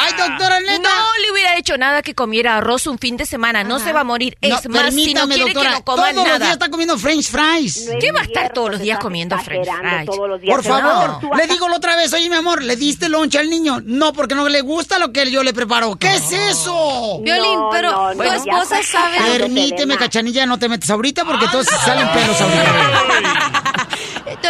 Ay, 0.00 0.12
doctora, 0.16 0.60
neta. 0.60 0.88
No 0.88 1.22
le 1.22 1.32
hubiera 1.32 1.56
hecho 1.56 1.76
nada 1.78 2.02
que 2.02 2.14
comiera 2.14 2.56
arroz 2.56 2.86
un 2.86 2.98
fin 2.98 3.16
de 3.16 3.26
semana. 3.26 3.64
No 3.64 3.78
se 3.78 3.92
va 3.92 4.00
a 4.00 4.04
morir. 4.04 4.36
No, 4.42 4.56
es 4.58 4.68
más, 4.68 4.94
si 4.94 5.14
no 5.14 5.26
quiere 5.26 5.44
doctora, 5.44 5.70
que 5.70 5.76
no 5.76 5.84
coma 5.84 6.02
todos 6.02 6.14
los 6.16 6.24
nada. 6.24 6.38
días 6.38 6.52
está 6.52 6.68
comiendo 6.70 6.98
french 6.98 7.30
fries. 7.30 7.90
¿Qué 8.00 8.12
va 8.12 8.20
a 8.20 8.24
estar 8.24 8.52
todos 8.52 8.70
los 8.72 8.80
días 8.80 8.98
comiendo 8.98 9.38
french 9.38 9.66
fries? 9.66 10.06
Por 10.46 10.62
favor, 10.64 11.20
le 11.36 11.46
digo 11.46 11.68
la 11.68 11.76
otra 11.76 11.96
vez, 11.96 12.12
oye, 12.12 12.28
mi 12.28 12.36
amor, 12.36 12.62
¿le 12.62 12.76
diste 12.76 13.08
lonche 13.08 13.38
al 13.38 13.48
niño? 13.50 13.80
No, 13.84 14.12
porque 14.12 14.34
no 14.34 14.48
le 14.48 14.60
gusta 14.60 14.98
lo 14.98 15.12
que 15.12 15.30
yo 15.30 15.42
le 15.42 15.52
preparo. 15.52 15.96
¿Qué 15.96 16.14
es 16.14 16.32
eso? 16.32 17.18
Violín, 17.22 17.54
No, 17.58 17.68
pero 17.70 17.90
no, 17.92 18.10
tu 18.12 18.18
no, 18.18 18.32
esposa 18.32 18.82
sabe- 18.82 19.18
Permíteme, 19.38 19.96
cachanilla, 19.96 20.46
no 20.46 20.58
te 20.58 20.68
metes 20.68 20.90
ahorita 20.90 21.24
porque 21.24 21.46
todos 21.48 21.66
salen 21.66 22.08
pelos 22.12 22.40
ahorita. 22.40 23.53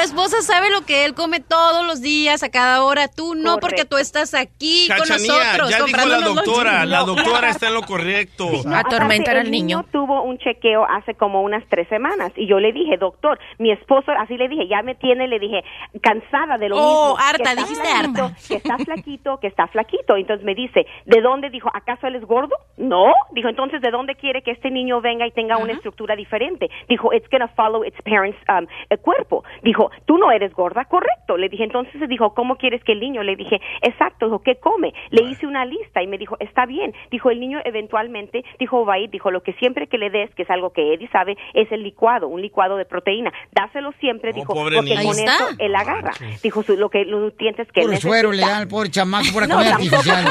Esposa 0.05 0.43
sabe 0.43 0.71
lo 0.71 0.83
que 0.87 1.05
él 1.05 1.15
come 1.15 1.41
todos 1.41 1.87
los 1.87 2.01
días, 2.03 2.43
a 2.43 2.51
cada 2.51 2.85
hora. 2.85 3.09
Tú 3.09 3.35
no, 3.35 3.59
porque 3.59 3.85
tú 3.85 3.97
estás 3.97 4.35
aquí 4.35 4.87
con 4.89 4.99
Cachanía, 4.99 5.33
nosotros. 5.33 5.71
ya 5.71 5.83
dijo 5.85 6.07
la 6.09 6.19
doctora, 6.21 6.85
la 6.87 7.01
No. 7.01 7.07
doctora 7.07 7.49
está 7.49 7.69
en 7.69 7.75
lo 7.75 7.83
correcto. 7.83 8.49
Aparte, 8.73 9.31
el 9.41 9.51
niño 9.51 9.85
tuvo 9.91 10.23
un 10.23 10.39
chequeo 10.39 10.85
hace 10.85 11.15
como 11.15 11.43
unas 11.43 11.65
tres 11.69 11.89
semanas 11.89 12.33
y 12.37 12.47
yo 12.47 12.61
le 12.61 12.73
dije, 12.73 12.97
doctor, 12.99 13.39
mi 13.59 13.71
esposo, 13.73 14.13
así 14.19 14.37
le 14.37 14.49
dije, 14.49 14.69
ya 14.69 14.83
me 14.83 14.95
tiene, 14.95 15.27
le 15.27 15.39
dije, 15.39 15.65
cansada 16.03 16.59
de 16.59 16.69
lo 16.69 16.77
Oh, 16.77 17.15
mismo. 17.15 17.17
que 17.17 17.23
harta, 17.23 17.51
está 17.51 17.63
dijiste 17.63 17.89
flaquito, 17.89 18.23
harta. 18.25 18.37
Que 18.49 18.55
está 18.57 18.79
flaquito, 18.79 19.39
que 19.41 19.47
está 19.47 19.67
flaquito. 19.69 20.17
Entonces 20.17 20.45
me 20.45 20.55
dice, 20.55 20.87
¿de 21.07 21.21
dónde? 21.21 21.51
Dijo, 21.51 21.71
¿acaso 21.73 22.07
él 22.07 22.17
es 22.17 22.25
gordo? 22.25 22.55
No. 22.77 23.07
Dijo, 23.33 23.49
entonces, 23.49 23.81
¿de 23.81 23.91
dónde 23.91 24.15
quiere 24.17 24.43
que 24.43 24.51
este 24.51 24.71
niño 24.71 25.01
venga 25.01 25.27
y 25.27 25.31
tenga 25.31 25.57
una 25.57 25.73
estructura 25.73 26.15
diferente? 26.17 26.69
Dijo, 26.89 27.13
it's 27.13 27.29
gonna 27.31 27.49
follow 27.49 27.85
its 27.85 28.01
parents' 28.03 28.39
um, 28.49 28.67
eh, 28.91 28.99
cuerpo. 28.99 29.45
Dijo, 29.63 29.91
tú 30.07 30.19
no 30.19 30.31
eres 30.31 30.53
gorda, 30.53 30.85
correcto. 30.87 31.37
Le 31.37 31.49
dije, 31.49 31.65
entonces 31.65 32.09
dijo, 32.09 32.35
¿cómo 32.35 32.57
quieres 32.57 32.83
que 32.85 32.93
el 32.93 33.01
niño? 33.01 33.23
Le 33.23 33.37
dije, 33.37 33.61
exacto. 33.83 34.27
Dijo, 34.27 34.43
¿qué 34.43 34.57
come? 34.57 34.93
Le 35.11 35.23
hice 35.23 35.47
una 35.47 35.65
lista 35.65 36.03
y 36.03 36.07
me 36.07 36.19
dijo, 36.19 36.37
está 36.41 36.67
bien. 36.67 36.93
Dijo, 37.11 37.31
el 37.31 37.41
niño 37.41 37.61
eventualmente, 37.65 38.45
dijo, 38.59 38.85
va 38.85 38.95
a 38.95 38.99
ir, 38.99 39.11
dijo, 39.11 39.31
lo 39.31 39.43
que 39.43 39.53
siempre 39.55 39.87
que 39.87 39.99
le 39.99 40.11
des, 40.11 40.35
que 40.35 40.43
es 40.43 40.51
algo 40.51 40.73
que 40.73 40.95
Eddie 40.95 41.09
sabe, 41.11 41.37
es 41.55 41.71
el 41.73 41.83
licuado, 41.83 42.29
un 42.29 42.41
licuado 42.43 42.77
de 42.77 42.85
proteína. 42.85 43.33
Dáselo 43.53 43.93
siempre, 44.01 44.33
dijo, 44.33 44.55
pobre 44.55 44.77
porque 44.77 44.97
niño. 44.97 45.09
con 45.11 45.19
eso 45.19 45.49
él 45.59 45.75
agarra. 45.75 46.13
Dijo, 46.43 46.63
su- 46.63 46.77
lo 46.77 46.89
que, 46.91 47.05
los 47.05 47.21
nutrientes 47.21 47.67
que 47.73 47.83
Puro 47.83 47.97
suero 47.97 48.33
le 48.33 48.43
dan 48.43 48.69
pobre 48.69 48.91
chamaco, 48.91 49.27
pura 49.33 49.47
No, 49.55 49.63
tampoco 49.63 49.97
artificial. 49.97 50.25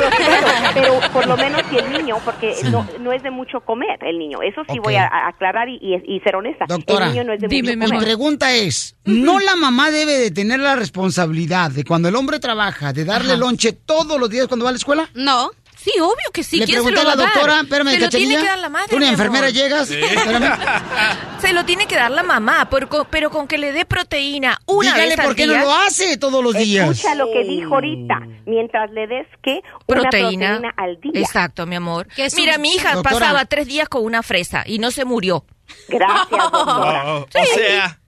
pero 0.74 0.94
por 1.12 1.28
lo 1.28 1.38
menos 1.38 1.62
si 1.70 1.78
el 1.78 1.92
niño, 1.92 2.16
porque 2.26 2.54
no, 2.72 2.86
no 3.00 3.12
es 3.12 3.24
de 3.24 3.32
mucho 3.32 3.62
comer 3.62 4.00
el 4.04 4.18
niño, 4.20 4.42
eso 4.42 4.64
sí 4.72 4.80
voy 4.80 4.96
a, 4.96 5.06
a 5.08 5.28
aclarar 5.30 5.70
y, 5.70 5.76
y- 5.82 6.16
y 6.16 6.20
ser 6.22 6.36
honesta. 6.36 6.66
Doctora, 6.68 7.06
el 7.08 7.12
niño 7.14 7.24
no 7.26 7.34
es 7.34 7.42
de 7.42 7.48
mi 7.48 7.62
mucho 7.62 7.90
comer. 7.90 8.04
pregunta 8.04 8.54
es, 8.54 8.98
¿no 9.06 9.40
la 9.40 9.53
mamá 9.56 9.92
debe 9.92 10.18
de 10.18 10.32
tener 10.32 10.60
la 10.60 10.76
responsabilidad 10.76 11.72
de 11.72 11.84
cuando 11.84 12.10
el 12.10 12.16
hombre 12.16 12.40
trabaja, 12.40 12.94
de 12.94 13.06
darle 13.06 13.38
lonche 13.38 13.74
todos 13.74 14.20
los 14.20 14.30
días 14.30 14.48
cuando 14.48 14.64
va 14.66 14.70
a 14.70 14.74
la 14.74 14.78
escuela? 14.78 15.10
No. 15.14 15.52
Sí, 15.76 15.92
obvio 16.00 16.16
que 16.34 16.44
sí. 16.44 16.60
Le 16.60 16.66
¿Quién 16.66 16.78
se 16.82 16.84
pregunté 16.92 17.04
lo 17.04 17.10
a 17.12 17.16
la 17.18 17.22
doctora, 17.26 17.60
espérame, 17.60 17.90
Se 17.90 18.00
lo 18.00 18.10
tiene 18.10 18.38
que 18.38 18.46
dar 18.46 18.60
la 18.60 18.70
madre, 18.70 18.96
una 18.96 19.10
enfermera, 19.10 19.48
amor. 19.48 19.54
llegas. 19.60 19.90
Se 21.42 21.52
lo 21.52 21.66
tiene 21.66 21.88
que 21.88 21.96
dar 21.96 22.10
la 22.12 22.24
mamá, 22.24 22.70
pero 22.70 22.88
con, 22.88 23.06
pero 23.10 23.30
con 23.30 23.48
que 23.50 23.58
le 23.58 23.74
dé 23.74 23.84
proteína 23.86 24.60
una 24.66 24.94
Dígale 24.94 25.10
vez 25.10 25.20
al 25.20 25.26
por 25.26 25.36
qué 25.36 25.46
día. 25.46 25.58
no 25.58 25.66
lo 25.66 25.74
hace 25.74 26.16
todos 26.18 26.42
los 26.42 26.54
días. 26.56 26.90
Escucha 26.90 27.16
lo 27.16 27.30
que 27.34 27.44
dijo 27.44 27.74
ahorita, 27.76 28.16
mientras 28.46 28.92
le 28.92 29.08
des 29.08 29.28
que 29.44 29.60
una 29.88 30.04
Proteína. 30.04 30.48
proteína 30.52 30.74
al 30.78 31.00
día. 31.02 31.12
Exacto, 31.22 31.66
mi 31.66 31.76
amor. 31.76 32.08
Mira, 32.38 32.56
un- 32.56 32.62
mi 32.62 32.74
hija 32.76 32.94
Doctora. 32.94 33.20
pasaba 33.20 33.46
tres 33.46 33.68
días 33.68 33.90
con 33.90 34.06
una 34.06 34.24
fresa 34.24 34.64
y 34.66 34.80
no 34.80 34.90
se 34.92 35.04
murió. 35.04 35.44
Gracias, 35.90 36.30
doctora. 36.52 37.04
Oh, 37.14 37.20
o 37.26 37.28
sea, 37.56 38.00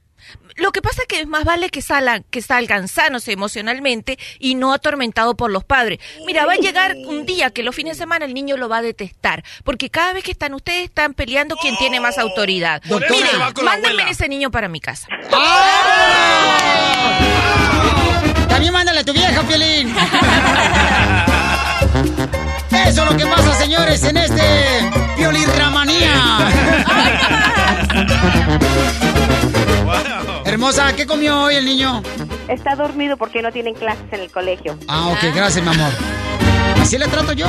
Lo 0.57 0.71
que 0.71 0.81
pasa 0.81 1.01
es 1.01 1.07
que 1.07 1.25
más 1.25 1.43
vale 1.43 1.69
que 1.69 1.81
salgan, 1.81 2.23
que 2.29 2.41
salgan 2.41 2.87
sanos 2.87 3.27
emocionalmente 3.27 4.17
y 4.39 4.55
no 4.55 4.73
atormentados 4.73 5.35
por 5.35 5.51
los 5.51 5.65
padres. 5.65 5.99
Mira, 6.25 6.45
va 6.45 6.53
a 6.53 6.57
llegar 6.57 6.95
un 6.95 7.25
día 7.25 7.49
que 7.49 7.61
los 7.61 7.75
fines 7.75 7.97
de 7.97 8.03
semana 8.03 8.23
el 8.25 8.33
niño 8.33 8.55
lo 8.55 8.69
va 8.69 8.77
a 8.77 8.81
detestar, 8.81 9.43
porque 9.65 9.89
cada 9.89 10.13
vez 10.13 10.23
que 10.23 10.31
están 10.31 10.53
ustedes 10.53 10.85
están 10.85 11.13
peleando 11.13 11.57
quién 11.57 11.75
tiene 11.77 11.99
más 11.99 12.17
autoridad. 12.17 12.81
Eso 12.85 12.99
Miren, 13.09 13.31
mándenme 13.63 14.09
ese 14.09 14.29
niño 14.29 14.49
para 14.49 14.69
mi 14.69 14.79
casa. 14.79 15.07
También 18.47 18.71
mándale 18.71 18.99
a 19.01 19.03
tu 19.03 19.11
vieja, 19.11 19.41
Piolín. 19.43 19.93
Eso 22.71 23.03
es 23.03 23.11
lo 23.11 23.17
que 23.17 23.25
pasa, 23.25 23.53
señores, 23.55 24.03
en 24.03 24.17
este 24.17 24.89
Piolín 25.17 25.49
Ramanía. 25.57 26.39
Hermosa, 30.45 30.95
¿qué 30.95 31.05
comió 31.05 31.41
hoy 31.41 31.55
el 31.55 31.65
niño? 31.65 32.01
Está 32.47 32.75
dormido 32.75 33.17
porque 33.17 33.41
no 33.41 33.51
tienen 33.51 33.73
clases 33.73 34.05
en 34.11 34.19
el 34.21 34.31
colegio. 34.31 34.77
Ah, 34.87 35.07
ok, 35.07 35.33
gracias, 35.33 35.65
mi 35.65 35.73
amor. 35.73 35.91
Así 36.79 36.97
le 36.97 37.07
trato 37.07 37.33
yo. 37.33 37.47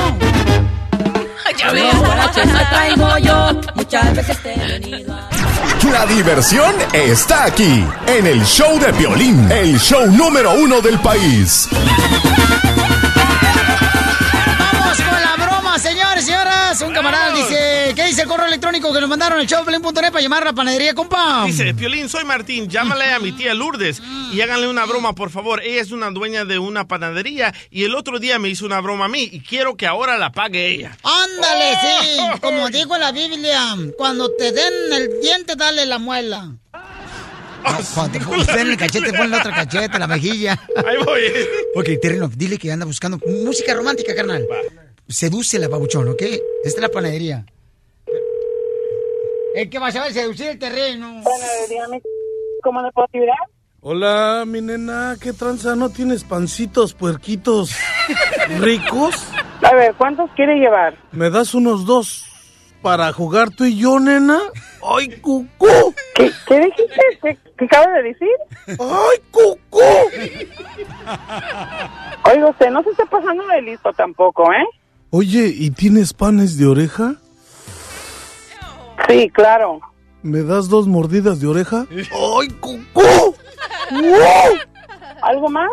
Ya 1.59 2.69
traigo 2.69 3.17
yo. 3.19 3.61
Muchas 3.75 4.15
veces 4.15 4.43
te 4.43 4.53
he 4.53 4.79
venido 4.79 5.13
a... 5.13 5.29
La 5.91 6.05
diversión 6.05 6.75
está 6.91 7.45
aquí, 7.45 7.85
en 8.07 8.27
el 8.27 8.43
show 8.43 8.77
de 8.79 8.91
violín, 8.91 9.49
el 9.51 9.79
show 9.79 10.05
número 10.07 10.53
uno 10.53 10.81
del 10.81 10.99
país. 10.99 11.69
Broma, 15.77 15.79
señores, 15.79 16.25
señoras. 16.25 16.81
Un 16.81 16.93
camarada 16.93 17.35
dice, 17.35 17.93
¿qué 17.95 18.05
dice 18.05 18.23
el 18.23 18.27
correo 18.27 18.47
electrónico 18.47 18.91
que 18.93 18.99
nos 18.99 19.09
mandaron 19.09 19.39
el 19.39 19.45
showplane.net 19.47 20.11
para 20.11 20.21
llamar 20.21 20.41
a 20.43 20.45
la 20.47 20.53
panadería, 20.53 20.93
compa? 20.93 21.43
Dice, 21.45 21.73
Piolín, 21.73 22.09
soy 22.09 22.23
Martín, 22.23 22.67
llámale 22.67 23.05
a 23.13 23.19
mi 23.19 23.31
tía 23.31 23.53
Lourdes 23.53 24.01
y 24.33 24.41
háganle 24.41 24.67
una 24.67 24.85
broma, 24.85 25.13
por 25.13 25.29
favor. 25.29 25.61
Ella 25.63 25.81
es 25.81 25.91
una 25.91 26.09
dueña 26.09 26.45
de 26.45 26.57
una 26.57 26.87
panadería 26.87 27.53
y 27.69 27.83
el 27.83 27.95
otro 27.95 28.19
día 28.19 28.39
me 28.39 28.49
hizo 28.49 28.65
una 28.65 28.81
broma 28.81 29.05
a 29.05 29.07
mí 29.07 29.29
y 29.31 29.41
quiero 29.41 29.77
que 29.77 29.85
ahora 29.85 30.17
la 30.17 30.31
pague 30.31 30.67
ella. 30.67 30.97
Ándale, 31.03 31.75
sí, 31.81 32.39
como 32.41 32.69
dijo 32.69 32.95
en 32.95 33.01
la 33.01 33.11
Biblia, 33.11 33.75
cuando 33.97 34.31
te 34.31 34.51
den 34.51 34.73
el 34.93 35.21
diente, 35.21 35.55
dale 35.55 35.85
la 35.85 35.99
muela. 35.99 36.53
No, 37.63 37.77
cuando 37.93 38.17
te 38.17 38.25
pongan 38.25 38.71
el 38.71 38.77
cachete, 38.77 39.13
pon 39.13 39.29
la 39.29 39.39
otra 39.39 39.53
cachete, 39.53 39.99
la 39.99 40.07
mejilla. 40.07 40.59
Ahí 40.77 40.97
voy. 41.03 41.21
Ok, 41.75 41.99
terreno, 42.01 42.31
dile 42.33 42.57
que 42.57 42.71
anda 42.71 42.85
buscando 42.85 43.19
música 43.27 43.73
romántica, 43.73 44.15
carnal. 44.15 44.47
Sedúcela, 45.07 45.67
babuchón, 45.67 46.09
¿ok? 46.09 46.21
Esta 46.21 46.41
es 46.63 46.81
la 46.81 46.89
panadería. 46.89 47.45
Es 49.55 49.69
que 49.69 49.79
vas 49.79 49.95
a 49.95 50.03
ver 50.03 50.13
seducir 50.13 50.47
el 50.47 50.59
terreno. 50.59 51.21
Bueno, 51.23 51.45
dígame, 51.69 52.01
¿cómo 52.61 52.81
le 52.81 52.91
puedo 52.91 53.07
ayudar? 53.13 53.37
Hola, 53.81 54.43
mi 54.45 54.61
nena, 54.61 55.15
¿qué 55.21 55.31
tranza? 55.33 55.75
¿No 55.75 55.89
tienes 55.89 56.23
pancitos, 56.23 56.93
puerquitos 56.93 57.71
ricos? 58.59 59.27
A 59.63 59.73
ver, 59.73 59.95
¿cuántos 59.95 60.29
quiere 60.31 60.55
llevar? 60.55 60.97
¿Me 61.11 61.29
das 61.29 61.53
unos 61.53 61.85
dos 61.85 62.25
para 62.81 63.11
jugar 63.13 63.49
tú 63.49 63.63
y 63.63 63.77
yo, 63.77 63.99
nena? 63.99 64.39
¡Ay, 64.83 65.07
cucú! 65.21 65.95
¿Qué, 66.15 66.31
qué 66.47 66.59
dijiste? 66.59 67.01
¿Qué, 67.21 67.37
qué 67.57 67.65
acabas 67.65 67.93
de 67.95 68.03
decir? 68.03 68.35
¡Ay, 68.67 69.21
cucú! 69.31 69.81
Oiga, 72.25 72.49
usted 72.49 72.69
no 72.71 72.83
se 72.83 72.89
está 72.89 73.05
pasando 73.05 73.47
de 73.47 73.61
listo 73.61 73.91
tampoco, 73.93 74.51
¿eh? 74.51 74.65
Oye, 75.09 75.47
¿y 75.55 75.71
tienes 75.71 76.13
panes 76.13 76.57
de 76.57 76.67
oreja? 76.67 77.15
Sí, 79.07 79.29
claro. 79.29 79.79
¿Me 80.21 80.43
das 80.43 80.67
dos 80.67 80.87
mordidas 80.87 81.39
de 81.39 81.47
oreja? 81.47 81.85
¡Ay, 81.89 82.49
cucú! 82.59 83.35
¿Algo 85.21 85.49
más? 85.49 85.69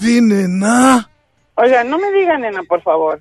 Sí, 0.00 0.20
nena. 0.22 1.10
Oiga, 1.56 1.84
no 1.84 1.98
me 1.98 2.10
diga, 2.12 2.38
nena, 2.38 2.62
por 2.62 2.82
favor. 2.82 3.20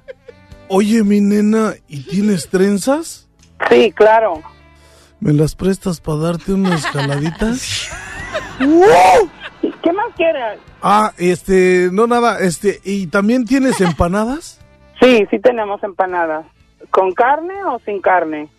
Oye, 0.69 1.03
mi 1.03 1.19
nena, 1.21 1.73
¿y 1.87 2.03
tienes 2.03 2.49
trenzas? 2.49 3.27
Sí, 3.69 3.91
claro. 3.91 4.41
¿Me 5.19 5.33
las 5.33 5.55
prestas 5.55 5.99
para 5.99 6.19
darte 6.19 6.53
unas 6.53 6.85
jaladitas? 6.87 7.89
¿Qué 8.57 9.91
más 9.93 10.07
quieres? 10.15 10.59
Ah, 10.81 11.13
este, 11.17 11.89
no 11.91 12.07
nada, 12.07 12.39
este, 12.39 12.79
¿y 12.83 13.07
también 13.07 13.45
tienes 13.45 13.81
empanadas? 13.81 14.59
Sí, 15.05 15.27
sí 15.29 15.39
tenemos 15.39 15.83
empanadas. 15.83 16.47
¿Con 16.89 17.11
carne 17.11 17.53
o 17.65 17.79
sin 17.85 18.01
carne? 18.01 18.49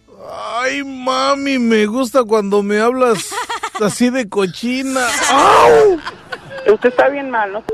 Ay, 0.61 0.84
mami, 0.84 1.59
me 1.59 1.86
gusta 1.86 2.22
cuando 2.22 2.62
me 2.62 2.78
hablas 2.78 3.34
así 3.84 4.11
de 4.11 4.28
cochina. 4.28 5.01
¡Au! 5.28 6.72
Usted 6.72 6.90
está 6.90 7.09
bien 7.09 7.30
mal, 7.30 7.53
¿no? 7.53 7.64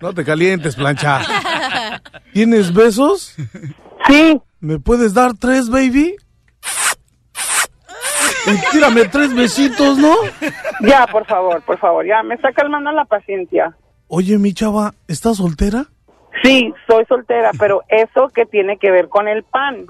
No 0.00 0.14
te 0.14 0.24
calientes, 0.24 0.74
plancha. 0.74 1.20
¿Tienes 2.32 2.72
besos? 2.72 3.36
Sí. 4.06 4.40
¿Me 4.60 4.78
puedes 4.78 5.12
dar 5.12 5.34
tres, 5.34 5.68
baby? 5.68 6.16
Y 8.46 8.70
tírame 8.72 9.04
tres 9.04 9.34
besitos, 9.34 9.98
¿no? 9.98 10.14
Ya, 10.80 11.06
por 11.06 11.26
favor, 11.26 11.60
por 11.62 11.78
favor, 11.78 12.06
ya. 12.06 12.22
Me 12.22 12.36
está 12.36 12.52
calmando 12.52 12.90
la 12.92 13.04
paciencia. 13.04 13.76
Oye, 14.08 14.38
mi 14.38 14.54
chava, 14.54 14.94
¿estás 15.08 15.36
soltera? 15.36 15.86
Sí, 16.42 16.72
soy 16.88 17.04
soltera, 17.06 17.50
pero 17.58 17.82
¿eso 17.88 18.30
qué 18.34 18.46
tiene 18.46 18.78
que 18.78 18.90
ver 18.90 19.08
con 19.08 19.28
el 19.28 19.42
pan? 19.44 19.86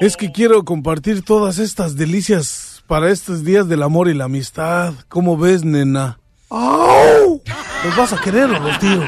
Es 0.00 0.16
que 0.16 0.30
quiero 0.32 0.64
compartir 0.64 1.24
todas 1.24 1.58
estas 1.58 1.96
delicias 1.96 2.84
para 2.86 3.10
estos 3.10 3.44
días 3.44 3.68
del 3.68 3.82
amor 3.82 4.08
y 4.08 4.14
la 4.14 4.24
amistad. 4.24 4.94
¿Cómo 5.08 5.36
ves, 5.36 5.64
nena? 5.64 6.18
¡Au! 6.50 7.40
¿Los 7.84 7.96
vas 7.96 8.12
a 8.12 8.20
querer 8.20 8.44
o 8.50 8.58
los 8.58 8.78
tiro? 8.78 9.02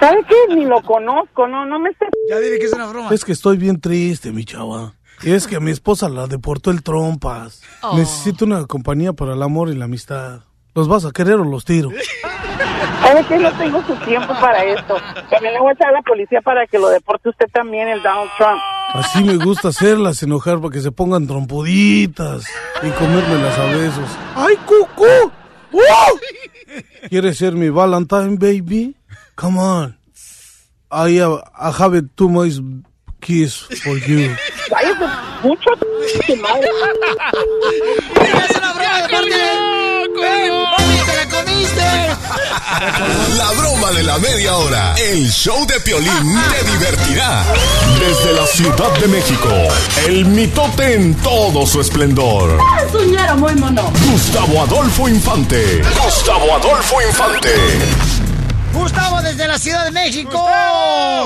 ¿Sabe 0.00 0.24
qué? 0.28 0.54
Ni 0.54 0.64
lo 0.64 0.80
conozco, 0.82 1.48
no, 1.48 1.66
no 1.66 1.78
me 1.78 1.90
sé. 1.90 2.06
Ya 2.28 2.38
dile 2.38 2.58
que 2.58 2.66
es 2.66 2.72
una 2.72 2.86
broma. 2.86 3.10
Es 3.10 3.24
que 3.24 3.32
estoy 3.32 3.56
bien 3.56 3.80
triste, 3.80 4.30
mi 4.32 4.44
chava. 4.44 4.94
Es 5.24 5.48
que 5.48 5.56
a 5.56 5.60
mi 5.60 5.72
esposa 5.72 6.08
la 6.08 6.28
deportó 6.28 6.70
el 6.70 6.82
trompas. 6.82 7.62
Oh. 7.82 7.96
Necesito 7.96 8.44
una 8.44 8.64
compañía 8.66 9.12
para 9.12 9.34
el 9.34 9.42
amor 9.42 9.68
y 9.68 9.74
la 9.74 9.86
amistad. 9.86 10.42
¿Los 10.74 10.86
vas 10.86 11.04
a 11.04 11.10
querer 11.10 11.34
o 11.34 11.44
los 11.44 11.64
tiro? 11.64 11.90
¿Sabe 13.02 13.24
qué? 13.26 13.38
No 13.38 13.52
tengo 13.58 13.82
su 13.86 13.94
tiempo 14.04 14.34
para 14.40 14.64
esto. 14.64 14.96
También 15.30 15.54
le 15.54 15.60
voy 15.60 15.70
a 15.70 15.72
echar 15.72 15.88
a 15.88 15.92
la 15.92 16.02
policía 16.02 16.40
para 16.42 16.66
que 16.66 16.78
lo 16.78 16.88
deporte 16.88 17.28
usted 17.30 17.46
también, 17.52 17.88
el 17.88 18.02
Donald 18.02 18.30
Trump. 18.36 18.60
Así 18.94 19.22
me 19.24 19.36
gusta 19.36 19.68
hacerlas 19.68 20.22
enojar 20.22 20.58
para 20.60 20.72
que 20.72 20.80
se 20.80 20.90
pongan 20.92 21.26
trompuditas 21.26 22.44
y 22.82 22.90
comérmelas 22.90 23.58
a 23.58 23.64
besos. 23.66 24.08
¡Ay, 24.34 24.56
cucú! 24.66 25.32
¡Wow! 25.72 25.82
¿Quieres 27.08 27.38
ser 27.38 27.52
mi 27.52 27.68
Valentine, 27.70 28.36
baby? 28.38 28.96
Come 29.34 29.58
on. 29.60 29.98
I, 30.90 31.18
have- 31.20 31.42
I 31.54 31.70
have 31.70 32.02
too 32.16 32.28
much 32.30 32.54
kiss 33.20 33.66
for 33.84 33.98
you. 33.98 34.34
Cállate 34.70 35.06
mucho, 35.42 35.70
tu 36.26 36.36
madre. 36.36 36.68
¡Es 38.48 38.56
una 38.56 38.72
broma 38.72 39.02
de 39.02 39.08
parte 39.08 39.77
La 43.36 43.50
broma 43.58 43.90
de 43.90 44.04
la 44.04 44.18
media 44.18 44.56
hora. 44.56 44.94
El 44.96 45.28
show 45.30 45.66
de 45.66 45.80
Piolín 45.80 46.38
te 46.50 46.70
divertirá. 46.70 47.42
Desde 47.98 48.32
la 48.32 48.46
Ciudad 48.46 48.96
de 49.00 49.08
México, 49.08 49.48
el 50.06 50.24
mitote 50.24 50.94
en 50.94 51.14
todo 51.16 51.66
su 51.66 51.80
esplendor. 51.80 52.58
Es 52.86 53.36
muy 53.36 53.54
mono. 53.56 53.92
Gustavo 54.10 54.62
Adolfo 54.62 55.08
Infante. 55.08 55.82
Gustavo 56.04 56.54
Adolfo 56.54 57.02
Infante. 57.02 57.54
Gustavo 58.72 59.22
desde 59.22 59.48
la 59.48 59.58
Ciudad 59.58 59.84
de 59.84 59.90
México. 59.90 60.40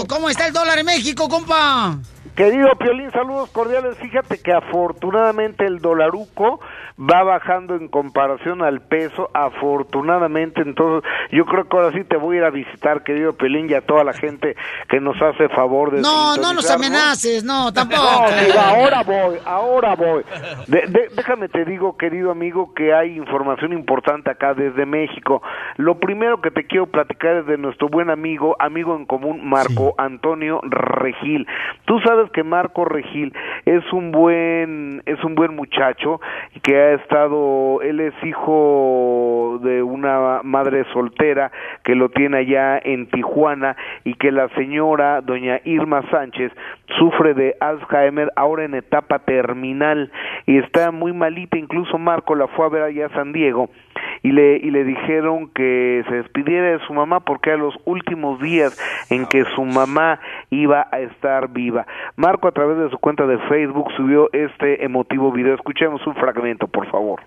¿Cómo 0.09 0.31
está 0.31 0.47
el 0.47 0.55
dólar 0.55 0.79
en 0.79 0.87
México, 0.87 1.29
compa? 1.29 1.99
Querido 2.37 2.71
Piolín, 2.79 3.11
saludos 3.11 3.51
cordiales. 3.51 3.97
Fíjate 3.99 4.41
que 4.41 4.53
afortunadamente 4.55 5.67
el 5.67 5.81
dolaruco 5.81 6.61
va 6.99 7.23
bajando 7.23 7.75
en 7.75 7.89
comparación 7.89 8.63
al 8.63 8.81
peso, 8.81 9.29
afortunadamente. 9.35 10.63
Entonces, 10.63 11.09
yo 11.31 11.45
creo 11.45 11.69
que 11.69 11.77
ahora 11.77 11.93
sí 11.93 12.05
te 12.05 12.17
voy 12.17 12.37
a 12.37 12.39
ir 12.41 12.45
a 12.45 12.51
visitar, 12.51 13.03
querido 13.03 13.35
Piolín, 13.37 13.69
y 13.69 13.75
a 13.75 13.83
toda 13.83 14.03
la 14.03 14.15
gente 14.15 14.57
que 14.89 14.99
nos 14.99 15.21
hace 15.21 15.49
favor 15.51 15.91
de 15.91 16.01
No, 16.01 16.37
no 16.37 16.55
nos 16.55 16.71
amenaces, 16.71 17.45
no, 17.45 17.71
tampoco. 17.75 18.03
No, 18.03 18.61
ahora 18.61 19.03
voy, 19.03 19.37
ahora 19.45 19.95
voy. 19.95 20.25
De- 20.69 20.87
de- 20.87 21.09
déjame 21.15 21.51
te 21.51 21.67
digo, 21.67 21.99
querido 21.99 22.31
amigo, 22.31 22.73
que 22.75 22.95
hay 22.95 23.15
información 23.17 23.75
importante 23.75 24.31
acá 24.31 24.55
desde 24.55 24.87
México. 24.87 25.43
Lo 25.77 25.99
primero 25.99 26.41
que 26.41 26.51
te 26.51 26.67
quiero 26.67 26.87
platicar 26.87 27.37
es 27.37 27.47
de 27.47 27.59
nuestro 27.59 27.89
buen 27.89 28.09
amigo, 28.09 28.57
amigo 28.59 28.97
en 28.97 29.05
común, 29.05 29.47
Marco 29.47 29.95
Antonio 29.99 30.61
Regil. 30.63 31.47
Tú 31.85 32.01
sabes 32.01 32.22
que 32.31 32.45
Marco 32.45 32.85
Regil 32.85 33.33
es 33.65 33.83
un 33.93 34.13
buen, 34.13 35.03
es 35.07 35.23
un 35.25 35.35
buen 35.35 35.55
muchacho 35.57 36.21
que 36.63 36.77
ha 36.77 36.93
estado, 36.95 37.81
él 37.83 38.01
es 38.01 38.15
hijo 38.23 39.59
de 39.63 39.83
una 39.83 40.41
madre 40.43 40.85
soltera 40.93 41.51
que 41.85 41.95
lo 41.95 42.09
tiene 42.11 42.39
allá 42.39 42.79
en 42.83 43.07
Tijuana 43.09 43.77
y 44.05 44.15
que 44.15 44.33
la 44.33 44.49
señora, 44.51 45.21
doña 45.21 45.61
Irma 45.65 46.03
Sánchez, 46.11 46.53
sufre 46.99 47.35
de 47.35 47.57
Alzheimer 47.61 48.31
ahora 48.37 48.65
en 48.65 48.75
etapa 48.75 49.21
terminal. 49.21 50.11
Y 50.47 50.59
está 50.59 50.91
muy 50.91 51.13
malita, 51.13 51.57
incluso 51.57 51.99
Marco 51.99 52.35
la 52.35 52.49
fue 52.49 52.67
a 52.67 52.69
ver 52.69 52.83
allá 52.83 53.07
a 53.07 53.15
San 53.15 53.33
Diego 53.33 53.71
y 54.23 54.33
le 54.33 54.57
y 54.57 54.71
le 54.71 54.85
dijeron 54.85 55.49
que 55.49 56.05
se 56.09 56.15
despidiera 56.17 56.79
de 56.79 56.87
su 56.87 56.93
mamá 56.93 57.21
porque 57.21 57.51
eran 57.51 57.63
los 57.63 57.75
últimos 57.85 58.41
días 58.41 58.79
en 59.11 59.27
que 59.27 59.45
su 59.55 59.65
mamá 59.65 60.21
iba 60.51 60.87
a 60.91 61.01
estar 61.01 61.49
viva. 61.49 61.87
Marco 62.17 62.49
a 62.49 62.53
través 62.53 62.79
de 62.79 62.91
su 62.91 62.99
cuenta 62.99 63.27
de 63.27 63.39
Facebook 63.49 63.91
subió 63.97 64.31
este 64.33 64.85
emotivo 64.85 65.33
video. 65.33 65.55
Escuchemos 65.55 66.07
un 66.07 66.15
fragmento, 66.15 66.67
por 66.69 66.91
favor. 66.91 67.21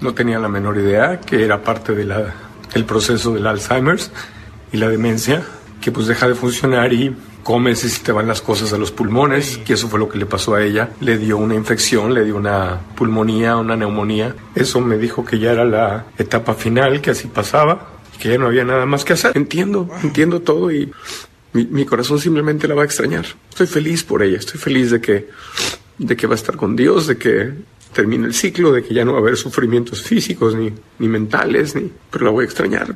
No 0.00 0.14
tenía 0.14 0.38
la 0.38 0.48
menor 0.48 0.76
idea 0.76 1.20
que 1.20 1.44
era 1.44 1.58
parte 1.58 1.94
de 1.94 2.06
del 2.74 2.84
proceso 2.84 3.34
del 3.34 3.46
Alzheimer's 3.46 4.12
y 4.72 4.76
la 4.76 4.88
demencia, 4.88 5.42
que 5.80 5.90
pues 5.90 6.06
deja 6.06 6.28
de 6.28 6.34
funcionar 6.34 6.92
y 6.92 7.14
comes 7.42 7.84
y 7.84 7.88
se 7.88 8.02
te 8.02 8.12
van 8.12 8.26
las 8.26 8.40
cosas 8.40 8.72
a 8.72 8.78
los 8.78 8.90
pulmones, 8.90 9.58
que 9.58 9.74
eso 9.74 9.88
fue 9.88 9.98
lo 9.98 10.08
que 10.08 10.18
le 10.18 10.26
pasó 10.26 10.54
a 10.54 10.62
ella. 10.62 10.90
Le 11.00 11.18
dio 11.18 11.36
una 11.38 11.54
infección, 11.54 12.14
le 12.14 12.24
dio 12.24 12.36
una 12.36 12.80
pulmonía, 12.96 13.56
una 13.56 13.76
neumonía. 13.76 14.34
Eso 14.54 14.80
me 14.80 14.98
dijo 14.98 15.24
que 15.24 15.38
ya 15.38 15.52
era 15.52 15.64
la 15.64 16.06
etapa 16.18 16.54
final, 16.54 17.00
que 17.00 17.10
así 17.10 17.28
pasaba, 17.28 17.88
que 18.18 18.30
ya 18.30 18.38
no 18.38 18.46
había 18.46 18.64
nada 18.64 18.86
más 18.86 19.04
que 19.04 19.14
hacer. 19.14 19.32
Entiendo, 19.36 19.88
entiendo 20.02 20.40
todo 20.40 20.70
y 20.70 20.90
mi, 21.52 21.66
mi 21.66 21.84
corazón 21.84 22.18
simplemente 22.18 22.68
la 22.68 22.74
va 22.74 22.82
a 22.82 22.84
extrañar. 22.84 23.26
Estoy 23.48 23.66
feliz 23.66 24.04
por 24.04 24.22
ella, 24.22 24.38
estoy 24.38 24.60
feliz 24.60 24.90
de 24.90 25.00
que, 25.00 25.28
de 25.98 26.16
que 26.16 26.26
va 26.26 26.34
a 26.34 26.36
estar 26.36 26.56
con 26.56 26.76
Dios, 26.76 27.06
de 27.06 27.18
que 27.18 27.52
termine 27.92 28.26
el 28.26 28.34
ciclo, 28.34 28.72
de 28.72 28.82
que 28.82 28.94
ya 28.94 29.04
no 29.04 29.12
va 29.12 29.18
a 29.18 29.20
haber 29.20 29.36
sufrimientos 29.36 30.02
físicos 30.02 30.54
ni, 30.54 30.72
ni 30.98 31.08
mentales, 31.08 31.74
ni, 31.74 31.90
pero 32.10 32.26
la 32.26 32.30
voy 32.30 32.42
a 32.42 32.46
extrañar. 32.46 32.94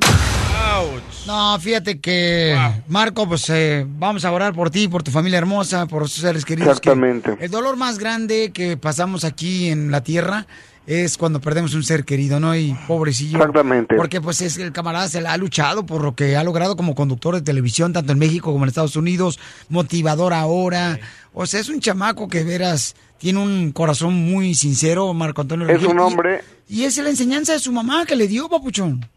No, 1.27 1.57
fíjate 1.59 1.99
que, 1.99 2.55
Marco, 2.87 3.27
pues 3.27 3.49
eh, 3.49 3.85
vamos 3.87 4.23
a 4.25 4.31
orar 4.31 4.53
por 4.53 4.69
ti, 4.69 4.87
por 4.87 5.01
tu 5.01 5.09
familia 5.09 5.39
hermosa, 5.39 5.87
por 5.87 6.03
tus 6.03 6.13
seres 6.13 6.45
queridos. 6.45 6.79
que 6.79 6.89
Exactamente. 6.91 7.35
el 7.43 7.49
dolor 7.49 7.77
más 7.77 7.97
grande 7.97 8.51
que 8.53 8.77
pasamos 8.77 9.23
aquí 9.23 9.69
en 9.69 9.89
la 9.89 10.03
tierra 10.03 10.45
es 10.85 11.17
cuando 11.17 11.41
perdemos 11.41 11.73
un 11.73 11.83
ser 11.83 12.05
querido, 12.05 12.39
¿no? 12.39 12.55
Y 12.55 12.77
pobrecillo. 12.87 13.39
Exactamente. 13.39 13.95
Porque 13.95 14.21
pues 14.21 14.39
es 14.41 14.55
que 14.55 14.61
el 14.61 14.71
camarada 14.71 15.07
se 15.07 15.19
la 15.19 15.33
ha 15.33 15.37
luchado 15.37 15.83
por 15.87 16.03
lo 16.03 16.13
que 16.15 16.37
ha 16.37 16.43
logrado 16.43 16.75
como 16.75 16.93
conductor 16.93 17.33
de 17.33 17.41
televisión, 17.41 17.91
tanto 17.91 18.11
en 18.11 18.19
México 18.19 18.51
como 18.51 18.63
en 18.65 18.69
Estados 18.69 18.95
Unidos, 18.95 19.39
motivador 19.69 20.31
ahora. 20.31 20.99
O 21.33 21.47
sea, 21.47 21.59
es 21.59 21.69
un 21.69 21.79
chamaco 21.79 22.27
que 22.27 22.43
veras 22.43 22.95
tiene 23.17 23.39
un 23.39 23.71
corazón 23.71 24.13
muy 24.13 24.53
sincero, 24.53 25.11
Marco 25.15 25.41
Antonio. 25.41 25.67
Es 25.69 25.81
un 25.83 25.97
y- 25.97 25.99
hombre- 25.99 26.43
Y, 26.69 26.83
es 26.83 26.97
la 26.99 27.09
enseñanza 27.09 27.53
de 27.53 27.59
su 27.59 27.71
mamá 27.71 28.05
que 28.05 28.15
le 28.15 28.27
dio, 28.27 28.47
papuchón. 28.47 29.07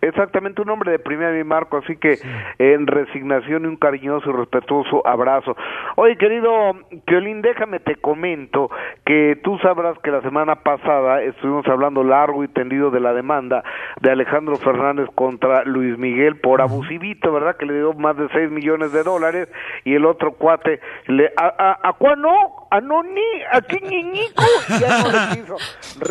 Exactamente, 0.00 0.62
un 0.62 0.70
hombre 0.70 0.92
de 0.92 0.98
primera, 1.00 1.32
mi 1.32 1.42
Marco, 1.42 1.78
así 1.78 1.96
que 1.96 2.18
en 2.58 2.86
resignación 2.86 3.64
y 3.64 3.66
un 3.66 3.76
cariñoso 3.76 4.30
y 4.30 4.32
respetuoso 4.32 5.04
abrazo. 5.04 5.56
Oye, 5.96 6.16
querido 6.16 6.72
Piolín, 7.04 7.42
déjame 7.42 7.80
te 7.80 7.96
comento 7.96 8.70
que 9.04 9.40
tú 9.42 9.58
sabrás 9.58 9.98
que 9.98 10.12
la 10.12 10.20
semana 10.22 10.62
pasada 10.62 11.22
estuvimos 11.22 11.66
hablando 11.66 12.04
largo 12.04 12.44
y 12.44 12.48
tendido 12.48 12.90
de 12.92 13.00
la 13.00 13.12
demanda 13.12 13.64
de 14.00 14.12
Alejandro 14.12 14.54
Fernández 14.56 15.08
contra 15.16 15.64
Luis 15.64 15.98
Miguel 15.98 16.38
por 16.38 16.60
abusivito, 16.60 17.32
¿verdad? 17.32 17.56
Que 17.56 17.66
le 17.66 17.74
dio 17.74 17.92
más 17.94 18.16
de 18.16 18.28
6 18.28 18.52
millones 18.52 18.92
de 18.92 19.02
dólares 19.02 19.48
y 19.84 19.94
el 19.94 20.06
otro 20.06 20.32
cuate 20.32 20.80
le... 21.06 21.32
¿A, 21.36 21.46
a, 21.58 21.88
a 21.88 21.92
cuál 21.94 22.20
no? 22.20 22.34
¿A 22.70 22.80
no 22.80 23.02
ni? 23.02 23.42
¿A 23.50 23.60
qué 23.62 23.80
ñiñico? 23.80 24.44
Ya 24.80 25.02
no 25.02 25.08
le 25.08 25.40
quiso 25.40 25.56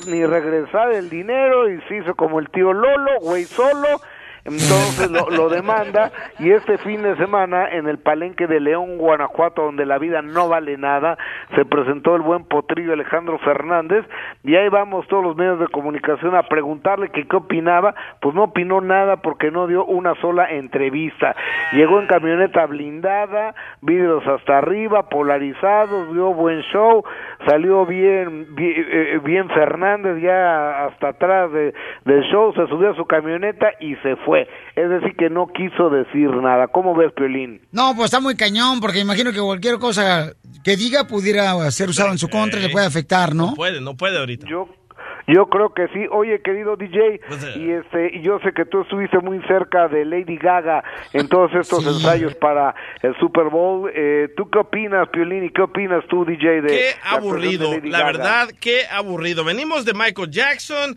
ni 0.11 0.25
regresar 0.25 0.91
el 0.91 1.09
dinero 1.09 1.69
y 1.69 1.79
se 1.81 1.97
hizo 1.97 2.15
como 2.15 2.39
el 2.39 2.49
tío 2.49 2.73
Lolo, 2.73 3.11
güey 3.21 3.43
solo. 3.43 3.76
controllo 3.77 4.16
Entonces 4.47 5.11
lo, 5.11 5.49
demanda 5.49 6.11
y 6.39 6.51
este 6.51 6.77
fin 6.79 7.03
de 7.03 7.15
semana 7.17 7.69
en 7.69 7.87
el 7.87 7.99
palenque 7.99 8.47
de 8.47 8.59
León, 8.59 8.97
Guanajuato, 8.97 9.63
donde 9.63 9.85
la 9.85 9.97
vida 9.97 10.21
no 10.21 10.49
vale 10.49 10.77
nada, 10.77 11.17
se 11.55 11.65
presentó 11.65 12.15
el 12.15 12.21
buen 12.21 12.45
potrillo 12.45 12.93
Alejandro 12.93 13.37
Fernández 13.39 14.05
y 14.43 14.55
ahí 14.55 14.69
vamos 14.69 15.07
todos 15.07 15.23
los 15.23 15.35
medios 15.35 15.59
de 15.59 15.67
comunicación 15.67 16.35
a 16.35 16.43
preguntarle 16.43 17.09
que 17.09 17.27
qué 17.27 17.35
opinaba, 17.35 17.93
pues 18.21 18.33
no 18.33 18.43
opinó 18.45 18.81
nada 18.81 19.17
porque 19.17 19.51
no 19.51 19.67
dio 19.67 19.85
una 19.85 20.15
sola 20.21 20.49
entrevista. 20.49 21.35
Llegó 21.73 21.99
en 21.99 22.07
camioneta 22.07 22.65
blindada, 22.65 23.53
vídeos 23.81 24.25
hasta 24.27 24.57
arriba, 24.57 25.09
polarizados, 25.09 26.13
dio 26.13 26.33
buen 26.33 26.61
show, 26.61 27.03
salió 27.45 27.85
bien 27.85 28.07
bien, 28.17 28.47
eh, 28.57 29.19
bien 29.23 29.49
Fernández 29.49 30.21
ya 30.21 30.85
hasta 30.85 31.09
atrás 31.09 31.51
de, 31.51 31.73
del 32.05 32.21
show, 32.23 32.53
se 32.53 32.67
subió 32.67 32.91
a 32.91 32.95
su 32.95 33.05
camioneta 33.05 33.71
y 33.79 33.95
se 33.97 34.15
fue. 34.17 34.36
Es 34.75 34.89
decir, 34.89 35.15
que 35.17 35.29
no 35.29 35.47
quiso 35.47 35.89
decir 35.89 36.29
nada. 36.29 36.67
¿Cómo 36.67 36.95
ves, 36.95 37.11
Piolín? 37.13 37.61
No, 37.71 37.93
pues 37.95 38.05
está 38.05 38.19
muy 38.19 38.35
cañón, 38.35 38.79
porque 38.79 38.99
imagino 38.99 39.31
que 39.31 39.39
cualquier 39.39 39.77
cosa 39.79 40.33
que 40.63 40.75
diga 40.75 41.05
pudiera 41.07 41.53
ser 41.71 41.89
usado 41.89 42.11
en 42.11 42.17
su 42.17 42.29
contra 42.29 42.59
y 42.59 42.63
le 42.63 42.69
puede 42.69 42.85
afectar, 42.85 43.33
¿no? 43.33 43.47
No 43.47 43.55
puede, 43.55 43.81
no 43.81 43.95
puede 43.95 44.17
ahorita. 44.17 44.47
Yo 44.47 44.67
yo 45.29 45.47
creo 45.49 45.73
que 45.73 45.87
sí. 45.89 46.05
Oye, 46.09 46.41
querido 46.41 46.77
DJ, 46.77 47.19
Pues, 47.27 47.43
eh. 47.43 47.59
y 47.59 47.71
este 47.71 48.17
y 48.17 48.21
yo 48.21 48.39
sé 48.39 48.53
que 48.53 48.63
tú 48.63 48.83
estuviste 48.83 49.19
muy 49.19 49.41
cerca 49.45 49.89
de 49.89 50.05
Lady 50.05 50.37
Gaga 50.37 50.81
en 51.11 51.27
todos 51.27 51.53
estos 51.53 51.85
ensayos 51.85 52.33
para 52.35 52.73
el 53.01 53.13
Super 53.19 53.49
Bowl. 53.49 53.91
Eh, 53.93 54.29
¿Tú 54.37 54.49
qué 54.49 54.59
opinas, 54.59 55.09
Piolín, 55.09 55.43
y 55.43 55.49
qué 55.49 55.63
opinas 55.63 56.05
tú, 56.09 56.23
DJ, 56.23 56.61
de 56.61 56.67
Qué 56.69 56.91
la 57.03 57.17
aburrido, 57.17 57.71
de 57.71 57.77
Lady 57.79 57.89
la 57.89 57.97
Gaga? 57.99 58.11
verdad, 58.13 58.47
qué 58.61 58.83
aburrido. 58.89 59.43
Venimos 59.43 59.83
de 59.83 59.93
Michael 59.93 60.29
Jackson, 60.31 60.95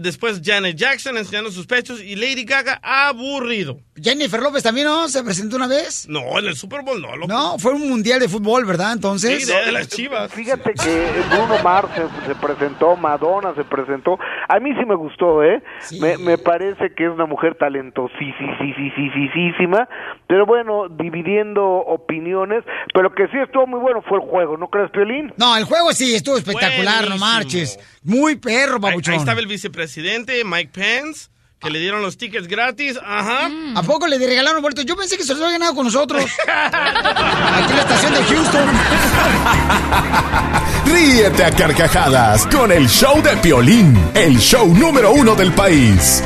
después 0.00 0.40
Janet 0.44 0.76
Jackson 0.76 1.16
enseñando 1.16 1.50
sus 1.50 1.66
pechos 1.66 2.02
y 2.02 2.16
Lady 2.16 2.44
Gaga, 2.44 2.80
aburrido. 2.82 3.78
Jennifer 4.00 4.40
López 4.40 4.62
también, 4.62 4.86
¿no? 4.86 5.08
¿Se 5.08 5.22
presentó 5.22 5.56
una 5.56 5.68
vez? 5.68 6.08
No, 6.08 6.38
en 6.38 6.46
el 6.46 6.56
Super 6.56 6.82
Bowl 6.82 7.00
no, 7.00 7.14
loco. 7.16 7.28
No, 7.28 7.58
fue 7.58 7.72
un 7.72 7.88
mundial 7.88 8.20
de 8.20 8.28
fútbol, 8.28 8.64
¿verdad? 8.64 8.92
Entonces. 8.92 9.46
Sí, 9.46 9.52
de, 9.52 9.66
de 9.66 9.72
las 9.72 9.88
chivas. 9.88 10.32
Fíjate 10.32 10.72
que 10.74 11.10
Bruno 11.30 11.62
Mars 11.62 11.88
se, 11.94 12.26
se 12.26 12.34
presentó, 12.34 12.96
Madonna 12.96 13.54
se 13.54 13.64
presentó. 13.64 14.18
A 14.48 14.58
mí 14.60 14.70
sí 14.78 14.84
me 14.86 14.94
gustó, 14.94 15.42
¿eh? 15.44 15.62
Me, 16.00 16.16
me 16.18 16.38
parece 16.38 16.94
que 16.94 17.04
es 17.04 17.10
una 17.10 17.26
mujer 17.26 17.56
talentosísima, 17.58 19.88
pero 20.26 20.46
bueno, 20.46 20.88
dividiendo 20.88 21.62
opiniones, 21.64 22.64
pero 22.94 23.14
que 23.14 23.26
sí 23.28 23.36
estuvo 23.44 23.66
muy 23.66 23.80
bueno 23.80 24.02
fue 24.02 24.18
el 24.18 24.28
juego, 24.28 24.56
¿no 24.56 24.68
crees, 24.68 24.90
Piolín? 24.90 25.32
No, 25.36 25.56
el 25.56 25.64
juego 25.64 25.92
sí 25.92 26.14
estuvo 26.14 26.36
espectacular, 26.36 27.08
no 27.08 27.18
marches. 27.18 27.78
Muy 28.04 28.36
perro, 28.36 28.74
Ahí, 28.76 28.80
babuchón. 28.80 29.14
ahí 29.14 29.20
estaba 29.20 29.40
el 29.40 29.46
vicepresidente, 29.46 30.42
Mike 30.44 30.70
Pence, 30.72 31.28
que 31.60 31.70
le 31.70 31.78
dieron 31.78 32.02
los 32.02 32.16
tickets 32.16 32.48
gratis. 32.48 32.98
Ajá. 33.04 33.48
¿A 33.76 33.82
poco 33.82 34.06
le 34.08 34.18
regalaron 34.18 34.60
boletos? 34.60 34.84
Yo 34.84 34.96
pensé 34.96 35.16
que 35.16 35.22
se 35.24 35.34
los 35.34 35.42
había 35.42 35.52
ganado 35.58 35.74
con 35.76 35.84
nosotros. 35.86 36.24
Aquí 36.46 37.70
en 37.70 37.76
la 37.76 37.82
estación 37.82 38.14
de 38.14 38.24
Houston. 38.24 38.68
Ríete 40.86 41.44
a 41.44 41.50
carcajadas 41.52 42.46
con 42.48 42.72
el 42.72 42.88
show 42.88 43.22
de 43.22 43.36
Piolín, 43.36 44.10
el 44.14 44.36
show 44.38 44.66
número 44.74 45.12
uno 45.12 45.34
del 45.36 45.52
país. 45.52 46.22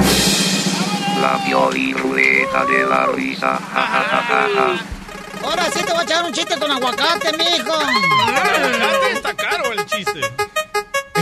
La 1.21 1.39
Pioliruleta 1.45 2.65
de 2.65 2.87
la 2.89 3.07
risa. 3.07 3.59
Ahora 5.45 5.67
sí 5.73 5.81
te 5.85 5.93
voy 5.93 6.01
a 6.01 6.05
echar 6.05 6.25
un 6.25 6.33
chiste 6.33 6.59
con 6.59 6.71
aguacate, 6.71 7.33
mijo. 7.37 7.73
aguacate 7.75 9.13
está 9.13 9.35
caro 9.35 9.73
el 9.73 9.85
chiste. 9.87 10.21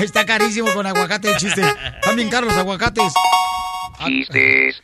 Está 0.02 0.26
carísimo 0.26 0.72
con 0.74 0.86
aguacate 0.86 1.30
el 1.30 1.36
chiste. 1.36 1.62
Están 1.62 2.16
bien 2.16 2.28
caros 2.28 2.50
los 2.50 2.58
aguacates. 2.58 3.12
Chistes. 4.04 4.82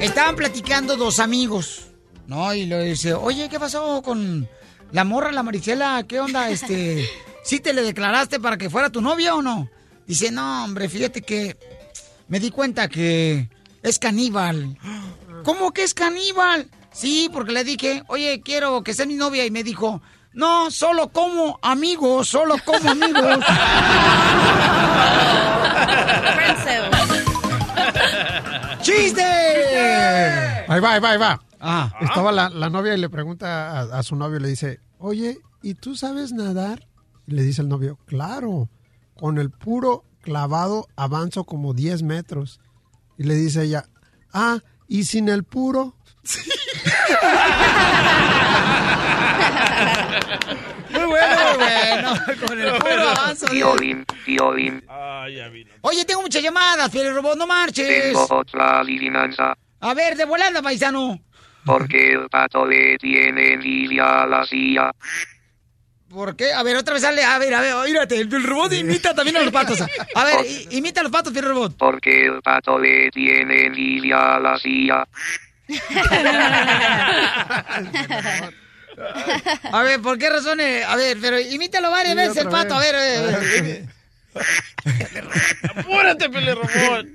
Estaban 0.00 0.36
platicando 0.36 0.96
dos 0.96 1.18
amigos, 1.18 1.86
¿no? 2.26 2.54
Y 2.54 2.66
le 2.66 2.84
dice, 2.84 3.14
oye, 3.14 3.48
¿qué 3.48 3.58
pasó 3.58 4.02
con 4.02 4.48
la 4.92 5.04
morra, 5.04 5.32
la 5.32 5.42
Marisela? 5.42 6.04
¿Qué 6.06 6.20
onda? 6.20 6.50
Este, 6.50 7.08
¿sí 7.42 7.60
te 7.60 7.72
le 7.72 7.82
declaraste 7.82 8.38
para 8.38 8.56
que 8.56 8.70
fuera 8.70 8.90
tu 8.90 9.00
novia 9.00 9.34
o 9.34 9.42
no? 9.42 9.68
Dice, 10.06 10.30
no, 10.30 10.64
hombre, 10.64 10.88
fíjate 10.88 11.22
que 11.22 11.56
me 12.28 12.38
di 12.38 12.50
cuenta 12.50 12.88
que 12.88 13.48
es 13.82 13.98
caníbal. 13.98 14.78
¿Cómo 15.44 15.72
que 15.72 15.82
es 15.82 15.94
caníbal? 15.94 16.70
Sí, 16.92 17.28
porque 17.32 17.52
le 17.52 17.64
dije, 17.64 18.04
oye, 18.06 18.40
quiero 18.42 18.82
que 18.82 18.94
sea 18.94 19.06
mi 19.06 19.14
novia. 19.14 19.44
Y 19.44 19.50
me 19.50 19.64
dijo, 19.64 20.00
no, 20.34 20.70
solo 20.70 21.10
como 21.10 21.58
amigos, 21.62 22.28
solo 22.28 22.56
como 22.64 22.90
amigos. 22.90 23.38
¡Chiste! 28.82 29.22
Ahí 30.68 30.80
va, 30.80 30.92
ahí 30.92 31.00
va, 31.00 31.10
ahí 31.10 31.18
va. 31.18 31.40
Ah. 31.60 31.92
Estaba 32.00 32.32
la, 32.32 32.50
la 32.50 32.68
novia 32.68 32.94
y 32.94 32.98
le 32.98 33.08
pregunta 33.08 33.80
a, 33.80 33.98
a 33.98 34.02
su 34.02 34.16
novio, 34.16 34.38
le 34.38 34.48
dice, 34.48 34.80
oye, 34.98 35.38
¿y 35.62 35.74
tú 35.74 35.96
sabes 35.96 36.32
nadar? 36.32 36.86
Y 37.26 37.32
le 37.32 37.42
dice 37.42 37.62
el 37.62 37.68
novio, 37.68 37.98
claro, 38.04 38.68
con 39.16 39.38
el 39.38 39.50
puro 39.50 40.04
clavado 40.20 40.88
avanzo 40.96 41.44
como 41.44 41.72
10 41.74 42.02
metros. 42.02 42.60
Y 43.16 43.24
le 43.24 43.34
dice 43.34 43.62
ella, 43.62 43.86
ah, 44.32 44.58
¿y 44.88 45.04
sin 45.04 45.28
el 45.28 45.44
puro? 45.44 45.96
Muy 50.90 51.04
bueno, 51.06 51.36
muy 51.48 51.56
bueno. 51.64 52.14
Con 52.46 52.60
el 52.60 52.72
puro 52.74 53.08
avanzo. 53.08 53.46
Violín, 53.48 54.04
violín. 54.26 54.84
Oye, 55.80 56.04
tengo 56.04 56.22
muchas 56.22 56.42
llamadas, 56.42 56.90
Piel 56.90 57.14
Robot, 57.14 57.36
no 57.36 57.46
marches. 57.46 58.12
Tengo 58.12 58.26
otra 58.30 58.80
adivinanza. 58.80 59.56
A 59.80 59.94
ver, 59.94 60.16
de 60.16 60.24
volada, 60.24 60.62
paisano. 60.62 61.20
Porque 61.64 62.12
el 62.12 62.28
pato 62.28 62.66
le 62.66 62.98
tiene 62.98 63.54
envidia 63.54 64.22
a 64.22 64.26
la 64.26 64.46
silla. 64.46 64.92
¿Por 66.08 66.36
qué? 66.36 66.52
A 66.52 66.62
ver, 66.62 66.76
otra 66.76 66.94
vez 66.94 67.02
sale. 67.02 67.24
A 67.24 67.38
ver, 67.38 67.54
a 67.54 67.60
ver, 67.60 67.74
mírate, 67.86 68.20
el 68.20 68.30
Robot 68.30 68.72
imita 68.72 69.14
también 69.14 69.36
a 69.38 69.40
los 69.40 69.52
patos. 69.52 69.80
A 70.14 70.24
ver, 70.24 70.36
imita 70.70 71.00
a 71.00 71.02
los 71.02 71.12
patos, 71.12 71.32
Piel 71.32 71.46
Robot. 71.46 71.76
Porque 71.76 72.26
el 72.26 72.40
pato 72.40 72.78
le 72.78 73.10
tiene 73.10 73.66
envidia 73.66 74.36
a 74.36 74.40
la 74.40 74.56
silla. 74.58 75.04
A 79.72 79.82
ver, 79.82 80.00
¿por 80.00 80.18
qué 80.18 80.30
razón? 80.30 80.60
eh? 80.60 80.84
A 80.84 80.96
ver, 80.96 81.18
pero 81.20 81.38
imítalo 81.40 81.90
varias 81.90 82.14
Sí, 82.14 82.18
veces 82.20 82.36
el 82.38 82.48
pato. 82.48 82.74
A 82.74 82.80
ver, 82.80 82.94
a 82.94 83.00
ver. 83.00 83.84
¡Apúrate, 85.76 86.28
Robot! 86.28 87.06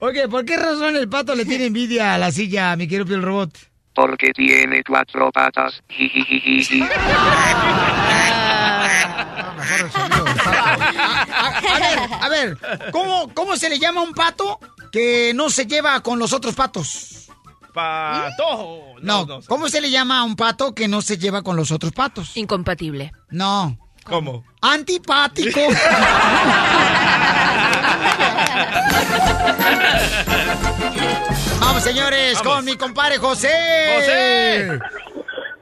Ok, 0.00 0.14
¿por 0.30 0.44
qué 0.44 0.56
razón 0.56 0.96
el 0.96 1.08
pato 1.08 1.34
le 1.34 1.44
tiene 1.44 1.66
envidia 1.66 2.14
a 2.14 2.18
la 2.18 2.30
silla, 2.30 2.76
mi 2.76 2.86
querido 2.86 3.06
Piel 3.06 3.22
Robot? 3.22 3.50
Porque 3.94 4.30
tiene 4.32 4.82
cuatro 4.84 5.30
patas. 5.32 5.80
Jijijijiji. 5.88 6.82
A 11.30 11.78
ver, 11.80 11.98
a 12.20 12.28
ver, 12.28 12.58
¿cómo, 12.92 13.32
¿cómo 13.34 13.56
se 13.56 13.68
le 13.68 13.78
llama 13.78 14.00
a 14.00 14.04
un 14.04 14.14
pato 14.14 14.60
que 14.92 15.32
no 15.34 15.50
se 15.50 15.66
lleva 15.66 16.00
con 16.00 16.18
los 16.18 16.32
otros 16.32 16.54
patos? 16.54 17.27
Patojo. 17.78 18.96
No, 19.02 19.26
¿cómo 19.46 19.68
se 19.68 19.80
le 19.80 19.90
llama 19.90 20.18
a 20.18 20.24
un 20.24 20.34
pato 20.34 20.74
que 20.74 20.88
no 20.88 21.00
se 21.00 21.16
lleva 21.16 21.42
con 21.42 21.54
los 21.56 21.70
otros 21.70 21.92
patos? 21.92 22.36
Incompatible. 22.36 23.12
No. 23.30 23.78
¿Cómo? 24.04 24.42
Antipático. 24.60 25.60
Vamos, 31.60 31.82
señores, 31.82 32.40
con 32.42 32.64
mi 32.64 32.76
compadre 32.76 33.18
José. 33.18 33.48
José. 33.96 34.78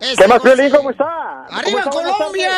Este 0.00 0.22
¿Qué 0.22 0.28
más. 0.28 0.40
Piolín? 0.40 0.70
¿Cómo 0.70 0.90
está? 0.90 1.44
¡Arriba 1.50 1.82
¿Cómo 1.84 2.00
está? 2.00 2.12
Colombia! 2.12 2.50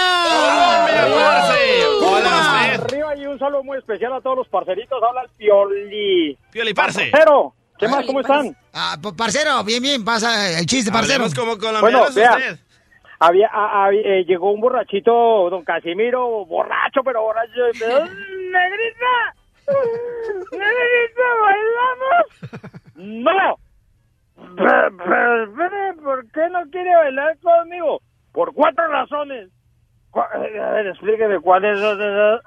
Hola, 2.02 2.62
Arriba 2.74 3.16
y 3.16 3.26
un 3.26 3.39
saludo 3.39 3.62
muy 3.64 3.78
especial 3.78 4.12
a 4.12 4.20
todos 4.20 4.39
los 4.39 4.48
parceritos. 4.48 5.01
Habla 5.02 5.22
el 5.22 5.30
Pioli. 5.30 6.39
Pioli, 6.51 6.74
parce. 6.74 7.10
Parcero, 7.10 7.55
¿qué 7.78 7.88
más? 7.88 8.05
¿Cómo 8.06 8.20
están? 8.20 8.56
Ah, 8.72 8.96
pa- 9.02 9.12
parcero, 9.16 9.62
bien, 9.64 9.82
bien, 9.82 10.05
pasa 10.05 10.59
el 10.59 10.66
chiste, 10.66 10.90
parcero. 10.92 11.24
Hablemos 11.24 11.34
como 11.34 11.56
Bueno, 11.56 11.80
colombianos 11.80 12.14
vea, 12.14 12.30
usted. 12.36 12.59
había, 13.20 13.48
a- 13.52 13.86
a- 13.86 13.92
eh, 13.92 14.24
llegó 14.26 14.52
un 14.52 14.60
borrachito, 14.60 15.50
don 15.50 15.64
Casimiro, 15.64 16.44
borracho, 16.46 17.02
pero 17.05 17.22
borracho. 17.22 17.52
y 17.72 17.78
me 17.78 17.86
dijo, 17.86 17.98
¡Negrita! 18.50 19.34
¡Negrita, 20.52 21.26
bailamos! 21.42 22.26
¡No! 22.96 23.59
Pero, 24.56 24.96
pero, 24.96 25.44
espere, 25.44 25.92
¿por 26.02 26.30
qué 26.30 26.48
no 26.50 26.62
quiere 26.70 26.94
bailar 26.94 27.36
conmigo? 27.40 28.00
Por 28.32 28.52
cuatro 28.55 28.86
razones. 28.88 29.50
Cu- 30.10 30.20
A 30.20 30.38
ver, 30.38 30.86
explíqueme 30.86 31.40
cuáles 31.40 31.78
son 31.80 32.00
esas 32.00 32.40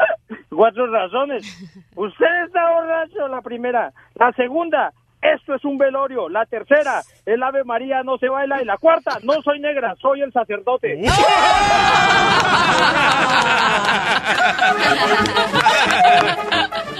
cuatro 0.49 0.87
razones. 0.87 1.43
Usted 1.95 2.43
está 2.47 2.71
borracho, 2.71 3.27
la 3.27 3.41
primera. 3.41 3.91
La 4.15 4.31
segunda, 4.33 4.93
esto 5.21 5.55
es 5.55 5.63
un 5.65 5.77
velorio. 5.77 6.29
La 6.29 6.45
tercera, 6.45 7.01
el 7.25 7.41
Ave 7.43 7.63
María 7.63 8.03
no 8.03 8.17
se 8.17 8.27
baila. 8.27 8.61
Y 8.61 8.65
la 8.65 8.77
cuarta, 8.77 9.19
no 9.23 9.41
soy 9.43 9.59
negra, 9.59 9.95
soy 10.01 10.21
el 10.21 10.31
sacerdote. 10.31 10.95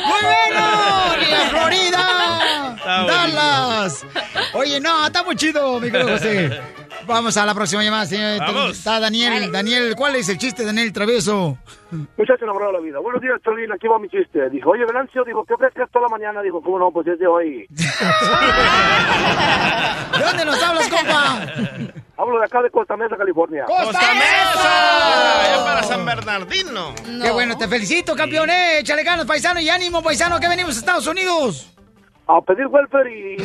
¡Muy 0.05 0.21
bueno! 0.21 0.65
¡La 1.31 1.39
Florida! 1.49 2.75
Está 2.75 3.05
¡Dallas! 3.05 4.05
Oye, 4.53 4.79
no, 4.79 5.05
está 5.05 5.23
muy 5.23 5.35
chido, 5.35 5.79
mi 5.79 5.91
querido 5.91 6.09
José. 6.11 6.61
Vamos 7.05 7.37
a 7.37 7.45
la 7.45 7.53
próxima 7.53 7.83
llamada, 7.83 8.05
señor. 8.05 8.39
Vamos. 8.39 8.77
Está 8.77 8.99
Daniel. 8.99 9.51
Daniel, 9.51 9.95
¿cuál 9.95 10.15
es 10.15 10.29
el 10.29 10.37
chiste 10.37 10.65
Daniel 10.65 10.91
Travieso? 10.93 11.57
Muchacho 11.91 12.43
enamorado 12.43 12.71
de 12.71 12.77
la 12.77 12.83
vida. 12.83 12.99
Buenos 12.99 13.21
días, 13.21 13.39
Cholín. 13.43 13.71
Aquí 13.71 13.87
va 13.87 13.99
mi 13.99 14.07
chiste. 14.09 14.49
Dijo, 14.49 14.69
oye, 14.69 14.85
Venancio, 14.85 15.23
dijo, 15.23 15.43
¿qué 15.45 15.55
frescas 15.57 15.89
toda 15.91 16.07
la 16.07 16.17
mañana? 16.17 16.41
Dijo, 16.41 16.61
¿cómo 16.61 16.79
no? 16.79 16.91
Pues 16.91 17.07
es 17.07 17.19
de 17.19 17.27
hoy. 17.27 17.67
¿De 20.17 20.23
dónde 20.23 20.45
nos 20.45 20.63
hablas, 20.63 20.87
compa? 20.89 21.41
Hablo 22.17 22.39
de 22.39 22.45
acá 22.45 22.61
de 22.61 22.69
Costa 22.69 22.95
Mesa, 22.95 23.17
California. 23.17 23.65
¡Costa 23.65 24.13
Mesa! 24.13 25.57
Ya 25.57 25.63
para 25.65 25.83
San 25.83 26.05
Bernardino. 26.05 26.93
Qué 27.21 27.31
bueno, 27.31 27.57
te 27.57 27.67
felicito, 27.67 28.15
campeón. 28.15 28.49
Eh, 28.49 28.79
échale 28.79 29.03
ganas, 29.03 29.25
paisano, 29.25 29.59
y 29.59 29.69
ánimo, 29.69 30.01
paisano, 30.03 30.39
que 30.39 30.47
venimos 30.47 30.75
a 30.75 30.79
Estados 30.79 31.07
Unidos. 31.07 31.73
A 32.27 32.41
pedir 32.41 32.67
welfare 32.67 33.11
y... 33.11 33.37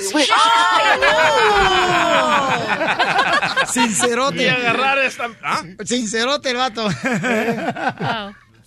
Sincerote. 3.67 4.43
Y 4.45 4.49
agarrar 4.49 4.99
esta... 4.99 5.29
¿Ah? 5.43 5.63
Sincerote 5.85 6.51
el 6.51 6.57
vato. 6.57 6.89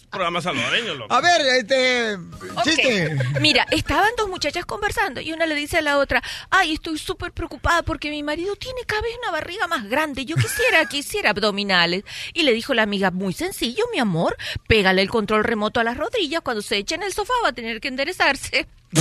Programa 0.10 0.42
salvadoreño, 0.42 0.96
loco. 0.96 1.14
A 1.14 1.22
ver, 1.22 1.42
este... 1.42 2.18
Chiste. 2.64 3.16
Mira, 3.40 3.68
estaban 3.70 4.10
dos 4.18 4.28
muchachas 4.28 4.66
conversando 4.66 5.22
y 5.22 5.32
una 5.32 5.46
le 5.46 5.54
dice 5.54 5.78
a 5.78 5.82
la 5.82 5.98
otra, 5.98 6.24
ay, 6.50 6.74
estoy 6.74 6.98
súper 6.98 7.32
preocupada 7.32 7.84
porque 7.84 8.10
mi 8.10 8.24
marido 8.24 8.56
tiene 8.56 8.82
cada 8.88 9.04
vez 9.04 9.12
una 9.22 9.32
barriga 9.32 9.68
más 9.68 9.88
grande. 9.88 10.26
Yo 10.26 10.36
quisiera 10.36 10.86
que 10.90 10.98
hiciera 10.98 11.30
abdominales. 11.30 12.04
Y 12.34 12.42
le 12.44 12.54
dijo 12.54 12.74
la 12.74 12.82
amiga, 12.84 13.12
muy 13.12 13.34
sencillo, 13.34 13.86
mi 13.92 14.00
amor, 14.00 14.36
pégale 14.68 15.04
el 15.04 15.10
control 15.10 15.44
remoto 15.44 15.80
a 15.80 15.84
las 15.84 15.98
rodillas. 15.98 16.42
Cuando 16.42 16.64
se 16.64 16.78
eche 16.78 16.96
en 16.96 17.04
el 17.04 17.14
sofá 17.14 17.34
va 17.44 17.50
a 17.50 17.54
tener 17.54 17.80
que 17.80 17.90
enderezarse. 17.90 18.68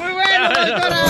Muy 0.00 0.12
bueno, 0.12 0.48
doctora. 0.48 1.06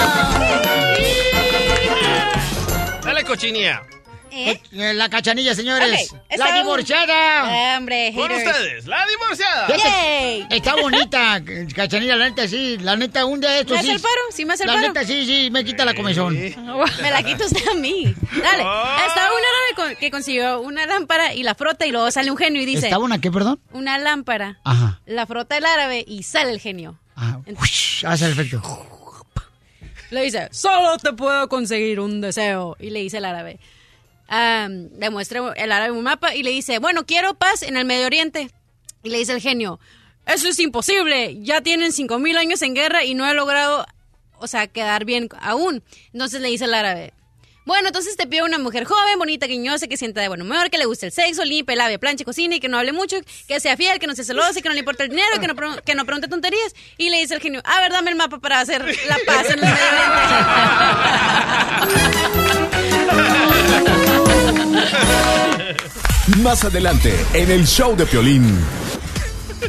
Dale, 3.04 3.24
cochinilla. 3.24 3.82
Eh, 4.32 4.60
La 4.94 5.08
cachanilla, 5.08 5.54
señores. 5.54 6.14
La 6.36 6.54
divorciada. 6.56 7.74
Eh, 7.74 7.76
hombre, 7.76 8.12
Con 8.14 8.30
ustedes, 8.30 8.86
la 8.86 9.04
divorciada. 9.06 9.68
Yay. 9.76 10.46
Está 10.50 10.76
bonita, 10.76 11.42
cachanilla, 11.74 12.16
la 12.16 12.28
neta 12.30 12.46
sí. 12.48 12.78
La 12.78 12.96
neta, 12.96 13.24
un 13.24 13.40
día 13.40 13.50
de 13.50 13.60
estos 13.60 13.76
¿Me 13.76 13.82
sí. 13.82 13.88
hace 13.88 13.96
el 13.96 14.02
paro? 14.02 14.20
¿Sí 14.32 14.44
me 14.44 14.54
hace 14.54 14.62
el 14.62 14.66
La 14.68 14.74
paro? 14.74 14.86
neta 14.88 15.04
sí, 15.04 15.26
sí, 15.26 15.50
me 15.50 15.64
quita 15.64 15.84
la 15.84 15.94
comezón. 15.94 16.34
Me 16.34 17.10
la 17.10 17.22
quita 17.22 17.44
usted 17.46 17.66
a 17.68 17.74
mí. 17.74 18.04
Dale. 18.42 18.62
Estaba 19.06 19.30
un 19.30 19.42
árabe 19.42 19.74
con- 19.76 19.96
que 19.96 20.10
consiguió 20.10 20.60
una 20.60 20.86
lámpara 20.86 21.34
y 21.34 21.42
la 21.42 21.54
frota 21.54 21.86
y 21.86 21.90
luego 21.92 22.10
sale 22.10 22.30
un 22.30 22.36
genio 22.36 22.62
y 22.62 22.66
dice... 22.66 22.86
¿Estaba 22.86 23.04
una 23.04 23.20
qué, 23.20 23.30
perdón? 23.30 23.60
Una 23.72 23.98
lámpara. 23.98 24.58
Ajá. 24.64 25.00
La 25.06 25.26
frota 25.26 25.56
el 25.56 25.66
árabe 25.66 26.04
y 26.06 26.22
sale 26.22 26.50
el 26.52 26.60
genio. 26.60 26.98
Ush, 27.60 28.04
hace 28.06 28.26
el 28.26 28.32
efecto. 28.32 28.62
Le 30.10 30.22
dice, 30.22 30.48
solo 30.50 30.96
te 30.98 31.12
puedo 31.12 31.48
conseguir 31.48 32.00
un 32.00 32.20
deseo. 32.20 32.76
Y 32.80 32.90
le 32.90 33.00
dice 33.00 33.18
el 33.18 33.24
árabe. 33.24 33.60
Am, 34.30 34.88
le 34.98 35.10
muestra 35.10 35.52
el 35.56 35.72
árabe 35.72 35.92
un 35.92 36.02
mapa 36.02 36.34
y 36.34 36.42
le 36.42 36.50
dice, 36.50 36.78
bueno, 36.78 37.04
quiero 37.04 37.34
paz 37.34 37.62
en 37.62 37.76
el 37.76 37.84
Medio 37.84 38.06
Oriente. 38.06 38.50
Y 39.02 39.10
le 39.10 39.18
dice 39.18 39.32
el 39.32 39.40
genio, 39.40 39.78
eso 40.26 40.48
es 40.48 40.58
imposible. 40.58 41.36
Ya 41.42 41.60
tienen 41.60 41.92
cinco 41.92 42.18
mil 42.18 42.38
años 42.38 42.62
en 42.62 42.74
guerra 42.74 43.04
y 43.04 43.14
no 43.14 43.28
he 43.28 43.34
logrado, 43.34 43.86
o 44.38 44.46
sea, 44.46 44.66
quedar 44.66 45.04
bien 45.04 45.28
aún. 45.40 45.82
Entonces 46.12 46.40
le 46.40 46.48
dice 46.48 46.64
el 46.64 46.74
árabe. 46.74 47.12
Bueno, 47.66 47.88
entonces 47.88 48.16
te 48.16 48.26
pido 48.26 48.46
una 48.46 48.58
mujer 48.58 48.84
joven, 48.84 49.18
bonita, 49.18 49.46
guiñosa, 49.46 49.86
que 49.86 49.96
sienta 49.96 50.20
de 50.20 50.28
buen 50.28 50.40
humor, 50.42 50.70
que 50.70 50.78
le 50.78 50.86
guste 50.86 51.06
el 51.06 51.12
sexo, 51.12 51.44
limpie, 51.44 51.76
lave, 51.76 51.98
planche, 51.98 52.24
cocine 52.24 52.56
y 52.56 52.60
que 52.60 52.68
no 52.68 52.78
hable 52.78 52.92
mucho, 52.92 53.16
que 53.46 53.60
sea 53.60 53.76
fiel, 53.76 53.98
que 53.98 54.06
no 54.06 54.14
sea 54.14 54.24
celosa, 54.24 54.60
que 54.60 54.68
no 54.68 54.74
le 54.74 54.80
importe 54.80 55.04
el 55.04 55.10
dinero, 55.10 55.38
que 55.40 55.46
no, 55.46 55.54
que 55.82 55.94
no 55.94 56.04
pregunte 56.04 56.26
tonterías. 56.26 56.74
Y 56.96 57.10
le 57.10 57.18
dice 57.18 57.34
el 57.34 57.40
genio, 57.40 57.60
a 57.64 57.80
ver, 57.80 57.92
dame 57.92 58.10
el 58.10 58.16
mapa 58.16 58.38
para 58.38 58.60
hacer 58.60 58.82
la 59.06 59.18
paz 59.26 59.46
en 59.50 59.58
el 59.58 59.60
Medio 59.60 59.76
Más 66.38 66.64
adelante, 66.64 67.12
en 67.34 67.50
el 67.50 67.66
show 67.66 67.96
de 67.96 68.06
Piolín. 68.06 68.56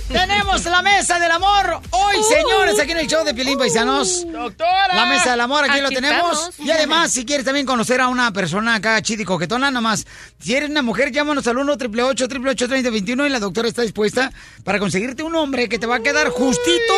Tenemos 0.08 0.64
la 0.66 0.82
mesa 0.82 1.20
del 1.20 1.32
amor 1.32 1.82
hoy, 1.90 2.16
señores, 2.24 2.80
aquí 2.80 2.92
en 2.92 3.00
el 3.00 3.08
show 3.08 3.26
de 3.26 3.34
Piolín 3.34 3.58
Paisanos. 3.58 4.26
¡Doctora! 4.32 4.96
La 4.96 5.06
mesa 5.08 5.32
del 5.32 5.42
amor, 5.42 5.66
aquí, 5.70 5.82
lo 5.82 5.90
tenemos. 5.90 6.50
estamos. 6.50 6.60
Y 6.60 6.72
además, 6.72 7.12
si 7.12 7.26
quieres 7.26 7.46
también 7.46 7.66
conocer 7.66 8.00
a 8.00 8.08
una 8.08 8.32
persona 8.32 8.76
acá 8.76 9.02
chida 9.02 9.24
y 9.24 9.26
coquetona, 9.26 9.72
nomás. 9.72 10.06
Si 10.40 10.56
eres 10.56 10.70
una 10.70 10.82
mujer, 10.82 11.12
llámanos 11.12 11.46
al 11.48 11.58
1 11.58 11.74
888 11.74 12.68
3021 12.68 13.26
y 13.26 13.30
la 13.30 13.40
doctora 13.40 13.68
está 13.68 13.82
dispuesta 13.82 14.32
para 14.64 14.80
conseguirte 14.80 15.24
un 15.24 15.36
hombre 15.36 15.68
que 15.68 15.80
te 15.80 15.88
va 15.88 15.96
a 15.96 16.00
quedar 16.02 16.30
justito, 16.30 16.94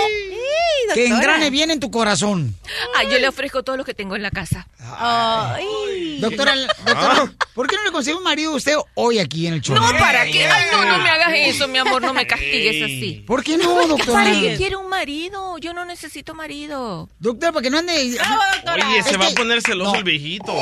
que 0.94 1.08
engrane 1.08 1.50
bien 1.50 1.72
en 1.72 1.80
tu 1.80 1.90
corazón. 1.92 2.56
Ay, 2.96 3.08
yo 3.12 3.20
le 3.20 3.28
ofrezco 3.28 3.64
todo 3.64 3.78
lo 3.78 3.84
que 3.86 3.94
tengo 3.94 4.16
en 4.16 4.22
la 4.24 4.32
casa. 4.32 4.68
Ay. 4.80 6.20
Doctora, 6.20 6.54
doctora, 6.86 7.32
¿por 7.54 7.68
qué 7.68 7.76
no 7.76 7.84
le 7.84 7.92
consigue 7.92 8.16
un 8.16 8.24
marido 8.24 8.54
a 8.54 8.56
usted 8.56 8.76
hoy 8.96 9.20
aquí 9.20 9.48
en 9.48 9.56
el 9.56 9.62
show? 9.62 9.76
No, 9.76 9.82
¿para 9.98 10.26
qué? 10.26 10.46
Ay, 10.46 10.66
no, 10.72 10.86
no 10.86 10.98
me 11.00 11.10
hagas 11.10 11.34
eso, 11.36 11.68
mi 11.68 11.78
amor, 11.80 12.02
no 12.02 12.14
me 12.14 12.26
castigues 12.28 12.82
así. 12.84 13.24
¿Por 13.28 13.44
qué 13.44 13.58
no, 13.58 13.88
doctora? 13.88 14.24
¿Para 14.24 14.32
qué 14.40 14.56
quiere 14.58 14.76
un 14.76 14.90
marido? 14.90 15.58
Yo 15.58 15.74
no 15.74 15.86
necesito 15.86 16.34
marido. 16.36 17.10
Doctora, 17.20 17.52
para 17.52 17.64
que 17.64 17.70
no 17.70 17.80
ande... 17.80 17.94
Oye, 17.94 18.98
Es 19.00 19.06
se 19.06 19.18
va 19.18 19.28
a 19.28 19.32
poner 19.32 19.62
celoso 19.62 19.92
no. 19.94 19.98
el 19.98 20.04
viejito. 20.04 20.54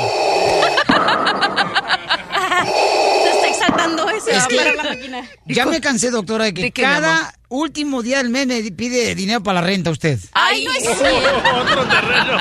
Se 2.62 3.30
está 3.30 3.48
exaltando 3.48 4.08
eso. 4.10 4.28
Es 4.30 4.38
va 4.38 4.44
a 4.44 4.48
que- 4.48 4.56
parar 4.56 4.74
la 4.76 4.82
máquina. 4.84 5.28
Ya 5.46 5.66
me 5.66 5.80
cansé, 5.80 6.10
doctora, 6.10 6.44
de 6.44 6.54
que 6.54 6.62
¿De 6.62 6.70
qué, 6.70 6.82
mi 6.82 6.88
cada 6.88 7.34
último 7.52 8.02
día 8.02 8.18
del 8.18 8.30
mes 8.30 8.46
me 8.46 8.62
pide 8.72 9.14
dinero 9.14 9.42
para 9.42 9.60
la 9.60 9.66
renta 9.66 9.90
usted. 9.90 10.18
Ay, 10.32 10.64
no 10.64 10.72
es 10.72 10.82
cierto. 10.82 11.04
Otro 11.60 11.84
terreno. 11.84 12.38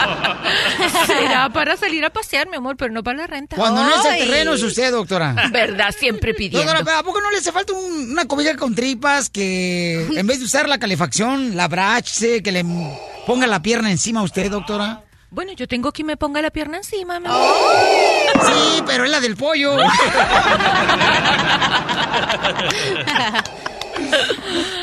Será 1.06 1.50
para 1.50 1.76
salir 1.78 2.04
a 2.06 2.10
pasear, 2.10 2.48
mi 2.50 2.56
amor, 2.58 2.78
pero 2.78 2.92
no 2.94 3.04
para 3.04 3.18
la 3.20 3.28
renta. 3.28 3.56
Cuando 3.58 3.84
no 3.84 3.90
es 3.96 4.06
el 4.06 4.18
terreno 4.28 4.54
es 4.54 4.64
usted, 4.64 4.92
doctora. 4.92 5.36
¿Verdad? 5.52 5.94
Siempre 5.98 6.34
pidiendo. 6.34 6.60
Doctora, 6.60 6.84
¿pero 6.86 6.98
¿a 6.98 7.04
poco 7.04 7.22
no 7.22 7.30
le 7.32 7.38
hace 7.38 7.52
falta 7.52 7.74
un- 7.74 8.12
una 8.12 8.26
cobija 8.26 8.56
con 8.56 8.74
tripas 8.74 9.30
que 9.30 10.08
en 10.16 10.26
vez 10.28 10.40
de 10.40 10.46
usar 10.46 10.68
la 10.70 10.78
calefacción, 10.80 11.56
la 11.58 11.68
brache, 11.68 12.42
que 12.42 12.52
le 12.52 12.66
ponga 13.28 13.46
la 13.48 13.62
pierna 13.62 13.92
encima 13.92 14.22
a 14.22 14.24
usted, 14.24 14.50
doctora? 14.50 15.02
Bueno, 15.30 15.54
yo 15.54 15.66
tengo 15.68 15.92
que 15.94 16.04
me 16.04 16.18
ponga 16.18 16.42
la 16.42 16.50
pierna 16.52 16.78
encima, 16.78 17.20
mi 17.20 17.28
amor. 17.28 17.56
Sí, 18.46 18.84
pero 18.86 19.06
es 19.06 19.12
la 19.12 19.20
del 19.22 19.36
pollo. 19.38 19.78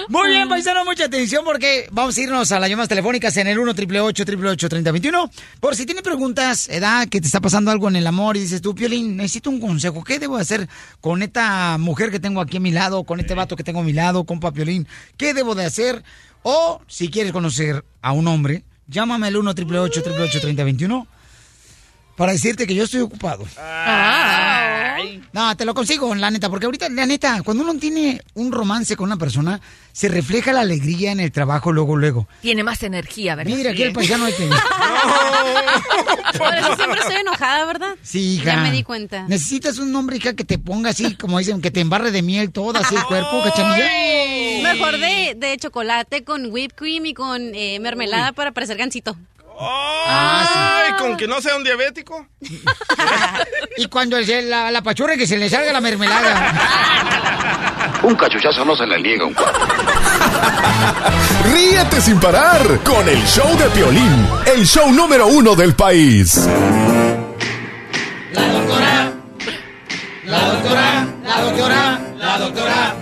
Muy 0.09 0.31
bien, 0.31 0.49
paisano, 0.49 0.85
mucha 0.85 1.05
atención 1.05 1.45
porque 1.45 1.89
vamos 1.91 2.17
a 2.17 2.21
irnos 2.21 2.51
a 2.53 2.61
las 2.61 2.69
llamadas 2.69 2.89
telefónicas 2.89 3.37
en 3.37 3.47
el 3.47 3.59
1 3.59 3.73
888 3.73 4.69
3021 4.69 5.31
Por 5.61 5.77
si 5.77 5.87
tiene 5.87 6.03
preguntas, 6.03 6.69
edad, 6.69 7.09
que 7.09 7.21
te 7.21 7.27
está 7.27 7.41
pasando 7.41 7.71
algo 7.71 7.89
en 7.89 7.97
el 7.97 8.07
amor 8.07 8.37
y 8.37 8.41
dices 8.41 8.63
tú, 8.63 8.75
Piolín, 8.75 9.17
necesito 9.17 9.51
un 9.51 9.61
consejo. 9.61 10.03
¿Qué 10.05 10.19
debo 10.19 10.37
hacer 10.37 10.69
con 11.01 11.23
esta 11.23 11.77
mujer 11.79 12.11
que 12.11 12.21
tengo 12.21 12.41
aquí 12.41 12.57
a 12.57 12.61
mi 12.61 12.71
lado, 12.71 13.05
con 13.05 13.21
este 13.21 13.35
vato 13.35 13.57
que 13.57 13.65
tengo 13.65 13.81
a 13.81 13.85
mi 13.85 13.93
lado, 13.93 14.25
compa 14.25 14.53
Piolín? 14.53 14.87
¿Qué 15.17 15.35
debo 15.35 15.55
de 15.55 15.65
hacer? 15.65 16.03
O 16.43 16.81
si 16.87 17.11
quieres 17.11 17.33
conocer 17.33 17.85
a 18.01 18.13
un 18.13 18.29
hombre, 18.29 18.65
Llámame 18.89 19.27
al 19.27 19.37
1 19.37 19.51
888 19.51 20.41
3021 20.41 21.07
para 22.17 22.33
decirte 22.33 22.67
que 22.67 22.75
yo 22.75 22.85
estoy 22.85 23.01
ocupado. 23.01 23.45
No, 25.33 25.57
te 25.57 25.65
lo 25.65 25.75
consigo, 25.75 26.15
la 26.15 26.31
neta, 26.31 26.49
porque 26.49 26.67
ahorita, 26.67 26.89
la 26.89 27.07
neta, 27.07 27.43
cuando 27.43 27.63
uno 27.63 27.75
tiene 27.79 28.23
un 28.35 28.53
romance 28.53 28.97
con 28.97 29.07
una 29.07 29.17
persona, 29.17 29.61
se 29.93 30.09
refleja 30.09 30.53
la 30.53 30.61
alegría 30.61 31.13
en 31.13 31.21
el 31.21 31.33
trabajo 31.33 31.73
luego, 31.73 31.97
luego. 31.97 32.29
Tiene 32.41 32.63
más 32.63 32.83
energía, 32.83 33.35
¿verdad? 33.35 33.55
Mira, 33.55 33.71
aquí 33.73 33.83
el 33.83 33.93
paisano 33.93 34.27
este. 34.27 34.49
Por 36.39 36.55
eso 36.55 36.77
siempre 36.77 37.01
estoy 37.01 37.17
enojada, 37.17 37.65
¿verdad? 37.65 37.97
Sí, 38.03 38.35
hija. 38.35 38.55
Ya 38.55 38.63
me 38.63 38.71
di 38.71 38.83
cuenta. 38.83 39.27
Necesitas 39.29 39.79
un 39.79 39.95
hombre, 39.97 40.17
hija, 40.17 40.35
que 40.35 40.45
te 40.45 40.59
ponga 40.59 40.91
así, 40.91 41.15
como 41.17 41.39
dicen, 41.39 41.61
que 41.61 41.71
te 41.71 41.81
embarre 41.81 42.11
de 42.11 42.23
miel 42.23 42.53
todo 42.53 42.79
así 42.79 42.95
el 42.95 43.05
cuerpo, 43.05 43.43
cachanilla. 43.43 43.89
Mejor 44.63 44.99
de, 44.99 45.35
de 45.37 45.57
chocolate 45.59 46.25
con 46.25 46.47
whipped 46.53 46.77
cream 46.77 47.07
y 47.07 47.15
con 47.15 47.55
eh, 47.55 47.79
mermelada 47.81 48.33
para 48.33 48.53
parecer 48.53 48.77
gansito. 49.59 50.59
Ay, 50.59 50.93
con 50.99 51.17
que 51.17 51.27
no 51.27 51.41
sea 51.41 51.57
un 51.57 51.65
diabético. 51.65 52.27
Y 53.77 53.87
cuando 53.87 54.23
se- 54.25 54.43
la, 54.43 54.71
la 54.71 54.83
pachurra 54.83 55.17
que 55.17 55.27
se 55.27 55.37
le 55.37 55.49
salga 55.51 55.73
la 55.73 55.81
mermelada. 55.81 56.53
Un 58.03 58.15
cachuchazo 58.15 58.65
no 58.65 58.77
se 58.77 58.87
le 58.87 59.01
niega 59.01 59.25
un 59.25 59.35
Ríete 61.53 62.01
sin 62.01 62.21
parar 62.21 62.61
con 62.85 63.09
el 63.09 63.25
show 63.27 63.57
de 63.57 63.69
Piolín, 63.71 64.29
el 64.47 64.65
show 64.67 64.91
número 64.93 65.27
uno 65.27 65.55
del 65.57 65.75
país. 65.75 66.37
La 68.33 68.47
doctora, 68.49 69.13
la 70.25 70.41
doctora, 70.45 71.07
la 71.25 71.41
doctora, 71.41 72.01
la 72.19 72.39
doctora. 72.39 72.95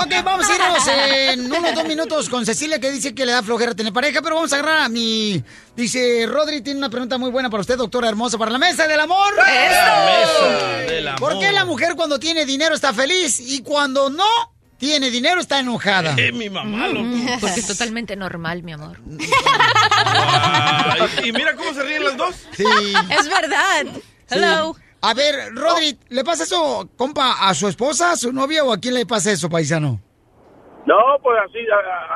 Ok, 0.00 0.12
vamos 0.24 0.46
a 0.48 0.54
irnos 0.54 0.86
en 0.88 1.52
unos 1.52 1.74
dos 1.74 1.84
minutos 1.84 2.28
con 2.28 2.46
Cecilia 2.46 2.78
que 2.78 2.92
dice 2.92 3.14
que 3.16 3.26
le 3.26 3.32
da 3.32 3.42
flojera 3.42 3.74
tener 3.74 3.92
pareja, 3.92 4.22
pero 4.22 4.36
vamos 4.36 4.52
a 4.52 4.56
agarrar 4.56 4.78
a 4.82 4.88
mi... 4.88 5.42
Dice, 5.74 6.24
Rodri 6.28 6.60
tiene 6.60 6.78
una 6.78 6.88
pregunta 6.88 7.18
muy 7.18 7.30
buena 7.32 7.50
para 7.50 7.62
usted, 7.62 7.76
doctora 7.76 8.08
hermosa, 8.08 8.38
para 8.38 8.52
la 8.52 8.58
mesa 8.58 8.86
del 8.86 9.00
amor. 9.00 9.34
La 9.36 9.44
mesa 9.44 10.76
del 10.92 11.08
amor. 11.08 11.18
¿Por 11.20 11.40
qué 11.40 11.50
la 11.50 11.64
mujer 11.64 11.94
cuando 11.96 12.20
tiene 12.20 12.46
dinero 12.46 12.76
está 12.76 12.92
feliz 12.94 13.40
y 13.40 13.62
cuando 13.62 14.08
no 14.08 14.24
tiene 14.78 15.10
dinero 15.10 15.40
está 15.40 15.58
enojada? 15.58 16.14
Eh, 16.16 16.30
mi 16.30 16.48
mamá, 16.48 16.86
loco. 16.86 17.02
Mm, 17.02 17.40
Porque 17.40 17.58
es 17.58 17.66
totalmente 17.66 18.14
normal, 18.14 18.62
mi 18.62 18.72
amor. 18.74 19.00
Ay, 19.96 21.28
y 21.28 21.32
mira 21.32 21.56
cómo 21.56 21.74
se 21.74 21.82
ríen 21.82 22.04
las 22.04 22.16
dos. 22.16 22.36
Sí. 22.56 22.64
Es 23.10 23.28
verdad. 23.28 23.86
Hello. 24.30 24.76
A 25.00 25.14
ver, 25.14 25.54
Rodri, 25.54 25.96
¿le 26.08 26.24
pasa 26.24 26.42
eso, 26.42 26.88
compa, 26.96 27.48
a 27.48 27.54
su 27.54 27.68
esposa, 27.68 28.12
a 28.12 28.16
su 28.16 28.32
novia 28.32 28.64
o 28.64 28.72
a 28.72 28.78
quién 28.78 28.94
le 28.94 29.06
pasa 29.06 29.30
eso, 29.30 29.48
paisano? 29.48 30.00
No, 30.86 30.96
pues 31.22 31.38
así, 31.44 31.58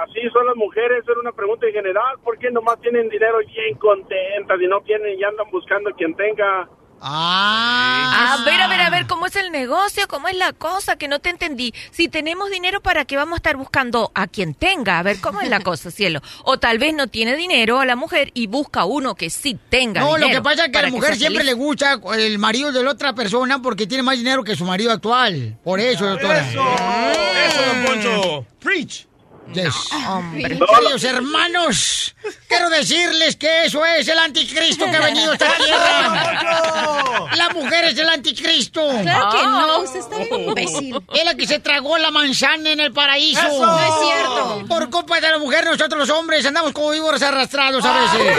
así 0.02 0.20
son 0.32 0.46
las 0.46 0.56
mujeres, 0.56 1.04
era 1.06 1.20
una 1.20 1.32
pregunta 1.32 1.66
en 1.66 1.74
general, 1.74 2.18
¿por 2.24 2.38
qué 2.38 2.50
nomás 2.50 2.80
tienen 2.80 3.08
dinero 3.08 3.38
bien 3.38 3.76
contentas 3.76 4.60
y 4.60 4.66
no 4.66 4.80
tienen 4.80 5.18
y 5.18 5.22
andan 5.22 5.50
buscando 5.50 5.90
quien 5.90 6.14
tenga? 6.16 6.68
Ah. 7.04 8.36
A 8.40 8.44
ver, 8.44 8.60
a 8.60 8.68
ver, 8.68 8.80
a 8.80 8.90
ver, 8.90 9.06
¿cómo 9.06 9.26
es 9.26 9.34
el 9.36 9.50
negocio? 9.50 10.06
¿Cómo 10.08 10.28
es 10.28 10.36
la 10.36 10.52
cosa? 10.52 10.96
Que 10.96 11.08
no 11.08 11.18
te 11.18 11.30
entendí. 11.30 11.74
Si 11.90 12.08
tenemos 12.08 12.50
dinero, 12.50 12.80
¿para 12.80 13.04
qué 13.04 13.16
vamos 13.16 13.34
a 13.34 13.36
estar 13.36 13.56
buscando 13.56 14.12
a 14.14 14.26
quien 14.28 14.54
tenga? 14.54 14.98
A 14.98 15.02
ver, 15.02 15.20
¿cómo 15.20 15.40
es 15.40 15.48
la 15.48 15.60
cosa, 15.64 15.90
cielo? 15.90 16.20
O 16.44 16.58
tal 16.58 16.78
vez 16.78 16.94
no 16.94 17.08
tiene 17.08 17.36
dinero 17.36 17.80
a 17.80 17.86
la 17.86 17.96
mujer 17.96 18.30
y 18.34 18.46
busca 18.46 18.84
uno 18.84 19.14
que 19.16 19.30
sí 19.30 19.58
tenga 19.68 20.00
No, 20.00 20.12
lo 20.12 20.26
dinero 20.26 20.40
que 20.40 20.44
pasa 20.44 20.64
es 20.66 20.72
que 20.72 20.78
a 20.78 20.82
la 20.82 20.90
mujer 20.90 21.16
siempre 21.16 21.42
feliz. 21.44 21.56
le 21.56 21.64
gusta 21.64 22.00
el 22.16 22.38
marido 22.38 22.70
de 22.72 22.82
la 22.82 22.90
otra 22.92 23.14
persona 23.14 23.60
porque 23.60 23.86
tiene 23.86 24.02
más 24.02 24.16
dinero 24.16 24.44
que 24.44 24.54
su 24.54 24.64
marido 24.64 24.92
actual. 24.92 25.58
Por 25.64 25.80
eso, 25.80 26.06
doctora. 26.06 26.40
Eso, 26.48 26.62
eso, 26.62 27.62
don 27.66 27.84
Poncho. 27.84 28.46
Preach. 28.60 29.06
Yes. 29.52 29.74
Hombre. 30.08 30.58
Queridos 30.58 31.04
hermanos, 31.04 32.14
quiero 32.48 32.70
decirles 32.70 33.36
que 33.36 33.64
eso 33.64 33.84
es 33.84 34.08
el 34.08 34.18
anticristo 34.18 34.86
que 34.86 34.96
ha 34.96 35.00
venido 35.00 35.32
a 35.32 35.34
esta 35.34 35.56
tierra. 35.56 37.28
La 37.36 37.50
mujer 37.50 37.84
es 37.86 37.98
el 37.98 38.08
anticristo. 38.08 38.80
Claro 39.02 39.30
que 39.30 39.42
no, 39.42 39.80
usted 39.80 40.00
está 40.00 40.16
bien 40.18 40.48
imbécil. 40.48 40.96
Es 41.12 41.24
la 41.24 41.34
que 41.34 41.46
se 41.46 41.58
tragó 41.58 41.98
la 41.98 42.10
manzana 42.10 42.70
en 42.70 42.80
el 42.80 42.92
paraíso. 42.92 43.46
Eso. 43.46 43.66
No 43.66 43.78
es 43.78 43.92
cierto. 44.06 44.64
Por 44.68 44.88
culpa 44.88 45.20
de 45.20 45.30
la 45.30 45.38
mujer, 45.38 45.66
nosotros 45.66 46.08
los 46.08 46.10
hombres 46.16 46.46
andamos 46.46 46.72
como 46.72 46.90
víboras 46.90 47.20
arrastrados 47.22 47.84
a 47.84 48.00
veces. 48.00 48.36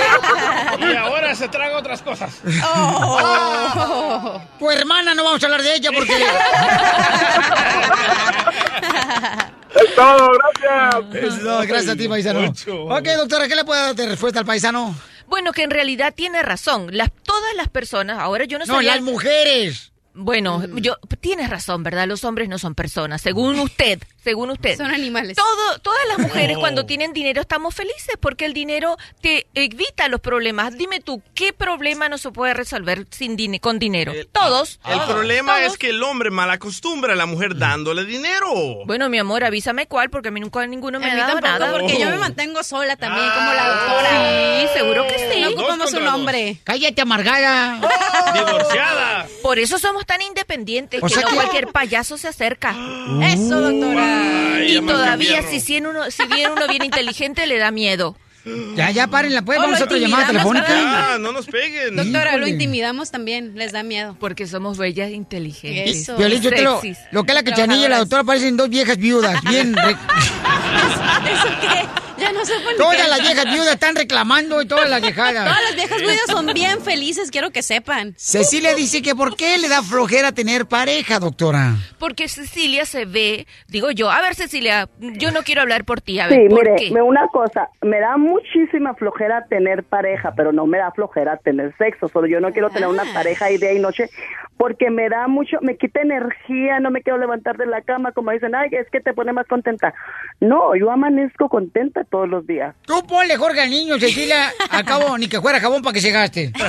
Y 0.79 0.95
ahora 0.95 1.35
se 1.35 1.47
traga 1.47 1.77
otras 1.77 2.01
cosas. 2.01 2.33
Oh. 2.63 4.41
Tu 4.57 4.71
hermana, 4.71 5.13
no 5.13 5.23
vamos 5.25 5.43
a 5.43 5.45
hablar 5.45 5.61
de 5.61 5.75
ella 5.75 5.91
porque... 5.93 6.25
Es 9.75 9.95
todo, 9.95 10.31
gracias. 10.31 11.41
No, 11.43 11.59
gracias 11.61 11.89
a 11.89 11.95
ti, 11.95 12.07
paisano. 12.07 12.41
Ok, 12.49 13.07
doctora, 13.17 13.47
¿qué 13.47 13.55
le 13.55 13.63
puede 13.65 13.81
dar 13.81 13.95
de 13.95 14.05
respuesta 14.07 14.39
al 14.39 14.45
paisano? 14.45 14.95
Bueno, 15.27 15.51
que 15.53 15.63
en 15.63 15.71
realidad 15.71 16.13
tiene 16.15 16.43
razón. 16.43 16.87
Las, 16.91 17.09
todas 17.23 17.55
las 17.55 17.69
personas, 17.69 18.19
ahora 18.19 18.45
yo 18.45 18.59
no 18.59 18.65
No, 18.65 18.75
sabía... 18.75 18.95
las 18.95 19.03
mujeres. 19.03 19.92
Bueno, 20.15 20.63
yo 20.75 20.97
tienes 21.21 21.49
razón, 21.49 21.81
¿verdad? 21.83 22.07
Los 22.07 22.23
hombres 22.23 22.47
no 22.47 22.59
son 22.59 22.75
personas, 22.75 23.21
según 23.21 23.59
usted, 23.59 23.99
según 24.23 24.51
usted. 24.51 24.77
Son 24.77 24.91
animales. 24.91 25.35
Todo, 25.35 25.79
todas 25.79 26.05
las 26.07 26.19
mujeres 26.19 26.55
No. 26.55 26.59
cuando 26.59 26.85
tienen 26.85 27.13
dinero 27.13 27.41
estamos 27.41 27.73
felices 27.73 28.15
porque 28.19 28.45
el 28.45 28.53
dinero 28.53 28.95
te 29.21 29.47
evita 29.55 30.07
los 30.09 30.21
problemas. 30.21 30.77
Dime 30.77 30.99
tú, 30.99 31.23
¿qué 31.33 31.51
problema 31.51 32.09
no 32.09 32.17
se 32.19 32.29
puede 32.31 32.53
resolver 32.53 33.07
sin 33.09 33.35
dine- 33.35 33.59
con 33.59 33.79
dinero? 33.79 34.13
Todos. 34.31 34.79
El 34.85 34.93
todos, 34.99 35.09
problema 35.09 35.57
todos. 35.57 35.71
es 35.73 35.77
que 35.79 35.89
el 35.89 36.03
hombre 36.03 36.29
mal 36.29 36.51
acostumbra 36.51 37.13
a 37.13 37.15
la 37.15 37.25
mujer 37.25 37.57
dándole 37.57 38.05
dinero. 38.05 38.47
Bueno, 38.85 39.09
mi 39.09 39.17
amor, 39.17 39.43
avísame 39.43 39.87
cuál 39.87 40.11
porque 40.11 40.27
a 40.27 40.31
mí 40.31 40.39
nunca 40.39 40.65
ninguno 40.67 40.99
me 40.99 41.09
ha 41.09 41.15
dado 41.15 41.39
tampoco, 41.39 41.59
nada. 41.59 41.71
porque 41.79 41.99
yo 41.99 42.09
me 42.11 42.17
mantengo 42.17 42.61
sola 42.63 42.95
también, 42.97 43.27
como 43.33 43.51
la 43.53 43.67
doctora. 43.67 44.61
Sí, 44.61 44.67
seguro 44.77 45.07
que 45.07 45.17
sí. 45.33 45.41
No 45.41 45.49
ocupamos 45.49 45.91
un 45.93 46.07
hombre. 46.07 46.57
Cállate, 46.63 47.01
amargada. 47.01 47.81
Divorciada. 48.33 49.27
Por 49.41 49.59
eso 49.59 49.79
somos 49.79 50.02
tan 50.05 50.21
independientes 50.21 51.01
O 51.03 51.07
que 51.07 51.15
no 51.21 51.27
que- 51.27 51.35
cualquier 51.35 51.67
payaso 51.67 52.17
se 52.17 52.27
acerca. 52.27 52.75
Eso, 53.23 53.59
doctora. 53.61 54.55
Ay, 54.55 54.77
Y 54.77 54.81
todavía 54.81 55.41
si, 55.43 55.59
si, 55.59 55.77
uno, 55.77 56.09
si 56.11 56.25
bien 56.27 56.51
uno 56.51 56.67
bien 56.67 56.83
inteligente 56.83 57.45
le 57.47 57.57
da 57.57 57.71
miedo. 57.71 58.15
Ya, 58.75 58.91
ya, 58.91 59.07
párenla, 59.07 59.41
pues. 59.41 59.57
Oh, 59.57 59.61
Vamos 59.61 59.79
a 59.79 59.85
otra 59.85 59.97
llamada 59.97 60.27
telefónica. 60.27 61.17
no 61.19 61.31
nos 61.31 61.45
peguen. 61.45 61.95
Doctora, 61.95 62.37
lo 62.37 62.47
intimidamos 62.47 63.09
también, 63.11 63.53
les 63.55 63.71
da 63.71 63.83
miedo. 63.83 64.17
Porque 64.19 64.47
somos 64.47 64.77
bellas 64.77 65.09
e 65.09 65.13
inteligentes. 65.13 65.95
Eso. 66.01 66.17
Violín, 66.17 66.41
yo 66.41 66.49
te 66.49 66.61
lo, 66.61 66.81
lo 67.11 67.23
que 67.23 67.31
es 67.31 67.35
la 67.35 67.43
cachanilla 67.43 67.85
y 67.85 67.89
la 67.89 67.97
doctora 67.99 68.23
parecen 68.23 68.57
dos 68.57 68.69
viejas 68.69 68.97
viudas. 68.97 69.41
Bien. 69.43 69.73
re- 69.75 69.91
¿Eso 71.31 71.49
qué? 71.61 71.87
Ya 72.15 72.31
no 72.31 72.45
sé 72.45 72.53
por 72.63 72.71
qué. 72.71 72.77
todas 72.77 73.09
las 73.09 73.21
viejas 73.21 73.45
viudas 73.45 73.73
están 73.73 73.95
reclamando 73.95 74.61
y 74.61 74.67
todas 74.67 74.89
las 74.89 75.01
viejadas. 75.01 75.45
Todas 75.45 75.63
las 75.63 75.75
viejas 75.75 75.97
viudas 75.99 76.19
son 76.27 76.45
bien 76.53 76.79
felices, 76.81 77.31
quiero 77.31 77.49
que 77.51 77.61
sepan. 77.63 78.13
Cecilia 78.17 78.75
dice 78.75 79.01
que 79.01 79.15
¿por 79.15 79.35
qué 79.35 79.57
le 79.57 79.67
da 79.67 79.81
flojera 79.81 80.31
tener 80.31 80.65
pareja, 80.67 81.19
doctora? 81.19 81.75
Porque 81.97 82.29
Cecilia 82.29 82.85
se 82.85 83.05
ve, 83.05 83.47
digo 83.67 83.91
yo, 83.91 84.11
a 84.11 84.21
ver 84.21 84.35
Cecilia, 84.35 84.87
yo 84.99 85.31
no 85.31 85.41
quiero 85.43 85.61
hablar 85.61 85.85
por 85.85 86.01
ti, 86.01 86.19
a 86.19 86.27
ver, 86.27 86.43
Sí, 86.43 86.49
¿por 86.49 86.63
mire, 86.63 86.75
qué? 86.77 86.91
me- 86.91 87.01
una 87.01 87.27
cosa, 87.27 87.67
me 87.81 87.99
da 87.99 88.15
muchísima 88.33 88.93
flojera 88.95 89.45
tener 89.47 89.83
pareja, 89.83 90.33
pero 90.35 90.51
no 90.51 90.65
me 90.65 90.77
da 90.79 90.91
flojera 90.91 91.37
tener 91.37 91.73
sexo. 91.77 92.07
Solo 92.07 92.27
yo 92.27 92.39
no 92.39 92.51
quiero 92.51 92.69
tener 92.69 92.89
una 92.89 93.03
Ah. 93.03 93.13
pareja 93.13 93.45
ahí 93.45 93.57
día 93.57 93.73
y 93.73 93.79
noche 93.79 94.09
porque 94.57 94.89
me 94.89 95.09
da 95.09 95.27
mucho, 95.27 95.57
me 95.61 95.77
quita 95.77 96.01
energía, 96.01 96.79
no 96.79 96.89
me 96.91 97.01
quiero 97.01 97.17
levantar 97.19 97.57
de 97.57 97.65
la 97.65 97.81
cama, 97.81 98.11
como 98.11 98.31
dicen, 98.31 98.55
ay, 98.55 98.69
es 98.71 98.87
que 98.91 99.01
te 99.01 99.13
pone 99.13 99.33
más 99.33 99.45
contenta. 99.47 99.93
No, 100.39 100.75
yo 100.75 100.89
amanezco 100.91 101.49
contenta 101.49 102.03
todos 102.05 102.29
los 102.29 102.45
días. 102.47 102.73
Tú 102.85 103.05
ponle 103.07 103.35
Jorge 103.35 103.61
al 103.61 103.69
niño, 103.69 103.99
Cecilia. 103.99 104.51
Al 104.69 104.85
cabo, 104.85 105.17
ni 105.17 105.27
que 105.27 105.41
fuera 105.41 105.59
jabón 105.59 105.81
para 105.81 105.93
que 105.93 106.01
se 106.01 106.11
gaste. 106.11 106.51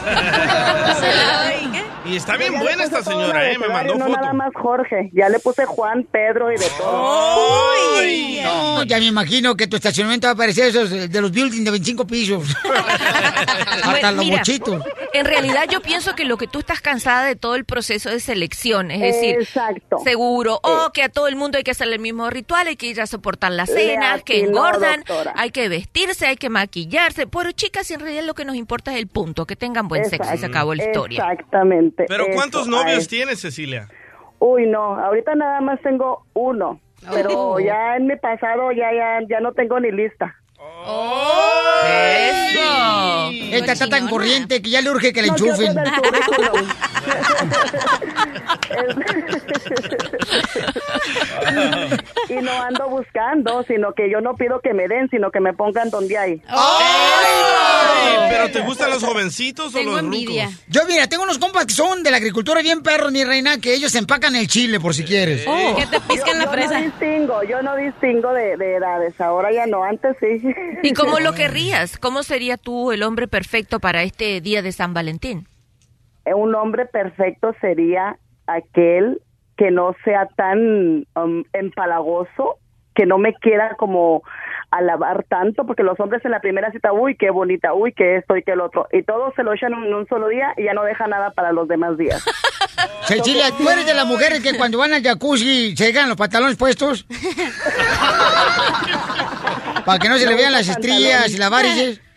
Y 2.07 2.17
está 2.17 2.37
bien 2.37 2.59
buena 2.59 2.85
esta 2.85 3.03
señora, 3.03 3.51
¿eh? 3.51 3.57
Me 3.59 3.67
mandó 3.69 3.95
no 3.95 4.09
nada 4.09 4.35
más 4.35 4.51
Jorge, 4.55 5.09
ya 5.15 5.31
le 5.31 5.39
puse 5.39 5.65
Juan, 5.65 6.05
Pedro 6.05 6.53
y 6.53 6.57
de 6.57 6.67
todo. 6.77 7.39
Uy, 7.99 8.41
no, 8.45 8.83
ya 8.83 8.99
me 8.99 9.07
imagino 9.07 9.55
que 9.57 9.67
tu 9.67 9.77
estacionamiento 9.77 10.27
va 10.27 10.33
a 10.35 10.37
parecer 10.37 10.67
esos 10.69 10.91
de 11.11 11.21
los 11.23 11.33
buildings 11.55 11.65
de 11.65 11.71
25 11.71 12.07
pisos. 12.07 12.57
Hasta 13.85 14.13
los 14.13 14.25
Mira, 14.25 14.39
mochitos. 14.39 14.85
En 15.13 15.25
realidad 15.25 15.65
yo 15.71 15.81
pienso 15.81 16.15
que 16.15 16.25
lo 16.25 16.37
que 16.37 16.47
tú 16.47 16.59
estás 16.61 16.81
cansada 16.81 17.25
de 17.25 17.37
todo 17.37 17.55
el 17.55 17.65
proceso 17.65 18.11
de 18.11 18.21
selección, 18.21 18.91
es 18.91 19.01
decir, 19.01 19.37
Exacto. 19.37 19.99
seguro, 20.05 20.59
o 20.63 20.91
que 20.93 21.03
a 21.03 21.09
todo 21.09 21.29
el 21.29 21.37
mundo 21.37 21.59
hay 21.59 21.65
que 21.65 21.71
hacerle 21.71 21.95
el 21.97 22.01
mismo 22.03 22.29
ritual, 22.31 22.67
hay 22.67 22.77
que 22.77 22.87
ir 22.87 23.01
a 23.01 23.07
soportar 23.07 23.53
las 23.53 23.71
cenas, 23.71 24.23
que 24.23 24.41
engordan, 24.41 25.01
doctora. 25.07 25.33
hay 25.37 25.51
que 25.51 25.69
vestirse, 25.69 26.27
hay 26.27 26.37
que 26.37 26.49
maquillarse. 26.51 27.27
Pero 27.27 27.53
chicas, 27.53 27.91
en 27.91 28.01
realidad 28.01 28.25
lo 28.25 28.35
que 28.35 28.45
nos 28.45 28.57
importa 28.57 28.93
es 28.93 28.99
el 28.99 29.07
punto, 29.07 29.47
que 29.47 29.57
tengan 29.57 29.89
buen 29.89 30.05
sexo 30.05 30.35
y 30.35 30.39
se 30.39 30.47
acabó 30.47 30.75
la 30.75 30.85
historia. 30.85 31.21
Exactamente. 31.23 32.07
Pero 32.09 32.27
¿cuántos 32.35 32.67
novios 32.67 33.07
tienes, 33.09 33.41
Cecilia? 33.41 33.89
Uy, 34.39 34.67
no, 34.67 34.99
ahorita 34.99 35.35
nada 35.35 35.61
más 35.61 35.81
tengo 35.83 36.27
uno, 36.35 36.81
pero 37.13 37.31
Oh. 37.55 37.61
ya 37.61 37.97
en 37.97 38.07
mi 38.07 38.17
pasado 38.17 38.73
ya 38.73 38.93
ya 38.93 39.27
ya 39.29 39.41
no 39.41 39.53
tengo 39.53 39.79
ni 39.81 39.91
lista. 39.91 40.35
¡Eso! 41.87 43.31
Esta 43.53 43.73
está 43.73 43.89
tan 43.89 44.09
corriente 44.09 44.61
que 44.63 44.71
ya 44.71 44.81
le 44.81 44.91
urge 44.91 45.13
que 45.13 45.21
quiero 45.23 45.35
enchufen. 45.35 45.75
y 52.29 52.35
no 52.35 52.53
ando 52.63 52.89
buscando, 52.89 53.63
sino 53.65 53.93
que 53.93 54.11
yo 54.11 54.21
no 54.21 54.35
pido 54.35 54.61
que 54.61 54.73
me 54.75 54.89
den, 54.89 55.09
sino 55.11 55.31
que 55.31 55.41
me 55.41 55.53
pongan 55.53 55.91
donde 55.91 56.19
hay. 56.19 56.43
¡Ay, 56.49 58.29
¿Pero 58.31 58.51
te 58.51 58.61
gustan 58.61 58.91
los 58.91 59.03
jovencitos 59.05 59.75
o 59.75 59.83
los 59.83 60.03
rucos? 60.03 60.35
Yo, 60.69 60.83
mira, 60.89 61.07
tengo 61.07 61.23
unos 61.25 61.39
compas 61.39 61.67
que 61.67 61.75
son 61.75 62.03
de 62.03 62.11
la 62.11 62.17
agricultura 62.19 62.61
bien 62.63 62.83
perros, 62.83 63.13
mi 63.13 63.25
reina, 63.25 63.59
que 63.59 63.75
ellos 63.75 63.95
empacan 63.95 64.35
el 64.37 64.49
chile, 64.49 64.81
por 64.81 64.95
si 64.95 65.05
quieres. 65.05 65.45
Oh. 65.47 65.77
Que 65.77 65.87
te 65.87 66.01
piscan 66.01 66.39
la 66.39 66.45
Yo 66.45 66.51
fresa. 66.51 66.79
no 66.79 66.85
distingo, 66.85 67.43
yo 67.45 67.63
no 67.63 67.77
distingo 67.77 68.33
de, 68.33 68.57
de 68.57 68.77
edades. 68.77 69.21
Ahora 69.21 69.53
ya 69.53 69.67
no, 69.67 69.85
antes 69.85 70.17
sí. 70.21 70.43
¿Y 70.83 70.93
cómo 70.93 71.21
lo 71.21 71.35
¿Cómo 72.01 72.23
sería 72.23 72.57
tú 72.57 72.93
el 72.93 73.03
hombre 73.03 73.27
perfecto 73.27 73.81
para 73.81 74.05
este 74.05 74.41
día 74.41 74.63
de 74.63 74.71
San 74.71 74.95
Valentín? 74.95 75.49
Un 76.25 76.55
hombre 76.55 76.87
perfecto 76.87 77.53
sería 77.61 78.17
aquel 78.47 79.21
que 79.57 79.73
no 79.73 79.95
sea 80.05 80.29
tan 80.37 81.05
um, 81.17 81.43
empalagoso, 81.53 82.59
que 82.95 83.07
no 83.07 83.19
me 83.19 83.35
quiera 83.35 83.75
como 83.77 84.23
alabar 84.79 85.25
tanto, 85.29 85.65
porque 85.67 85.83
los 85.83 85.99
hombres 86.01 86.25
en 86.25 86.31
la 86.33 86.41
primera 86.41 86.71
cita, 86.73 86.93
uy, 86.93 87.17
qué 87.17 87.31
bonita, 87.31 87.75
uy, 87.75 87.93
qué 87.93 88.17
esto 88.17 88.37
y 88.37 88.43
qué 88.43 88.53
el 88.53 88.61
otro, 88.61 88.89
y 88.93 89.03
todo 89.03 89.33
se 89.37 89.43
lo 89.43 89.53
echan 89.53 89.73
en 89.73 89.95
un 89.95 90.07
solo 90.09 90.29
día 90.29 90.53
y 90.57 90.65
ya 90.65 90.75
no 90.75 90.83
deja 90.83 91.07
nada 91.07 91.31
para 91.31 91.53
los 91.53 91.69
demás 91.69 91.97
días. 91.97 92.25
Cecilia, 93.07 93.51
¿tú 93.57 93.69
eres 93.69 93.87
de 93.87 93.95
las 93.95 94.07
mujeres 94.07 94.41
que 94.43 94.57
cuando 94.57 94.79
van 94.79 94.93
al 94.93 95.03
jacuzzi 95.03 95.77
se 95.77 95.87
dejan 95.87 96.09
los 96.09 96.17
pantalones 96.17 96.57
puestos? 96.57 97.07
Para 99.85 99.99
que 99.99 100.09
no 100.09 100.17
se 100.17 100.27
le 100.27 100.35
vean 100.35 100.53
las 100.53 100.67
estrías 100.69 101.31
y 101.33 101.37
las 101.39 101.51
varices. 101.51 102.01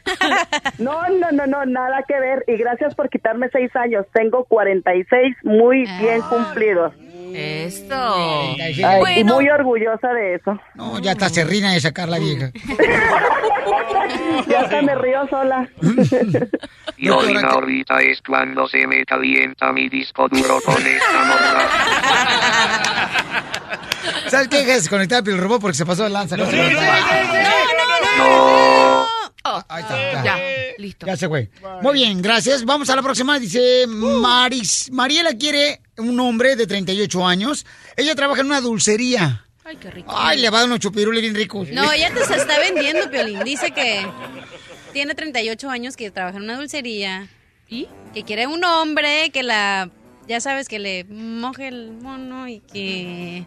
No, 0.79 1.01
no, 1.09 1.31
no, 1.31 1.45
no, 1.47 1.65
nada 1.65 2.03
que 2.07 2.17
ver. 2.17 2.45
Y 2.47 2.55
gracias 2.55 2.95
por 2.95 3.09
quitarme 3.09 3.49
seis 3.51 3.75
años. 3.75 4.05
Tengo 4.13 4.45
46 4.45 5.35
muy 5.43 5.85
bien 5.99 6.21
cumplidos. 6.29 6.93
Esto. 7.33 8.55
Ay, 8.85 9.19
Y 9.19 9.23
muy 9.23 9.49
orgullosa 9.49 10.09
de 10.13 10.35
eso. 10.35 10.59
No, 10.75 10.99
ya 10.99 11.11
está 11.13 11.29
serrina 11.29 11.73
de 11.73 11.79
sacar 11.81 12.09
la 12.09 12.19
vieja. 12.19 12.51
Ya 14.47 14.61
hasta 14.61 14.81
me 14.81 14.95
río 14.95 15.27
sola. 15.29 15.67
Violín 16.97 17.37
ahorita 17.45 17.99
es 18.01 18.21
cuando 18.25 18.67
se 18.67 18.87
me 18.87 19.03
calienta 19.05 19.73
mi 19.73 19.89
disco 19.89 20.27
duro 20.29 20.59
con 20.65 20.75
esta 20.77 21.25
morra. 21.25 21.67
¿Sabes 24.29 24.47
qué? 24.47 24.65
Desconectar 24.65 25.27
el 25.27 25.37
robot 25.37 25.61
porque 25.61 25.75
se 25.77 25.85
pasó 25.85 26.03
de 26.03 26.09
lanza. 26.09 26.37
No, 26.37 26.45
No. 28.17 29.07
Ahí 29.69 29.81
está. 29.83 30.23
Ya, 30.23 30.37
listo. 30.77 31.05
Ya 31.05 31.17
se 31.17 31.27
fue. 31.27 31.49
Muy 31.81 31.93
bien, 31.93 32.21
gracias. 32.21 32.65
Vamos 32.65 32.89
a 32.89 32.95
la 32.95 33.01
próxima. 33.01 33.39
Dice 33.39 33.85
Maris. 33.87 34.89
Mariela 34.91 35.31
quiere 35.33 35.81
un 35.97 36.19
hombre 36.19 36.55
de 36.55 36.67
38 36.67 37.25
años. 37.25 37.65
Ella 37.95 38.15
trabaja 38.15 38.41
en 38.41 38.47
una 38.47 38.61
dulcería. 38.61 39.45
Ay, 39.63 39.75
qué 39.77 39.91
rico. 39.91 40.13
Ay, 40.15 40.39
le 40.39 40.49
va 40.49 40.59
a 40.59 40.61
dar 40.61 40.69
unos 40.69 40.79
chupirules 40.79 41.21
bien 41.21 41.35
ricos. 41.35 41.67
No, 41.71 41.91
ella 41.91 42.13
te 42.13 42.23
se 42.25 42.35
está 42.35 42.57
vendiendo, 42.59 43.09
Piolín. 43.09 43.43
Dice 43.43 43.71
que 43.71 44.07
tiene 44.93 45.13
38 45.13 45.69
años, 45.69 45.97
que 45.97 46.09
trabaja 46.09 46.37
en 46.37 46.43
una 46.43 46.57
dulcería. 46.57 47.27
¿Y? 47.67 47.87
Que 48.13 48.23
quiere 48.23 48.47
un 48.47 48.63
hombre 48.63 49.29
que 49.31 49.43
la... 49.43 49.89
Ya 50.27 50.41
sabes, 50.41 50.67
que 50.67 50.79
le 50.79 51.03
moje 51.05 51.67
el 51.67 51.91
mono 51.91 52.47
y 52.47 52.59
que... 52.59 53.45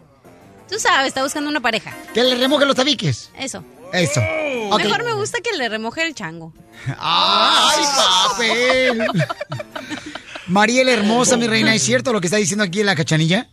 Tú 0.69 0.79
sabes, 0.79 1.09
está 1.09 1.23
buscando 1.23 1.49
una 1.49 1.59
pareja. 1.59 1.95
Que 2.13 2.23
le 2.23 2.35
remoje 2.35 2.65
los 2.65 2.75
tabiques. 2.75 3.31
Eso. 3.37 3.63
Eso. 3.91 4.21
Ok. 4.69 4.83
Mejor 4.83 5.03
me 5.03 5.13
gusta 5.13 5.39
que 5.41 5.57
le 5.57 5.69
remoje 5.69 6.05
el 6.05 6.15
chango. 6.15 6.53
¡Ay, 6.97 7.83
papel! 7.95 9.07
Mariela 10.51 10.91
hermosa, 10.91 11.37
mi 11.37 11.47
reina, 11.47 11.73
¿es 11.73 11.81
cierto 11.89 12.11
lo 12.11 12.19
que 12.19 12.27
está 12.27 12.37
diciendo 12.37 12.63
aquí 12.63 12.81
en 12.81 12.85
la 12.85 12.95
cachanilla? 12.95 13.47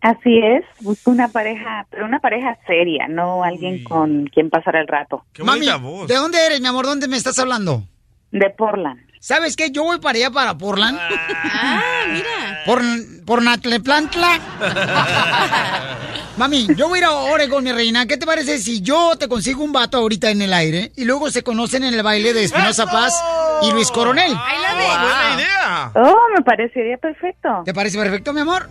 Así 0.00 0.38
es, 0.38 0.64
busco 0.80 1.10
una 1.10 1.28
pareja, 1.28 1.86
pero 1.90 2.04
una 2.04 2.20
pareja 2.20 2.56
seria, 2.66 3.08
no 3.08 3.42
alguien 3.42 3.82
con 3.82 4.26
quien 4.26 4.50
pasar 4.50 4.76
el 4.76 4.86
rato. 4.86 5.24
Mami, 5.42 5.66
¿de 5.66 6.14
dónde 6.14 6.38
eres, 6.46 6.60
mi 6.60 6.68
amor? 6.68 6.86
¿Dónde 6.86 7.08
me 7.08 7.16
estás 7.16 7.38
hablando? 7.38 7.82
De 8.30 8.50
Portland. 8.50 9.00
¿Sabes 9.26 9.56
qué? 9.56 9.72
Yo 9.72 9.82
voy 9.82 9.98
para 9.98 10.16
allá, 10.16 10.30
para 10.30 10.56
Portland. 10.56 10.96
Ah, 11.00 11.82
mira. 12.12 12.62
Por, 12.64 12.80
por 13.24 13.42
Natleplantla. 13.42 14.38
Mami, 16.36 16.68
yo 16.76 16.88
voy 16.88 16.98
a 16.98 17.02
ir 17.02 17.04
a 17.06 17.10
Oregon, 17.10 17.64
mi 17.64 17.72
reina. 17.72 18.06
¿Qué 18.06 18.18
te 18.18 18.24
parece 18.24 18.58
si 18.58 18.82
yo 18.82 19.16
te 19.18 19.26
consigo 19.26 19.64
un 19.64 19.72
vato 19.72 19.98
ahorita 19.98 20.30
en 20.30 20.42
el 20.42 20.52
aire 20.52 20.92
y 20.94 21.04
luego 21.04 21.28
se 21.32 21.42
conocen 21.42 21.82
en 21.82 21.94
el 21.94 22.04
baile 22.04 22.34
de 22.34 22.44
Espinosa 22.44 22.86
Paz 22.86 23.20
y 23.62 23.72
Luis 23.72 23.90
Coronel? 23.90 24.32
Ahí 24.32 24.62
la 24.62 24.74
¡Buena 24.74 25.34
idea! 25.34 25.90
Oh, 25.96 26.16
me 26.36 26.44
parecería 26.44 26.96
perfecto. 26.96 27.62
¿Te 27.64 27.74
parece 27.74 27.98
perfecto, 27.98 28.32
mi 28.32 28.42
amor? 28.42 28.70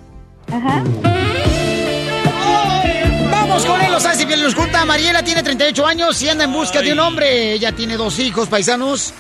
Ajá. 0.53 0.82
Vamos 3.30 3.65
con 3.65 3.82
él, 3.82 3.91
los 3.91 4.06
hace 4.06 4.26
bien 4.26 4.41
los 4.41 4.56
junta. 4.56 4.86
Mariela 4.86 5.22
tiene 5.22 5.44
38 5.44 5.86
años 5.86 6.22
y 6.22 6.30
anda 6.30 6.45
en 6.45 6.53
busca 6.53 6.82
de 6.82 6.94
un 6.94 6.99
hombre. 6.99 7.52
Ella 7.52 7.73
tiene 7.73 7.98
dos 7.98 8.19
hijos 8.19 8.48
paisanos. 8.48 9.14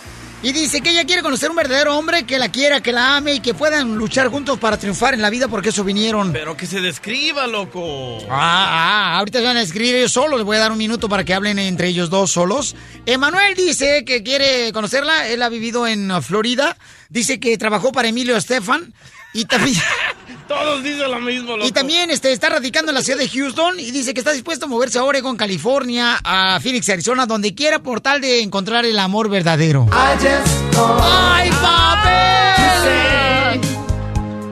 Y 0.43 0.51
dice 0.51 0.81
que 0.81 0.91
ella 0.91 1.05
quiere 1.05 1.23
conocer 1.23 1.49
un 1.49 1.55
verdadero 1.55 1.97
hombre 1.97 2.23
que 2.23 2.37
la 2.37 2.49
quiera, 2.49 2.81
que 2.81 2.91
la 2.91 3.17
ame 3.17 3.33
y 3.35 3.39
que 3.39 3.53
puedan 3.53 3.95
luchar 3.95 4.27
juntos 4.27 4.59
para 4.59 4.77
triunfar 4.77 5.15
en 5.15 5.21
la 5.21 5.29
vida 5.29 5.47
porque 5.47 5.69
eso 5.69 5.83
vinieron. 5.83 6.33
Pero 6.33 6.55
que 6.55 6.67
se 6.67 6.81
describa, 6.81 7.47
loco. 7.47 8.19
Ah, 8.29 9.13
ah, 9.13 9.17
ahorita 9.17 9.39
se 9.39 9.45
van 9.45 9.57
a 9.57 9.61
escribir 9.61 9.95
ellos 9.95 10.11
solos. 10.11 10.37
Les 10.37 10.45
voy 10.45 10.57
a 10.57 10.59
dar 10.59 10.71
un 10.71 10.77
minuto 10.77 11.09
para 11.09 11.23
que 11.23 11.33
hablen 11.33 11.57
entre 11.57 11.87
ellos 11.87 12.09
dos 12.09 12.31
solos. 12.31 12.75
Emanuel 13.07 13.55
dice 13.55 14.05
que 14.05 14.21
quiere 14.21 14.71
conocerla. 14.71 15.27
Él 15.29 15.41
ha 15.41 15.49
vivido 15.49 15.87
en 15.87 16.21
Florida. 16.21 16.77
Dice 17.09 17.39
que 17.39 17.57
trabajó 17.57 17.91
para 17.91 18.07
Emilio 18.07 18.37
Estefan. 18.37 18.93
Y 19.33 19.45
también, 19.45 19.75
Todos 20.47 20.83
dicen 20.83 21.09
lo 21.11 21.19
mismo, 21.21 21.57
loco. 21.57 21.67
y 21.67 21.71
también 21.71 22.11
este, 22.11 22.31
está 22.31 22.49
radicando 22.49 22.91
en 22.91 22.95
la 22.95 23.01
ciudad 23.01 23.17
de 23.19 23.27
Houston. 23.27 23.79
Y 23.79 23.91
dice 23.91 24.13
que 24.13 24.19
está 24.19 24.31
dispuesto 24.31 24.65
a 24.65 24.69
moverse 24.69 24.99
a 24.99 25.03
Oregon, 25.03 25.35
California, 25.37 26.19
a 26.23 26.59
Phoenix, 26.61 26.87
Arizona, 26.89 27.25
donde 27.25 27.55
quiera, 27.55 27.79
por 27.79 28.01
tal 28.01 28.21
de 28.21 28.41
encontrar 28.41 28.85
el 28.85 28.99
amor 28.99 29.29
verdadero. 29.29 29.87
¡Ay, 29.91 31.49
papel! 31.61 32.15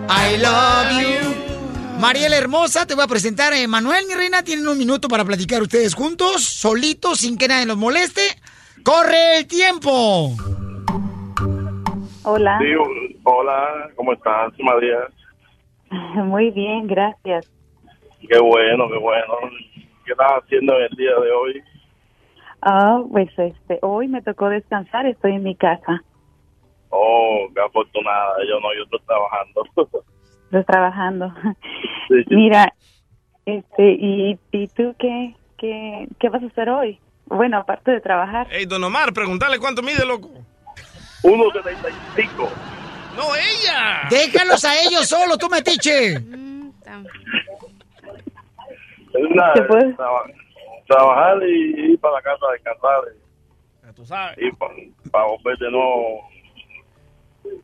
I 0.09 0.37
love 0.37 0.91
you. 1.01 1.99
Mariela 1.99 2.37
Hermosa, 2.37 2.85
te 2.85 2.95
voy 2.95 3.03
a 3.03 3.07
presentar 3.07 3.53
a 3.53 3.59
Emanuel, 3.59 4.05
mi 4.07 4.13
reina. 4.15 4.43
Tienen 4.43 4.67
un 4.67 4.77
minuto 4.77 5.07
para 5.07 5.23
platicar 5.23 5.61
ustedes 5.61 5.93
juntos, 5.93 6.43
solitos, 6.43 7.19
sin 7.19 7.37
que 7.37 7.47
nadie 7.47 7.65
los 7.65 7.77
moleste. 7.77 8.21
¡Corre 8.83 9.37
el 9.37 9.47
tiempo! 9.47 10.35
Hola. 12.23 12.57
Sí, 12.59 12.65
hola, 13.23 13.89
¿cómo 13.95 14.13
estás, 14.13 14.51
María? 14.59 14.97
Muy 16.15 16.51
bien, 16.51 16.87
gracias. 16.87 17.49
Qué 18.27 18.39
bueno, 18.39 18.89
qué 18.89 18.97
bueno. 18.97 19.33
¿Qué 20.05 20.11
estás 20.11 20.31
haciendo 20.43 20.75
en 20.77 20.83
el 20.83 20.97
día 20.97 21.15
de 21.19 21.31
hoy? 21.31 21.63
Ah, 22.61 23.01
pues 23.11 23.29
este, 23.37 23.79
hoy 23.81 24.07
me 24.07 24.21
tocó 24.21 24.49
descansar, 24.49 25.05
estoy 25.05 25.33
en 25.33 25.43
mi 25.43 25.55
casa. 25.55 26.01
Oh, 26.89 27.47
qué 27.53 27.61
afortunada. 27.61 28.35
Yo 28.47 28.59
no, 28.59 28.73
yo 28.75 28.83
estoy 28.83 28.99
trabajando. 29.05 29.65
Estoy 30.45 30.63
trabajando. 30.65 31.33
Sí, 32.09 32.15
sí. 32.27 32.35
Mira, 32.35 32.73
este, 33.45 33.93
¿y, 33.93 34.37
y 34.51 34.67
tú 34.67 34.93
qué, 34.99 35.33
qué, 35.57 36.09
qué 36.19 36.29
vas 36.29 36.43
a 36.43 36.47
hacer 36.47 36.69
hoy? 36.69 36.99
Bueno, 37.27 37.59
aparte 37.59 37.91
de 37.91 38.01
trabajar. 38.01 38.47
Ey, 38.51 38.65
don 38.65 38.83
Omar, 38.83 39.13
pregúntale 39.13 39.57
cuánto 39.57 39.81
mide, 39.81 40.05
loco. 40.05 40.29
1.75. 41.23 42.49
No, 43.15 43.35
ella. 43.35 44.07
Déjalos 44.09 44.63
a 44.65 44.75
ellos 44.81 45.07
solo, 45.07 45.37
tú 45.37 45.47
metiche. 45.49 46.13
Es 46.13 46.21
una, 49.29 49.53
¿Qué 49.53 49.61
traba- 49.61 50.25
trabajar 50.87 51.37
y 51.47 51.91
ir 51.91 51.99
para 51.99 52.15
la 52.15 52.21
casa 52.21 52.45
a 52.49 52.51
descansar. 52.53 53.01
Tú 53.95 54.05
sabes. 54.05 54.37
Y 54.39 54.51
para 55.09 55.25
volver 55.27 55.57
de 55.59 55.69
nuevo 55.71 56.27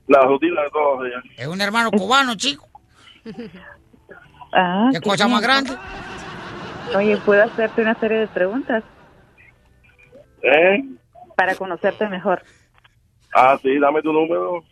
la 0.07 0.21
rutina 0.21 0.61
de 0.61 0.69
todos 0.69 0.99
los 0.99 1.09
días. 1.09 1.23
Es 1.37 1.47
un 1.47 1.59
hermano 1.61 1.89
cubano, 1.91 2.35
chico. 2.35 2.67
Ah, 4.53 4.89
¿Qué 4.91 5.01
cosa 5.01 5.27
más 5.27 5.41
grande? 5.41 5.75
Oye, 6.95 7.17
¿puedo 7.17 7.43
hacerte 7.43 7.81
una 7.81 7.95
serie 7.95 8.17
de 8.19 8.27
preguntas 8.27 8.83
¿Eh? 10.43 10.83
para 11.35 11.55
conocerte 11.55 12.07
mejor? 12.07 12.43
Ah, 13.33 13.57
sí, 13.61 13.77
dame 13.79 14.01
tu 14.01 14.11
número. 14.11 14.63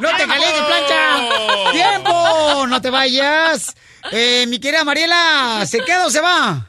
¡No 0.00 0.08
te 0.16 0.26
calientes, 0.26 0.62
plancha! 0.62 1.72
¡Tiempo! 1.72 2.66
¡No 2.66 2.80
te 2.80 2.90
vayas! 2.90 3.76
Eh, 4.10 4.46
mi 4.48 4.58
querida 4.58 4.84
Mariela, 4.84 5.64
¿se 5.66 5.80
queda 5.80 6.06
o 6.06 6.10
se 6.10 6.20
va? 6.20 6.66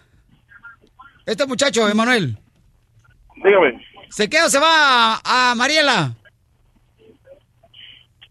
Este 1.26 1.45
muchacho, 1.45 1.88
Emanuel. 1.89 2.38
Dígame. 3.43 3.81
¿Se 4.10 4.30
queda 4.30 4.45
o 4.45 4.49
se 4.49 4.60
va 4.60 5.19
a 5.23 5.55
Mariela? 5.55 6.14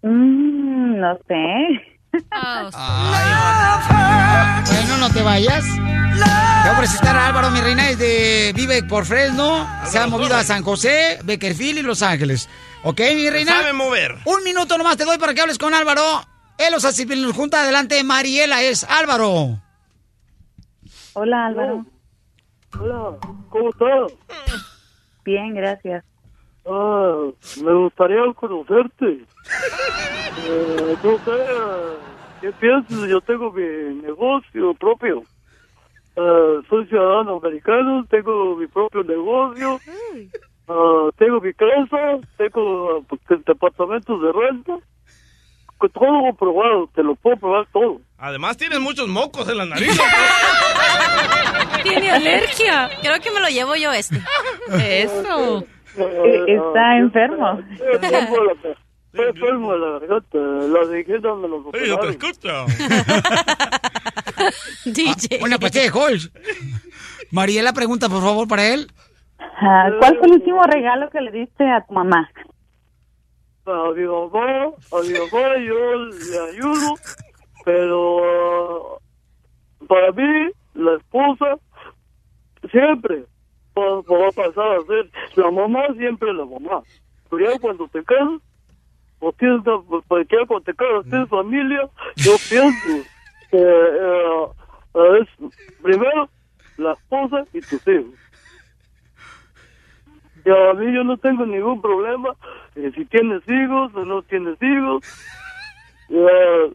Mm, 0.03 1.01
no 1.01 1.19
sé. 1.27 1.83
Bueno, 4.71 4.97
no 4.99 5.11
te 5.11 5.23
vayas. 5.23 5.65
Te 6.25 6.69
voy 6.69 6.77
a 6.77 6.79
presentar 6.79 7.17
a 7.17 7.27
Álvaro, 7.27 7.51
mi 7.51 7.61
reina, 7.61 7.89
es 7.91 7.99
de 7.99 8.53
Vive 8.55 8.83
por 8.85 9.05
Fresno. 9.05 9.67
Se 9.85 9.99
ha 9.99 10.07
movido 10.07 10.35
a 10.37 10.45
San 10.45 10.63
José, 10.63 11.19
Beckerfield 11.25 11.79
y 11.79 11.83
Los 11.83 12.03
Ángeles. 12.03 12.49
¿Ok, 12.85 13.01
mi 13.15 13.29
reina? 13.31 13.53
sabe 13.53 13.73
mover. 13.73 14.17
Un 14.25 14.45
minuto 14.45 14.79
nomás 14.79 14.97
te 14.97 15.05
doy 15.05 15.19
para 15.19 15.35
que 15.35 15.41
hables 15.41 15.59
con 15.59 15.75
Álvaro. 15.75 16.03
Él 16.59 16.73
los 16.73 16.85
hace 16.85 17.07
junta 17.33 17.63
adelante. 17.63 18.03
Mariela 18.05 18.63
es 18.63 18.85
Álvaro. 18.85 19.59
Hola, 21.15 21.47
Álvaro. 21.47 21.85
Hola, 22.81 23.17
¿cómo 23.51 23.69
estás? 23.71 24.19
Bien, 25.25 25.55
gracias. 25.55 26.05
Ah, 26.65 27.27
me 27.63 27.75
gustaría 27.75 28.21
conocerte. 28.35 29.25
Eh, 30.45 30.97
no 31.05 31.19
sé, 31.19 31.45
¿qué 32.41 32.51
piensas? 32.53 33.09
Yo 33.09 33.21
tengo 33.21 33.53
mi 33.53 33.63
negocio 34.03 34.73
propio. 34.81 35.23
Eh, 36.15 36.61
soy 36.69 36.87
ciudadano 36.89 37.37
americano, 37.43 38.05
tengo 38.11 38.57
mi 38.57 38.67
propio 38.67 39.03
negocio. 39.03 39.81
Ah, 40.69 41.09
tengo 41.17 41.41
mi 41.41 41.53
casa, 41.55 42.19
tengo 42.37 42.99
eh, 42.99 43.37
departamentos 43.47 44.21
de 44.21 44.33
renta. 44.33 44.79
Todo 45.93 46.21
comprobado, 46.31 46.89
te 46.95 47.03
lo 47.03 47.17
puedo 47.17 47.37
probar 47.37 47.67
todo. 47.73 48.01
Además 48.17 48.57
tienes 48.57 48.79
muchos 48.79 49.09
mocos 49.09 49.49
en 49.49 49.59
la 49.59 49.67
nariz. 49.67 49.99
Tiene 51.83 52.11
alergia. 52.13 52.89
Creo 53.03 53.19
que 53.21 53.33
me 53.33 53.41
lo 53.41 53.49
llevo 53.49 53.75
yo 53.75 53.91
este. 53.93 54.21
Eso. 54.79 55.65
Eh, 55.97 56.45
Está 56.47 56.99
enfermo. 56.99 57.61
Estoy 59.13 59.29
enfermo 59.29 59.73
de 59.73 59.79
la- 59.79 59.99
garganta. 59.99 60.39
Las 60.39 60.91
dijeron 60.91 61.43
me 61.43 61.49
los 61.49 61.65
yo 61.65 61.71
te 61.71 61.93
operaron. 61.93 62.11
escucho. 62.11 62.67
DJ. 64.87 65.41
Una 65.43 65.59
pastilla 65.59 65.85
de 65.85 65.91
Halls. 65.99 66.31
Mariela 67.31 67.73
pregunta, 67.73 68.09
por 68.09 68.23
favor, 68.23 68.49
para 68.49 68.67
él. 68.73 68.91
Ah, 69.39 69.91
¿Cuál 69.99 70.19
fue 70.19 70.27
el 70.29 70.33
último 70.35 70.63
regalo 70.65 71.11
que 71.11 71.21
le 71.21 71.31
diste 71.33 71.65
a 71.71 71.85
tu 71.87 71.95
mamá? 71.95 72.31
a 73.65 73.93
mi 73.95 74.03
mamá, 74.05 74.67
a 74.67 75.03
mi 75.03 75.13
mamá 75.13 75.57
yo 75.65 75.95
le 75.95 76.39
ayudo, 76.51 76.95
pero 77.65 78.97
ah, 78.99 79.01
para 79.89 80.11
mí, 80.13 80.51
la 80.75 80.97
esposa, 80.97 81.57
siempre 82.73 83.25
va, 83.79 84.01
va 84.01 84.29
a 84.29 84.33
pasar 84.33 84.79
a 84.79 84.83
ser 84.87 85.11
la 85.37 85.51
mamá, 85.53 85.81
siempre 85.97 86.33
la 86.33 86.45
mamá. 86.45 86.83
Pero 87.31 87.51
ya 87.53 87.59
cuando 87.61 87.87
te 87.89 88.03
casas, 88.03 88.41
tienes, 89.31 89.61
una- 89.65 90.01
pues 90.09 90.27
ya 90.29 90.39
cuando 90.49 90.65
te 90.65 90.75
casas, 90.75 91.05
tienes 91.09 91.29
familia, 91.29 91.89
yo 92.17 92.33
pienso 92.51 93.05
que 93.53 93.59
eh, 93.59 95.21
es 95.21 95.29
primero 95.81 96.29
la 96.79 96.93
esposa 96.95 97.47
y 97.53 97.61
tus 97.61 97.81
hijos. 97.87 98.15
Y 100.45 100.51
a 100.51 100.75
mí 100.75 100.93
yo 100.93 101.05
no 101.05 101.17
tengo 101.19 101.47
ningún 101.47 101.81
problema 101.81 102.35
eh, 102.75 102.91
si 102.97 103.05
tienes 103.05 103.43
hijos 103.49 103.95
o 103.95 104.05
no 104.05 104.23
tienes 104.23 104.57
hijos. 104.61 105.05
Eh, 106.15 106.73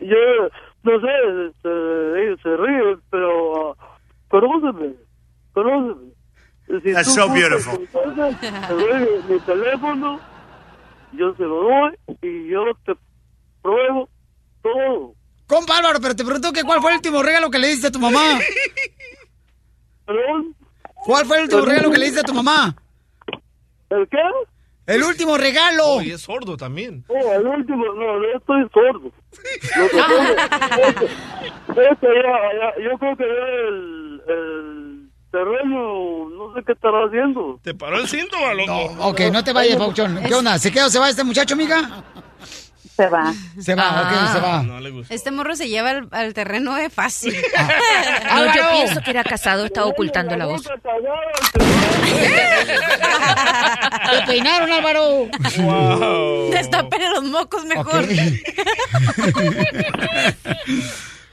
yo, 0.00 0.16
no 0.82 1.00
sé, 1.00 1.46
este, 1.48 2.22
ellos 2.24 2.40
se 2.42 2.56
ríen, 2.56 3.00
pero 3.08 3.70
ah, 3.70 3.98
conóceme, 4.28 4.94
conóceme. 5.52 6.10
Si 6.82 6.92
That's 6.92 7.14
so 7.14 7.28
beautiful. 7.32 7.78
mi 9.28 9.38
teléfono, 9.40 10.18
yo 11.12 11.34
se 11.36 11.42
lo 11.42 11.62
doy 11.62 11.98
y 12.22 12.48
yo 12.48 12.64
te 12.84 12.94
pruebo 13.62 14.08
todo. 14.62 15.14
Compa 15.46 15.78
Álvaro, 15.78 15.98
pero 16.00 16.14
te 16.14 16.24
pregunto 16.24 16.52
que 16.52 16.62
cuál 16.62 16.80
fue 16.80 16.90
el 16.90 16.96
último 16.96 17.22
regalo 17.22 17.50
que 17.50 17.58
le 17.58 17.68
diste 17.68 17.86
a 17.86 17.90
tu 17.90 17.98
mamá. 17.98 18.38
¿Perdón? 20.06 20.54
¿Cuál 21.04 21.26
fue 21.26 21.38
el 21.38 21.42
último 21.44 21.62
regalo 21.62 21.90
que 21.90 21.98
le 21.98 22.04
diste 22.06 22.20
a 22.20 22.24
tu 22.24 22.34
mamá? 22.34 22.76
¿El 23.90 24.08
qué? 24.08 24.18
El 24.86 25.02
último 25.02 25.36
regalo. 25.36 25.84
Oh, 25.84 26.02
y 26.02 26.12
es 26.12 26.22
sordo 26.22 26.56
también. 26.56 27.04
Oh, 27.08 27.32
el 27.32 27.46
último, 27.46 27.84
no, 27.94 28.18
no 28.18 28.36
estoy 28.36 28.66
sordo. 28.72 29.12
Yo 32.78 32.98
creo 32.98 33.16
que 33.16 33.24
el, 33.24 34.22
el 34.28 34.87
terreno, 35.30 36.28
no 36.30 36.54
sé 36.54 36.62
qué 36.64 36.72
estará 36.72 37.04
haciendo. 37.06 37.60
¿Te 37.62 37.74
paró 37.74 37.98
el 37.98 38.08
cinto, 38.08 38.36
o 38.36 38.54
loco? 38.54 39.08
Ok, 39.08 39.20
no 39.32 39.44
te 39.44 39.52
vayas, 39.52 39.76
Pauchón. 39.76 40.20
¿Qué 40.26 40.34
onda? 40.34 40.58
¿Se 40.58 40.72
queda 40.72 40.86
o 40.86 40.90
se 40.90 40.98
va 40.98 41.08
este 41.10 41.22
muchacho, 41.24 41.54
amiga? 41.54 42.02
Se 42.96 43.06
va. 43.08 43.32
Se 43.60 43.74
va, 43.76 44.02
ok, 44.02 44.32
se 44.32 44.40
va. 44.40 44.64
Este 45.08 45.30
morro 45.30 45.54
se 45.54 45.68
lleva 45.68 45.90
al, 45.90 46.08
al 46.10 46.34
terreno 46.34 46.74
de 46.74 46.90
fácil. 46.90 47.32
No, 48.34 48.46
yo 48.54 48.62
pienso 48.72 49.00
que 49.02 49.10
era 49.10 49.22
casado, 49.22 49.66
estaba 49.66 49.86
ocultando 49.86 50.36
la 50.36 50.46
voz. 50.46 50.62
¡Te 54.10 54.26
peinaron, 54.26 54.72
Álvaro! 54.72 55.28
Destapele 56.50 57.10
los 57.10 57.22
mocos 57.24 57.64
mejor. 57.66 58.04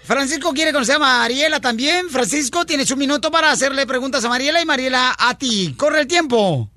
Francisco 0.06 0.54
quiere 0.54 0.72
conocer 0.72 0.98
a 0.98 1.00
Mariela 1.00 1.60
también. 1.60 2.10
Francisco, 2.10 2.64
tienes 2.64 2.92
un 2.92 3.00
minuto 3.00 3.32
para 3.32 3.50
hacerle 3.50 3.88
preguntas 3.88 4.24
a 4.24 4.30
Mariela 4.30 4.62
y 4.62 4.66
Mariela 4.66 5.14
a 5.18 5.36
ti. 5.36 5.76
Corre 5.76 6.02
el 6.02 6.08
tiempo. 6.08 6.70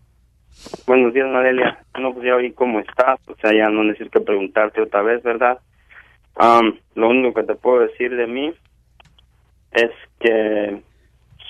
Buenos 0.87 1.13
días, 1.13 1.29
Madelia. 1.29 1.79
No, 2.01 2.15
pues 2.15 2.25
ya 2.25 2.37
oí 2.37 2.53
cómo 2.53 2.81
estás, 2.81 3.21
o 3.27 3.35
sea, 3.37 3.53
ya 3.53 3.69
no 3.69 3.85
necesito 3.85 4.25
preguntarte 4.25 4.81
otra 4.81 5.03
vez, 5.03 5.23
¿verdad? 5.23 5.59
Am, 6.37 6.79
lo 6.95 7.11
único 7.11 7.35
que 7.35 7.47
te 7.47 7.55
puedo 7.55 7.81
decir 7.81 8.17
de 8.17 8.27
mí 8.27 8.55
es 9.73 9.91
que 10.21 10.81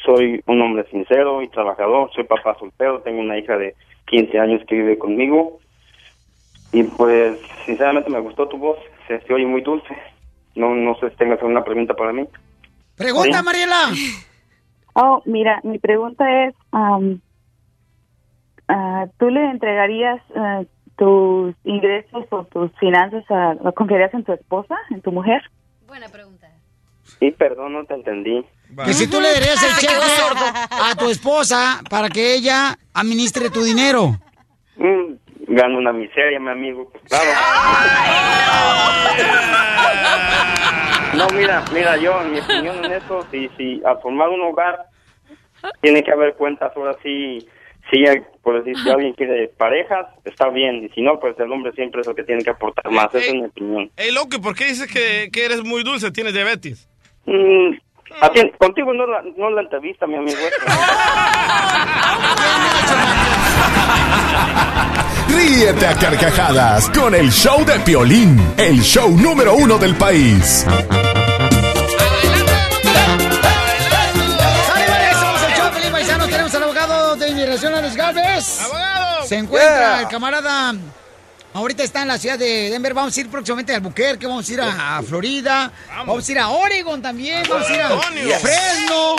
soy 0.04 0.42
un 0.46 0.60
hombre 0.60 0.84
sincero 0.90 1.42
y 1.42 1.48
trabajador, 1.48 2.10
soy 2.12 2.24
papá 2.24 2.56
soltero, 2.58 3.02
tengo 3.02 3.20
una 3.20 3.38
hija 3.38 3.56
de 3.56 3.76
15 4.06 4.38
años 4.40 4.62
que 4.66 4.74
vive 4.74 4.98
conmigo 4.98 5.60
y 6.72 6.82
pues 6.82 7.38
sinceramente 7.66 8.10
me 8.10 8.20
gustó 8.20 8.48
tu 8.48 8.58
voz, 8.58 8.78
se, 9.06 9.20
se 9.20 9.32
oye 9.32 9.46
muy 9.46 9.60
dulce. 9.60 9.94
No, 10.54 10.74
no 10.74 10.94
sé 10.98 11.10
si 11.10 11.16
tengas 11.16 11.38
alguna 11.40 11.64
pregunta 11.64 11.94
para 11.94 12.12
mí. 12.12 12.24
Pregunta, 12.96 13.38
Sí. 13.38 13.44
Mariela. 13.44 13.90
Oh, 15.00 15.22
mira, 15.26 15.60
mi 15.62 15.78
pregunta 15.78 16.24
es, 16.46 16.56
am, 16.72 17.20
ah, 18.66 19.06
¿tú 19.16 19.28
le 19.30 19.48
entregarías 19.48 20.20
ah, 20.34 20.62
tus 20.96 21.54
ingresos 21.62 22.24
o 22.30 22.42
tus 22.46 22.72
finanzas, 22.80 23.24
a, 23.30 23.54
lo 23.62 23.72
confiarías 23.74 24.12
en 24.14 24.24
tu 24.24 24.32
esposa, 24.32 24.74
en 24.90 25.00
tu 25.00 25.12
mujer? 25.12 25.40
Sí, 27.20 27.30
perdón, 27.30 27.74
no 27.74 27.84
te 27.84 27.94
entendí. 27.94 28.44
Que 28.84 28.92
si 28.92 29.08
tú 29.08 29.20
le 29.20 29.32
darías 29.32 29.62
el 29.62 29.76
cheque 29.76 29.94
a 30.70 30.94
tu 30.96 31.08
esposa 31.08 31.80
para 31.88 32.08
que 32.08 32.34
ella 32.34 32.76
administre 32.92 33.50
tu 33.50 33.62
dinero. 33.62 34.18
Mm, 34.76 35.14
gano 35.48 35.78
una 35.78 35.92
miseria, 35.92 36.38
mi 36.38 36.50
amigo, 36.50 36.90
pues 36.90 37.02
claro. 37.04 37.30
No, 41.14 41.26
mira, 41.36 41.64
mira, 41.72 41.96
yo, 41.96 42.20
en 42.22 42.32
mi 42.32 42.38
opinión 42.40 42.84
en 42.84 42.92
eso, 42.92 43.26
si, 43.30 43.48
si 43.56 43.82
al 43.84 44.00
formar 44.00 44.28
un 44.28 44.42
hogar, 44.42 44.78
tiene 45.80 46.02
que 46.04 46.12
haber 46.12 46.34
cuentas, 46.34 46.70
ahora 46.76 46.94
sí, 47.02 47.48
si, 47.90 48.04
por 48.42 48.62
decir, 48.62 48.76
si 48.82 48.90
alguien 48.90 49.14
quiere 49.14 49.48
parejas, 49.48 50.06
está 50.24 50.48
bien, 50.50 50.84
y 50.84 50.88
si 50.90 51.00
no, 51.02 51.18
pues 51.18 51.34
el 51.40 51.50
hombre 51.50 51.72
siempre 51.72 52.02
es 52.02 52.06
el 52.06 52.14
que 52.14 52.22
tiene 52.24 52.44
que 52.44 52.50
aportar 52.50 52.90
más, 52.92 53.06
esa 53.14 53.18
es 53.26 53.34
mi 53.34 53.44
opinión. 53.46 53.90
Ey, 53.96 54.12
loco, 54.12 54.40
¿por 54.40 54.54
qué 54.54 54.66
dices 54.66 54.92
que, 54.92 55.30
que 55.32 55.44
eres 55.46 55.64
muy 55.64 55.82
dulce? 55.82 56.10
¿Tienes 56.12 56.34
diabetes? 56.34 56.88
Mm, 57.24 57.70
ti- 58.34 58.52
contigo 58.58 58.92
no 58.92 59.06
la, 59.06 59.22
no 59.36 59.50
la 59.50 59.62
entrevista, 59.62 60.06
mi 60.06 60.16
amigo. 60.16 60.38
Ríete 65.38 65.86
a 65.86 65.94
carcajadas 65.94 66.90
con 66.90 67.14
el 67.14 67.30
show 67.30 67.64
de 67.64 67.78
Piolín, 67.80 68.54
el 68.56 68.80
show 68.82 69.08
número 69.16 69.54
uno 69.54 69.78
del 69.78 69.94
país. 69.94 70.64
¡Sale, 74.66 74.86
vale! 74.88 75.12
Somos 75.12 75.42
el 75.42 75.52
show, 75.54 75.70
Felipe 75.72 75.90
Paisanos. 75.92 76.28
Tenemos 76.28 76.54
al 76.56 76.62
abogado 76.64 77.14
de 77.14 77.28
inmigración, 77.28 77.72
Alex 77.72 77.94
Galvez. 77.94 78.60
¡Abogado! 78.62 79.26
Se 79.28 79.36
encuentra 79.36 79.78
Yeah. 79.78 80.00
el 80.00 80.08
camarada. 80.08 80.74
Ahorita 81.54 81.84
está 81.84 82.02
en 82.02 82.08
la 82.08 82.18
ciudad 82.18 82.36
de 82.36 82.70
Denver. 82.70 82.92
Vamos 82.94 83.16
a 83.16 83.20
ir 83.20 83.28
próximamente 83.30 83.72
a 83.72 83.76
Albuquerque. 83.76 84.26
Vamos 84.26 84.48
a 84.48 84.52
ir 84.52 84.60
a, 84.60 84.98
a 84.98 85.02
Florida. 85.04 85.70
Vamos. 85.98 86.28
a 86.28 86.32
ir 86.32 86.38
a 86.40 86.48
Oregon 86.48 87.00
también. 87.00 87.44
Vamos 87.48 87.68
a 87.70 87.74
ir 87.74 87.80
a. 87.80 87.90
Fresno. 88.40 89.16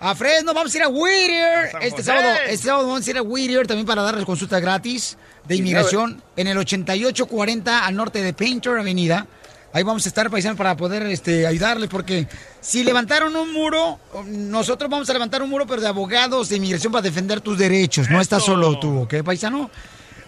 A 0.00 0.14
Fresno. 0.16 0.52
Vamos 0.52 0.74
a 0.74 0.76
ir 0.78 0.82
a 0.82 0.88
Whittier. 0.88 1.70
Este 1.80 2.02
sábado, 2.02 2.28
este 2.48 2.66
sábado 2.66 2.88
vamos 2.88 3.06
a 3.06 3.10
ir 3.10 3.18
a 3.18 3.22
Whittier 3.22 3.66
también 3.68 3.86
para 3.86 4.02
darles 4.02 4.24
consulta 4.24 4.58
gratis 4.58 5.16
de 5.46 5.56
inmigración 5.56 6.22
en 6.36 6.46
el 6.46 6.58
8840 6.58 7.86
al 7.86 7.96
norte 7.96 8.22
de 8.22 8.32
Painter 8.32 8.78
Avenida. 8.78 9.26
Ahí 9.72 9.84
vamos 9.84 10.04
a 10.04 10.08
estar, 10.08 10.28
paisanos, 10.30 10.58
para 10.58 10.76
poder 10.76 11.02
este, 11.04 11.46
ayudarles, 11.46 11.88
porque 11.88 12.26
si 12.60 12.82
levantaron 12.82 13.36
un 13.36 13.52
muro, 13.52 14.00
nosotros 14.26 14.90
vamos 14.90 15.08
a 15.08 15.12
levantar 15.12 15.42
un 15.42 15.50
muro, 15.50 15.64
pero 15.66 15.80
de 15.80 15.86
abogados 15.86 16.48
de 16.48 16.56
inmigración 16.56 16.92
para 16.92 17.02
defender 17.02 17.40
tus 17.40 17.56
derechos. 17.56 18.10
No 18.10 18.20
estás 18.20 18.44
solo 18.44 18.80
tú, 18.80 19.02
¿ok, 19.02 19.22
paisano? 19.24 19.70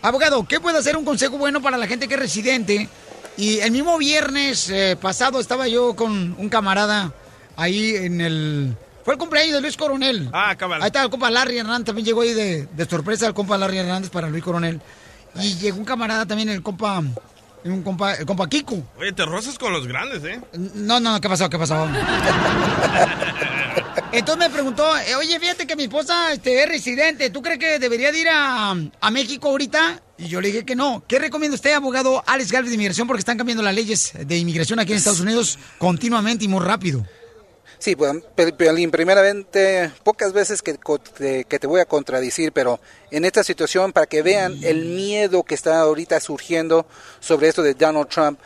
Abogado, 0.00 0.46
¿qué 0.46 0.60
puede 0.60 0.78
hacer 0.78 0.96
un 0.96 1.04
consejo 1.04 1.38
bueno 1.38 1.60
para 1.60 1.76
la 1.76 1.88
gente 1.88 2.06
que 2.06 2.14
es 2.14 2.20
residente? 2.20 2.88
Y 3.36 3.58
el 3.58 3.72
mismo 3.72 3.98
viernes 3.98 4.68
eh, 4.70 4.96
pasado 5.00 5.40
estaba 5.40 5.66
yo 5.66 5.96
con 5.96 6.34
un 6.38 6.48
camarada 6.48 7.12
ahí 7.56 7.96
en 7.96 8.20
el... 8.20 8.76
Fue 9.04 9.14
el 9.14 9.18
cumpleaños 9.18 9.54
de 9.54 9.60
Luis 9.60 9.76
Coronel. 9.76 10.30
Ah, 10.32 10.54
cabal. 10.56 10.80
Ahí 10.82 10.86
está 10.86 11.02
el 11.02 11.10
compa 11.10 11.28
Larry 11.30 11.58
Hernández, 11.58 11.86
también 11.86 12.06
llegó 12.06 12.20
ahí 12.20 12.32
de, 12.32 12.66
de 12.66 12.84
sorpresa 12.86 13.26
el 13.26 13.34
compa 13.34 13.58
Larry 13.58 13.78
Hernández 13.78 14.10
para 14.10 14.28
Luis 14.28 14.44
Coronel. 14.44 14.80
Y 15.40 15.54
llegó 15.56 15.78
un 15.78 15.84
camarada 15.84 16.26
también, 16.26 16.48
el 16.48 16.62
compa, 16.62 17.02
un 17.64 17.82
compa, 17.82 18.14
el 18.14 18.26
compa 18.26 18.48
Kiko. 18.48 18.82
Oye, 18.98 19.12
te 19.12 19.24
rozas 19.24 19.58
con 19.58 19.72
los 19.72 19.86
grandes, 19.86 20.22
¿eh? 20.24 20.40
No, 20.74 21.00
no, 21.00 21.20
¿qué 21.20 21.28
pasó? 21.28 21.48
¿Qué 21.48 21.58
pasó? 21.58 21.88
Entonces 24.12 24.46
me 24.46 24.52
preguntó, 24.52 24.84
eh, 24.98 25.14
oye, 25.14 25.40
fíjate 25.40 25.66
que 25.66 25.74
mi 25.74 25.84
esposa 25.84 26.32
este, 26.32 26.62
es 26.62 26.68
residente, 26.68 27.30
¿tú 27.30 27.40
crees 27.40 27.58
que 27.58 27.78
debería 27.78 28.12
de 28.12 28.18
ir 28.18 28.28
a, 28.28 28.76
a 29.00 29.10
México 29.10 29.48
ahorita? 29.48 30.02
Y 30.18 30.28
yo 30.28 30.42
le 30.42 30.48
dije 30.48 30.66
que 30.66 30.76
no. 30.76 31.02
¿Qué 31.08 31.18
recomienda 31.18 31.54
usted, 31.54 31.72
abogado 31.72 32.22
Alex 32.26 32.52
Galvez 32.52 32.70
de 32.70 32.74
Inmigración? 32.74 33.06
Porque 33.06 33.20
están 33.20 33.38
cambiando 33.38 33.62
las 33.62 33.74
leyes 33.74 34.12
de 34.14 34.36
inmigración 34.36 34.78
aquí 34.78 34.92
en 34.92 34.98
Estados 34.98 35.20
Unidos 35.20 35.58
continuamente 35.78 36.44
y 36.44 36.48
muy 36.48 36.60
rápido. 36.60 37.06
Sí, 37.82 37.96
pues, 37.96 38.22
primeramente, 38.36 39.90
pocas 40.04 40.32
veces 40.32 40.62
que, 40.62 40.78
que 41.48 41.58
te 41.58 41.66
voy 41.66 41.80
a 41.80 41.84
contradecir, 41.84 42.52
pero 42.52 42.78
en 43.10 43.24
esta 43.24 43.42
situación, 43.42 43.92
para 43.92 44.06
que 44.06 44.22
vean 44.22 44.56
el 44.62 44.84
miedo 44.84 45.42
que 45.42 45.56
está 45.56 45.80
ahorita 45.80 46.20
surgiendo 46.20 46.86
sobre 47.18 47.48
esto 47.48 47.60
de 47.60 47.74
Donald 47.74 48.06
Trump, 48.06 48.38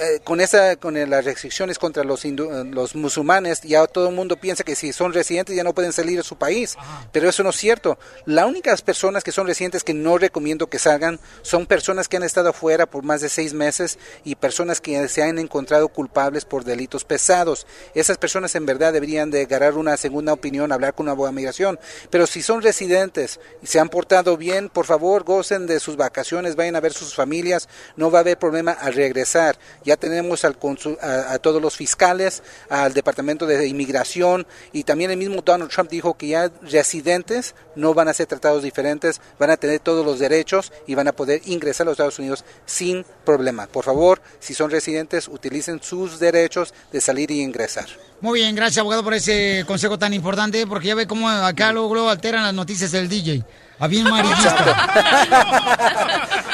eh, 0.00 0.20
con 0.24 0.40
esa 0.40 0.76
con 0.76 0.94
las 1.10 1.24
restricciones 1.24 1.78
contra 1.78 2.04
los 2.04 2.24
hindu- 2.24 2.50
eh, 2.50 2.70
los 2.72 2.94
musulmanes 2.94 3.60
ya 3.62 3.86
todo 3.86 4.08
el 4.08 4.14
mundo 4.14 4.36
piensa 4.36 4.64
que 4.64 4.74
si 4.76 4.92
son 4.92 5.12
residentes 5.12 5.56
ya 5.56 5.64
no 5.64 5.74
pueden 5.74 5.92
salir 5.92 6.16
de 6.16 6.22
su 6.22 6.36
país. 6.36 6.76
Pero 7.12 7.28
eso 7.28 7.42
no 7.42 7.50
es 7.50 7.56
cierto. 7.56 7.98
Las 8.26 8.46
únicas 8.46 8.82
personas 8.82 9.24
que 9.24 9.32
son 9.32 9.46
residentes 9.46 9.84
que 9.84 9.94
no 9.94 10.18
recomiendo 10.18 10.68
que 10.68 10.78
salgan 10.78 11.18
son 11.42 11.66
personas 11.66 12.08
que 12.08 12.16
han 12.16 12.22
estado 12.22 12.50
afuera 12.50 12.86
por 12.86 13.02
más 13.04 13.20
de 13.20 13.28
seis 13.28 13.54
meses 13.54 13.98
y 14.24 14.34
personas 14.34 14.80
que 14.80 15.08
se 15.08 15.22
han 15.22 15.38
encontrado 15.38 15.88
culpables 15.88 16.44
por 16.44 16.64
delitos 16.64 17.04
pesados. 17.04 17.66
Esas 17.94 18.18
personas 18.18 18.54
en 18.54 18.66
verdad 18.66 18.92
deberían 18.92 19.30
de 19.30 19.42
agarrar 19.42 19.74
una 19.74 19.96
segunda 19.96 20.32
opinión 20.32 20.72
hablar 20.72 20.94
con 20.94 21.08
una 21.08 21.26
de 21.26 21.32
migración. 21.32 21.78
Pero 22.10 22.26
si 22.26 22.42
son 22.42 22.62
residentes 22.62 23.40
y 23.62 23.66
se 23.66 23.78
han 23.80 23.88
portado 23.88 24.36
bien 24.36 24.68
por 24.68 24.86
favor 24.86 25.24
gocen 25.24 25.66
de 25.66 25.80
sus 25.80 25.96
vacaciones 25.96 26.56
vayan 26.56 26.76
a 26.76 26.80
ver 26.80 26.92
sus 26.92 27.14
familias 27.14 27.68
no 27.96 28.10
va 28.10 28.18
a 28.18 28.20
haber 28.20 28.38
problema 28.38 28.72
al 28.72 28.94
regresar 28.94 29.58
ya 29.88 29.96
tenemos 29.96 30.44
al 30.44 30.56
a, 31.00 31.32
a 31.32 31.38
todos 31.38 31.60
los 31.60 31.76
fiscales, 31.76 32.42
al 32.68 32.94
Departamento 32.94 33.46
de 33.46 33.66
Inmigración 33.66 34.46
y 34.72 34.84
también 34.84 35.10
el 35.10 35.16
mismo 35.16 35.42
Donald 35.42 35.70
Trump 35.70 35.90
dijo 35.90 36.14
que 36.14 36.28
ya 36.28 36.50
residentes 36.62 37.54
no 37.74 37.94
van 37.94 38.08
a 38.08 38.14
ser 38.14 38.26
tratados 38.26 38.62
diferentes, 38.62 39.20
van 39.38 39.50
a 39.50 39.56
tener 39.56 39.80
todos 39.80 40.04
los 40.04 40.18
derechos 40.18 40.72
y 40.86 40.94
van 40.94 41.08
a 41.08 41.12
poder 41.12 41.40
ingresar 41.46 41.86
a 41.86 41.90
los 41.90 41.94
Estados 41.94 42.18
Unidos 42.18 42.44
sin 42.66 43.04
problema. 43.24 43.66
Por 43.66 43.84
favor, 43.84 44.20
si 44.40 44.54
son 44.54 44.70
residentes, 44.70 45.28
utilicen 45.28 45.82
sus 45.82 46.18
derechos 46.18 46.74
de 46.92 47.00
salir 47.00 47.30
y 47.30 47.40
ingresar. 47.40 47.86
Muy 48.20 48.40
bien, 48.40 48.54
gracias, 48.54 48.78
abogado, 48.78 49.04
por 49.04 49.14
ese 49.14 49.64
consejo 49.66 49.98
tan 49.98 50.12
importante, 50.12 50.66
porque 50.66 50.88
ya 50.88 50.94
ve 50.94 51.06
cómo 51.06 51.28
acá 51.28 51.72
luego 51.72 52.08
alteran 52.08 52.42
las 52.42 52.54
noticias 52.54 52.92
del 52.92 53.08
DJ. 53.08 53.44
A 53.78 53.86
bien 53.86 54.06
amarillista. 54.06 54.88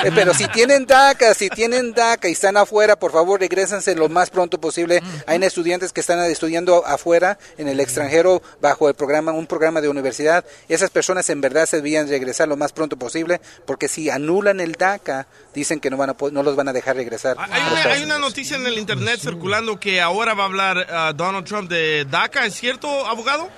Eh, 0.04 0.12
Pero 0.14 0.34
si 0.34 0.46
tienen 0.48 0.84
DACA, 0.84 1.32
si 1.32 1.48
tienen 1.48 1.94
DACA 1.94 2.28
y 2.28 2.32
están 2.32 2.58
afuera, 2.58 2.96
por 2.96 3.12
favor 3.12 3.40
regrésense 3.40 3.94
lo 3.94 4.10
más 4.10 4.28
pronto 4.28 4.60
posible. 4.60 5.02
Hay 5.26 5.42
estudiantes 5.42 5.94
que 5.94 6.00
están 6.00 6.18
estudiando 6.24 6.84
afuera, 6.84 7.38
en 7.56 7.68
el 7.68 7.80
extranjero, 7.80 8.42
bajo 8.60 8.88
el 8.88 8.94
programa, 8.94 9.32
un 9.32 9.46
programa 9.46 9.80
de 9.80 9.88
universidad. 9.88 10.44
Esas 10.68 10.90
personas 10.90 11.30
en 11.30 11.40
verdad 11.40 11.64
se 11.66 11.76
debían 11.76 12.08
regresar 12.08 12.48
lo 12.48 12.56
más 12.56 12.72
pronto 12.72 12.98
posible, 12.98 13.40
porque 13.66 13.88
si 13.88 14.10
anulan 14.10 14.60
el 14.60 14.72
DACA, 14.72 15.26
dicen 15.54 15.80
que 15.80 15.88
no 15.88 15.96
van 15.96 16.10
a 16.10 16.16
no 16.32 16.42
los 16.42 16.56
van 16.56 16.68
a 16.68 16.72
dejar 16.74 16.96
regresar. 16.96 17.36
Hay 17.38 17.62
una, 17.62 17.82
hay 17.84 18.02
una 18.02 18.18
noticia 18.18 18.56
en 18.56 18.66
el 18.66 18.76
internet 18.76 19.20
circulando 19.22 19.80
que 19.80 20.02
ahora 20.02 20.34
va 20.34 20.42
a 20.42 20.46
hablar 20.46 20.86
ah, 20.90 21.12
Donald 21.16 21.46
Trump 21.46 21.70
de 21.70 22.04
DACA. 22.04 22.44
¿Es 22.44 22.54
cierto, 22.54 23.06
abogado? 23.06 23.48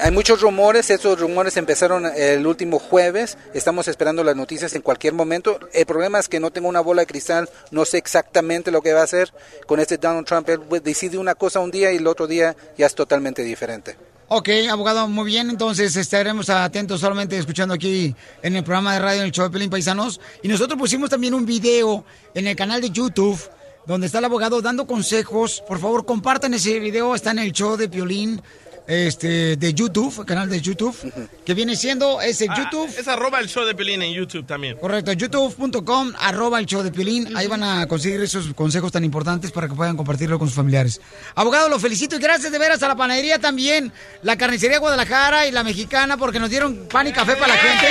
Hay 0.00 0.10
muchos 0.10 0.40
rumores, 0.40 0.90
esos 0.90 1.18
rumores 1.18 1.56
empezaron 1.56 2.06
el 2.06 2.46
último 2.46 2.78
jueves, 2.78 3.38
estamos 3.54 3.88
esperando 3.88 4.24
las 4.24 4.36
noticias 4.36 4.74
en 4.74 4.82
cualquier 4.82 5.14
momento. 5.14 5.58
El 5.72 5.86
problema 5.86 6.18
es 6.18 6.28
que 6.28 6.40
no 6.40 6.50
tengo 6.50 6.68
una 6.68 6.80
bola 6.80 7.02
de 7.02 7.06
cristal, 7.06 7.48
no 7.70 7.84
sé 7.84 7.98
exactamente 7.98 8.70
lo 8.70 8.82
que 8.82 8.92
va 8.92 9.00
a 9.00 9.04
hacer 9.04 9.32
con 9.66 9.80
este 9.80 9.96
Donald 9.96 10.26
Trump. 10.26 10.48
Pues, 10.68 10.82
decide 10.82 11.18
una 11.18 11.34
cosa 11.34 11.60
un 11.60 11.70
día 11.70 11.92
y 11.92 11.96
el 11.96 12.06
otro 12.06 12.26
día 12.26 12.56
ya 12.76 12.86
es 12.86 12.94
totalmente 12.94 13.42
diferente. 13.42 13.96
Ok, 14.28 14.48
abogado, 14.68 15.06
muy 15.06 15.26
bien. 15.26 15.50
Entonces 15.50 15.94
estaremos 15.96 16.50
atentos 16.50 17.00
solamente 17.00 17.38
escuchando 17.38 17.74
aquí 17.74 18.14
en 18.42 18.56
el 18.56 18.64
programa 18.64 18.94
de 18.94 18.98
radio 18.98 19.20
en 19.20 19.26
el 19.26 19.32
show 19.32 19.44
de 19.44 19.52
Pelín 19.52 19.70
Paisanos. 19.70 20.20
Y 20.42 20.48
nosotros 20.48 20.78
pusimos 20.78 21.10
también 21.10 21.32
un 21.32 21.46
video 21.46 22.04
en 22.34 22.48
el 22.48 22.56
canal 22.56 22.80
de 22.80 22.90
YouTube 22.90 23.38
donde 23.86 24.06
está 24.06 24.18
el 24.18 24.24
abogado 24.24 24.60
dando 24.60 24.84
consejos. 24.84 25.62
Por 25.66 25.78
favor, 25.78 26.04
compartan 26.04 26.54
ese 26.54 26.80
video. 26.80 27.14
Está 27.14 27.30
en 27.30 27.38
el 27.38 27.52
show 27.52 27.76
de 27.76 27.88
Piolín 27.88 28.42
este, 28.86 29.56
de 29.56 29.74
YouTube, 29.74 30.24
canal 30.24 30.48
de 30.48 30.60
YouTube, 30.60 30.96
que 31.44 31.54
viene 31.54 31.76
siendo 31.76 32.20
ese 32.20 32.46
YouTube. 32.46 32.88
Es 32.98 33.08
arroba 33.08 33.40
el 33.40 33.48
show 33.48 33.64
de 33.64 33.74
Pelín 33.74 34.02
en 34.02 34.12
YouTube 34.12 34.46
también. 34.46 34.76
Correcto, 34.76 35.12
youtube.com, 35.12 36.12
arroba 36.18 36.58
el 36.58 36.66
show 36.66 36.82
de 36.82 36.92
Piolín. 36.92 37.36
Ahí 37.36 37.46
van 37.46 37.62
a 37.62 37.86
conseguir 37.86 38.20
esos 38.20 38.52
consejos 38.54 38.92
tan 38.92 39.04
importantes 39.04 39.50
para 39.50 39.68
que 39.68 39.74
puedan 39.74 39.96
compartirlo 39.96 40.38
con 40.38 40.48
sus 40.48 40.56
familiares. 40.56 41.00
Abogado, 41.34 41.68
lo 41.68 41.78
felicito 41.78 42.16
y 42.16 42.18
gracias 42.18 42.52
de 42.52 42.58
veras 42.58 42.82
a 42.82 42.88
la 42.88 42.96
panadería 42.96 43.38
también, 43.38 43.92
la 44.22 44.36
carnicería 44.36 44.78
Guadalajara 44.78 45.46
y 45.46 45.52
la 45.52 45.64
mexicana 45.64 46.16
porque 46.16 46.38
nos 46.38 46.50
dieron 46.50 46.86
pan 46.90 47.06
y 47.06 47.12
café 47.12 47.36
para 47.36 47.54
la 47.54 47.58
gente. 47.58 47.86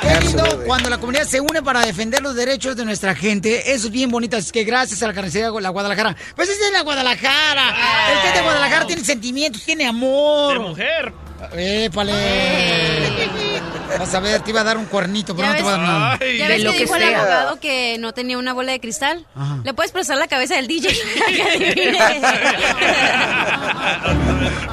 Qué 0.00 0.20
lindo 0.26 0.62
cuando 0.66 0.90
la 0.90 0.98
comunidad 0.98 1.24
se 1.24 1.40
une 1.40 1.62
para 1.62 1.80
defender 1.80 2.22
los 2.22 2.34
derechos 2.34 2.76
de 2.76 2.84
nuestra 2.84 3.14
gente. 3.14 3.72
Eso 3.72 3.86
es 3.86 3.92
bien 3.92 4.10
bonito. 4.10 4.36
Así 4.36 4.50
que 4.50 4.64
gracias 4.64 5.02
a 5.02 5.06
la 5.06 5.14
carnicería 5.14 5.50
La 5.60 5.68
Guadalajara. 5.70 6.16
Pues 6.34 6.48
es 6.48 6.58
de 6.58 6.70
la 6.70 6.82
Guadalajara. 6.82 8.12
El 8.12 8.22
que 8.22 8.28
es 8.28 8.34
de 8.34 8.40
Guadalajara 8.40 8.86
tiene 8.86 8.99
sentimientos, 9.04 9.62
tiene 9.62 9.86
amor. 9.86 10.54
De 10.54 10.58
mujer. 10.60 11.12
Épale. 11.56 12.12
Vas 13.98 14.14
a 14.14 14.20
ver, 14.20 14.40
te 14.42 14.50
iba 14.50 14.60
a 14.60 14.64
dar 14.64 14.76
un 14.78 14.86
cuernito, 14.86 15.34
pero 15.34 15.48
no 15.48 15.56
te 15.56 15.62
voy 15.62 15.72
a 15.72 15.76
dar 15.76 15.86
nada. 15.86 16.18
¿Ya 16.38 16.48
ves 16.48 16.64
que 16.64 16.78
dijo 16.78 16.96
el 16.96 17.14
abogado 17.14 17.60
que 17.60 17.96
no 17.98 18.12
tenía 18.12 18.38
una 18.38 18.52
bola 18.52 18.72
de 18.72 18.80
cristal? 18.80 19.26
Le 19.64 19.74
puedes 19.74 19.92
prestar 19.92 20.16
la 20.16 20.28
cabeza 20.28 20.56
del 20.56 20.68
DJ. 20.68 20.88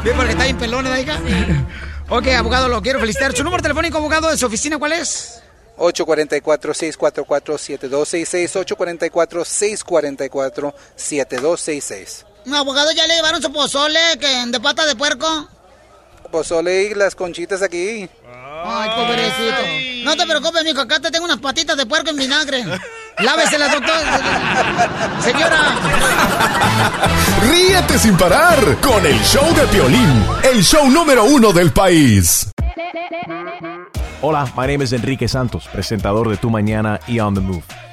Ve 0.04 0.12
porque 0.16 0.32
está 0.32 0.44
bien 0.44 0.58
pelón, 0.58 0.88
¿eh, 0.88 1.02
hija? 1.02 1.20
Ok, 2.10 2.28
abogado, 2.28 2.70
lo 2.70 2.82
quiero 2.82 3.00
felicitar. 3.00 3.36
¿Su 3.36 3.44
número 3.44 3.62
telefónico, 3.62 3.98
abogado, 3.98 4.30
de 4.30 4.38
su 4.38 4.46
oficina 4.46 4.78
cuál 4.78 4.94
es? 4.94 5.42
844-644-7266, 5.78 8.56
844-644-7266. 10.96 12.27
Abogado, 12.56 12.92
¿ya 12.92 13.06
le 13.08 13.16
llevaron 13.16 13.42
su 13.42 13.52
pozole 13.52 14.00
que 14.20 14.46
de 14.48 14.60
pata 14.60 14.86
de 14.86 14.96
puerco? 14.96 15.48
Pozole 16.32 16.84
y 16.84 16.94
las 16.94 17.16
conchitas 17.16 17.62
aquí. 17.62 18.10
Ay, 18.66 18.90
pobrecito. 18.96 20.06
No 20.06 20.16
te 20.16 20.26
preocupes, 20.26 20.64
mijo, 20.64 20.82
acá 20.82 21.00
te 21.00 21.12
tengo 21.12 21.26
unas 21.26 21.40
patitas 21.40 21.78
de 21.78 21.86
puerco 21.86 22.10
en 22.10 22.18
vinagre. 22.18 22.66
Láveselas, 23.20 23.72
doctor. 23.72 23.96
Señora. 25.22 25.60
Ríete 27.50 28.00
sin 28.00 28.18
parar 28.18 28.78
con 28.82 29.06
el 29.06 29.20
show 29.22 29.54
de 29.56 29.68
Piolín, 29.68 30.26
el 30.44 30.64
show 30.64 30.90
número 30.90 31.24
uno 31.26 31.52
del 31.52 31.72
país. 31.72 32.50
Hola, 34.22 34.52
my 34.58 34.68
name 34.68 34.84
is 34.84 34.94
Enrique 34.94 35.28
Santos, 35.28 35.68
presentador 35.72 36.30
de 36.30 36.38
Tu 36.38 36.50
Mañana 36.50 37.00
y 37.08 37.20
On 37.20 37.34
the 37.34 37.42
Move. 37.42 37.64